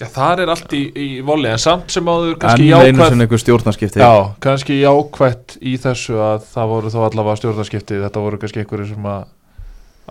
Já, 0.00 0.08
þar 0.10 0.40
er 0.42 0.50
allt 0.50 0.72
í, 0.74 0.80
í 0.98 1.08
voli 1.22 1.50
en 1.52 1.60
samt 1.62 1.92
sem 1.94 2.08
áður 2.08 2.38
kannski 2.40 2.64
enn 2.64 2.80
einu 2.80 2.88
jákvætt 2.88 3.12
sinni 3.12 3.26
einhver 3.26 3.42
stjórnarskipti. 3.42 4.00
Já, 4.02 4.32
kannski 4.42 4.78
jákvætt 4.80 5.56
í 5.60 5.74
þessu 5.78 6.16
að 6.18 6.48
það 6.54 6.72
voru 6.72 6.92
þó 6.94 6.98
allavega 7.04 7.38
stjórnarskipti 7.38 8.00
þetta 8.00 8.22
voru 8.24 8.40
kannski 8.42 8.62
einhverju 8.62 8.88
sem 8.88 9.06
að 9.12 9.28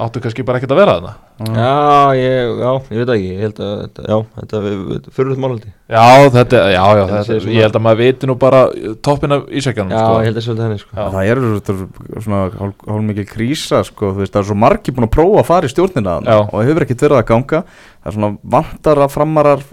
áttu 0.01 0.21
kannski 0.23 0.43
bara 0.47 0.57
ekkert 0.61 0.71
að 0.71 0.79
vera 0.79 0.93
þarna? 0.95 1.11
Já, 1.41 2.15
ég, 2.15 2.51
já, 2.61 2.69
ég 2.93 2.99
veit 3.01 3.09
ekki, 3.15 3.27
ég 3.31 3.39
held 3.43 3.57
að, 3.59 3.71
þetta- 3.81 4.05
já, 4.07 4.17
þetta 4.37 4.59
er 4.61 5.09
fyrir 5.11 5.31
þetta 5.31 5.41
málhaldi 5.43 5.71
Já, 5.91 6.05
þetta, 6.35 6.61
já, 6.71 6.83
já, 6.95 7.03
Þetta 7.11 7.25
þetta, 7.27 7.51
ég 7.51 7.65
held 7.65 7.75
að 7.75 7.83
maður 7.87 7.99
viti 8.01 8.29
nú 8.29 8.35
bara 8.39 8.61
toppin 9.03 9.35
af 9.35 9.43
ísækjanum 9.51 9.91
Já, 9.91 9.99
sko. 10.05 10.13
ég 10.21 10.29
held 10.29 10.37
að 10.41 10.45
svolítið 10.45 10.65
henni, 10.67 10.79
sko. 10.79 10.95
Það 10.95 11.27
er 11.31 11.41
þetta 11.43 11.75
er 11.75 12.21
svona 12.27 12.41
hálf, 12.61 12.75
hálf 12.87 13.03
mikil 13.09 13.25
krísa 13.33 13.81
sko, 13.89 14.13
veist, 14.21 14.31
það 14.33 14.41
er 14.43 14.49
svo 14.51 14.57
margir 14.63 14.95
búin 14.95 15.07
að 15.09 15.13
prófa 15.17 15.41
að 15.43 15.49
fara 15.51 15.67
í 15.67 15.73
stjórnina 15.75 16.15
og 16.53 16.63
hefur 16.63 16.85
ekkert 16.87 17.05
verið 17.07 17.19
að 17.19 17.27
ganga. 17.33 17.63
Það 18.01 18.11
er 18.13 18.17
svona 18.17 18.31
vantar 18.55 19.03
að 19.03 19.11
framarar 19.17 19.65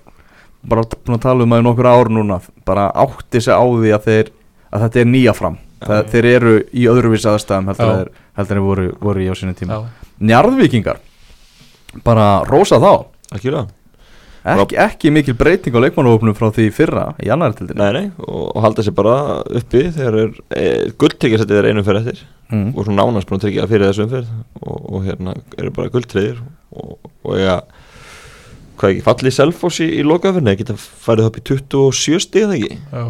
bara 0.68 0.82
búin 0.82 1.14
að 1.18 1.22
tala 1.22 1.44
um 1.46 1.54
það 1.54 1.62
í 1.62 1.66
nokkur 1.68 1.86
ár 1.94 2.10
núna 2.10 2.40
bara 2.66 2.88
átti 3.06 3.40
sig 3.44 3.54
á 3.54 3.62
því 3.62 3.94
að 3.94 4.04
þeir 4.10 4.32
að 4.72 4.82
þetta 4.88 5.00
er 5.04 5.08
nýja 5.14 5.34
fram. 5.38 5.58
Það, 5.78 6.08
þeir 6.10 6.26
eru 6.34 6.52
í 6.74 6.88
öðruvísi 6.90 7.28
aðstæðum 7.30 7.68
heldur 7.70 8.58
en 8.58 8.64
voru, 8.66 8.88
voru 8.98 9.22
í 9.22 9.28
á 9.30 9.34
sinni 9.38 9.54
tíma. 9.54 9.78
Já. 9.78 9.97
Njarðvíkingar. 10.20 11.02
Bara 12.04 12.28
rosa 12.48 12.80
þá. 12.82 12.92
Ekki 13.36 13.52
það 13.52 13.74
ekki, 14.48 14.78
ekki 14.80 15.12
mikil 15.12 15.34
breyting 15.38 15.76
á 15.76 15.82
leikmannahópnum 15.82 16.36
frá 16.36 16.48
því 16.54 16.68
í 16.68 16.74
fyrra 16.74 17.04
í 17.20 17.30
annar 17.32 17.54
tildinni 17.56 17.82
Nei, 17.82 17.90
nei, 17.96 18.06
og, 18.22 18.44
og 18.54 18.62
halda 18.64 18.84
sér 18.86 18.94
bara 18.96 19.16
uppi 19.42 19.82
þegar 19.94 20.18
er 20.22 20.30
e, 20.54 20.64
gulltekjasettið 21.00 21.60
er 21.60 21.70
einum 21.70 21.86
fyrir 21.86 22.02
eftir. 22.02 22.24
Mm. 22.48 22.70
og 22.72 22.86
svona 22.86 23.04
nánast 23.04 23.28
búin 23.28 23.42
að 23.42 23.44
tryggja 23.44 23.68
fyrir 23.68 23.90
þessu 23.90 24.06
umferð. 24.06 24.32
Og, 24.62 24.76
og 24.88 25.06
hérna 25.08 25.36
eru 25.58 25.72
bara 25.76 25.92
gulltreyðir 25.92 26.40
og, 26.40 26.94
og 27.26 27.36
eiga 27.36 27.60
hvað 28.78 28.94
ekki, 28.94 29.06
fallið 29.06 29.36
selfos 29.36 29.80
í, 29.84 29.88
í 29.98 30.04
lokaferðinu 30.06 30.58
geta 30.58 30.76
farið 30.78 31.30
upp 31.30 31.40
í 31.40 31.46
27 31.50 32.20
stig 32.24 32.46
eða 32.46 32.58
ekki? 32.58 32.78
Já. 32.92 33.04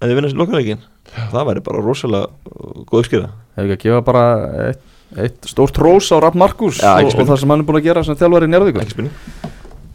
að 0.00 0.10
þið 0.10 0.18
vinna 0.18 0.32
sér 0.32 0.42
lokaleikin 0.42 0.84
það 1.32 1.46
væri 1.48 1.62
bara 1.64 1.84
rosalega 1.84 2.84
góð 2.90 3.06
skýra 3.08 3.30
hefur 3.56 3.72
ekki 3.72 3.78
að 3.78 3.84
gefa 3.86 4.02
bara 4.04 4.24
eitt, 4.68 4.82
eitt 5.20 5.48
stórt 5.50 5.78
rós 5.80 6.10
á 6.10 6.18
Rapp 6.22 6.38
Markus 6.38 6.80
Já, 6.82 6.96
og, 6.98 7.12
og 7.12 7.28
það 7.28 7.40
sem 7.42 7.52
hann 7.54 7.62
er 7.62 7.68
búin 7.68 7.80
að 7.80 7.86
gera 7.88 8.04
sem 8.06 8.18
þjálfari 8.18 8.48
í 8.50 8.88
spurning. 8.90 9.12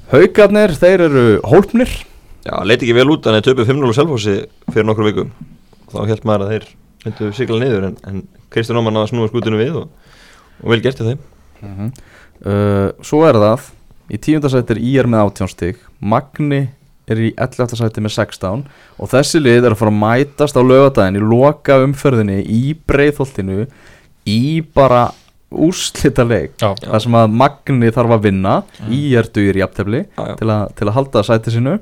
Haukarnir, 0.09 0.73
þeir 0.79 1.05
eru 1.05 1.25
hólpnir 1.45 1.91
Já, 2.45 2.55
leiti 2.63 2.87
ekki 2.87 2.95
vel 2.95 3.09
út 3.11 3.27
en 3.27 3.35
þeir 3.37 3.47
töpuð 3.49 3.71
5-0 3.73 3.91
á 3.91 3.97
selfossi 3.97 4.35
fyrir 4.71 4.87
nokkur 4.87 5.09
vikum. 5.09 5.33
Þá 5.91 5.99
held 6.07 6.23
maður 6.27 6.45
að 6.45 6.53
þeir 6.53 6.69
myndu 7.03 7.31
sigla 7.35 7.59
niður 7.59 7.87
en, 7.89 7.97
en 8.07 8.23
Kristján 8.53 8.79
Óman 8.79 8.95
náða 8.95 9.09
að 9.09 9.11
snúa 9.11 9.29
skutinu 9.31 9.59
við 9.59 9.81
og, 9.81 10.15
og 10.63 10.73
vel 10.73 10.79
gert 10.85 11.01
hjá 11.01 11.11
þeim. 11.11 11.21
Uh, 12.39 12.89
Svo 13.03 13.21
er 13.27 13.39
það 13.39 13.69
í 14.09 14.19
tíundasæti 14.23 14.77
er 14.77 14.83
IR 14.89 15.09
með 15.11 15.25
18 15.27 15.51
stig 15.51 15.81
Magni 15.99 16.61
er 17.09 17.19
í 17.19 17.29
11. 17.35 17.75
sæti 17.77 18.03
með 18.05 18.15
16 18.15 18.65
og 19.01 19.11
þessi 19.11 19.41
lið 19.41 19.67
er 19.67 19.75
að 19.75 19.81
fara 19.81 19.93
að 19.93 20.01
mætast 20.03 20.57
á 20.57 20.61
lögadaginn 20.63 21.19
í 21.19 21.23
loka 21.25 21.79
umferðinni 21.83 22.39
í 22.45 22.61
breyðholtinu 22.87 23.65
í 24.27 24.61
bara 24.75 25.09
úrslita 25.49 26.23
leik 26.29 26.51
þar 26.59 27.01
sem 27.01 27.15
að 27.17 27.31
Magni 27.41 27.89
þarf 27.95 28.11
að 28.17 28.25
vinna 28.27 28.57
Mm. 28.79 28.91
IR 28.93 29.29
dugir 29.33 29.57
jafntefli 29.63 30.03
Já, 30.05 30.25
já. 30.27 30.35
til, 30.37 30.51
til 30.77 30.87
að 30.87 30.93
halda 30.95 31.23
sæti 31.25 31.51
sinu 31.55 31.79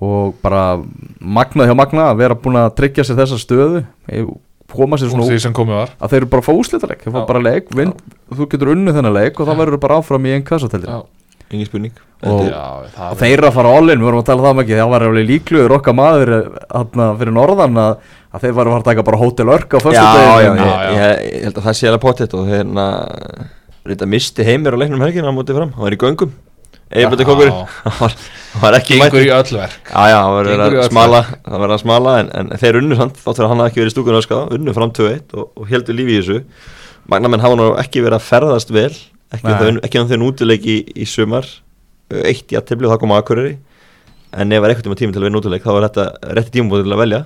og 0.00 0.34
bara 0.42 0.78
magnað 1.20 1.68
hjá 1.68 1.76
Magna 1.76 2.06
að 2.12 2.22
vera 2.22 2.34
búin 2.38 2.56
að 2.56 2.70
tryggja 2.78 3.04
sér 3.04 3.18
þessa 3.20 3.38
stöðu 3.42 3.82
eh, 4.08 4.24
koma 4.72 4.96
sér 4.96 5.10
svona 5.12 5.26
var. 5.68 5.90
að 6.00 6.14
þeir 6.14 6.22
eru 6.22 6.30
bara 6.32 6.40
að 6.40 6.48
fá 6.48 6.52
bara 7.28 7.42
leik, 7.44 7.68
vinn, 7.76 7.92
þú 8.32 8.46
getur 8.54 8.72
unnið 8.72 8.96
þennan 8.96 9.12
leik 9.18 9.40
og 9.42 9.48
þá 9.50 9.52
verður 9.58 9.76
þú 9.76 9.82
bara 9.84 9.98
áfram 10.00 10.28
í 10.30 10.32
einn 10.32 10.46
kassateldi 10.48 10.88
Já, 10.88 11.02
Engin 11.52 11.68
spurning. 11.68 11.94
Og- 12.22 12.44
já 12.46 12.62
það 12.94 13.08
og 13.10 13.18
þeir 13.18 13.32
eru 13.36 13.48
að 13.48 13.56
fara 13.56 13.70
all-in, 13.76 13.98
við 13.98 14.06
vorum 14.08 14.20
að 14.22 14.28
tala 14.28 14.42
það 14.46 14.54
um 14.54 14.60
ekki 14.62 14.76
þá 14.78 14.84
var 14.92 15.04
alveg 15.08 15.26
líkluður 15.30 15.74
okkar 15.78 15.96
maður 15.98 16.30
hana, 16.70 17.08
fyrir 17.18 17.34
norðan 17.34 17.80
að, 17.82 17.96
að 18.32 18.44
þeir 18.46 18.54
varu 18.58 18.70
að 18.70 18.76
fara 18.76 18.82
að 18.82 18.88
taka 18.90 19.06
bara 19.08 19.20
hótel 19.22 19.48
örk 19.56 19.74
á 19.74 19.78
Já, 19.78 19.82
fyrstu 19.82 20.04
já, 20.06 20.22
Já, 20.22 20.46
ég, 20.46 20.62
já. 20.62 20.70
ég, 20.92 21.26
ég 21.32 21.44
held 21.48 21.58
að 21.58 21.66
það 21.66 21.76
sé 21.80 21.90
alveg 21.90 22.04
pottitt 22.06 22.36
og 22.38 22.46
hérna 22.52 22.86
reynda 23.82 24.06
misti 24.06 24.46
heimir 24.46 24.76
á 24.76 24.78
leiknum 24.78 25.00
um 25.00 25.06
helgina 25.06 25.34
á 25.34 25.34
mótið 25.34 25.58
fram, 25.58 25.72
hann 25.74 25.86
var 25.88 25.96
í 25.96 25.98
göngum. 25.98 26.32
Eifbjörn 26.92 27.24
kókurinn, 27.24 27.54
hann 27.88 28.12
var, 28.60 28.76
ekki 28.76 28.98
Gengur 29.00 29.24
í 29.24 29.30
öll 29.32 29.54
verk. 29.56 29.88
Já, 29.88 30.02
já, 30.12 30.18
það 30.20 30.34
var 30.36 30.50
að 30.76 30.90
smala 30.90 31.22
það 31.32 31.62
var 31.64 31.72
að 31.72 31.80
smala, 31.82 32.16
en, 32.20 32.28
en 32.36 32.60
þeir 32.60 32.78
unnu 32.82 32.98
samt 32.98 33.16
þátt 33.16 33.38
fyrir 33.38 33.46
að 33.48 33.52
hann 33.54 33.62
hafi 33.64 33.72
ekki 33.72 33.82
verið 33.82 33.94
stúkun 33.96 34.58
unnu 34.58 34.74
fram 34.76 34.92
2-1 34.98 35.32
og, 35.40 35.46
og 35.56 35.70
heldur 35.72 35.96
lífi 35.96 36.18
í 36.18 36.20
þessu. 36.20 36.42
Magnamenn 37.10 37.42
hafa 37.42 37.58
nú 37.58 37.70
ekki 37.80 38.04
verið 38.04 38.20
að 38.20 38.28
ferðast 38.28 38.74
vel 38.76 38.92
ekki 39.32 39.98
um 39.98 40.04
um 40.04 40.10
þeir 40.12 40.22
nútileik 40.22 40.66
í, 40.68 40.78
í 40.94 41.06
sumar 41.08 41.46
uh, 41.46 42.22
eitt 42.28 42.52
í 42.52 42.58
aðtefli 42.58 42.88
og 42.88 42.94
það 42.94 43.02
kom 43.02 43.14
á 43.14 43.20
Akureyri. 43.20 43.54
En 44.32 44.52
ef 44.52 44.62
það 44.62 44.66
er 44.68 44.74
eitthvað 44.74 45.00
tíma 45.00 45.14
til 45.14 45.22
að 45.22 45.28
vinna 45.28 45.40
útileik 45.42 45.64
þá 45.66 45.72
er 45.74 45.86
þetta 45.88 46.34
rétti 46.38 46.54
tíma 46.58 46.82
til 46.82 46.92
að 46.92 47.02
velja. 47.04 47.22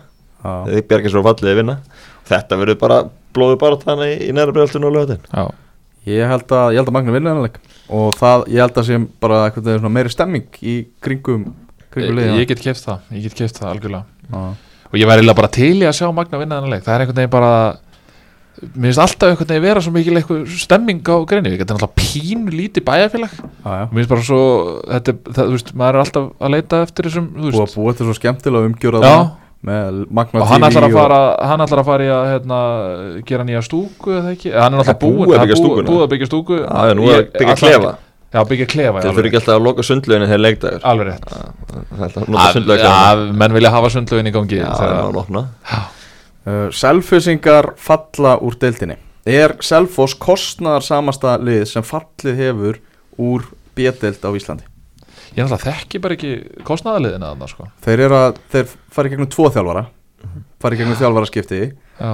Já. 0.46 0.52
þeir 0.68 0.82
bjarga 0.90 1.10
svo 1.12 1.22
fallið 1.26 1.52
að 1.52 1.60
vinna. 1.60 1.76
Þetta 2.26 2.58
verður 2.60 2.78
bara 2.80 2.98
blóðu 3.36 3.58
bara 3.60 3.78
þannig 3.80 4.12
í, 4.12 4.18
í 4.28 4.34
næra 4.34 4.54
bregðaltinu 4.54 4.88
og 4.88 4.94
lögatin 4.96 5.24
Já, 5.30 5.44
ég 6.08 6.30
held 6.32 6.52
að, 6.54 6.66
ég 6.74 6.80
held 6.80 6.90
að 6.90 6.96
Magna 6.96 7.14
vinna 7.14 7.32
þennan 7.32 7.46
leik. 7.48 7.58
Og 7.96 8.08
það, 8.18 8.46
ég 8.52 8.64
held 8.64 8.80
að 8.80 8.88
sé 8.88 9.00
bara 9.22 9.92
meiri 9.96 10.12
stemming 10.12 10.60
í 10.62 10.76
kringum 11.04 11.48
kringum 11.94 12.18
liðina 12.18 12.40
ég 12.40 12.50
get 12.50 12.62
keft 12.64 12.84
það 12.84 13.12
Ég 13.16 13.26
get 13.28 13.38
keft 13.40 13.60
það 13.60 13.72
algjörlega. 13.72 14.04
Já. 14.30 14.44
Og 14.86 15.00
ég 15.00 15.10
væri 15.10 15.34
bara 15.34 15.50
til 15.52 15.74
í 15.74 15.86
að 15.86 15.96
sjá 15.98 16.10
Magna 16.14 16.40
vinna 16.40 16.60
þennan 16.60 16.74
leik. 16.74 16.84
Það 16.86 16.94
er 16.94 17.04
einhvern 17.04 17.20
veginn 17.20 17.34
bara 17.34 17.52
Mér 18.56 18.88
finnst 18.88 19.00
alltaf 19.04 19.28
einhvern 19.32 19.48
veginn 19.52 19.64
vera 19.66 19.80
svo 19.84 19.92
mikil 19.92 20.16
eitthvað 20.16 20.44
stemming 20.56 21.00
á 21.04 21.16
greinu 21.28 21.50
Þetta 21.52 21.74
er 21.74 21.76
náttúrulega 21.76 21.98
pínu 22.00 22.52
lítið 22.56 22.84
bæjarfélag. 22.86 23.34
Mér 23.66 23.90
finnst 23.98 24.12
bara 24.14 24.22
svo 24.24 24.38
þetta, 24.88 25.12
það, 25.28 25.42
þú 25.42 25.56
veist, 25.56 25.72
Maður 25.76 25.98
er 25.98 26.04
alltaf 26.04 26.30
að 26.40 26.54
leita 26.56 26.80
eftir 26.86 27.08
þessum 27.10 27.26
þú 27.34 27.42
búið 27.42 27.58
að 27.58 27.66
veist. 27.66 27.76
búa 27.76 27.96
til 27.98 28.06
svo 28.08 28.14
skemmtilega 28.16 28.70
umgjörða 28.70 29.02
Já, 29.10 29.18
með 29.66 30.00
Magna 30.16 30.40
og 30.40 30.48
hann 30.48 30.64
TV 30.64 30.70
ætlar 30.70 30.86
að 30.88 30.96
fara 30.96 31.20
Hann 31.50 31.64
ætlar 31.66 31.82
að 31.82 31.88
fara 31.90 32.06
í 32.06 32.10
að 32.16 32.24
hérna, 32.32 32.58
gera 33.28 33.44
nýja 33.48 33.62
stúku 33.66 34.16
eða 34.16 34.32
ekki? 34.36 34.52
Hann 34.56 34.72
er 34.72 34.80
náttúrulega 34.80 35.00
búið 35.04 35.20
búið 35.20 35.26
að 35.26 35.36
það 35.36 35.46
byggja 35.46 35.56
búið- 35.56 35.64
stúkuna. 35.66 35.88
Búið 35.92 36.04
að 36.06 36.10
byggja 36.14 36.30
stúku. 36.32 36.56
Nú 36.56 37.08
er 37.10 37.16
Ég- 37.16 37.26
að 37.26 37.40
byggja 37.40 37.56
klefa. 37.60 37.92
Já, 38.36 38.40
byggja 38.44 38.66
klefa 38.68 39.00
þeir 39.00 39.12
þurfi 39.16 39.28
ekki 39.30 39.38
alltaf 39.40 39.54
að 39.56 39.62
loka 39.64 39.82
sundlöginni 39.86 40.26
þegar 40.28 40.42
leikdagur. 40.44 40.80
Alveg 40.82 41.06
rétt. 41.06 41.28
Það 41.96 42.82
að 42.86 43.22
menn 43.38 43.52
vilja 43.56 43.70
hafa 43.70 43.88
sundlögin 43.94 44.26
í 44.28 44.32
gangi 44.34 44.58
Já, 44.60 44.66
það 44.76 44.88
er 44.90 44.98
að 45.04 45.20
opna 45.22 45.44
uh, 46.46 46.68
Selfissingar 46.74 47.74
falla 47.80 48.36
úr 48.42 48.56
deildinni. 48.60 48.98
Er 49.26 49.56
Selfoss 49.64 50.14
kostnaðar 50.22 50.86
samasta 50.86 51.34
lið 51.42 51.64
sem 51.72 51.84
fallið 51.86 52.40
hefur 52.44 52.80
úr 53.18 53.48
B-deild 53.76 54.22
á 54.22 54.30
Íslandi? 54.30 54.68
Ég 55.34 55.42
náttúrulega 55.42 55.74
þekki 55.74 56.00
bara 56.00 56.16
ekki 56.16 56.32
kostnaðaliðina 56.64 57.32
þarna 57.32 57.50
sko. 57.50 57.66
Þeir 57.84 58.02
að, 58.16 58.40
þeir 58.54 58.72
fara 58.94 59.08
í 59.08 59.12
gegnum 59.12 59.30
tvo 59.34 59.50
þjálfara. 59.52 59.82
Fara 60.62 60.76
í 60.76 60.80
gegnum 60.80 60.98
þjálfara 60.98 61.28
skipti 61.28 61.60
Já, 61.66 62.10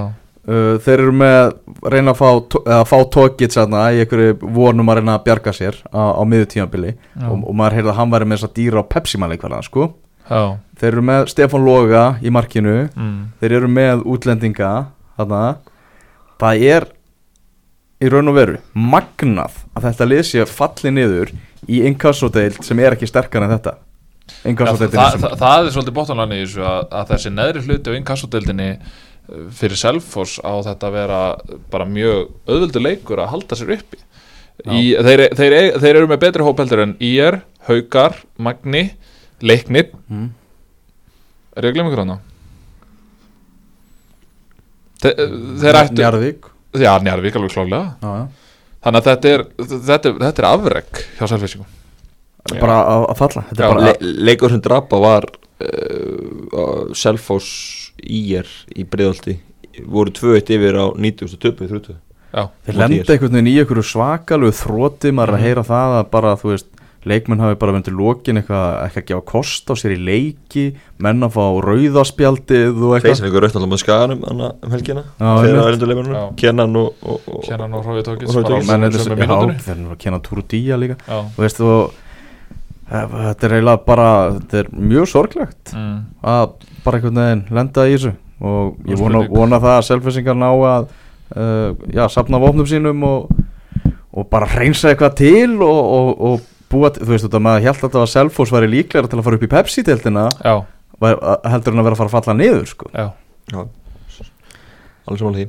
uh, 0.49 0.75
Þeir 0.83 0.95
eru 0.97 1.13
með 1.15 1.53
reyna 1.93 2.13
að 2.13 2.19
fá, 2.19 2.27
eða 2.63 2.83
fá 2.89 2.97
tókit 3.13 3.55
sætna 3.55 3.85
í 3.93 4.01
einhverju 4.03 4.35
vonum 4.57 4.91
að 4.91 4.99
reyna 4.99 5.17
að 5.17 5.25
bjarga 5.27 5.53
sér 5.55 5.79
á, 5.93 6.19
á 6.19 6.23
Já. 6.23 7.27
og, 7.29 7.43
og 7.47 7.55
maður 7.55 7.77
heyrði 7.77 7.93
að 7.93 7.99
hann 7.99 8.13
væri 8.13 8.29
með 8.29 8.39
þess 8.39 8.49
að 8.49 8.55
dýra 8.59 8.83
á 8.83 8.91
Pepsi-mannleikvarðan 8.95 9.67
sko 9.69 9.87
já. 10.29 10.43
Þeir 10.79 10.89
eru 10.89 11.05
með 11.05 11.29
Stefán 11.31 11.63
Loga 11.63 12.03
í 12.23 12.31
markinu. 12.33 12.89
Mm. 12.95 13.19
þeir 13.39 13.57
eru 13.59 13.69
með 13.71 14.03
útlendinga 14.09 14.73
þarna. 15.17 15.43
Það 16.41 16.67
er 16.73 16.89
í 18.03 18.11
raun 18.11 18.31
og 18.31 18.37
veru 18.37 18.59
magnað 18.75 19.61
að 19.77 19.87
þetta 19.87 20.21
sé 20.27 20.45
falli 20.49 20.91
niður 20.91 21.31
í 21.71 21.83
inkassodeild 21.87 22.59
sem 22.65 22.79
er 22.83 22.97
ekki 22.97 23.07
sterkar 23.07 23.45
en 23.45 23.53
þetta. 23.55 23.77
Já, 24.43 24.55
það, 24.55 24.85
það, 25.19 25.33
það 25.39 25.65
er 25.67 25.73
svolítið 25.75 25.95
bóttanlega 25.97 26.35
í 26.37 26.43
þessu 26.45 26.63
að, 26.67 26.81
að 26.95 27.09
þessi 27.11 27.31
neðri 27.33 27.63
hluti 27.67 27.91
á 27.91 27.97
inkassodeildinni 27.99 28.67
uh, 28.71 29.45
fyrir 29.55 29.79
Selfoss 29.79 30.39
á 30.39 30.53
þetta 30.63 30.89
að 30.89 30.95
vera 30.95 31.19
bara 31.71 31.87
mjög 31.87 32.29
auðvöldu 32.47 32.83
leikur 32.83 33.23
að 33.23 33.31
halda 33.33 33.59
sér 33.59 33.73
uppi. 33.77 33.99
Í, 34.63 34.93
þeir, 34.95 35.25
þeir, 35.35 35.55
þeir 35.81 35.97
eru 35.97 36.07
með 36.07 36.21
betri 36.23 36.45
hópeldur 36.45 36.83
en 36.85 36.93
IR, 37.03 37.41
Haukar, 37.67 38.19
Magni 38.37 38.85
Leiknir 39.43 39.89
Mm. 40.09 40.29
Er 41.57 41.63
ég 41.67 41.71
að 41.71 41.75
glemma 41.75 41.91
ykkur 41.91 42.01
hana? 42.05 42.15
Þe, 45.03 45.11
þeir 45.61 45.77
ættu 45.81 45.99
Njarðvík 45.99 46.49
Já, 46.81 46.91
Njarvík 47.05 47.35
alveg 47.37 47.53
klálega 47.53 47.81
já, 48.01 48.11
já. 48.17 48.25
Þannig 48.83 48.99
að 48.99 49.07
þetta 49.09 49.31
er, 49.37 49.43
þetta, 49.63 50.09
er- 50.09 50.19
þetta 50.23 50.43
er 50.43 50.47
afreg 50.49 51.01
hjá 51.19 51.25
Selfissingum 51.31 51.79
bara 52.59 52.77
að, 52.91 53.03
að 53.13 53.19
falla 53.21 53.43
þetta 53.49 53.63
Já, 53.63 53.67
er 53.67 53.73
bara 53.75 53.83
Le 53.87 54.13
leikur 54.27 54.51
sem 54.53 54.63
drapa 54.65 54.99
var 55.03 55.27
uh, 55.31 56.93
Selfoss 56.97 57.51
IR 58.03 58.49
í 58.75 58.83
breiðalti 58.89 59.37
voru 59.89 60.11
2-1 60.13 60.51
yfir 60.57 60.75
á 60.81 60.85
90 60.97 61.29
og 61.37 61.39
töpu 61.45 61.69
30 61.69 61.95
Já, 62.33 62.47
þeir 62.65 62.79
lenda 62.81 63.13
einhvern 63.13 63.35
veginn 63.37 63.51
í 63.53 63.55
einhverju 63.61 63.85
svakalegu 63.93 64.55
þróti 64.57 65.11
maður 65.13 65.29
er 65.29 65.37
að 65.37 65.39
Mhm. 65.39 65.45
heyra 65.47 65.63
það 65.69 65.97
að 65.99 66.07
bara 66.15 66.33
þú 66.41 66.49
veist 66.55 66.69
leikmenn 67.09 67.41
hafi 67.43 67.57
bara 67.59 67.73
vendur 67.75 67.95
lokin 67.97 68.39
eitthvað 68.39 68.67
ekki 68.85 69.01
að 69.01 69.07
gefa 69.09 69.25
kost 69.31 69.71
á 69.71 69.73
sér 69.79 69.95
í 69.95 69.99
leiki 70.07 70.65
menn 71.03 71.25
að 71.25 71.35
fá 71.35 71.43
rauðaspjaldið 71.65 72.69
og 72.71 72.77
þeir 72.77 72.95
eitthvað. 72.97 73.17
sem 73.19 73.27
fengur 73.27 73.45
rautt 73.45 73.57
alltaf 73.59 73.71
með 73.73 73.81
skaganum 73.83 74.23
um 74.29 74.73
helgina. 74.75 75.03
Já, 75.19 75.27
þeir 75.27 75.49
einmitt. 75.49 75.59
á 75.59 75.67
erlenduleikunum 75.67 76.15
Já. 76.17 76.23
Kenan 76.43 76.79
og, 76.79 77.03
og, 77.03 77.27
og 77.27 77.45
Kenan 77.47 77.77
og 77.77 77.89
Og 77.89 78.39
er 78.87 78.95
þeir 79.67 79.85
að 79.91 79.99
kenna 80.05 80.21
Túrudía 80.23 80.79
líka. 80.79 80.97
Já, 81.07 81.19
þú 81.35 81.45
veist 81.45 81.61
þú 81.61 81.69
eh, 81.83 83.05
þetta 83.13 83.47
er 83.49 83.57
eiginlega 83.57 83.85
bara 83.87 84.09
þetta 84.39 84.61
er 84.63 84.73
mjög 84.93 85.09
sorglegt 85.11 85.73
mm. 85.75 85.95
að 86.33 86.45
bara 86.83 86.99
einhvern 86.99 87.23
veginn 87.23 87.45
lenda 87.59 87.87
í 87.87 87.97
þessu. 87.97 88.13
Og 88.43 88.89
ég 88.89 88.97
Og 88.97 89.05
vona, 89.05 89.23
vona 89.31 89.59
það 89.63 89.77
að 89.77 89.87
selfisingar 89.87 90.39
ná 90.39 90.49
að 90.51 90.87
uh, 91.35 91.75
já, 91.93 92.07
sapna 92.11 92.41
vopnum 92.41 92.67
sínum 92.67 93.03
og, 93.07 93.29
og 94.13 94.27
bara 94.31 94.49
hreinsa 94.51 94.91
eitthvað 94.91 95.15
til 95.21 95.61
og, 95.63 95.79
og, 95.99 96.09
og 96.29 96.49
búa, 96.73 96.89
þú 96.97 97.09
veist 97.13 97.27
þetta 97.27 97.41
maður 97.45 97.65
held 97.67 97.77
að 97.79 97.83
þetta 97.87 98.01
var 98.03 98.11
Selfoss 98.13 98.53
væri 98.55 98.69
líklega 98.73 99.09
til 99.11 99.19
að 99.21 99.25
fara 99.27 99.39
upp 99.39 99.45
í 99.47 99.51
að- 101.31 101.51
heldur 101.53 101.73
en 101.75 101.81
að 101.83 101.87
vera 101.89 101.95
að 101.97 102.01
fara 102.03 102.11
að 102.11 102.17
falla 102.17 102.37
niður 102.41 102.65
sko. 102.73 102.89
já. 102.93 103.07
Já. 103.53 103.61
alveg 105.07 105.19
saman 105.19 105.37
því 105.37 105.45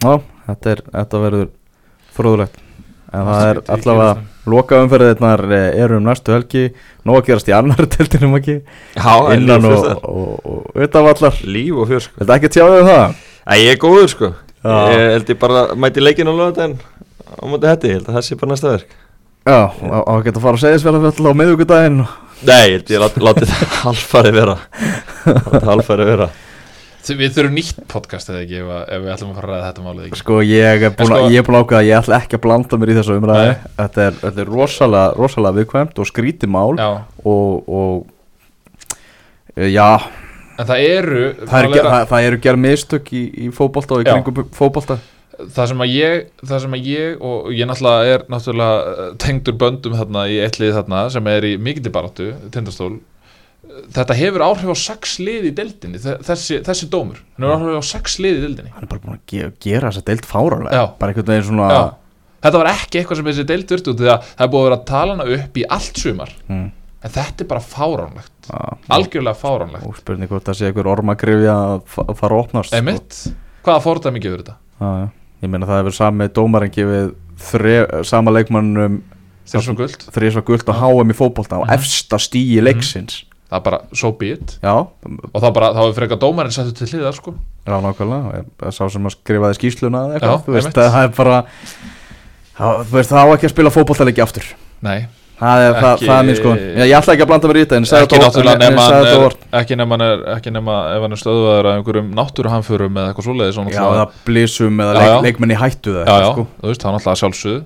já, 0.00 0.12
þetta, 0.48 0.70
er, 0.74 0.82
þetta 0.94 1.20
verður 1.24 1.48
fróðulegt 2.16 2.60
en 3.10 3.26
það 3.26 3.42
er 3.50 3.58
allavega 3.74 4.12
gerist 4.14 4.28
loka 4.50 4.78
umferðirnar 4.84 5.42
eru 5.52 5.96
um 5.98 6.04
næstu 6.06 6.32
helgi. 6.32 6.62
Nóg 7.06 7.18
að 7.20 7.26
gerast 7.26 7.48
í 7.50 7.54
annar 7.54 7.86
deltinum 7.96 8.36
ekki? 8.38 8.54
Já, 8.96 9.12
innan 9.34 9.66
og, 9.66 9.74
og, 9.74 10.04
og, 10.04 10.30
og, 10.46 10.62
og 10.76 10.84
utanvallar 10.86 11.40
líf 11.44 11.74
og 11.82 11.90
fjör 11.90 12.04
sko. 12.06 12.14
Þetta 12.22 12.36
ekki 12.38 12.50
tjáðið 12.54 12.80
um 12.84 12.88
það? 12.90 13.18
Æ, 13.40 13.52
ég 13.60 13.70
er 13.74 13.80
góður 13.82 14.08
sko. 14.14 14.30
Já. 14.60 14.74
ég 14.94 15.04
held 15.16 15.32
ég 15.34 15.38
bara 15.42 15.60
mæti 15.74 16.02
leikinn 16.04 16.30
á 16.30 16.34
lögadaginn 16.36 16.76
á 17.30 17.44
móti 17.50 17.68
hætti, 17.70 17.90
ég 17.90 17.98
held 18.00 18.08
að 18.10 18.16
það 18.18 18.26
sé 18.30 18.38
bara 18.40 18.52
næsta 18.54 18.72
verk 18.74 18.96
Já, 19.46 19.60
á 19.72 19.98
að 20.04 20.24
geta 20.26 20.36
að 20.38 20.44
fara 20.44 20.58
að 20.58 20.62
segja 20.66 20.82
svelafjöld 20.82 21.20
á 21.24 21.32
miðugudaginn 21.40 22.00
Nei, 22.40 22.70
ég 22.72 22.84
ég 22.88 23.00
lát, 23.02 23.16
láti 23.20 23.44
það 23.48 23.72
halfari 23.84 24.30
vera. 24.32 24.54
Láti 25.26 25.50
það 25.60 25.66
halfari 25.70 26.06
vera. 26.08 26.28
Við 27.10 27.32
þurfum 27.34 27.54
nýtt 27.56 27.78
podcast 27.90 28.28
eða 28.30 28.42
ekki 28.44 28.58
ef, 28.60 28.68
að- 28.76 28.90
ef 28.94 29.02
við 29.02 29.12
ætlum 29.14 29.30
að 29.32 29.38
fara 29.40 29.48
að 29.48 29.52
ræða 29.56 29.66
þetta 29.70 29.84
málið 29.86 30.06
ekki? 30.06 30.18
Sko 30.20 30.38
ég 30.46 30.84
er 30.86 30.94
búin 30.96 31.10
sko- 31.10 31.30
ég 31.34 31.44
búin 31.46 31.56
að 31.58 31.64
ákveða 31.64 31.80
að 31.80 31.88
ég 31.90 31.98
ætla 32.00 32.18
ekki 32.20 32.36
að 32.38 32.42
blanda 32.46 32.78
mér 32.80 32.92
í 32.92 32.96
þessu 33.00 33.16
umræði 33.20 33.52
þetta 33.80 34.04
er, 34.06 34.18
þetta 34.20 34.42
er 34.44 34.50
rosalega, 34.54 35.14
rosalega 35.20 35.56
viðkvæmt 35.58 36.00
og 36.04 36.10
skrítið 36.12 36.52
mál 36.56 36.72
Já, 36.80 36.88
og, 37.24 37.70
og 37.80 38.76
e, 39.56 39.70
já, 39.72 39.88
en 40.60 40.68
það 40.68 40.84
eru 40.86 41.24
það, 41.40 41.56
er, 41.60 41.70
er 41.80 41.88
það, 41.90 42.04
það 42.12 42.28
eru 42.30 42.40
gerð 42.46 42.62
mistök 42.68 43.10
í, 43.16 43.22
í 43.48 43.50
fótbolta 43.56 43.96
og 43.96 44.04
í 44.04 44.08
kringum 44.12 44.44
fótbolta 44.60 45.00
það 45.56 45.68
sem 45.72 45.84
að 45.84 45.92
ég 45.94 46.48
sem 46.50 46.74
að 46.76 46.88
ég 46.90 47.22
og 47.30 47.50
ég 47.54 47.68
náttúrulega 47.70 48.14
er 48.16 48.24
náttúrulega 48.32 48.96
eh, 49.04 49.12
tengdur 49.22 49.56
böndum 49.60 49.94
þarna 49.98 50.24
í 50.30 50.40
eitt 50.44 50.58
lið 50.60 50.74
þarna 50.78 51.04
sem 51.14 51.30
er 51.32 51.46
í 51.50 51.54
mikildi 51.60 51.92
baráttu 51.94 52.32
tindastól 52.54 52.96
þetta 53.94 54.16
hefur 54.18 54.42
áhrif 54.48 54.72
á 54.72 54.76
sex 54.82 55.18
lið 55.22 55.44
í 55.50 55.54
deildinni 55.54 56.00
þe- 56.02 56.18
þessi, 56.26 56.58
þessi 56.66 56.88
dómur 56.90 57.20
hann 57.36 57.46
hefur 57.46 57.70
áhrif 57.70 57.84
á 57.84 57.90
sex 57.92 58.16
lið 58.22 58.38
í 58.40 58.42
deildinni 58.46 58.72
hann 58.74 58.86
er 58.86 58.90
bara 58.90 59.04
búin 59.04 59.16
að 59.18 59.24
ge 59.30 59.50
gera 59.68 59.90
þessa 59.92 60.04
deilt 60.10 60.26
fáralega 60.28 60.74
Já. 60.74 60.84
bara 60.98 61.12
einhvern 61.14 61.30
veginn 61.30 61.46
svona 61.52 61.68
Já. 61.70 61.80
þetta 62.46 62.62
var 62.64 62.70
ekki 62.72 63.00
eitthvað 63.02 63.20
sem 63.20 63.30
þessi 63.30 63.46
deild 63.52 63.74
út 63.76 63.90
því 64.00 64.10
að 64.10 64.26
það 64.32 64.44
er 64.46 64.52
búið 64.54 64.60
að 64.64 64.68
vera 64.70 64.78
að 64.80 64.84
tala 64.90 65.16
hana 65.16 65.28
upp 65.38 65.60
í 65.62 65.66
allt 65.78 66.02
sumar 66.02 66.34
mm. 66.48 66.66
en 67.06 67.14
þetta 67.18 67.44
er 67.46 67.50
bara 67.52 67.64
fáránlegt 67.76 68.50
algjörlega 68.96 69.38
fáránlegt 69.44 69.86
og 69.86 70.00
spurning 70.02 70.32
hvort 70.32 70.48
það 70.50 70.58
sé 70.58 70.66
einhver 70.72 70.90
ormagrifja 70.96 71.54
að 71.76 71.78
fa- 71.94 72.08
að 72.10 72.18
fara 72.24 72.34
að 72.40 72.44
opnast 72.48 72.72
sko. 72.72 72.80
Einmitt, 72.80 73.20
hvaða 73.62 73.84
fórdæmi 73.86 74.24
gefur 74.24 74.42
þetta? 74.42 74.56
Já, 74.80 74.90
já. 75.04 75.08
Ég 75.42 75.48
meina 75.50 75.66
það 75.66 75.80
hefur 75.82 75.96
sami 75.96 76.28
dómarengi 76.28 76.84
við 76.84 78.04
sama 78.04 78.30
leikmannum 78.30 79.00
Þeir 79.50 79.62
svo 79.64 79.74
guld, 79.74 80.02
þrísva 80.14 80.42
guld 80.46 80.68
og 80.68 80.76
HM 80.78 81.10
í 81.10 81.16
fótbolta 81.16 81.56
á 81.58 81.60
Mhm. 81.64 81.70
efsta 81.74 82.18
stíi 82.22 82.60
leiksins. 82.62 83.24
Það 83.50 83.56
er 83.56 83.60
bara 83.64 83.80
so 83.92 84.12
be 84.12 84.32
it 84.32 84.58
Já, 84.62 84.74
og 84.78 85.40
þá 85.42 85.52
bara, 85.52 85.72
þá 85.74 85.80
er 85.88 85.94
frekar 85.96 86.18
dómarinn 86.22 86.52
settur 86.54 86.72
til 86.76 86.86
hliðar 86.86 87.14
sko. 87.16 87.34
Já 87.66 87.80
nákvæmlega. 87.82 88.44
Ég- 88.44 88.72
Sá 88.72 88.88
sem 88.92 89.02
að 89.02 89.16
skrifaði 89.16 89.58
skýsluna 89.58 89.98
eða 90.06 90.12
Já, 90.12 90.20
eitthvað 90.20 90.44
Þú 90.44 90.52
veist 90.54 90.72
það 90.76 91.02
er 91.04 91.08
bara 91.16 91.44
það, 92.58 92.84
Þú 92.84 92.92
veist 92.94 93.10
það 93.10 93.24
á 93.26 93.34
ekki 93.34 93.46
að 93.48 93.54
spila 93.54 93.70
fótboltaleiki 93.74 94.22
aftur. 94.22 94.44
Nei, 94.82 95.06
Það 95.40 95.62
er, 95.64 95.74
það, 95.80 96.02
það 96.04 96.14
er 96.18 96.26
mín 96.28 96.36
sko 96.38 96.50
Já, 96.60 96.84
Ég 96.84 96.96
ætla 96.98 97.14
ekki 97.14 97.24
að 97.24 97.30
blanda 97.30 97.48
mér 97.50 97.58
í 97.58 97.62
þetta 97.64 97.76
en 97.80 97.86
ég 97.86 97.90
sagði 97.90 98.06
ekki 98.06 98.18
þetta 98.20 99.00
ég 99.08 99.20
óvart. 99.20 99.46
ekki 99.60 99.78
nema 99.80 99.96
hann 99.96 100.04
ekki 100.36 100.52
nema 100.52 100.74
ef 100.96 101.04
hann 101.06 101.16
er 101.16 101.20
stöðuðaður 101.22 101.68
að 101.70 101.78
einhverjum 101.78 102.10
náttúruhamförum 102.20 103.00
eða 103.00 103.12
eitthvað 103.14 103.28
svoleiðis 103.30 103.60
og 103.62 103.70
Já, 103.72 103.80
eða 103.86 104.06
blísum 104.28 104.84
eða 104.84 104.92
Já, 104.92 105.00
leik, 105.00 105.10
já. 105.14 105.20
leikmenni 105.28 105.58
hættu 105.62 105.96
það 105.96 106.04
já, 106.12 106.16
já, 106.20 106.30
sko. 106.34 106.46
þú 106.60 106.70
veist, 106.72 106.84
það 106.84 106.90
er 106.90 106.96
náttúrulega 106.98 107.22
sjálfsögðu 107.24 107.60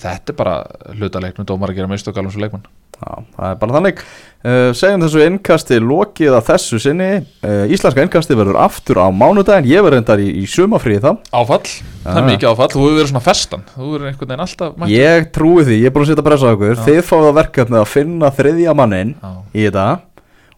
þetta 0.00 0.34
er 0.34 0.38
bara 0.42 0.56
hlutaleiknum 0.98 1.46
dómar 1.52 1.70
að 1.72 1.80
gera 1.80 1.90
mistök 1.94 2.18
alveg 2.18 2.34
svo 2.34 2.42
leikmann 2.44 2.66
Já, 3.00 3.12
það 3.36 3.46
er 3.50 3.54
bara 3.62 3.74
þannig. 3.78 4.00
Uh, 4.40 4.70
Segjum 4.76 5.02
þessu 5.04 5.20
innkasti 5.24 5.76
lokið 5.84 6.34
að 6.36 6.46
þessu 6.50 6.78
sinni. 6.80 7.08
Uh, 7.44 7.64
Íslenska 7.72 8.04
innkasti 8.04 8.36
verður 8.36 8.58
aftur 8.60 9.00
á 9.00 9.08
mánudaginn. 9.12 9.68
Ég 9.68 9.84
verður 9.84 10.00
endar 10.02 10.20
í, 10.20 10.26
í 10.40 10.44
sumafríði 10.48 11.00
þá. 11.04 11.10
Áfall, 11.40 11.62
það 12.04 12.12
er 12.16 12.20
Ah. 12.22 12.28
mikið 12.28 12.48
áfall, 12.50 12.68
þú 12.72 12.84
verið 12.98 13.08
svona 13.12 13.24
festan. 13.24 13.64
Þú 13.76 13.88
verið 13.94 14.10
einhvern 14.10 14.28
veginn 14.32 14.44
alltaf 14.46 14.76
mættur. 14.76 14.94
Ég 14.96 15.30
trúi 15.32 15.64
því, 15.64 15.78
ég 15.80 15.86
er 15.90 15.94
búin 15.96 16.04
að 16.06 16.12
setja 16.12 16.26
pressa 16.28 16.48
á 16.48 16.52
okkur. 16.56 16.76
Þið 16.88 17.00
fáið 17.08 17.28
að 17.30 17.38
verkefni 17.40 17.80
að 17.80 17.90
finna 17.94 18.30
þriðja 18.36 18.76
mannin 18.76 19.14
Já. 19.20 19.32
í 19.54 19.64
þetta. 19.68 19.88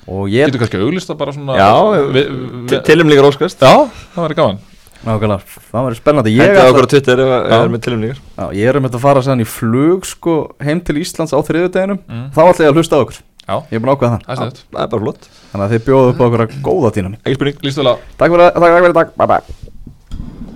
Ég 0.02 0.46
Getur 0.50 0.58
kannski 0.64 0.82
auglista 0.82 1.14
bara 1.14 1.30
svona 1.32 1.54
Já, 1.54 1.70
tilumningar 2.82 3.28
óskast. 3.30 3.62
Já, 3.62 3.86
það 4.16 4.24
verður 4.26 4.38
gaman 4.40 4.58
Nákvæmlega, 5.02 5.58
það 5.72 5.86
verður 5.86 5.98
spennandi. 5.98 6.32
Ég, 6.36 6.52
Hendið 6.52 6.68
okkur 6.70 6.86
á 6.86 6.90
Twitter 6.92 7.22
ef 7.24 7.30
það 7.32 7.56
er 7.58 7.72
með 7.72 7.82
tilumningar 7.86 8.20
já, 8.22 8.44
ég 8.58 8.70
er 8.70 8.78
um 8.78 8.86
þetta 8.86 8.98
að 9.00 9.04
fara 9.08 9.24
sann 9.26 9.42
í 9.42 9.48
flug 9.50 10.06
sko, 10.06 10.36
heim 10.62 10.82
til 10.86 10.96
Íslands 11.02 11.34
á 11.34 11.38
þriðudeginum 11.42 11.98
mm. 12.06 12.24
Þá 12.36 12.40
ætla 12.44 12.68
ég 12.68 12.70
að 12.70 12.78
hlusta 12.78 13.00
á 13.00 13.02
okkur. 13.02 13.18
Já, 13.42 13.56
Ég 13.72 13.74
er 13.74 13.82
búin 13.82 13.90
að 13.90 13.98
ákveða 13.98 14.12
það. 14.14 14.22
Það 14.30 14.46
er 14.46 14.62
Það 14.78 14.94
bara 14.94 15.02
flott. 15.02 15.28
Þannig 15.50 15.66
að 15.66 15.74
þið 15.74 15.84
bjóðu 15.88 16.14
upp 16.14 16.22
á 16.22 16.26
okkur 16.28 16.46
að 16.46 16.56
góða 16.62 16.94
tína 16.94 17.14
Ekki 17.18 17.38
spurning 17.40 17.58
að 17.58 18.06
Takk 18.22 18.36
fyrir, 18.36 18.46
takk, 18.46 18.62
takk 18.62 18.78
fyrir, 18.78 18.98
takk, 19.00 19.14
bye 19.18 19.30
bye 19.34 19.72